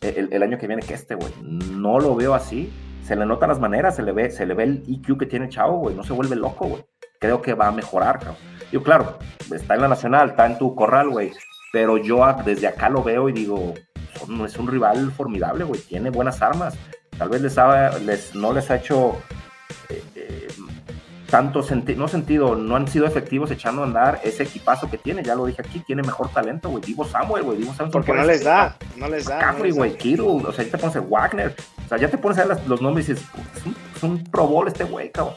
eh, 0.00 0.14
el, 0.16 0.32
el 0.32 0.42
año 0.42 0.58
que 0.58 0.66
viene 0.66 0.82
que 0.82 0.94
este, 0.94 1.14
güey. 1.16 1.32
No 1.42 1.98
lo 1.98 2.14
veo 2.14 2.34
así. 2.34 2.72
Se 3.04 3.16
le 3.16 3.24
notan 3.26 3.48
las 3.48 3.58
maneras, 3.58 3.96
se 3.96 4.02
le 4.02 4.12
ve, 4.12 4.30
se 4.30 4.44
le 4.46 4.54
ve 4.54 4.64
el 4.64 4.84
EQ 4.86 5.18
que 5.18 5.26
tiene 5.26 5.48
Chavo, 5.48 5.78
güey. 5.78 5.96
No 5.96 6.04
se 6.04 6.12
vuelve 6.12 6.36
loco, 6.36 6.66
güey. 6.66 6.84
Creo 7.18 7.40
que 7.42 7.54
va 7.54 7.68
a 7.68 7.72
mejorar, 7.72 8.18
cabrón. 8.18 8.36
Yo, 8.72 8.82
claro, 8.82 9.18
está 9.52 9.74
en 9.74 9.80
la 9.82 9.88
nacional, 9.88 10.30
está 10.30 10.46
en 10.46 10.58
tu 10.58 10.74
corral, 10.74 11.08
güey. 11.10 11.32
Pero 11.72 11.96
yo 11.98 12.20
desde 12.44 12.66
acá 12.66 12.88
lo 12.88 13.02
veo 13.02 13.28
y 13.28 13.32
digo, 13.32 13.74
son- 14.18 14.44
es 14.44 14.56
un 14.56 14.68
rival 14.68 15.12
formidable, 15.12 15.64
güey. 15.64 15.80
Tiene 15.80 16.10
buenas 16.10 16.40
armas. 16.42 16.74
Tal 17.18 17.28
vez 17.28 17.42
les, 17.42 17.58
ha- 17.58 17.98
les 17.98 18.34
no 18.34 18.52
les 18.52 18.70
ha 18.70 18.76
hecho 18.76 19.16
eh, 19.88 20.02
eh, 20.14 20.48
tanto 21.30 21.62
sentido, 21.62 21.98
no 21.98 22.08
sentido, 22.08 22.54
no 22.56 22.76
han 22.76 22.88
sido 22.88 23.06
efectivos 23.06 23.50
echando 23.50 23.82
a 23.82 23.86
andar 23.86 24.20
ese 24.24 24.44
equipazo 24.44 24.88
que 24.90 24.96
tiene. 24.96 25.22
Ya 25.22 25.34
lo 25.34 25.44
dije 25.46 25.60
aquí, 25.60 25.80
tiene 25.80 26.02
mejor 26.02 26.28
talento, 26.30 26.70
güey. 26.70 26.82
Divo 26.84 27.04
Samuel, 27.04 27.42
güey. 27.42 27.58
Divo 27.58 27.72
Samuel. 27.74 27.92
Porque 27.92 28.12
no 28.12 28.24
les 28.24 28.44
da, 28.44 28.76
no 28.96 29.08
les 29.08 29.24
da. 29.26 29.38
no 29.52 29.58
da. 29.74 29.78
güey, 29.78 29.96
Kittle, 29.98 30.48
o 30.48 30.52
sea, 30.52 30.64
ya 30.64 30.70
te 30.70 30.78
pones 30.78 30.96
el 30.96 31.02
Wagner, 31.02 31.54
o 31.84 31.88
sea, 31.88 31.98
ya 31.98 32.08
te 32.08 32.16
pones 32.18 32.38
a 32.38 32.44
ver 32.46 32.58
los 32.66 32.80
nombres 32.80 33.08
y 33.08 33.12
dices, 33.12 33.28
es 33.56 33.66
un, 33.66 33.76
es 33.96 34.02
un 34.02 34.24
Pro 34.24 34.46
Bowl 34.46 34.68
este 34.68 34.84
güey, 34.84 35.10
cabrón. 35.10 35.34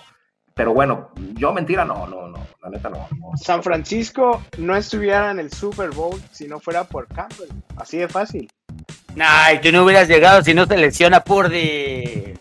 Pero 0.54 0.74
bueno, 0.74 1.12
yo 1.36 1.54
mentira, 1.54 1.86
no, 1.86 2.06
no, 2.08 2.28
no, 2.28 2.45
la 2.62 2.70
neta 2.70 2.89
no. 2.89 3.08
no. 3.18 3.32
San 3.38 3.64
Francisco 3.64 4.43
no 4.58 4.76
estuviera 4.76 5.32
en 5.32 5.39
el 5.39 5.52
Super 5.52 5.91
Bowl 5.91 6.22
si 6.32 6.47
no 6.47 6.60
fuera 6.60 6.84
por 6.84 7.08
Campbell. 7.08 7.49
Así 7.78 7.97
de 7.97 8.08
fácil. 8.08 8.49
Ay, 9.20 9.60
tú 9.62 9.72
no 9.72 9.84
hubieras 9.84 10.08
llegado 10.08 10.43
si 10.43 10.54
no 10.54 10.68
te 10.68 10.78
lesiona 10.78 11.22
Purdy. 11.22 12.34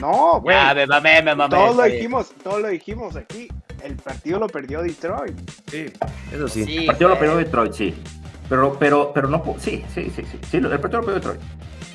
No, 0.00 0.40
güey. 0.42 0.56
Ya, 0.56 0.74
me 0.74 0.86
mamé, 0.86 1.22
me 1.22 1.34
mamé. 1.34 1.56
Todos 1.56 1.76
lo 1.76 1.82
dijimos, 1.84 2.32
todos 2.42 2.60
lo 2.60 2.68
dijimos 2.68 3.16
aquí. 3.16 3.48
El 3.82 3.96
partido 3.96 4.38
lo 4.38 4.46
perdió 4.46 4.82
Detroit. 4.82 5.36
Sí, 5.70 5.86
eso 6.32 6.48
sí. 6.48 6.64
Sí, 6.64 6.76
El 6.78 6.86
partido 6.86 7.08
lo 7.10 7.18
perdió 7.18 7.36
Detroit, 7.36 7.72
sí. 7.72 7.94
Pero, 8.48 8.76
pero, 8.78 9.12
pero 9.14 9.28
no, 9.28 9.42
sí, 9.58 9.84
sí, 9.94 10.12
sí, 10.14 10.24
sí. 10.30 10.38
sí 10.50 10.56
el 10.58 10.80
partido 10.80 11.00
lo 11.00 11.06
perdió 11.06 11.14
Detroit. 11.14 11.40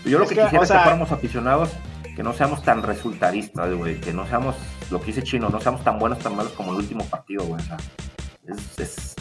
Yo 0.06 0.20
lo 0.20 0.28
que, 0.28 0.36
que, 0.36 0.42
quisiera 0.42 0.62
o 0.62 0.64
es 0.64 0.72
que 0.72 0.78
fuéramos 0.78 1.12
aficionados, 1.12 1.72
que 2.16 2.24
no 2.24 2.34
seamos 2.34 2.64
tan 2.64 2.82
resultaristas, 2.82 3.74
güey. 3.74 4.00
Que 4.00 4.14
no 4.14 4.26
seamos, 4.26 4.56
lo 4.90 5.00
que 5.00 5.08
dice 5.08 5.24
Chino, 5.24 5.50
no 5.50 5.60
seamos 5.60 5.84
tan 5.84 6.00
buenos, 6.00 6.20
tan 6.20 6.36
malos 6.36 6.54
como 6.54 6.72
el 6.72 6.78
último 6.78 7.04
partido, 7.06 7.44
güey. 7.46 7.62
O 7.62 7.66
sea, 7.66 7.78
es, 8.48 8.80
es, 8.80 9.16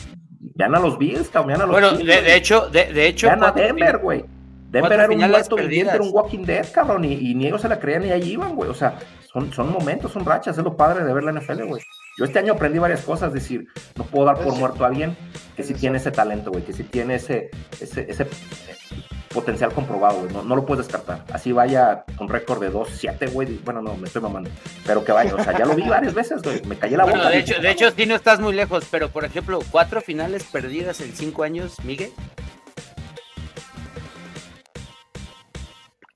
vean 0.54 0.74
a 0.74 0.80
los 0.80 0.96
Bills, 0.98 1.28
cabrón, 1.28 1.48
vean 1.48 1.60
a 1.62 1.66
los 1.66 1.72
Bueno, 1.72 1.90
Chiefs, 1.90 2.06
de, 2.06 2.36
hecho, 2.36 2.68
de, 2.68 2.92
de 2.92 3.06
hecho, 3.08 3.26
Vean 3.26 3.38
a 3.38 3.52
cuatro 3.52 3.64
Denver, 3.64 3.98
güey. 3.98 4.24
Denver 4.70 4.92
era 4.92 5.08
un 5.08 5.30
muerto 5.30 5.56
viviente, 5.56 5.94
era 5.94 6.02
un 6.02 6.10
Walking 6.12 6.44
Dead, 6.44 6.66
cabrón, 6.72 7.04
y, 7.04 7.12
y 7.12 7.34
ni 7.34 7.46
ellos 7.46 7.60
se 7.60 7.68
la 7.68 7.78
creían 7.78 8.02
ni 8.02 8.10
allí 8.10 8.32
iban, 8.32 8.56
güey. 8.56 8.68
O 8.68 8.74
sea, 8.74 8.98
son, 9.32 9.52
son 9.52 9.72
momentos, 9.72 10.10
son 10.10 10.24
rachas, 10.24 10.58
es 10.58 10.64
lo 10.64 10.76
padre 10.76 11.04
de 11.04 11.12
ver 11.12 11.22
la 11.22 11.32
NFL, 11.32 11.64
güey. 11.64 11.82
Yo 12.18 12.24
este 12.24 12.38
año 12.40 12.54
aprendí 12.54 12.78
varias 12.78 13.02
cosas, 13.02 13.28
es 13.28 13.34
decir, 13.34 13.66
no 13.96 14.04
puedo 14.04 14.26
dar 14.26 14.38
por 14.38 14.54
muerto 14.56 14.84
a 14.84 14.88
alguien 14.88 15.16
que 15.56 15.62
sí 15.62 15.74
tiene 15.74 15.98
ese 15.98 16.10
talento, 16.10 16.50
güey, 16.50 16.64
que 16.64 16.72
sí 16.72 16.84
tiene 16.84 17.16
ese, 17.16 17.50
ese, 17.80 18.06
ese 18.08 18.26
potencial 19.34 19.72
comprobado, 19.72 20.20
güey. 20.20 20.32
No, 20.32 20.42
no 20.42 20.56
lo 20.56 20.64
puedes 20.64 20.86
descartar. 20.86 21.24
Así 21.32 21.52
vaya 21.52 22.04
con 22.16 22.28
récord 22.28 22.60
de 22.60 22.72
2-7, 22.72 23.30
güey. 23.32 23.58
Bueno, 23.64 23.82
no, 23.82 23.96
me 23.96 24.06
estoy 24.06 24.22
mamando. 24.22 24.48
Pero 24.86 25.04
que 25.04 25.12
vaya, 25.12 25.34
o 25.34 25.42
sea, 25.42 25.58
ya 25.58 25.66
lo 25.66 25.74
vi 25.74 25.82
varias 25.82 26.14
veces, 26.14 26.40
güey. 26.42 26.62
Me 26.64 26.76
callé 26.78 26.96
la 26.96 27.04
boca. 27.04 27.16
Bueno, 27.16 27.30
de 27.30 27.36
dije, 27.38 27.52
hecho, 27.52 27.60
de 27.62 27.70
hecho, 27.70 27.90
sí 27.90 28.06
no 28.06 28.14
estás 28.14 28.40
muy 28.40 28.54
lejos, 28.54 28.86
pero 28.90 29.10
por 29.10 29.24
ejemplo, 29.24 29.58
cuatro 29.70 30.00
finales 30.00 30.44
perdidas 30.44 31.00
en 31.00 31.12
cinco 31.14 31.42
años, 31.42 31.74
Miguel. 31.84 32.12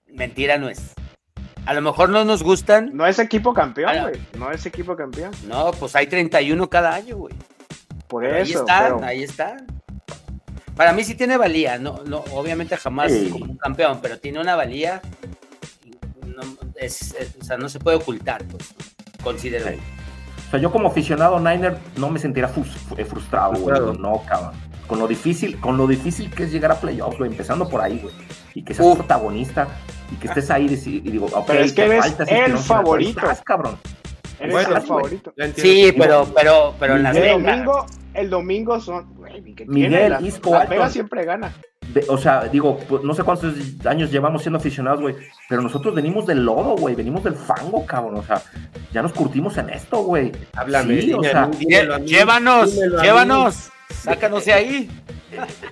Mentira 0.06 0.58
no 0.58 0.68
es. 0.68 0.94
A 1.66 1.74
lo 1.74 1.82
mejor 1.82 2.08
no 2.08 2.24
nos 2.24 2.42
gustan. 2.42 2.90
No 2.94 3.06
es 3.06 3.18
equipo 3.18 3.52
campeón, 3.52 3.92
güey. 4.02 4.14
No 4.38 4.50
es 4.50 4.64
equipo 4.64 4.96
campeón. 4.96 5.32
No, 5.46 5.70
pues 5.72 5.94
hay 5.96 6.06
31 6.06 6.68
cada 6.70 6.94
año, 6.94 7.16
güey. 7.18 7.34
Por 8.08 8.22
Pero 8.22 8.36
ahí 8.36 8.42
eso. 8.42 8.60
están, 8.60 8.94
pero- 8.96 9.04
ahí 9.06 9.22
están. 9.22 9.66
Para 10.78 10.92
mí 10.94 11.02
sí 11.04 11.14
tiene 11.16 11.36
valía, 11.36 11.76
no, 11.78 12.02
no, 12.06 12.18
obviamente 12.32 12.76
jamás 12.76 13.12
Sí. 13.12 13.28
como 13.30 13.44
un 13.46 13.56
campeón, 13.58 13.98
pero 14.00 14.18
tiene 14.18 14.40
una 14.40 14.54
valía, 14.54 15.02
no, 16.24 16.42
es- 16.76 17.14
es- 17.18 17.34
o 17.40 17.44
sea, 17.44 17.56
no 17.58 17.68
se 17.68 17.80
puede 17.80 17.96
ocultar, 17.96 18.44
pues, 18.44 18.74
considero. 19.22 19.68
Sí. 19.68 19.74
O 20.46 20.50
sea, 20.52 20.60
yo 20.60 20.70
como 20.70 20.88
aficionado 20.88 21.38
Niner 21.40 21.76
no 21.96 22.08
me 22.08 22.18
sentiría 22.18 22.48
eh, 22.96 23.04
frustrado, 23.04 23.54
güey. 23.54 23.98
No, 23.98 24.22
cabrón. 24.26 24.52
Con 24.86 24.98
lo 25.00 25.06
difícil, 25.06 25.60
con 25.60 25.76
lo 25.76 25.86
difícil 25.86 26.30
que 26.32 26.44
es 26.44 26.52
llegar 26.52 26.70
a 26.70 26.80
playoffs, 26.80 27.18
güey, 27.18 27.30
empezando 27.30 27.68
por 27.68 27.82
ahí, 27.82 27.98
güey. 28.02 28.14
Y 28.54 28.62
que 28.62 28.72
seas 28.72 28.86
Uf. 28.88 28.98
protagonista 28.98 29.66
y 30.10 30.16
que 30.16 30.28
estés 30.28 30.48
ahí 30.50 30.66
y 30.66 31.00
digo, 31.10 31.26
ok, 31.26 31.44
Pero 31.48 31.64
es 31.64 31.72
que 31.72 31.84
eres 31.84 32.06
el 32.28 32.56
favorito. 32.56 33.20
estás, 33.20 33.42
cabrón. 33.42 33.76
Eres 34.40 34.52
Bueno, 34.52 34.76
el 34.76 34.82
favorito. 34.82 35.34
Sí, 35.56 35.92
pero, 35.98 36.26
pero, 36.34 36.74
pero 36.78 36.94
en 36.96 37.02
Las 37.02 37.14
Vegas. 37.16 37.42
domingo, 37.42 37.86
el 38.18 38.30
domingo 38.30 38.80
son. 38.80 39.14
güey, 39.14 39.42
¿qué 39.54 39.64
Miguel? 39.66 40.10
Las- 40.12 40.22
Isco, 40.22 40.50
Las. 40.52 40.68
Vegas 40.68 40.92
siempre 40.92 41.24
gana. 41.24 41.52
De- 41.94 42.04
o 42.08 42.18
sea, 42.18 42.42
digo, 42.44 42.78
pues, 42.88 43.02
no 43.02 43.14
sé 43.14 43.22
cuántos 43.22 43.54
años 43.86 44.10
llevamos 44.10 44.42
siendo 44.42 44.58
aficionados, 44.58 45.00
güey, 45.00 45.14
pero 45.48 45.62
nosotros 45.62 45.94
venimos 45.94 46.26
del 46.26 46.44
lodo, 46.44 46.76
güey, 46.76 46.94
venimos 46.94 47.24
del 47.24 47.34
fango, 47.34 47.86
cabrón, 47.86 48.16
o 48.16 48.22
sea, 48.22 48.42
ya 48.92 49.00
nos 49.00 49.12
curtimos 49.14 49.56
en 49.56 49.70
esto, 49.70 50.02
güey. 50.02 50.30
Háblame, 50.54 51.00
Sí, 51.00 51.14
o 51.14 51.22
sea, 51.22 51.46
mí, 51.46 51.56
dímelo 51.56 51.98
Llévanos, 52.00 52.74
dímelo 52.74 53.02
llévanos, 53.02 53.70
sácanos 53.90 54.44
de 54.44 54.52
ahí. 54.52 54.90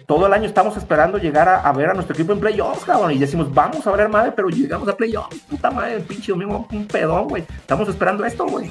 todo 0.06 0.26
el 0.26 0.32
año 0.32 0.46
estamos 0.46 0.76
esperando 0.78 1.18
llegar 1.18 1.48
a, 1.50 1.60
a 1.60 1.72
ver 1.72 1.90
a 1.90 1.94
nuestro 1.94 2.14
equipo 2.14 2.32
en 2.32 2.40
playoffs, 2.40 2.84
cabrón, 2.86 3.12
y 3.12 3.18
decimos, 3.18 3.52
vamos 3.52 3.86
a 3.86 3.90
ver 3.90 4.08
madre, 4.08 4.32
pero 4.34 4.48
llegamos 4.48 4.88
a 4.88 4.96
playoffs, 4.96 5.38
puta 5.50 5.70
madre, 5.70 5.96
el 5.96 6.02
pinche 6.02 6.32
domingo, 6.32 6.66
un 6.72 6.86
pedón, 6.86 7.28
güey, 7.28 7.42
estamos 7.58 7.88
esperando 7.90 8.24
esto, 8.24 8.46
güey. 8.46 8.70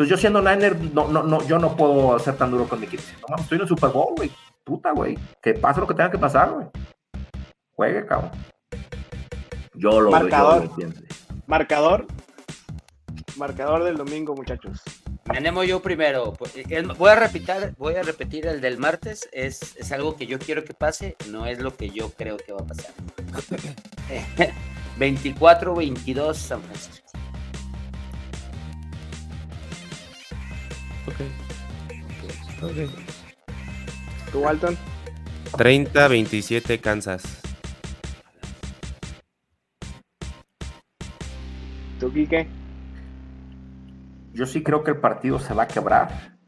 Entonces 0.00 0.16
yo 0.16 0.18
siendo 0.18 0.40
Niner, 0.40 0.80
no, 0.94 1.08
no, 1.08 1.22
no, 1.22 1.46
yo 1.46 1.58
no 1.58 1.76
puedo 1.76 2.18
ser 2.20 2.34
tan 2.34 2.50
duro 2.50 2.66
con 2.66 2.80
mi 2.80 2.86
equipo. 2.86 3.02
No 3.20 3.26
mames, 3.28 3.42
estoy 3.42 3.56
en 3.56 3.62
el 3.62 3.68
Super 3.68 3.90
Bowl, 3.90 4.14
güey. 4.16 4.30
Puta, 4.64 4.92
güey. 4.92 5.18
Que 5.42 5.52
pase 5.52 5.78
lo 5.78 5.86
que 5.86 5.92
tenga 5.92 6.10
que 6.10 6.16
pasar, 6.16 6.50
güey. 6.52 6.66
Juegue, 7.76 8.06
cabrón. 8.06 8.30
Yo 9.74 10.00
lo, 10.00 10.10
Marcador. 10.10 10.62
yo 10.62 10.64
lo 10.64 10.70
entiendo. 10.70 11.00
Marcador. 11.46 12.06
Marcador 13.36 13.84
del 13.84 13.98
domingo, 13.98 14.34
muchachos. 14.34 14.80
Tenemos 15.30 15.66
yo 15.66 15.82
primero. 15.82 16.32
pues, 16.32 16.56
es- 16.56 16.96
Voy 16.96 17.10
a 17.10 17.16
repetir, 17.16 17.74
voy 17.76 17.96
a 17.96 18.02
repetir 18.02 18.46
el 18.46 18.62
del 18.62 18.78
martes. 18.78 19.28
Es, 19.32 19.76
es 19.76 19.92
algo 19.92 20.16
que 20.16 20.26
yo 20.26 20.38
quiero 20.38 20.64
que 20.64 20.72
pase, 20.72 21.14
no 21.28 21.44
es 21.44 21.58
lo 21.58 21.76
que 21.76 21.90
yo 21.90 22.08
creo 22.08 22.38
que 22.38 22.54
va 22.54 22.60
a 22.60 22.66
pasar. 22.66 22.90
24-22 24.98 26.32
San 26.36 26.62
Francisco. 26.62 27.10
Ok. 31.06 31.20
Ok. 32.62 32.90
¿Tú, 34.32 34.40
Walton? 34.40 34.76
30-27 35.52 36.80
Kansas. 36.80 37.22
¿Tú, 41.98 42.12
Quique? 42.12 42.48
Yo 44.32 44.46
sí 44.46 44.62
creo 44.62 44.82
que 44.82 44.92
el 44.92 44.98
partido 44.98 45.38
se 45.38 45.52
va 45.52 45.64
a 45.64 45.68
quebrar. 45.68 46.38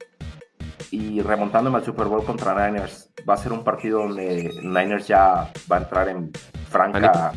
Y 0.91 1.21
remontándome 1.23 1.79
al 1.79 1.85
Super 1.85 2.07
Bowl 2.07 2.25
contra 2.25 2.55
Niners, 2.55 3.11
va 3.29 3.35
a 3.35 3.39
ser 3.39 3.53
un 3.53 3.65
partido 3.65 4.01
donde 4.01 4.53
Niners 4.63 5.09
ya 5.09 5.51
va 5.71 5.77
a 5.77 5.81
entrar 5.81 6.09
en 6.09 6.31
franca 6.69 7.33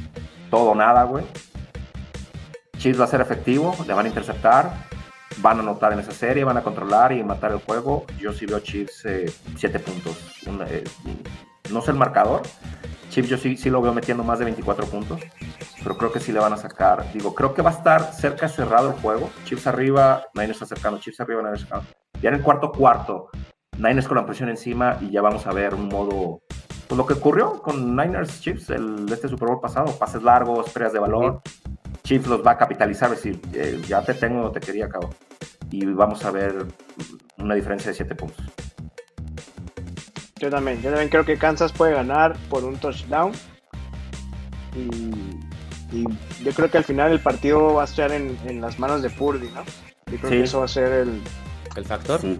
todo 0.49 0.71
o 0.71 0.75
nada, 0.75 1.03
güey. 1.03 1.25
Chiefs 2.77 2.99
va 2.99 3.05
a 3.05 3.07
ser 3.07 3.21
efectivo, 3.21 3.75
le 3.87 3.93
van 3.93 4.05
a 4.05 4.09
interceptar, 4.09 4.84
van 5.37 5.57
a 5.57 5.61
anotar 5.61 5.93
en 5.93 5.99
esa 5.99 6.11
serie, 6.11 6.43
van 6.43 6.57
a 6.57 6.63
controlar 6.63 7.11
y 7.11 7.23
matar 7.23 7.51
el 7.51 7.59
juego. 7.59 8.05
Yo 8.19 8.33
sí 8.33 8.45
veo 8.45 8.59
Chiefs 8.59 9.03
7 9.55 9.79
puntos. 9.79 10.17
Un, 10.47 10.61
eh, 10.67 10.83
no 11.71 11.81
sé 11.81 11.91
el 11.91 11.97
marcador. 11.97 12.41
Chiefs 13.09 13.29
yo 13.29 13.37
sí, 13.37 13.57
sí 13.57 13.69
lo 13.69 13.81
veo 13.81 13.93
metiendo 13.93 14.23
más 14.23 14.39
de 14.39 14.45
24 14.45 14.85
puntos 14.87 15.21
pero 15.85 15.99
creo 15.99 16.11
que 16.11 16.19
sí 16.19 16.31
le 16.31 16.39
van 16.39 16.51
a 16.51 16.57
sacar. 16.57 17.05
Digo, 17.13 17.35
creo 17.35 17.53
que 17.53 17.61
va 17.61 17.69
a 17.69 17.73
estar 17.73 18.11
cerca 18.11 18.49
cerrado 18.49 18.89
el 18.89 18.95
juego. 18.95 19.29
Chiefs 19.43 19.67
arriba, 19.67 20.25
Niners 20.33 20.59
acercando, 20.63 20.99
Chiefs 20.99 21.19
arriba, 21.19 21.43
Niners 21.43 21.61
acercando. 21.61 21.85
Ya 22.23 22.29
en 22.29 22.35
el 22.35 22.41
cuarto 22.41 22.71
cuarto, 22.71 23.29
Niners 23.77 24.07
con 24.07 24.17
la 24.17 24.25
presión 24.25 24.49
encima 24.49 24.97
y 24.99 25.11
ya 25.11 25.21
vamos 25.21 25.45
a 25.45 25.53
ver 25.53 25.75
un 25.75 25.87
modo. 25.87 26.41
Pues 26.87 26.97
lo 26.97 27.05
que 27.05 27.13
ocurrió 27.13 27.61
con 27.61 27.95
Niners 27.95 28.41
Chiefs 28.41 28.71
el, 28.71 29.05
este 29.11 29.27
Super 29.27 29.49
Bowl 29.49 29.61
pasado, 29.61 29.95
pases 29.99 30.23
largos, 30.23 30.71
pérdidas 30.71 30.93
de 30.93 30.99
valor. 30.99 31.41
Chiefs 32.05 32.27
los 32.27 32.45
va 32.45 32.51
a 32.51 32.57
capitalizar, 32.57 33.11
es 33.11 33.21
decir, 33.23 33.41
eh, 33.53 33.81
ya 33.87 34.01
te 34.01 34.13
tengo, 34.13 34.39
no 34.41 34.51
te 34.51 34.59
quería, 34.59 34.87
cabrón. 34.87 35.11
Y 35.71 35.85
vamos 35.85 36.23
a 36.23 36.31
ver 36.31 36.65
una 37.37 37.55
diferencia 37.55 37.89
de 37.91 37.95
7 37.95 38.15
puntos. 38.15 38.45
Yo 40.39 40.49
también. 40.49 40.81
Yo 40.81 40.89
también 40.91 41.09
creo 41.09 41.25
que 41.25 41.37
Kansas 41.37 41.73
puede 41.73 41.93
ganar 41.93 42.37
por 42.49 42.63
un 42.63 42.77
touchdown. 42.77 43.31
Y, 44.75 45.95
y 45.97 46.05
yo 46.43 46.51
creo 46.53 46.69
que 46.69 46.77
al 46.77 46.83
final 46.83 47.11
el 47.11 47.19
partido 47.19 47.73
va 47.73 47.81
a 47.83 47.85
estar 47.85 48.11
en, 48.11 48.37
en 48.45 48.61
las 48.61 48.77
manos 48.79 49.01
de 49.01 49.09
Purdy, 49.09 49.49
¿no? 49.49 49.63
Yo 50.11 50.17
creo 50.19 50.29
Sí. 50.31 50.37
que 50.37 50.43
eso 50.43 50.59
va 50.59 50.65
a 50.65 50.69
ser 50.69 50.91
el. 50.91 51.21
¿El 51.75 51.85
factor? 51.85 52.21
Sí. 52.21 52.39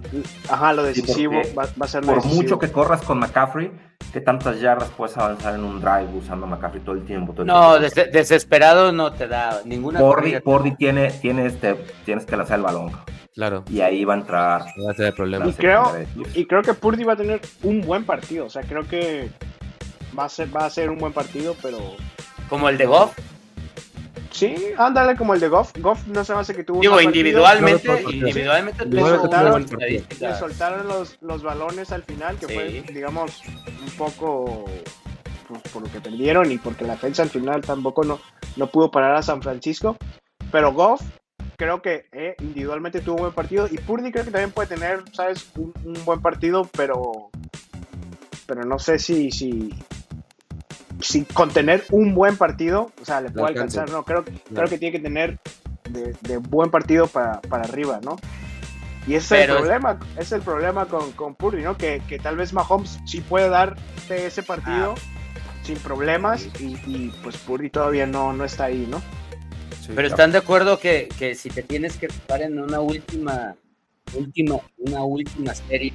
Ajá, 0.50 0.74
lo 0.74 0.84
decisivo. 0.84 1.34
va, 1.58 1.64
va 1.80 1.86
a 1.86 1.88
ser 1.88 2.02
lo 2.06 2.14
Por 2.14 2.16
decisivo. 2.24 2.42
mucho 2.42 2.60
que 2.60 2.72
corras 2.72 3.02
con 3.02 3.20
McCaffrey, 3.20 3.70
que 4.14 4.22
tantas 4.22 4.62
yardas 4.62 4.90
puedes 4.96 5.18
avanzar 5.18 5.56
en 5.56 5.64
un 5.66 5.82
drive 5.82 6.08
usando 6.18 6.48
McCaffrey 6.48 6.82
todo 6.84 6.96
el 6.96 7.06
tiempo. 7.06 7.34
todo 7.34 7.42
el 7.42 7.48
No, 7.48 7.78
tiempo? 7.80 7.96
des- 7.96 8.12
desesperado 8.14 8.92
no 8.94 9.12
te 9.14 9.28
da 9.28 9.62
ninguna 9.66 10.00
Pordy. 10.00 10.40
Pordy 10.40 10.76
tiene, 10.76 11.12
tiene 11.12 11.48
este, 11.48 11.76
tienes 12.06 12.26
que 12.26 12.38
lanzar 12.38 12.60
el 12.60 12.64
balón. 12.64 12.92
Claro, 13.34 13.66
Y 13.70 13.82
ahí 13.82 14.06
va 14.06 14.14
a 14.14 14.18
entrar. 14.18 14.62
no 14.78 14.86
va 14.86 14.92
a 14.92 14.96
ser 14.96 15.08
el 15.08 15.14
problema. 15.14 15.46
Y 15.46 15.52
creo, 15.52 15.92
y 16.34 16.46
creo 16.46 16.62
que 16.62 16.74
Purdy 16.74 17.04
va 17.04 17.14
a 17.14 17.18
tener 17.18 17.42
un 17.64 17.82
buen 17.82 18.06
partido. 18.06 18.46
O 18.46 18.50
sea, 18.50 18.62
creo 18.64 18.88
que 18.88 19.30
va 20.18 20.24
a 20.24 20.30
ser, 20.30 20.56
va 20.56 20.66
a 20.66 20.70
ser 20.70 20.90
un 20.90 20.98
buen 21.00 21.12
partido, 21.12 21.54
pero 21.62 21.78
Como 22.48 22.70
el 22.70 22.78
de 22.78 22.86
Goff. 22.86 23.14
Sí, 24.36 24.56
ándale 24.78 25.16
como 25.16 25.34
el 25.34 25.40
de 25.40 25.48
Goff. 25.50 25.72
Goff 25.80 26.06
no 26.08 26.24
se 26.26 26.34
me 26.34 26.40
hace 26.42 26.54
que 26.56 26.64
tuvo 26.64 26.78
un 26.78 26.82
Digo, 26.82 26.94
partido. 26.96 27.12
individualmente, 27.12 28.04
individualmente 28.12 28.86
Le 28.86 29.02
soltaron- 29.02 29.66
Le 30.20 30.36
soltaron 30.36 30.88
los, 30.88 31.18
los 31.22 31.44
balones 31.44 31.92
al 31.92 32.04
final, 32.04 32.38
que 32.38 32.48
Sí. 32.48 32.54
fue, 32.54 32.94
digamos, 32.94 33.42
un 33.84 33.92
poco 33.98 34.66
pues, 35.48 35.62
por 35.72 35.84
lo 35.84 35.92
que 35.92 36.02
perdieron 36.02 36.52
y 36.52 36.58
porque 36.58 36.84
la 36.86 36.94
defensa 36.94 37.22
al 37.24 37.30
final 37.30 37.62
tampoco 37.62 38.04
no, 38.04 38.20
no 38.56 38.68
pudo 38.68 38.90
parar 38.92 39.16
a 39.16 39.22
San 39.22 39.42
Francisco. 39.42 39.96
Pero 40.52 40.74
Goff 40.74 41.02
creo 41.58 41.82
que 41.82 42.06
eh, 42.12 42.36
individualmente 42.42 43.00
tuvo 43.02 43.16
un 43.16 43.22
buen 43.22 43.34
partido 43.34 43.68
y 43.72 43.78
Purdy 43.78 44.12
creo 44.12 44.26
que 44.26 44.32
también 44.32 44.52
puede 44.52 44.68
tener, 44.70 45.04
¿sabes? 45.14 45.48
Un, 45.56 45.72
un 45.86 46.06
buen 46.06 46.22
partido, 46.22 46.68
pero 46.76 47.30
pero 48.48 48.64
no 48.64 48.78
sé 48.78 49.00
si, 49.00 49.32
si, 49.32 49.74
si 51.02 51.24
con 51.26 51.50
tener 51.52 51.84
un 51.92 52.16
buen 52.16 52.38
partido, 52.38 52.92
o 53.02 53.06
sea, 53.06 53.22
le 53.22 53.30
puede 53.30 53.48
alcanzar, 53.48 53.90
no, 53.90 54.04
creo, 54.04 54.24
creo 54.24 54.68
que 54.68 54.78
tiene 54.78 54.92
que 54.92 55.04
tener 55.04 55.40
de, 55.90 56.16
de 56.22 56.38
buen 56.38 56.72
partido 56.72 57.08
para, 57.08 57.42
para 57.42 57.64
arriba, 57.64 58.00
¿no? 58.04 58.18
Y 59.08 59.16
ese 59.16 59.44
es 59.44 59.50
el 59.50 59.56
problema, 59.56 60.00
es 60.18 60.32
el 60.32 60.42
problema 60.42 60.86
con, 60.88 61.12
con 61.12 61.36
Purdy, 61.36 61.62
¿no? 61.62 61.78
Que, 61.78 62.02
que 62.08 62.18
tal 62.18 62.38
vez 62.38 62.54
Mahomes 62.54 63.00
sí 63.06 63.22
puede 63.22 63.50
darte 63.50 64.26
ese 64.26 64.42
partido 64.42 64.96
sin 65.64 65.78
problemas 65.78 66.48
y, 66.60 66.78
y, 66.88 67.14
pues 67.24 67.38
Purdy 67.38 67.70
todavía 67.70 68.08
no, 68.08 68.34
no 68.34 68.46
está 68.46 68.66
ahí, 68.66 68.88
¿no? 68.90 69.00
Sí, 69.82 69.92
Pero 69.96 70.08
están 70.08 70.32
de 70.32 70.40
acuerdo 70.40 70.80
que, 70.80 71.10
que 71.20 71.36
si 71.36 71.50
te 71.50 71.62
tienes 71.62 71.98
que 71.98 72.08
jugar 72.08 72.42
en 72.42 72.60
una 72.60 72.80
última, 72.80 73.56
última, 74.14 74.56
una 74.78 75.04
última 75.04 75.54
serie, 75.54 75.94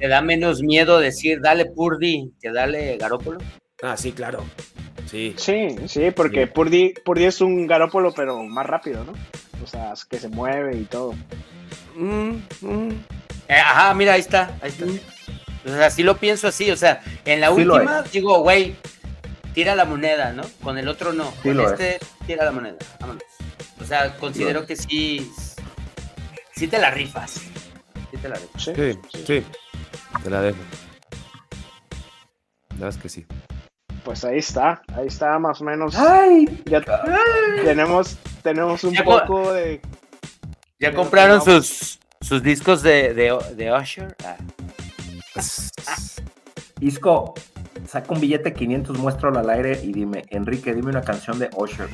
te 0.00 0.08
da 0.08 0.20
menos 0.20 0.62
miedo 0.62 0.98
decir 0.98 1.40
dale 1.40 1.66
Purdy 1.66 2.32
que 2.40 2.50
dale 2.50 2.96
Garópolo. 2.96 3.38
Ah, 3.82 3.96
sí, 3.96 4.12
claro. 4.12 4.44
Sí. 5.06 5.34
Sí, 5.36 5.76
sí, 5.86 6.10
porque 6.10 6.46
Sí. 6.46 6.52
Purdy, 6.54 6.94
Purdy 7.04 7.24
es 7.24 7.40
un 7.40 7.66
garópolo, 7.66 8.12
pero 8.12 8.42
más 8.44 8.66
rápido, 8.66 9.04
¿no? 9.04 9.12
O 9.62 9.66
sea, 9.66 9.92
es 9.92 10.04
que 10.04 10.18
se 10.18 10.28
mueve 10.28 10.76
y 10.76 10.84
todo. 10.84 11.14
Mm, 11.96 12.36
mm. 12.60 12.90
Eh, 13.48 13.54
ajá, 13.54 13.94
mira, 13.94 14.12
ahí 14.14 14.20
está, 14.20 14.56
ahí 14.62 14.70
está. 14.70 14.84
O 15.64 15.68
sea, 15.68 15.90
sí 15.90 16.02
lo 16.02 16.16
pienso 16.16 16.48
así, 16.48 16.70
o 16.70 16.76
sea, 16.76 17.02
en 17.24 17.40
la 17.40 17.48
Sí 17.52 17.62
última 17.62 18.02
digo, 18.02 18.40
güey, 18.40 18.76
tira 19.52 19.74
la 19.74 19.84
moneda, 19.84 20.32
¿no? 20.32 20.42
Con 20.62 20.78
el 20.78 20.88
otro 20.88 21.12
no, 21.12 21.30
Sí 21.42 21.48
con 21.50 21.60
este 21.60 21.98
tira 22.26 22.44
la 22.44 22.52
moneda, 22.52 22.76
vámonos. 23.00 23.24
O 23.80 23.84
sea, 23.84 24.16
considero 24.18 24.66
que 24.66 24.76
sí, 24.76 25.30
sí 26.54 26.68
te 26.68 26.78
la 26.78 26.90
rifas. 26.90 27.32
Sí 28.10 28.16
te 28.22 28.28
la 28.28 28.36
rifas. 28.36 28.62
Sí, 28.62 28.72
Sí, 28.74 29.24
sí. 29.26 29.44
Te 30.22 30.30
la 30.30 30.40
dejo. 30.42 30.58
La 32.70 32.86
verdad 32.86 32.88
es 32.90 33.02
que 33.02 33.08
sí. 33.08 33.26
Pues 34.04 34.24
ahí 34.24 34.38
está, 34.38 34.82
ahí 34.94 35.06
está 35.06 35.38
más 35.38 35.60
o 35.60 35.64
menos. 35.64 35.94
¡Ay! 35.96 36.62
Ya 36.64 36.82
tenemos, 37.64 38.16
tenemos 38.42 38.82
un 38.84 38.94
Ya 38.94 39.04
poco 39.04 39.52
de. 39.52 39.80
¿Ya 40.78 40.92
compraron 40.94 41.38
no. 41.38 41.44
sus, 41.44 41.98
sus 42.20 42.42
discos 42.42 42.82
de, 42.82 43.12
de, 43.12 43.36
de 43.54 43.72
Usher? 43.72 44.16
Ah. 44.24 44.36
Isco, 46.80 47.34
saca 47.86 48.12
un 48.14 48.20
billete 48.20 48.52
500, 48.52 48.98
muéstralo 48.98 49.38
al 49.38 49.50
aire 49.50 49.80
y 49.82 49.92
dime, 49.92 50.24
Enrique, 50.30 50.74
dime 50.74 50.90
una 50.90 51.02
canción 51.02 51.38
de 51.38 51.50
Usher. 51.56 51.88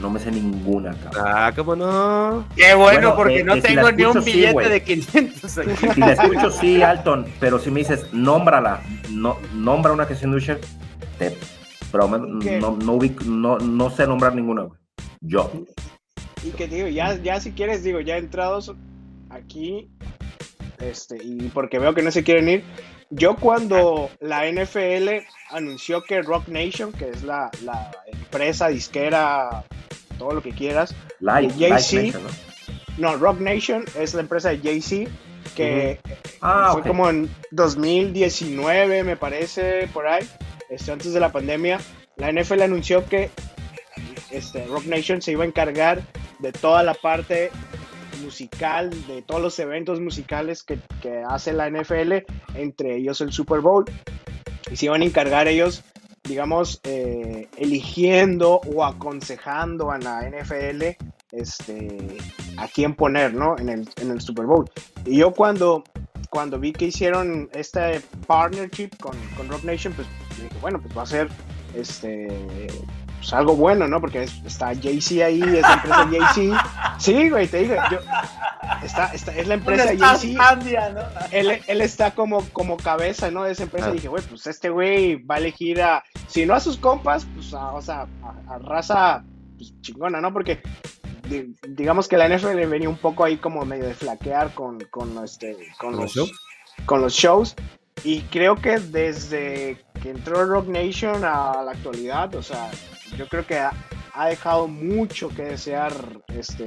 No 0.00 0.08
me 0.08 0.18
sé 0.18 0.30
ninguna, 0.30 0.94
cabrón. 0.94 1.24
Ah, 1.26 1.52
¿cómo 1.54 1.76
no? 1.76 2.46
Qué 2.56 2.74
bueno, 2.74 3.12
Bueno, 3.12 3.16
porque 3.16 3.40
eh, 3.40 3.44
no 3.44 3.54
eh, 3.54 3.60
si 3.60 3.74
tengo 3.74 3.92
ni 3.92 4.04
un 4.04 4.16
escucho, 4.16 4.24
billete 4.24 4.68
de 4.70 4.82
500 4.82 5.58
aquí. 5.58 5.88
Si 5.94 6.00
la 6.00 6.12
escucho, 6.12 6.50
sí, 6.50 6.82
Alton, 6.82 7.26
pero 7.38 7.58
si 7.58 7.70
me 7.70 7.80
dices, 7.80 8.06
nómbrala, 8.12 8.80
no, 9.10 9.36
nombra 9.54 9.92
una 9.92 10.06
canción 10.06 10.30
de 10.30 10.38
Usher, 10.38 10.60
te 11.18 11.36
prometo, 11.90 12.26
¿Qué? 12.40 12.58
no, 12.60 12.72
no, 12.76 12.94
ubico- 12.94 13.24
no, 13.24 13.58
no 13.58 13.90
sé 13.90 14.06
nombrar 14.06 14.34
ninguna, 14.34 14.62
güey. 14.62 14.78
Yo. 15.20 15.50
Y 16.44 16.50
que 16.50 16.66
digo, 16.66 16.88
ya, 16.88 17.16
ya 17.22 17.40
si 17.40 17.52
quieres, 17.52 17.84
digo, 17.84 18.00
ya 18.00 18.16
entrados 18.16 18.72
aquí, 19.30 19.88
este, 20.80 21.18
y 21.22 21.50
porque 21.54 21.78
veo 21.78 21.94
que 21.94 22.02
no 22.02 22.10
se 22.10 22.24
quieren 22.24 22.48
ir. 22.48 22.64
Yo 23.10 23.36
cuando 23.36 24.10
la 24.20 24.46
NFL 24.50 25.22
anunció 25.50 26.02
que 26.02 26.22
Rock 26.22 26.48
Nation, 26.48 26.92
que 26.92 27.10
es 27.10 27.22
la, 27.22 27.50
la 27.62 27.90
empresa 28.06 28.68
disquera, 28.68 29.64
todo 30.18 30.32
lo 30.32 30.42
que 30.42 30.52
quieras, 30.52 30.94
Live, 31.20 31.52
Jay-Z. 31.58 32.18
¿no? 32.18 32.28
no, 32.98 33.16
Rock 33.18 33.38
Nation 33.40 33.84
es 33.98 34.14
la 34.14 34.22
empresa 34.22 34.48
de 34.48 34.58
Jay-Z, 34.58 35.10
que 35.54 36.00
Ah, 36.40 36.70
fue 36.72 36.82
como 36.82 37.08
en 37.10 37.28
2019, 37.50 39.04
me 39.04 39.16
parece, 39.16 39.88
por 39.92 40.06
ahí, 40.08 40.26
este, 40.72 40.90
antes 40.90 41.12
de 41.12 41.20
la 41.20 41.30
pandemia, 41.30 41.78
la 42.16 42.32
NFL 42.32 42.62
anunció 42.62 43.04
que 43.06 43.30
este, 44.30 44.64
Rock 44.66 44.86
Nation 44.86 45.20
se 45.20 45.32
iba 45.32 45.44
a 45.44 45.46
encargar 45.46 46.02
de 46.38 46.52
toda 46.52 46.82
la 46.82 46.94
parte 46.94 47.50
musical, 48.22 48.90
de 49.06 49.20
todos 49.22 49.42
los 49.42 49.58
eventos 49.58 50.00
musicales 50.00 50.62
que, 50.62 50.78
que 51.02 51.22
hace 51.28 51.52
la 51.52 51.68
NFL, 51.68 52.24
entre 52.54 52.96
ellos 52.96 53.20
el 53.20 53.32
Super 53.32 53.60
Bowl, 53.60 53.84
y 54.70 54.76
se 54.76 54.86
iban 54.86 55.02
a 55.02 55.04
encargar 55.04 55.46
ellos, 55.46 55.84
digamos, 56.24 56.80
eh, 56.84 57.48
eligiendo 57.58 58.60
o 58.74 58.84
aconsejando 58.84 59.90
a 59.90 59.98
la 59.98 60.22
NFL 60.22 60.96
este, 61.32 62.16
a 62.56 62.68
quién 62.68 62.94
poner, 62.94 63.34
¿no? 63.34 63.58
En 63.58 63.68
el, 63.68 63.88
en 64.00 64.10
el 64.10 64.20
Super 64.20 64.46
Bowl. 64.46 64.70
Y 65.04 65.18
yo 65.18 65.32
cuando, 65.32 65.84
cuando 66.30 66.58
vi 66.58 66.72
que 66.72 66.86
hicieron 66.86 67.50
este 67.52 68.00
partnership 68.26 68.90
con, 69.00 69.16
con 69.36 69.48
Rock 69.48 69.64
Nation, 69.64 69.92
pues 69.92 70.06
bueno, 70.62 70.80
pues 70.80 70.96
va 70.96 71.02
a 71.02 71.06
ser 71.06 71.28
este, 71.74 72.28
pues, 73.18 73.32
algo 73.34 73.54
bueno, 73.56 73.86
¿no? 73.88 74.00
Porque 74.00 74.22
es- 74.22 74.42
está 74.46 74.72
Jay-Z 74.74 75.24
ahí, 75.26 75.40
es 75.42 75.60
la 75.62 75.74
empresa 75.74 76.08
Jay-Z. 76.10 76.68
Sí, 76.98 77.30
güey, 77.30 77.48
te 77.48 77.58
digo, 77.62 77.74
yo, 77.90 77.98
está, 78.84 79.06
está, 79.12 79.34
es 79.36 79.48
la 79.48 79.54
empresa 79.54 79.84
Jay-Z. 79.98 81.26
Él, 81.32 81.60
él 81.66 81.80
está 81.80 82.12
como, 82.12 82.44
como 82.50 82.76
cabeza, 82.76 83.30
¿no? 83.30 83.42
De 83.44 83.52
esa 83.52 83.64
empresa. 83.64 83.86
Ah. 83.88 83.90
Y 83.90 83.94
dije, 83.94 84.08
güey, 84.08 84.22
pues 84.22 84.46
este 84.46 84.68
güey 84.70 85.16
va 85.24 85.34
a 85.34 85.38
elegir 85.38 85.82
a, 85.82 86.04
si 86.28 86.46
no 86.46 86.54
a 86.54 86.60
sus 86.60 86.76
compas, 86.76 87.26
pues 87.34 87.52
a, 87.54 87.72
o 87.72 87.82
sea, 87.82 88.06
a, 88.22 88.54
a 88.54 88.58
raza 88.58 89.24
pues, 89.56 89.74
chingona, 89.80 90.20
¿no? 90.20 90.32
Porque 90.32 90.60
di- 91.28 91.54
digamos 91.68 92.06
que 92.06 92.16
la 92.16 92.28
NFL 92.28 92.66
venía 92.66 92.88
un 92.88 92.98
poco 92.98 93.24
ahí 93.24 93.36
como 93.38 93.64
medio 93.64 93.86
de 93.86 93.94
flaquear 93.94 94.52
con, 94.54 94.78
con, 94.90 95.24
este, 95.24 95.56
con, 95.78 95.92
¿Con 95.94 96.02
los 96.02 96.32
con 96.86 97.00
los 97.00 97.14
shows. 97.14 97.56
Y 98.04 98.22
creo 98.22 98.56
que 98.56 98.78
desde 98.78 99.78
que 100.02 100.10
entró 100.10 100.44
Rock 100.44 100.66
Nation 100.68 101.24
a 101.24 101.62
la 101.62 101.70
actualidad, 101.72 102.34
o 102.34 102.42
sea, 102.42 102.70
yo 103.16 103.28
creo 103.28 103.46
que 103.46 103.58
ha, 103.58 103.72
ha 104.14 104.28
dejado 104.28 104.66
mucho 104.68 105.28
que 105.28 105.42
desear 105.44 105.92
este, 106.36 106.66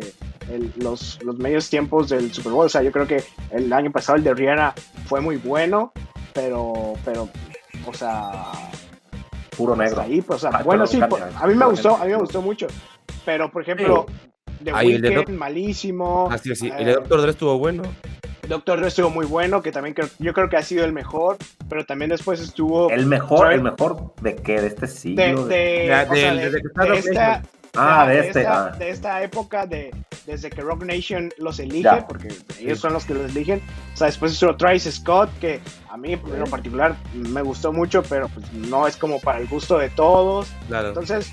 el- 0.49 0.71
los, 0.77 1.21
los 1.23 1.37
medios 1.37 1.69
tiempos 1.69 2.09
del 2.09 2.31
Super 2.33 2.51
Bowl. 2.53 2.65
O 2.65 2.69
sea, 2.69 2.81
yo 2.81 2.91
creo 2.91 3.05
que 3.07 3.23
el 3.51 3.71
año 3.73 3.91
pasado 3.91 4.17
el 4.17 4.23
de 4.23 4.33
Rihanna 4.33 4.73
fue 5.07 5.19
muy 5.21 5.35
bueno, 5.37 5.91
pero, 6.33 6.93
pero, 7.03 7.29
o 7.85 7.93
sea, 7.93 8.51
Puro 9.57 9.73
hasta 9.73 9.83
negro. 9.85 10.01
ahí, 10.01 10.21
pues, 10.21 10.43
o 10.43 10.49
sea, 10.49 10.59
Ah, 10.59 10.63
bueno, 10.63 10.85
sí, 10.87 10.99
cambia, 10.99 11.17
por- 11.29 11.43
a 11.43 11.47
mí 11.47 11.55
me 11.55 11.65
gustó, 11.65 11.95
a 11.95 12.05
mí 12.05 12.11
me 12.11 12.17
gustó 12.17 12.41
mucho. 12.41 12.67
Pero, 13.25 13.51
por 13.51 13.61
ejemplo, 13.63 14.05
The 14.63 14.71
Ahí 14.73 14.93
el 14.93 15.01
de 15.01 15.09
Weeknd, 15.17 15.37
malísimo. 15.37 16.27
Ah, 16.31 16.37
sí, 16.37 16.55
sí. 16.55 16.67
eh, 16.67 16.73
El 16.79 16.85
de 16.85 16.93
Doctor 16.93 17.21
Dre 17.21 17.31
estuvo 17.31 17.57
bueno. 17.57 17.83
Doctor 18.47 18.79
Dre 18.79 18.87
estuvo 18.87 19.09
muy 19.09 19.25
bueno, 19.25 19.61
que 19.61 19.71
también 19.71 19.93
creo, 19.93 20.07
yo 20.19 20.33
creo 20.33 20.49
que 20.49 20.57
ha 20.57 20.61
sido 20.63 20.85
el 20.85 20.93
mejor, 20.93 21.37
pero 21.69 21.85
también 21.85 22.09
después 22.09 22.39
estuvo 22.39 22.89
El 22.89 23.05
mejor, 23.05 23.51
el 23.53 23.61
mejor 23.61 24.13
de 24.21 24.35
qué, 24.35 24.61
de 24.61 24.67
este 24.67 24.87
siglo. 24.87 25.45
de, 25.47 25.55
de- 25.87 26.49
de 26.51 26.97
esta. 26.97 27.41
Ah, 27.77 28.07
este, 28.13 28.39
esta, 28.39 28.67
ah. 28.67 28.71
de 28.71 28.89
esta 28.89 29.21
época 29.21 29.65
de 29.65 29.91
desde 30.25 30.49
que 30.49 30.61
Rock 30.61 30.85
Nation 30.85 31.31
los 31.37 31.59
elige, 31.59 31.83
Ya. 31.83 32.07
porque 32.07 32.29
ellos 32.59 32.79
son 32.79 32.93
los 32.93 33.03
que 33.05 33.13
los 33.13 33.29
eligen. 33.35 33.61
O 33.93 33.97
sea, 33.97 34.07
después 34.07 34.31
estuvo 34.31 34.55
Travis 34.55 34.83
Scott, 34.89 35.29
que 35.39 35.59
a 35.89 35.97
mí 35.97 36.13
en 36.13 36.39
lo 36.39 36.45
particular 36.45 36.95
me 37.13 37.41
gustó 37.41 37.73
mucho, 37.73 38.01
pero 38.03 38.29
pues 38.29 38.51
no 38.53 38.87
es 38.87 38.95
como 38.95 39.19
para 39.19 39.39
el 39.39 39.47
gusto 39.47 39.77
de 39.77 39.89
todos. 39.89 40.47
Claro. 40.67 40.87
Entonces, 40.89 41.31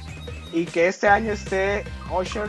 y 0.52 0.66
que 0.66 0.88
este 0.88 1.06
año 1.08 1.32
esté 1.32 1.84
Usher, 2.12 2.48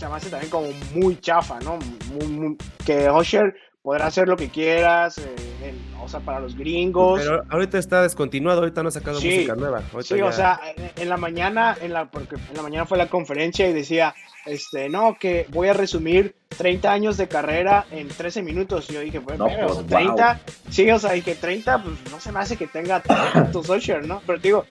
se 0.00 0.08
me 0.08 0.14
hace 0.16 0.30
también 0.30 0.50
como 0.50 0.68
muy 0.94 1.20
chafa, 1.20 1.60
¿no? 1.60 1.78
Muy- 2.14 2.26
muy- 2.26 2.56
que 2.86 3.10
Usher 3.10 3.54
podrá 3.82 4.06
hacer 4.06 4.26
lo 4.28 4.36
que 4.36 4.48
quieras, 4.48 5.18
eh, 5.18 5.34
en- 5.64 5.94
o 6.02 6.08
sea, 6.08 6.20
para 6.20 6.40
los 6.40 6.56
gringos. 6.56 7.20
Pero 7.20 7.42
ahorita 7.50 7.78
está 7.78 8.02
descontinuado, 8.02 8.60
ahorita 8.60 8.82
no 8.82 8.88
ha 8.88 8.92
sacado 8.92 9.20
Sí. 9.20 9.28
música 9.28 9.54
nueva. 9.54 9.82
Ahorita 9.92 10.14
Sí, 10.14 10.16
ya- 10.18 10.24
o 10.26 10.32
sea, 10.32 10.60
en, 10.76 10.90
en 10.96 11.08
la 11.10 11.16
mañana, 11.18 11.76
en 11.80 11.92
la, 11.92 12.10
porque 12.10 12.36
en 12.36 12.56
la 12.56 12.62
mañana 12.62 12.86
fue 12.86 12.96
la 12.98 13.06
conferencia 13.08 13.68
y 13.68 13.72
decía, 13.74 14.14
este, 14.46 14.88
no, 14.88 15.16
que 15.20 15.46
voy 15.50 15.68
a 15.68 15.74
resumir 15.74 16.34
30 16.56 16.92
años 16.92 17.16
de 17.18 17.28
carrera 17.28 17.84
en 17.90 18.08
13 18.08 18.42
minutos. 18.42 18.88
Y 18.90 18.94
yo 18.94 19.00
dije, 19.00 19.18
bueno, 19.18 19.44
No, 19.46 19.50
pero, 19.54 19.66
pues, 19.68 19.78
o 19.80 19.88
sea, 19.88 19.98
30, 19.98 20.40
sí, 20.70 20.90
o 20.90 20.98
sea, 20.98 21.12
dije 21.12 21.34
30, 21.34 21.82
pues 21.82 21.94
no 22.10 22.18
se 22.20 22.32
me 22.32 22.40
hace 22.40 22.56
que 22.56 22.66
tenga 22.66 23.00
tantos 23.00 23.68
Usher, 23.68 24.06
¿no? 24.06 24.22
Pero 24.26 24.38
digo, 24.38 24.64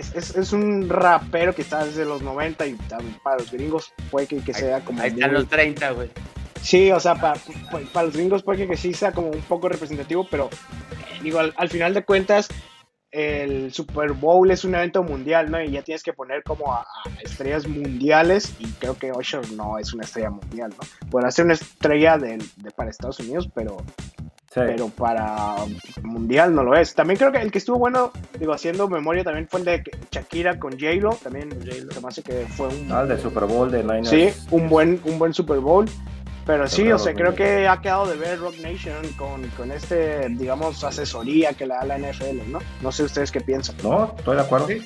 es, 0.00 0.14
es, 0.16 0.36
es 0.36 0.52
un 0.52 0.88
rapero 0.88 1.54
que 1.54 1.62
está 1.62 1.84
desde 1.84 2.04
los 2.04 2.22
90 2.22 2.66
y 2.66 2.74
también 2.74 3.16
para 3.22 3.38
los 3.38 3.50
gringos 3.52 3.92
puede 4.10 4.26
que, 4.26 4.38
que 4.42 4.52
sea 4.54 4.80
como... 4.80 5.00
Ahí 5.00 5.08
están 5.10 5.30
muy- 5.30 5.40
los 5.40 5.48
30, 5.48 5.90
güey. 5.92 6.10
Sí, 6.62 6.90
o 6.92 7.00
sea, 7.00 7.14
para, 7.14 7.40
para 7.92 8.06
los 8.06 8.14
gringos 8.16 8.42
puede 8.42 8.66
que, 8.66 8.76
sí 8.76 8.92
sea 8.92 9.12
como 9.12 9.28
un 9.30 9.40
poco 9.42 9.68
representativo, 9.68 10.26
pero 10.30 10.50
eh, 10.50 11.20
digo, 11.22 11.38
al, 11.38 11.54
al 11.56 11.68
final 11.70 11.94
de 11.94 12.04
cuentas, 12.04 12.48
el 13.12 13.72
Super 13.72 14.12
Bowl 14.12 14.50
es 14.50 14.64
un 14.64 14.74
evento 14.74 15.02
mundial, 15.02 15.50
¿no? 15.50 15.60
Y 15.60 15.70
ya 15.72 15.82
tienes 15.82 16.02
que 16.02 16.12
poner 16.12 16.42
como 16.44 16.72
a, 16.72 16.80
a 16.82 17.20
estrellas 17.22 17.66
mundiales 17.66 18.52
y 18.60 18.66
creo 18.72 18.96
que 18.96 19.10
Usher 19.10 19.50
no 19.52 19.78
es 19.78 19.92
una 19.94 20.04
estrella 20.04 20.30
mundial, 20.30 20.70
¿no? 20.78 21.08
Podrá 21.10 21.30
ser 21.30 21.46
una 21.46 21.54
estrella 21.54 22.18
de, 22.18 22.38
de- 22.56 22.70
para 22.70 22.90
Estados 22.90 23.18
Unidos, 23.20 23.48
pero, 23.54 23.78
Sí. 24.52 24.60
pero 24.66 24.88
para 24.88 25.54
mundial 26.02 26.52
no 26.54 26.64
lo 26.64 26.74
es. 26.76 26.92
También 26.94 27.18
creo 27.18 27.30
que 27.30 27.38
el 27.38 27.52
que 27.52 27.58
estuvo 27.58 27.78
bueno, 27.78 28.10
digo, 28.38 28.52
haciendo 28.52 28.88
memoria 28.88 29.22
también 29.22 29.46
fue 29.48 29.60
el 29.60 29.66
de 29.66 29.82
Shakira 30.10 30.58
con 30.58 30.72
J-Lo, 30.72 31.14
también 31.14 31.50
se 31.62 32.00
me 32.00 32.08
hace 32.08 32.22
que 32.24 32.46
fue 32.48 32.66
un, 32.66 32.90
Ah, 32.90 33.02
el 33.02 33.08
de 33.10 33.18
Super 33.18 33.44
Bowl 33.44 33.70
de 33.70 33.84
Niners. 33.84 34.08
Sí, 34.08 34.28
un 34.50 34.68
buen, 34.68 35.00
un 35.04 35.20
buen 35.20 35.32
Super 35.32 35.60
Bowl. 35.60 35.86
Pero 36.46 36.66
sí, 36.66 36.82
Pero 36.82 36.96
o 36.96 36.98
sea, 36.98 37.14
creo 37.14 37.34
que 37.36 37.68
ha 37.68 37.80
quedado 37.80 38.06
de 38.08 38.16
ver 38.16 38.40
Rock 38.40 38.56
Nation 38.60 39.06
con, 39.16 39.46
con 39.50 39.70
este, 39.70 40.28
digamos, 40.30 40.82
asesoría 40.82 41.52
que 41.52 41.66
le 41.66 41.74
da 41.74 41.84
la 41.84 41.98
NFL, 41.98 42.50
¿no? 42.50 42.58
No 42.82 42.90
sé 42.90 43.04
ustedes 43.04 43.30
qué 43.30 43.40
piensan. 43.40 43.76
No, 43.84 44.14
estoy 44.18 44.34
de 44.34 44.42
acuerdo. 44.42 44.66
Sí. 44.66 44.84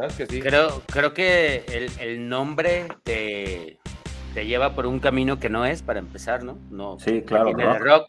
Es 0.00 0.14
que 0.14 0.26
sí. 0.26 0.40
Creo, 0.40 0.80
creo 0.86 1.12
que 1.12 1.64
el, 1.66 1.90
el 1.98 2.28
nombre 2.28 2.86
te, 3.02 3.78
te 4.32 4.46
lleva 4.46 4.74
por 4.76 4.86
un 4.86 5.00
camino 5.00 5.40
que 5.40 5.48
no 5.48 5.66
es, 5.66 5.82
para 5.82 5.98
empezar, 5.98 6.44
¿no? 6.44 6.56
no 6.70 6.98
Sí, 7.00 7.22
claro, 7.22 7.52
rock. 7.52 7.80
rock. 7.80 8.08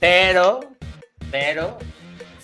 Pero, 0.00 0.60
pero, 1.30 1.78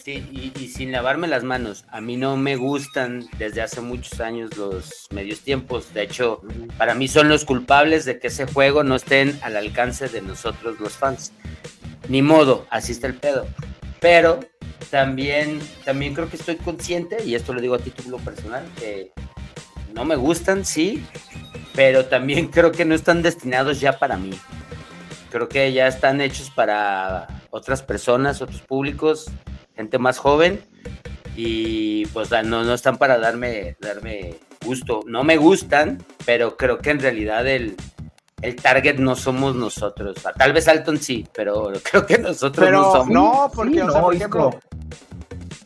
Sí, 0.07 0.53
y, 0.57 0.69
sin 0.69 0.93
lavarme 0.93 1.27
las 1.27 1.43
manos. 1.43 1.85
A 1.91 2.01
mí 2.01 2.17
no 2.17 2.37
me 2.37 2.55
gustan 2.55 3.29
desde 3.39 3.61
hace 3.61 3.81
muchos 3.81 4.21
años 4.21 4.57
los 4.57 5.09
medios 5.11 5.41
tiempos. 5.41 5.93
De 5.93 6.03
hecho, 6.05 6.43
para 6.79 6.95
mí 6.95 7.09
son 7.09 7.29
los 7.29 7.45
culpables 7.45 8.05
de 8.05 8.21
que 8.21 8.29
ese 8.29 8.47
juego 8.47 8.85
no 8.85 8.95
estén 8.95 9.37
al 9.43 9.57
alcance 9.57 10.09
de 10.09 10.23
nosotros 10.23 10.79
los 10.79 10.93
fans. 10.93 11.33
Ni 12.09 12.23
modo, 12.23 12.69
así 12.71 12.93
está 12.93 13.09
el 13.09 13.17
pedo. 13.17 13.49
Pero 14.01 14.39
también, 14.93 15.59
también 15.85 16.15
creo 16.15 16.31
que 16.31 16.37
estoy 16.37 16.55
consciente, 16.55 17.25
y 17.25 17.35
esto 17.35 17.53
lo 17.53 17.61
digo 17.61 17.75
a 17.75 17.81
título 17.81 18.19
personal, 18.19 18.65
que 18.79 19.11
no 19.93 20.05
me 20.05 20.15
gustan, 20.15 20.65
sí, 20.65 21.05
pero 21.75 22.07
también 22.07 22.47
creo 22.53 22.71
que 22.71 22.85
no 22.85 22.95
están 22.95 23.23
destinados 23.23 23.81
ya 23.81 23.99
para 23.99 24.17
mí. 24.17 24.39
Creo 25.33 25.49
que 25.49 25.73
ya 25.73 25.89
están 25.89 26.21
hechos 26.21 26.49
para 26.49 27.27
otras 27.51 27.83
personas, 27.83 28.43
otros 28.43 28.61
públicos, 28.63 29.27
gente 29.77 29.99
más 29.99 30.19
joven, 30.19 30.61
y 31.37 32.07
pues 32.07 32.31
no, 32.31 32.65
no 32.65 32.75
están 32.75 32.97
para 32.99 33.19
darme, 33.19 33.77
darme 33.81 34.35
gusto. 34.65 35.01
No 35.07 35.23
me 35.25 35.37
gustan, 35.37 36.03
pero 36.25 36.57
creo 36.57 36.79
que 36.79 36.91
en 36.91 37.01
realidad 37.01 37.47
el, 37.47 37.77
el 38.43 38.57
target 38.57 38.97
no 38.99 39.17
somos 39.17 39.55
nosotros. 39.55 40.17
Tal 40.39 40.53
vez 40.53 40.67
Alton 40.69 40.99
sí, 40.99 41.27
pero 41.35 41.73
creo 41.91 42.07
que 42.07 42.19
nosotros 42.19 42.65
Pero 42.67 42.81
no 42.83 42.93
somos. 42.93 43.09
no, 43.11 43.51
porque, 43.55 43.75
Sí, 43.75 43.81
o 43.81 43.91
sea, 43.91 44.01
no, 44.01 44.07
por 44.07 44.15
ejemplo, 44.15 44.61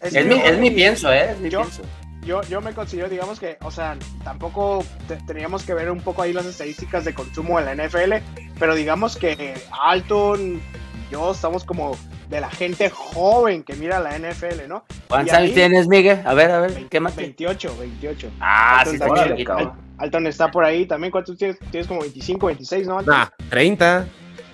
Es, 0.01 0.13
que 0.13 0.25
mi, 0.25 0.35
es 0.41 0.59
mi 0.59 0.71
pienso, 0.71 1.13
¿eh? 1.13 1.31
Es 1.33 1.39
mi 1.41 1.51
yo- 1.51 1.61
pienso. 1.61 1.83
yo, 2.25 2.43
yo 2.43 2.61
me 2.61 2.73
considero, 2.75 3.09
digamos 3.09 3.39
que, 3.39 3.57
o 3.63 3.71
sea, 3.71 3.97
tampoco 4.25 4.85
te- 5.07 5.17
teníamos 5.27 5.63
que 5.63 5.75
ver 5.75 5.91
un 5.91 6.01
poco 6.01 6.23
ahí 6.23 6.33
las 6.33 6.47
estadísticas 6.47 7.05
de 7.05 7.15
consumo 7.15 7.61
en 7.61 7.67
la 7.67 7.75
NFL, 7.87 8.15
pero 8.59 8.75
digamos 8.75 9.17
que 9.17 9.55
Alton, 9.71 10.61
yo 11.11 11.33
estamos 11.33 11.65
como 11.65 11.97
de 12.29 12.41
la 12.41 12.51
gente 12.51 12.89
joven 12.91 13.63
que 13.63 13.75
mira 13.75 13.99
la 14.01 14.17
NFL, 14.19 14.69
¿no? 14.69 14.85
¿Cuántos 15.09 15.33
y 15.35 15.37
años 15.37 15.55
tienes, 15.55 15.89
Miguel? 15.89 16.21
A 16.25 16.35
ver, 16.35 16.51
a 16.51 16.61
ver, 16.61 16.87
¿qué 16.89 17.01
más? 17.01 17.17
28, 17.17 17.77
28. 17.79 18.31
Ah, 18.41 18.79
Alton 18.81 18.91
sí, 18.91 18.95
está 18.97 19.07
también- 19.07 19.29
chiquito. 19.31 19.51
cabrón. 19.51 19.73
Alton 19.99 20.27
está 20.29 20.51
por 20.51 20.65
ahí 20.65 20.87
también. 20.87 21.11
¿Cuántos 21.11 21.37
tienes? 21.37 21.59
Tienes 21.71 21.87
como 21.87 22.01
25, 22.01 22.47
26, 22.47 22.87
¿no? 22.87 22.99
Alton? 22.99 23.15
Nah, 23.15 23.27
30. 23.51 24.07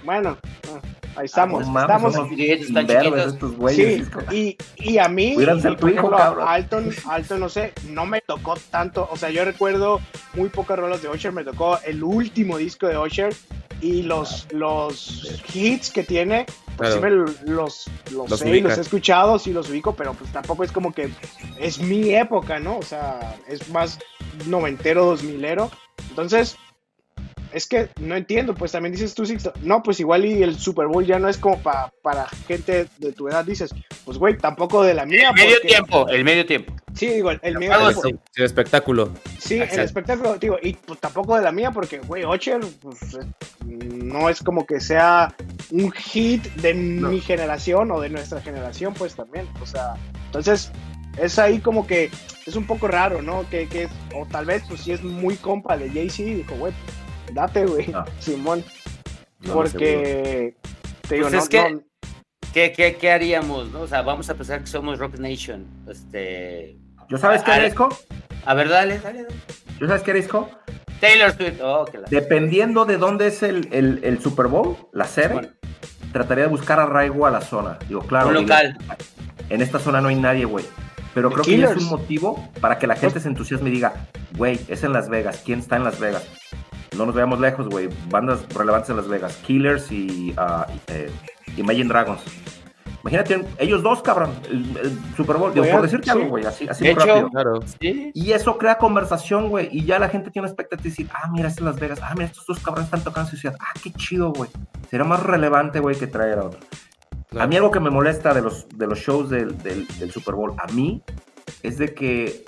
Bueno, 0.04 0.36
ah, 0.72 0.80
ahí 1.16 1.26
estamos. 1.26 1.66
No 1.66 1.72
mames, 1.72 1.90
estamos 1.90 2.14
somos 2.14 2.30
chiquitos, 2.30 2.66
están 2.68 2.82
imberbes 2.82 3.04
chiquitos. 3.04 3.32
estos 3.34 3.56
güeyes. 3.56 4.08
Sí, 4.30 4.56
y, 4.78 4.92
y 4.92 4.98
a 4.98 5.08
mí, 5.08 5.34
Hubieran 5.36 5.60
ser 5.60 5.72
y, 5.72 5.76
tu 5.76 5.88
hijo, 5.88 6.10
cabrón. 6.10 6.46
Alton, 6.48 6.90
Alton, 7.08 7.40
no 7.40 7.48
sé, 7.48 7.72
no 7.90 8.06
me 8.06 8.20
tocó 8.22 8.54
tanto, 8.70 9.08
o 9.10 9.16
sea, 9.16 9.30
yo 9.30 9.44
recuerdo 9.44 10.00
muy 10.34 10.48
pocas 10.48 10.78
rolas 10.78 11.02
de 11.02 11.08
Usher, 11.08 11.32
me 11.32 11.44
tocó 11.44 11.78
el 11.84 12.02
último 12.02 12.56
disco 12.58 12.86
de 12.88 12.98
Usher 12.98 13.34
y 13.81 14.03
los, 14.03 14.47
los 14.53 15.43
hits 15.55 15.90
que 15.90 16.03
tiene, 16.03 16.47
pues 16.77 16.94
sí 16.94 17.01
me 17.01 17.11
los, 17.11 17.43
los, 17.43 17.86
Los 18.11 18.40
sé 18.40 18.57
y 18.57 18.61
los 18.61 18.78
he 18.78 18.81
escuchado, 18.81 19.39
sí 19.39 19.53
los 19.53 19.69
ubico, 19.70 19.94
pero 19.94 20.15
pues 20.15 20.32
tampoco 20.32 20.65
es 20.65 20.73
como 20.73 20.93
que 20.93 21.11
es 21.59 21.78
mi 21.78 22.15
época, 22.15 22.59
¿no? 22.59 22.78
O 22.78 22.82
sea, 22.82 23.36
es 23.48 23.69
más 23.70 23.98
noventero, 24.47 25.05
dos 25.05 25.23
milero, 25.23 25.70
entonces... 26.11 26.57
Es 27.56 27.66
que 27.66 27.88
no 28.00 28.14
entiendo, 28.16 28.54
pues 28.54 28.72
también 28.72 28.92
dices 28.92 29.14
tú, 29.14 29.24
Sixto, 29.24 29.50
no, 29.62 29.82
pues 29.82 29.98
igual 29.98 30.26
y 30.26 30.42
el 30.42 30.58
Super 30.58 30.88
Bowl 30.88 31.06
ya 31.06 31.18
no 31.18 31.26
es 31.26 31.38
como 31.38 31.58
pa- 31.62 31.90
para 32.02 32.26
gente 32.46 32.86
de 32.98 33.12
tu 33.12 33.28
edad, 33.28 33.46
dices, 33.46 33.74
pues 34.04 34.18
güey, 34.18 34.36
tampoco 34.36 34.82
de 34.82 34.92
la 34.92 35.06
mía. 35.06 35.30
El 35.30 35.34
medio 35.34 35.54
porque- 35.56 35.68
tiempo, 35.68 36.06
el 36.10 36.22
medio 36.22 36.44
tiempo. 36.44 36.74
Sí, 36.92 37.06
digo, 37.06 37.30
el, 37.30 37.40
el 37.42 37.58
medio 37.58 37.78
tiempo. 37.78 38.02
Sí, 38.02 38.14
el 38.36 38.44
espectáculo. 38.44 39.10
Sí, 39.38 39.54
el 39.54 39.80
espectáculo, 39.80 40.36
digo, 40.36 40.58
y 40.62 40.74
pues 40.74 41.00
tampoco 41.00 41.34
de 41.34 41.42
la 41.44 41.50
mía, 41.50 41.70
porque, 41.70 41.98
güey, 42.00 42.24
Ocher, 42.24 42.60
pues, 42.82 42.98
no 43.64 44.28
es 44.28 44.42
como 44.42 44.66
que 44.66 44.78
sea 44.78 45.34
un 45.70 45.90
hit 45.92 46.44
de 46.56 46.74
mi 46.74 47.20
generación 47.22 47.90
o 47.90 48.00
de 48.02 48.10
nuestra 48.10 48.42
generación, 48.42 48.92
pues 48.92 49.14
también, 49.16 49.48
o 49.62 49.66
sea, 49.66 49.94
entonces 50.26 50.70
es 51.18 51.38
ahí 51.38 51.60
como 51.60 51.86
que 51.86 52.10
es 52.44 52.54
un 52.54 52.66
poco 52.66 52.86
raro, 52.86 53.22
¿no? 53.22 53.48
Que, 53.48 53.66
que 53.66 53.88
o 54.14 54.26
tal 54.26 54.44
vez, 54.44 54.62
pues 54.68 54.82
sí 54.82 54.92
es 54.92 55.02
muy 55.02 55.36
compa 55.36 55.78
de 55.78 55.88
Jay-Z, 55.88 56.22
dijo, 56.22 56.54
güey, 56.56 56.74
date, 57.32 57.66
güey, 57.66 57.89
No. 57.89 58.05
Simón, 58.19 58.65
No, 59.40 59.53
porque, 59.55 60.55
te 61.09 61.15
digo, 61.16 61.28
Pues 61.28 61.32
no, 61.35 61.39
es 61.40 61.48
que- 61.48 61.81
¿Qué, 62.53 62.73
qué, 62.73 62.97
qué 62.97 63.11
haríamos? 63.12 63.70
No? 63.70 63.81
O 63.82 63.86
sea, 63.86 64.01
vamos 64.01 64.31
a 64.31 64.35
pensar 64.35 64.61
que 64.61 64.66
somos 64.66 64.98
Rock 64.98 65.19
Nation. 65.19 65.66
Este. 65.90 66.78
¿Yo 67.11 67.19
sabes 67.19 67.43
qué 67.43 67.51
Ah, 67.51 67.59
era, 67.59 67.66
Isco? 67.69 67.89
A 68.47 68.55
ver, 68.55 68.70
dale, 68.70 68.98
dale. 68.98 69.24
dale. 69.24 69.35
¿Yo 69.78 69.86
sabes 69.86 70.03
qué 70.03 70.12
era, 70.12 70.20
Isco? 70.20 70.48
Taylor 70.98 71.32
Swift. 71.32 71.61
Oh, 71.62 71.85
que 71.85 71.98
la- 71.98 72.09
Dependiendo 72.09 72.86
de 72.86 72.97
dónde 72.97 73.27
es 73.27 73.43
el, 73.43 73.69
el, 73.73 74.01
el 74.03 74.23
Super 74.23 74.47
Bowl, 74.47 74.74
la 74.94 75.07
Bueno. 75.31 75.48
trataría 76.15 76.44
de 76.44 76.51
buscar 76.51 76.81
arraigo 76.81 77.27
a 77.27 77.31
la 77.31 77.43
zona. 77.43 77.78
Digo, 77.89 78.01
claro. 78.01 78.28
Un 78.31 78.36
en- 78.36 78.43
local. 78.44 78.78
En 79.51 79.61
esta 79.61 79.78
zona 79.78 80.01
no 80.01 80.09
hay 80.09 80.16
nadie, 80.16 80.47
güey. 80.47 80.65
Pero 81.12 81.28
The 81.28 81.35
creo 81.35 81.44
que 81.44 81.59
ya 81.59 81.65
es 81.66 81.70
Killers. 81.74 81.82
un 81.93 81.98
motivo 81.98 82.51
para 82.62 82.78
que 82.78 82.86
la 82.86 82.97
gente 82.97 83.20
se 83.20 83.28
entusiasme 83.28 83.69
y 83.69 83.73
diga, 83.73 84.07
güey, 84.36 84.59
es 84.69 84.82
en 84.82 84.94
Las 84.94 85.11
Vegas. 85.11 85.43
¿Quién 85.44 85.59
está 85.59 85.77
en 85.77 85.85
Las 85.85 86.01
Vegas? 86.01 86.27
No 86.97 87.06
nos 87.06 87.14
veamos 87.14 87.39
lejos, 87.40 87.68
güey. 87.68 87.89
Bandas 88.10 88.47
relevantes 88.55 88.90
en 88.90 88.97
Las 88.97 89.09
Vegas. 89.09 89.36
Killers 89.47 89.90
y 89.93 90.35
ah, 90.36 90.66
eh, 90.89 91.10
Imagine 91.56 91.89
Dragons. 91.89 92.20
Imagínate, 93.02 93.44
ellos 93.59 93.82
dos, 93.85 94.02
cabrón. 94.02 94.32
El, 94.51 94.77
el 94.78 94.98
Super 95.16 95.36
Bowl. 95.36 95.55
Digo, 95.55 95.64
por 95.70 95.82
decirte 95.82 96.06
sí. 96.06 96.10
algo, 96.10 96.27
güey. 96.28 96.44
Así, 96.44 96.66
así 96.68 96.85
De 96.85 96.93
muy 96.94 97.02
hecho, 97.02 97.12
rápido. 97.12 97.31
Claro. 97.31 97.60
Sí. 97.81 98.10
Y 98.14 98.32
eso 98.32 98.59
crea 98.59 98.78
conversación, 98.78 99.48
güey. 99.48 99.68
Y 99.70 99.85
ya 99.85 100.01
la 100.01 100.09
gente 100.09 100.31
tiene 100.32 100.47
una 100.47 100.51
expectativa 100.52 100.82
de 100.82 100.90
decir, 100.90 101.09
ah, 101.14 101.31
mira, 101.32 101.48
es 101.48 101.59
en 101.59 101.66
Las 101.66 101.78
Vegas. 101.78 102.01
Ah, 102.02 102.12
mira, 102.14 102.27
estos 102.27 102.44
dos 102.47 102.59
cabrones 102.59 102.86
están 102.86 103.05
tocando 103.05 103.28
en 103.28 103.36
su 103.36 103.40
ciudad. 103.40 103.56
Ah, 103.60 103.78
qué 103.81 103.93
chido, 103.93 104.32
güey. 104.32 104.51
Será 104.90 105.05
más 105.05 105.23
relevante, 105.23 105.78
güey, 105.78 105.94
que 105.97 106.09
traer 106.09 106.39
a 106.40 106.44
otro. 106.47 106.59
A 107.39 107.47
mí 107.47 107.56
algo 107.56 107.70
que 107.70 107.81
me 107.81 107.90
molesta 107.90 108.35
de 108.35 108.40
los, 108.43 108.66
de 108.70 108.86
los 108.86 108.98
shows 108.98 109.31
del, 109.31 109.56
del- 109.62 109.86
del 109.98 110.10
Super 110.10 110.35
Bowl, 110.35 110.55
a 110.59 110.66
mí, 110.73 111.02
es 111.62 111.77
de 111.78 111.94
que 111.94 112.44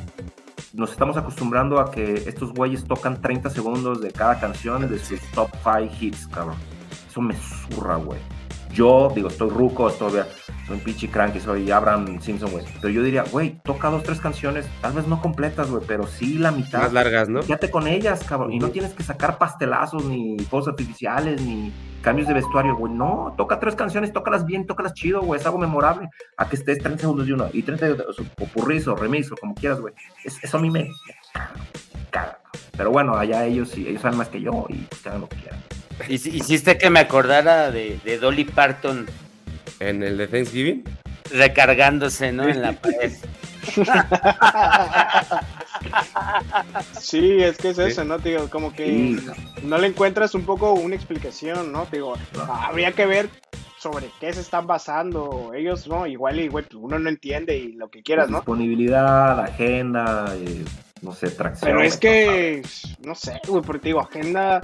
nos 0.73 0.91
estamos 0.91 1.17
acostumbrando 1.17 1.81
a 1.81 1.91
que 1.91 2.15
estos 2.27 2.53
güeyes 2.53 2.85
tocan 2.85 3.21
30 3.21 3.51
segundos 3.51 4.01
de 4.01 4.11
cada 4.11 4.39
canción 4.39 4.89
de 4.89 4.99
sus 4.99 5.21
top 5.33 5.51
5 5.63 5.95
hits, 6.01 6.27
cabrón. 6.29 6.57
Eso 7.09 7.21
me 7.21 7.35
zurra, 7.35 7.97
güey. 7.97 8.21
Yo, 8.73 9.11
digo, 9.15 9.29
estoy 9.29 9.51
ruco, 9.51 9.89
estoy, 9.89 10.13
soy 10.13 10.48
un 10.71 10.81
pinche 10.81 11.09
cranky, 11.09 11.41
soy 11.41 11.71
Abraham 11.71 12.21
Simpson, 12.21 12.51
güey. 12.51 12.65
Pero 12.81 12.89
yo 12.91 13.03
diría, 13.03 13.25
güey, 13.31 13.59
toca 13.65 13.89
dos, 13.89 14.03
tres 14.03 14.21
canciones, 14.21 14.67
tal 14.83 14.93
vez 14.93 15.07
no 15.07 15.21
completas, 15.23 15.71
güey, 15.71 15.83
pero 15.87 16.07
sí 16.07 16.35
la 16.39 16.51
mitad. 16.51 16.81
Más 16.81 16.93
largas, 16.93 17.29
¿no? 17.29 17.41
Quédate 17.41 17.71
con 17.71 17.87
ellas, 17.87 18.23
cabrón. 18.25 18.53
Y 18.53 18.59
no 18.59 18.69
tienes 18.71 18.93
que 18.93 19.03
sacar 19.03 19.39
pastelazos, 19.39 20.05
ni 20.05 20.39
fuegos 20.41 20.69
artificiales, 20.69 21.41
ni 21.41 21.73
cambios 22.03 22.29
de 22.29 22.35
vestuario, 22.35 22.77
güey. 22.77 22.93
No, 22.93 23.35
toca 23.37 23.59
tres 23.61 23.75
canciones, 23.75 24.13
tócalas 24.13 24.45
bien, 24.45 24.67
tócalas 24.67 24.93
chido, 24.95 25.23
güey. 25.23 25.41
Es 25.41 25.47
algo 25.47 25.59
memorable. 25.59 26.09
A 26.37 26.49
que 26.49 26.57
estés 26.57 26.79
30 26.79 27.01
segundos 27.01 27.27
de 27.27 27.33
uno 27.35 27.49
y 27.53 27.63
30 27.63 27.87
de 27.87 27.93
otro, 27.93 28.07
o 28.41 28.45
purrizo, 28.47 28.95
remiso, 28.95 29.37
como 29.37 29.55
quieras, 29.55 29.81
güey. 29.81 29.95
Es- 30.25 30.43
eso 30.45 30.59
a 30.59 30.61
mí 30.61 30.71
me 30.71 30.91
caga. 32.11 32.39
Pero 32.77 32.91
bueno, 32.91 33.17
allá 33.17 33.45
ellos 33.45 33.71
sí, 33.71 33.87
ellos 33.89 34.03
saben 34.03 34.19
más 34.19 34.29
que 34.29 34.41
yo 34.41 34.67
y 34.69 34.75
pues 34.77 35.07
hagan 35.07 35.23
lo 35.23 35.29
que 35.29 35.37
quieran. 35.37 35.61
Hici- 36.09 36.33
Hiciste 36.33 36.79
que 36.79 36.91
me 36.91 37.01
acordara 37.01 37.71
de, 37.73 37.99
de 38.05 38.19
Dolly 38.19 38.45
Parton 38.45 39.07
En 39.81 40.03
el 40.03 40.17
de 40.19 40.27
Thanksgiving. 40.29 40.85
recargándose, 41.31 42.33
¿no? 42.33 42.49
En 42.49 42.63
la 42.63 42.73
pared. 42.73 43.13
Sí, 46.99 47.43
es 47.43 47.57
que 47.57 47.71
es 47.71 47.79
eso, 47.79 48.05
¿no? 48.05 48.19
Digo, 48.19 48.51
como 48.51 48.73
que 48.73 49.17
no 49.63 49.79
le 49.79 49.87
encuentras 49.87 50.35
un 50.35 50.45
poco 50.45 50.73
una 50.73 50.95
explicación, 50.95 51.73
¿no? 51.73 51.87
Digo, 51.91 52.15
habría 52.49 52.93
que 52.93 53.07
ver 53.07 53.29
sobre 53.79 54.11
qué 54.21 54.33
se 54.33 54.41
están 54.41 54.67
basando 54.67 55.53
ellos, 55.55 55.87
¿no? 55.87 56.07
Igual 56.07 56.41
y, 56.41 56.49
güey, 56.49 56.65
pues 56.65 56.83
uno 56.83 56.99
no 56.99 57.09
entiende 57.09 57.57
y 57.57 57.73
lo 57.73 57.89
que 57.89 58.03
quieras, 58.03 58.29
¿no? 58.29 58.39
Disponibilidad, 58.39 59.41
agenda, 59.41 60.35
eh, 60.37 60.65
no 61.01 61.13
sé, 61.13 61.31
tracción. 61.31 61.71
Pero 61.71 61.83
es 61.83 61.97
que, 61.97 62.63
no 63.05 63.15
sé, 63.15 63.41
güey, 63.47 63.63
porque 63.63 63.89
digo, 63.89 64.01
agenda, 64.01 64.61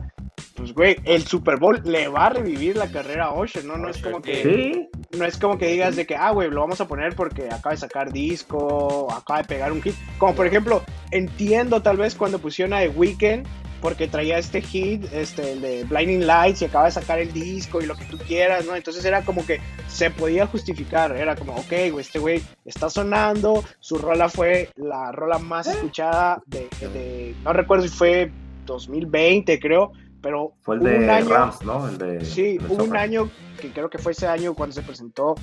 pues, 0.55 0.73
güey, 0.73 0.97
el 1.05 1.27
Super 1.27 1.57
Bowl 1.59 1.81
le 1.85 2.09
va 2.09 2.27
a 2.27 2.31
revivir 2.31 2.77
la 2.77 2.91
carrera 2.91 3.27
a 3.27 3.35
Usher, 3.41 3.65
¿no? 3.65 3.77
No 3.77 3.89
es 3.89 3.99
como 3.99 4.23
que... 4.23 4.43
Sí, 4.43 4.89
no 5.19 5.25
es 5.25 5.37
como 5.39 5.59
que 5.59 5.67
digas 5.69 5.97
de 5.97 6.07
que, 6.07 6.17
ah, 6.17 6.31
güey, 6.31 6.51
lo 6.51 6.61
vamos 6.61 6.81
a 6.81 6.89
poner 6.89 7.15
porque 7.15 7.47
acaba 7.47 7.71
de 7.73 7.77
sacar 7.77 8.13
disco, 8.13 9.13
acaba 9.13 9.43
de 9.43 9.49
pegar 9.49 9.73
un 9.73 9.83
hit. 9.83 9.95
Como 10.19 10.35
por 10.35 10.47
ejemplo, 10.47 10.83
entiendo 11.11 11.83
tal 11.83 11.97
vez 11.97 12.15
cuando 12.15 12.39
pusieron 12.39 12.73
a 12.73 12.81
The 12.81 12.89
Weeknd 12.89 13.47
porque 13.81 14.09
traía 14.09 14.39
este 14.39 14.63
hit, 14.63 15.05
este, 15.13 15.53
el 15.53 15.61
de 15.61 15.85
Blinding 15.85 16.27
Lights 16.27 16.63
y 16.63 16.65
acaba 16.65 16.87
de 16.87 16.93
sacar 16.93 17.19
el 17.19 17.33
disco 17.35 17.83
y 17.83 17.87
lo 17.87 17.95
que 17.95 18.07
tú 18.07 18.17
quieras, 18.17 18.65
¿no? 18.65 18.75
Entonces 18.75 19.05
era 19.05 19.23
como 19.23 19.45
que 19.45 19.61
se 19.89 20.11
podía 20.11 20.47
justificar, 20.47 21.15
era 21.15 21.37
como, 21.37 21.53
ok, 21.55 21.69
güey, 21.91 22.01
este 22.01 22.19
güey 22.19 22.43
está 22.65 22.89
sonando, 22.89 23.63
su 23.81 23.99
rola 23.99 24.31
fue 24.31 24.71
la 24.77 25.13
rola 25.13 25.39
más 25.39 25.67
escuchada 25.67 26.43
de, 26.47 26.67
de- 26.81 27.35
no 27.45 27.53
recuerdo 27.53 27.87
si 27.87 27.91
fue 27.95 28.31
2020, 28.65 29.61
creo, 29.61 29.93
pero 30.25 30.55
fue 30.63 30.77
el 30.77 30.83
de 30.83 30.99
un 30.99 31.11
año, 31.11 31.29
Rams, 31.29 31.63
¿no? 31.63 31.87
El 31.87 31.99
de, 31.99 32.25
Sí, 32.25 32.57
el 32.59 32.67
hubo 32.69 32.83
un 32.85 32.97
año 32.97 33.31
que 33.61 33.71
creo 33.71 33.89
que 33.91 33.99
fue 33.99 34.13
ese 34.13 34.27
año 34.27 34.55
cuando 34.55 34.75
se 34.75 34.83
presentó 34.83 35.37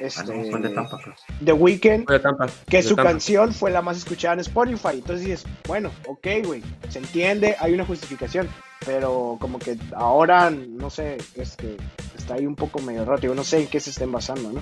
Ah, 0.00 0.04
este, 0.04 0.32
no, 0.32 0.44
fue 0.48 0.60
el 0.60 0.62
de 0.62 0.68
Tampa, 0.70 0.96
creo. 1.02 1.14
The 1.44 1.52
Weeknd, 1.52 2.04
Fue 2.04 2.14
de 2.14 2.20
Tampa. 2.20 2.46
que 2.68 2.76
de 2.76 2.82
su 2.84 2.94
Tampa. 2.94 3.10
canción 3.10 3.52
fue 3.52 3.72
la 3.72 3.82
más 3.82 3.96
escuchada 3.96 4.34
en 4.34 4.40
Spotify. 4.40 4.90
Entonces 4.92 5.26
dices, 5.26 5.44
bueno, 5.66 5.90
ok, 6.06 6.24
güey, 6.44 6.62
se 6.88 7.00
entiende, 7.00 7.56
hay 7.58 7.74
una 7.74 7.84
justificación, 7.84 8.48
pero 8.86 9.36
como 9.40 9.58
que 9.58 9.76
ahora, 9.96 10.50
no 10.50 10.88
sé, 10.88 11.18
este, 11.34 11.76
está 12.16 12.34
ahí 12.34 12.46
un 12.46 12.54
poco 12.54 12.78
medio 12.80 13.04
roto, 13.04 13.22
yo 13.22 13.34
no 13.34 13.42
sé 13.42 13.62
en 13.62 13.66
qué 13.66 13.80
se 13.80 13.90
estén 13.90 14.12
basando, 14.12 14.52
¿no? 14.52 14.60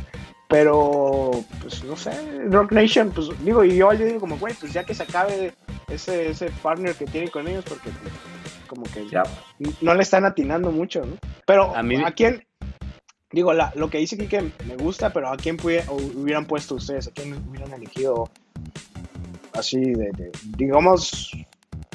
Pero, 0.49 1.33
pues 1.61 1.85
no 1.85 1.97
sé, 1.97 2.13
Rock 2.49 2.73
Nation, 2.73 3.11
pues 3.11 3.29
digo, 3.45 3.63
y 3.63 3.77
yo 3.77 3.93
le 3.93 4.07
digo 4.07 4.21
como, 4.21 4.39
güey, 4.39 4.55
pues 4.55 4.73
ya 4.73 4.85
que 4.85 4.95
se 4.95 5.03
acabe 5.03 5.53
ese, 5.89 6.31
ese 6.31 6.51
partner 6.63 6.95
que 6.95 7.07
tiene 7.07 7.31
con 7.31 7.47
ellos, 7.49 7.65
porque 7.69 7.91
como 8.67 8.83
que 8.85 9.09
Ya. 9.09 9.23
no 9.81 9.95
le 9.95 10.03
están 10.03 10.25
atinando 10.25 10.71
mucho, 10.73 11.05
¿no? 11.05 11.17
Pero 11.47 11.75
A 11.75 11.79
a, 11.79 11.83
mí- 11.83 12.03
quién, 12.17 12.45
digo, 13.31 13.53
la, 13.53 13.73
lo 13.77 13.89
que 13.91 13.99
dice 13.99 14.17
que 14.17 14.43
me 14.67 14.77
gusta, 14.77 15.13
pero 15.13 15.29
a 15.33 15.37
quién 15.37 15.57
hubieran 15.63 16.47
puesto 16.47 16.75
ustedes, 16.75 17.07
a 17.09 17.11
quién 17.13 17.35
hubieran 17.49 17.73
elegido 17.73 18.29
así 19.55 19.79
de, 19.81 20.11
de- 20.17 20.33
digamos, 20.57 21.31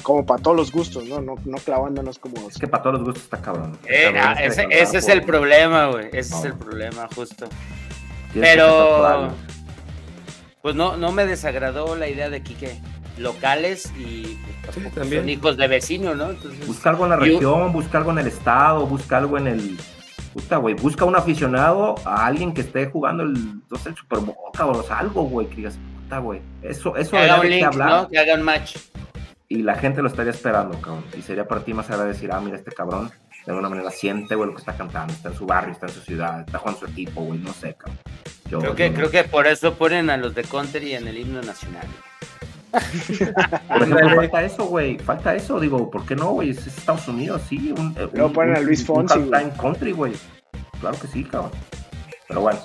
como 0.02 0.24
para 0.26 0.42
todos 0.42 0.56
los 0.56 0.72
gustos, 0.72 1.04
¿no? 1.08 1.20
No, 1.20 1.34
no 1.44 1.58
clavándonos 1.58 2.18
como... 2.18 2.48
Es 2.48 2.58
que 2.58 2.66
para 2.66 2.82
todos 2.82 2.94
los 2.96 3.04
gustos 3.04 3.22
está 3.24 3.40
cabrón. 3.40 3.78
Eh, 3.86 4.10
Cabrón, 4.12 4.22
ah, 4.36 4.42
ese, 4.42 4.66
ese 4.70 4.98
es 4.98 5.08
el 5.08 5.22
problema, 5.22 5.86
güey. 5.86 6.06
Ese 6.12 6.34
es 6.36 6.44
el 6.44 6.54
problema, 6.54 7.08
justo. 7.14 7.46
Pero, 8.34 9.32
pues 10.62 10.74
no, 10.74 10.96
no 10.96 11.12
me 11.12 11.26
desagradó 11.26 11.94
la 11.96 12.08
idea 12.08 12.30
de 12.30 12.42
Quique. 12.42 12.80
Locales 13.18 13.92
y 13.98 14.38
pues, 14.64 14.94
también. 14.94 15.22
son 15.22 15.28
hijos 15.28 15.56
de 15.56 15.68
vecino, 15.68 16.14
¿no? 16.14 16.30
Entonces, 16.30 16.66
Busca 16.66 16.90
algo 16.90 17.04
en 17.04 17.10
la 17.10 17.16
Yo- 17.18 17.22
región, 17.24 17.72
busca 17.72 17.98
algo 17.98 18.10
en 18.12 18.18
el 18.18 18.26
estado, 18.26 18.86
busca 18.86 19.18
algo 19.18 19.38
en 19.38 19.46
el. 19.48 19.78
Puta, 20.32 20.56
güey, 20.56 20.74
busca 20.74 21.04
un 21.04 21.14
aficionado 21.14 21.94
a 22.06 22.24
alguien 22.24 22.54
que 22.54 22.62
esté 22.62 22.86
jugando 22.86 23.22
el, 23.22 23.34
no 23.70 23.76
sé, 23.78 23.90
el 23.90 23.96
Super 23.96 24.20
Bowl, 24.20 24.34
cabrón, 24.54 24.80
o 24.80 24.82
sea, 24.82 24.98
algo, 25.00 25.24
güey, 25.24 25.46
que 25.48 25.56
digas, 25.56 25.78
puta, 26.02 26.18
güey. 26.20 26.40
Eso, 26.62 26.96
eso 26.96 27.10
que 27.10 27.18
haga 27.18 27.40
un 27.40 27.50
link, 27.50 27.64
hablar 27.64 27.90
¿no? 27.90 28.08
Que 28.08 28.18
haga 28.18 28.34
un 28.34 28.42
match. 28.42 28.76
y 29.48 29.62
la 29.62 29.74
gente 29.74 30.00
lo 30.00 30.08
estaría 30.08 30.30
esperando, 30.30 30.80
cabrón. 30.80 31.04
Y 31.18 31.20
sería 31.20 31.46
para 31.46 31.62
ti 31.62 31.74
más 31.74 31.84
agradable 31.90 32.14
decir, 32.14 32.30
ah, 32.32 32.40
mira, 32.40 32.56
este 32.56 32.72
cabrón, 32.72 33.10
de 33.44 33.52
alguna 33.52 33.68
manera 33.68 33.90
siente, 33.90 34.34
güey, 34.34 34.48
lo 34.48 34.54
que 34.54 34.60
está 34.60 34.72
cantando, 34.74 35.12
está 35.12 35.28
en 35.28 35.34
su 35.36 35.44
barrio, 35.44 35.72
está 35.72 35.86
en 35.86 35.92
su 35.92 36.00
ciudad, 36.00 36.40
está 36.40 36.56
jugando 36.58 36.80
su 36.80 36.86
equipo, 36.86 37.20
güey, 37.22 37.38
no 37.38 37.52
sé, 37.52 37.74
cabrón. 37.74 37.98
Yo- 38.48 38.58
Creo 38.60 38.74
que, 38.74 38.88
yo- 38.88 38.94
creo 38.94 39.10
que 39.10 39.24
por 39.24 39.46
eso 39.46 39.74
ponen 39.74 40.08
a 40.08 40.16
los 40.16 40.34
de 40.34 40.44
Country 40.44 40.94
en 40.94 41.08
el 41.08 41.18
himno 41.18 41.42
nacional. 41.42 41.86
Por 42.72 43.82
ejemplo, 43.82 44.16
falta 44.16 44.42
eso, 44.42 44.64
güey, 44.66 44.98
falta 44.98 45.34
eso, 45.34 45.60
digo, 45.60 45.90
¿por 45.90 46.06
qué 46.06 46.16
no, 46.16 46.30
güey? 46.32 46.50
Es 46.50 46.66
es 46.66 46.78
Estados 46.78 47.06
Unidos, 47.08 47.42
sí. 47.48 47.72
Un, 47.76 47.94
eh, 47.98 48.08
Luego 48.12 48.28
un- 48.28 48.32
ponen 48.32 48.56
a 48.56 48.60
un- 48.60 48.64
Luis 48.66 48.80
un 48.80 48.86
Fonsi, 48.86 49.18
güey. 49.18 49.32
halftime 49.34 49.62
country, 49.62 49.92
güey. 49.92 50.12
Claro 50.80 50.98
que 50.98 51.06
sí, 51.08 51.24
cabrón. 51.24 51.52
Pero 52.28 52.40
bueno. 52.40 52.58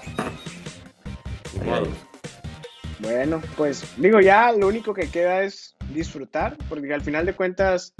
Bueno, 2.99 3.41
pues 3.55 3.83
digo, 3.97 4.19
ya 4.21 4.51
lo 4.51 4.67
único 4.67 4.93
que 4.93 5.09
queda 5.09 5.43
es 5.43 5.75
disfrutar, 5.93 6.57
porque 6.69 6.91
al 6.93 7.01
final 7.01 7.25
de 7.25 7.33
cuentas, 7.33 7.93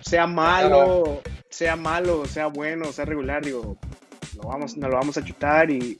sea 0.00 0.26
malo, 0.26 1.22
sea 1.50 1.76
malo, 1.76 2.26
sea 2.26 2.46
bueno, 2.48 2.86
sea 2.92 3.04
regular, 3.04 3.44
digo, 3.44 3.78
lo 4.36 4.48
vamos, 4.48 4.76
nos 4.76 4.90
lo 4.90 4.96
vamos 4.96 5.16
a 5.18 5.24
chutar 5.24 5.70
y, 5.70 5.98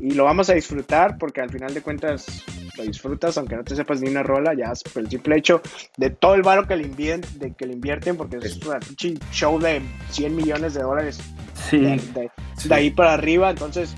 y 0.00 0.10
lo 0.12 0.24
vamos 0.24 0.50
a 0.50 0.54
disfrutar, 0.54 1.16
porque 1.18 1.40
al 1.40 1.50
final 1.50 1.72
de 1.74 1.80
cuentas 1.82 2.26
lo 2.76 2.82
disfrutas, 2.84 3.38
aunque 3.38 3.56
no 3.56 3.64
te 3.64 3.74
sepas 3.74 4.00
ni 4.02 4.10
una 4.10 4.22
rola, 4.22 4.52
ya 4.54 4.72
es 4.72 4.82
por 4.82 5.02
el 5.02 5.08
simple 5.08 5.36
hecho 5.38 5.62
de 5.96 6.10
todo 6.10 6.34
el 6.34 6.42
varo 6.42 6.66
que 6.66 6.76
le 6.76 6.84
invierten, 6.84 7.38
de 7.38 7.52
que 7.54 7.66
le 7.66 7.72
invierten, 7.72 8.16
porque 8.16 8.36
es 8.38 8.58
un 8.64 9.18
show 9.32 9.58
de 9.58 9.80
100 10.10 10.36
millones 10.36 10.74
de 10.74 10.82
dólares 10.82 11.18
Sí, 11.70 11.78
de, 11.78 11.96
de- 12.14 12.30
de 12.64 12.74
ahí 12.74 12.90
para 12.90 13.14
arriba, 13.14 13.48
entonces, 13.50 13.94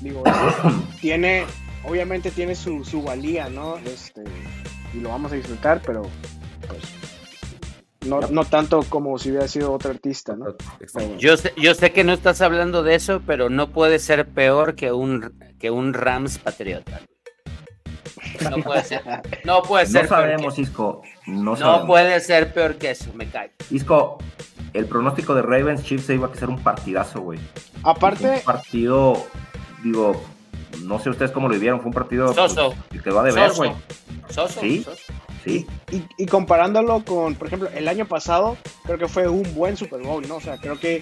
digo, 0.00 0.22
tiene, 1.00 1.44
obviamente 1.84 2.30
tiene 2.30 2.54
su, 2.54 2.84
su 2.84 3.02
valía, 3.02 3.48
¿no? 3.48 3.76
Este, 3.78 4.22
y 4.94 5.00
lo 5.00 5.08
vamos 5.10 5.32
a 5.32 5.34
disfrutar, 5.34 5.82
pero 5.84 6.02
pues 6.68 6.82
no, 8.06 8.20
no 8.20 8.44
tanto 8.44 8.82
como 8.88 9.18
si 9.18 9.30
hubiera 9.30 9.46
sido 9.48 9.72
otro 9.72 9.90
artista, 9.90 10.34
¿no? 10.36 10.46
Yo 11.18 11.36
sé, 11.36 11.52
yo 11.56 11.74
sé 11.74 11.92
que 11.92 12.04
no 12.04 12.12
estás 12.12 12.40
hablando 12.40 12.82
de 12.82 12.94
eso, 12.94 13.20
pero 13.26 13.50
no 13.50 13.70
puede 13.70 13.98
ser 13.98 14.26
peor 14.28 14.74
que 14.74 14.92
un, 14.92 15.34
que 15.58 15.70
un 15.70 15.92
Rams 15.94 16.38
patriota. 16.38 17.00
No 18.50 18.56
puede 18.62 18.84
ser. 18.84 19.02
No 19.44 19.62
puede 19.62 19.86
ser. 19.86 20.02
no 20.04 20.08
peor 20.08 20.20
sabemos, 20.20 20.54
que- 20.54 20.62
Isco. 20.62 21.02
No, 21.26 21.42
no 21.42 21.56
sabemos. 21.56 21.86
puede 21.86 22.20
ser 22.20 22.52
peor 22.54 22.76
que 22.76 22.90
eso, 22.92 23.12
me 23.14 23.28
cae. 23.28 23.52
Isco, 23.70 24.18
el 24.72 24.86
pronóstico 24.86 25.34
de 25.34 25.42
Ravens 25.42 25.82
Chiefs 25.84 26.06
se 26.06 26.14
iba 26.14 26.28
a 26.28 26.34
ser 26.34 26.48
un 26.48 26.58
partidazo, 26.62 27.20
güey. 27.20 27.38
Aparte, 27.82 28.36
Un 28.36 28.40
partido, 28.40 29.26
digo, 29.82 30.22
no 30.82 30.98
sé 30.98 31.10
ustedes 31.10 31.30
cómo 31.32 31.48
lo 31.48 31.54
vivieron, 31.54 31.80
fue 31.80 31.88
un 31.88 31.94
partido 31.94 32.32
Soso. 32.34 32.74
pues, 32.88 32.90
que 32.90 32.98
te 33.00 33.10
va 33.10 33.22
de 33.22 33.32
ver, 33.32 33.48
Soso. 33.50 33.58
güey. 33.62 33.72
Soso. 34.28 34.60
Sí. 34.60 34.82
soso. 34.82 35.02
Sí, 35.44 35.66
y, 35.90 36.02
y 36.18 36.26
comparándolo 36.26 37.02
con, 37.02 37.34
por 37.34 37.46
ejemplo, 37.46 37.70
el 37.74 37.88
año 37.88 38.04
pasado, 38.06 38.58
creo 38.84 38.98
que 38.98 39.08
fue 39.08 39.26
un 39.26 39.54
buen 39.54 39.74
Super 39.76 40.02
Bowl, 40.02 40.26
¿no? 40.28 40.36
O 40.36 40.40
sea, 40.40 40.58
creo 40.58 40.78
que 40.78 41.00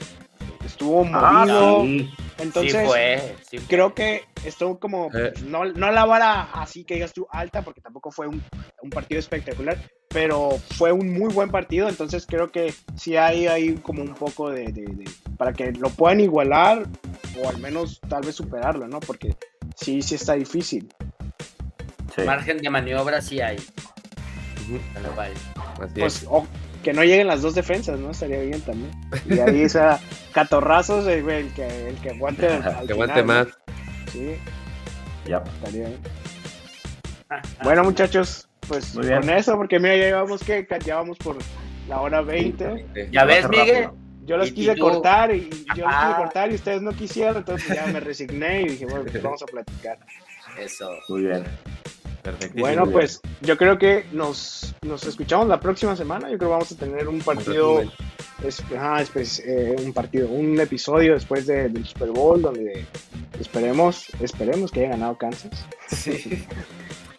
estuvo 0.64 1.04
Ah, 1.12 1.44
movido, 1.44 1.82
sí. 1.82 2.10
entonces... 2.38 2.72
sí 2.72 2.86
fue. 2.86 3.34
sí 3.50 3.58
fue. 3.58 3.66
creo 3.66 3.94
que 3.94 4.22
estuvo 4.44 4.78
como, 4.78 5.06
Eh. 5.06 5.32
pues, 5.32 5.42
no, 5.42 5.64
no 5.64 5.90
la 5.90 6.04
vara 6.04 6.42
así 6.52 6.84
que 6.84 6.94
digas 6.94 7.12
tú 7.12 7.26
alta, 7.32 7.62
porque 7.62 7.80
tampoco 7.80 8.12
fue 8.12 8.28
un, 8.28 8.40
un 8.80 8.90
partido 8.90 9.18
espectacular, 9.18 9.76
pero 10.08 10.50
fue 10.76 10.92
un 10.92 11.12
muy 11.12 11.32
buen 11.34 11.50
partido, 11.50 11.88
entonces 11.88 12.24
creo 12.24 12.48
que 12.52 12.72
sí 12.96 13.16
hay, 13.16 13.48
hay 13.48 13.74
como 13.74 14.02
un 14.02 14.14
poco 14.14 14.50
de, 14.50 14.66
de- 14.66 14.82
de- 14.86 15.10
para 15.38 15.52
que 15.54 15.72
lo 15.72 15.88
puedan 15.90 16.20
igualar 16.20 16.86
o 17.42 17.48
al 17.48 17.58
menos 17.58 18.00
tal 18.08 18.22
vez 18.22 18.34
superarlo, 18.34 18.86
¿no? 18.88 19.00
Porque 19.00 19.36
sí, 19.76 20.02
sí 20.02 20.16
está 20.16 20.34
difícil. 20.34 20.92
sí. 22.14 22.22
Margen 22.22 22.58
de 22.58 22.68
maniobra 22.68 23.22
sí 23.22 23.40
hay. 23.40 23.56
Vale. 25.16 25.32
así 25.80 25.84
es. 25.94 25.98
Pues, 25.98 26.26
o 26.28 26.46
que 26.82 26.92
no 26.92 27.02
lleguen 27.02 27.26
las 27.26 27.42
dos 27.42 27.54
defensas, 27.54 27.98
¿no? 27.98 28.10
Estaría 28.10 28.40
bien 28.40 28.60
también. 28.60 28.90
Y 29.28 29.38
ahí 29.38 29.62
esa 29.62 29.98
catorrazos, 30.32 31.06
eh, 31.06 31.18
el 31.18 31.52
que, 31.54 31.88
el 31.88 31.96
que 31.96 32.10
aguante. 32.10 32.48
al 32.48 32.86
Que 32.86 32.92
aguante 32.92 33.20
final, 33.22 33.24
más. 33.24 33.46
¿no? 33.46 34.12
Sí, 34.12 34.34
Ya. 35.26 35.38
estaría 35.38 35.88
bien. 35.88 35.98
Bueno, 37.62 37.84
muchachos, 37.84 38.48
pues 38.68 38.94
Muy 38.94 39.06
bien. 39.06 39.20
con 39.20 39.30
eso, 39.30 39.56
porque 39.56 39.78
mira, 39.78 39.96
ya 39.96 40.04
llevamos 40.06 40.42
que 40.42 40.66
ya 40.84 40.96
vamos 40.96 41.18
por 41.18 41.36
la 41.88 42.00
hora 42.00 42.20
20. 42.22 43.08
¿Ya 43.12 43.24
ves, 43.24 43.44
Rápido. 43.44 43.94
Yo 44.28 44.36
los 44.36 44.52
quise 44.52 44.74
tú- 44.74 44.82
cortar 44.82 45.34
y 45.34 45.48
yo 45.74 45.86
los 45.86 45.94
quise 45.96 46.16
cortar 46.16 46.52
y 46.52 46.54
ustedes 46.54 46.82
no 46.82 46.92
quisieron, 46.92 47.38
entonces 47.38 47.74
ya 47.74 47.86
me 47.86 47.98
resigné 48.00 48.62
y 48.62 48.68
dije, 48.68 48.84
bueno, 48.86 49.04
pues 49.10 49.22
vamos 49.22 49.42
a 49.42 49.46
platicar. 49.46 49.98
Eso. 50.58 50.90
Muy 51.08 51.22
bien. 51.22 51.44
Perfectísimo. 52.22 52.60
Bueno, 52.66 52.86
pues 52.90 53.20
yo 53.40 53.56
creo 53.56 53.78
que 53.78 54.04
nos, 54.12 54.74
nos 54.82 55.04
escuchamos 55.04 55.48
la 55.48 55.58
próxima 55.60 55.96
semana. 55.96 56.28
Yo 56.30 56.36
creo 56.36 56.50
que 56.50 56.52
vamos 56.52 56.72
a 56.72 56.76
tener 56.76 57.08
un 57.08 57.20
partido, 57.20 57.80
es- 58.44 58.60
ajá, 58.76 59.00
espe- 59.02 59.42
eh, 59.46 59.76
un 59.82 59.92
partido, 59.94 60.28
un 60.28 60.60
episodio 60.60 61.14
después 61.14 61.46
de- 61.46 61.68
del 61.70 61.86
Super 61.86 62.10
Bowl 62.10 62.42
donde 62.42 62.84
esperemos, 63.40 64.06
esperemos 64.20 64.70
que 64.72 64.80
haya 64.80 64.90
ganado 64.90 65.16
Kansas. 65.16 65.64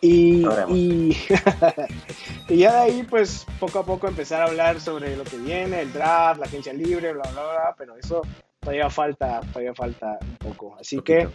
Y, 0.02 0.46
y, 0.70 1.18
y 2.50 2.58
ya 2.58 2.72
de 2.74 2.78
ahí, 2.80 3.04
pues 3.10 3.46
poco 3.60 3.80
a 3.80 3.86
poco 3.86 4.08
empezar 4.08 4.42
a 4.42 4.46
hablar 4.46 4.80
sobre 4.80 5.16
lo 5.16 5.24
que 5.24 5.38
viene, 5.38 5.82
el 5.82 5.92
draft, 5.92 6.40
la 6.40 6.46
agencia 6.46 6.74
libre, 6.74 7.12
bla, 7.14 7.24
bla, 7.32 7.42
bla, 7.42 7.76
pero 7.78 7.98
eso 7.98 8.22
todavía 8.60 8.90
falta, 8.90 9.42
todavía 9.52 9.74
falta 9.74 10.18
un 10.22 10.38
poco. 10.38 10.76
Así 10.80 11.02
que 11.02 11.28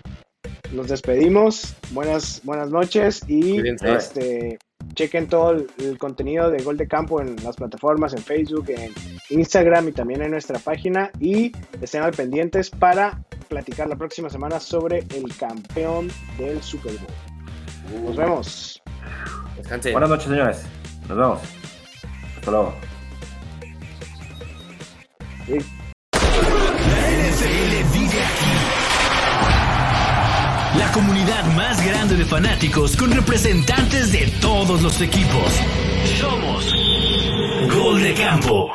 nos 0.72 0.88
despedimos, 0.88 1.74
buenas, 1.90 2.40
buenas 2.42 2.70
noches 2.70 3.22
y 3.28 3.54
Cuídense. 3.54 3.94
este, 3.94 4.58
chequen 4.94 5.28
todo 5.28 5.50
el, 5.52 5.66
el 5.78 5.98
contenido 5.98 6.50
de 6.50 6.62
Gol 6.62 6.76
de 6.76 6.88
Campo 6.88 7.20
en 7.20 7.36
las 7.44 7.56
plataformas, 7.56 8.14
en 8.14 8.22
Facebook, 8.22 8.70
en 8.70 8.92
Instagram 9.30 9.88
y 9.88 9.92
también 9.92 10.22
en 10.22 10.30
nuestra 10.30 10.58
página 10.58 11.10
y 11.20 11.52
estén 11.82 12.02
al 12.02 12.12
pendientes 12.12 12.70
para 12.70 13.22
platicar 13.48 13.88
la 13.88 13.96
próxima 13.96 14.30
semana 14.30 14.58
sobre 14.58 14.98
el 14.98 15.36
campeón 15.36 16.08
del 16.38 16.62
Super 16.62 16.92
Bowl. 16.94 17.33
Nos 17.92 18.16
vemos. 18.16 18.82
Buenas 19.92 20.10
noches, 20.10 20.24
señores. 20.24 20.62
Nos 21.08 21.18
vemos. 21.18 21.40
Hasta 22.36 22.50
luego. 22.50 22.74
La 25.48 25.56
NFL 27.20 27.92
vive 27.92 28.22
aquí. 28.22 28.54
La 30.78 30.92
comunidad 30.92 31.44
más 31.54 31.84
grande 31.86 32.16
de 32.16 32.24
fanáticos 32.24 32.96
con 32.96 33.12
representantes 33.12 34.12
de 34.12 34.32
todos 34.40 34.82
los 34.82 35.00
equipos. 35.00 35.52
Somos 36.18 36.72
Gol 37.74 38.02
de 38.02 38.14
Campo. 38.14 38.70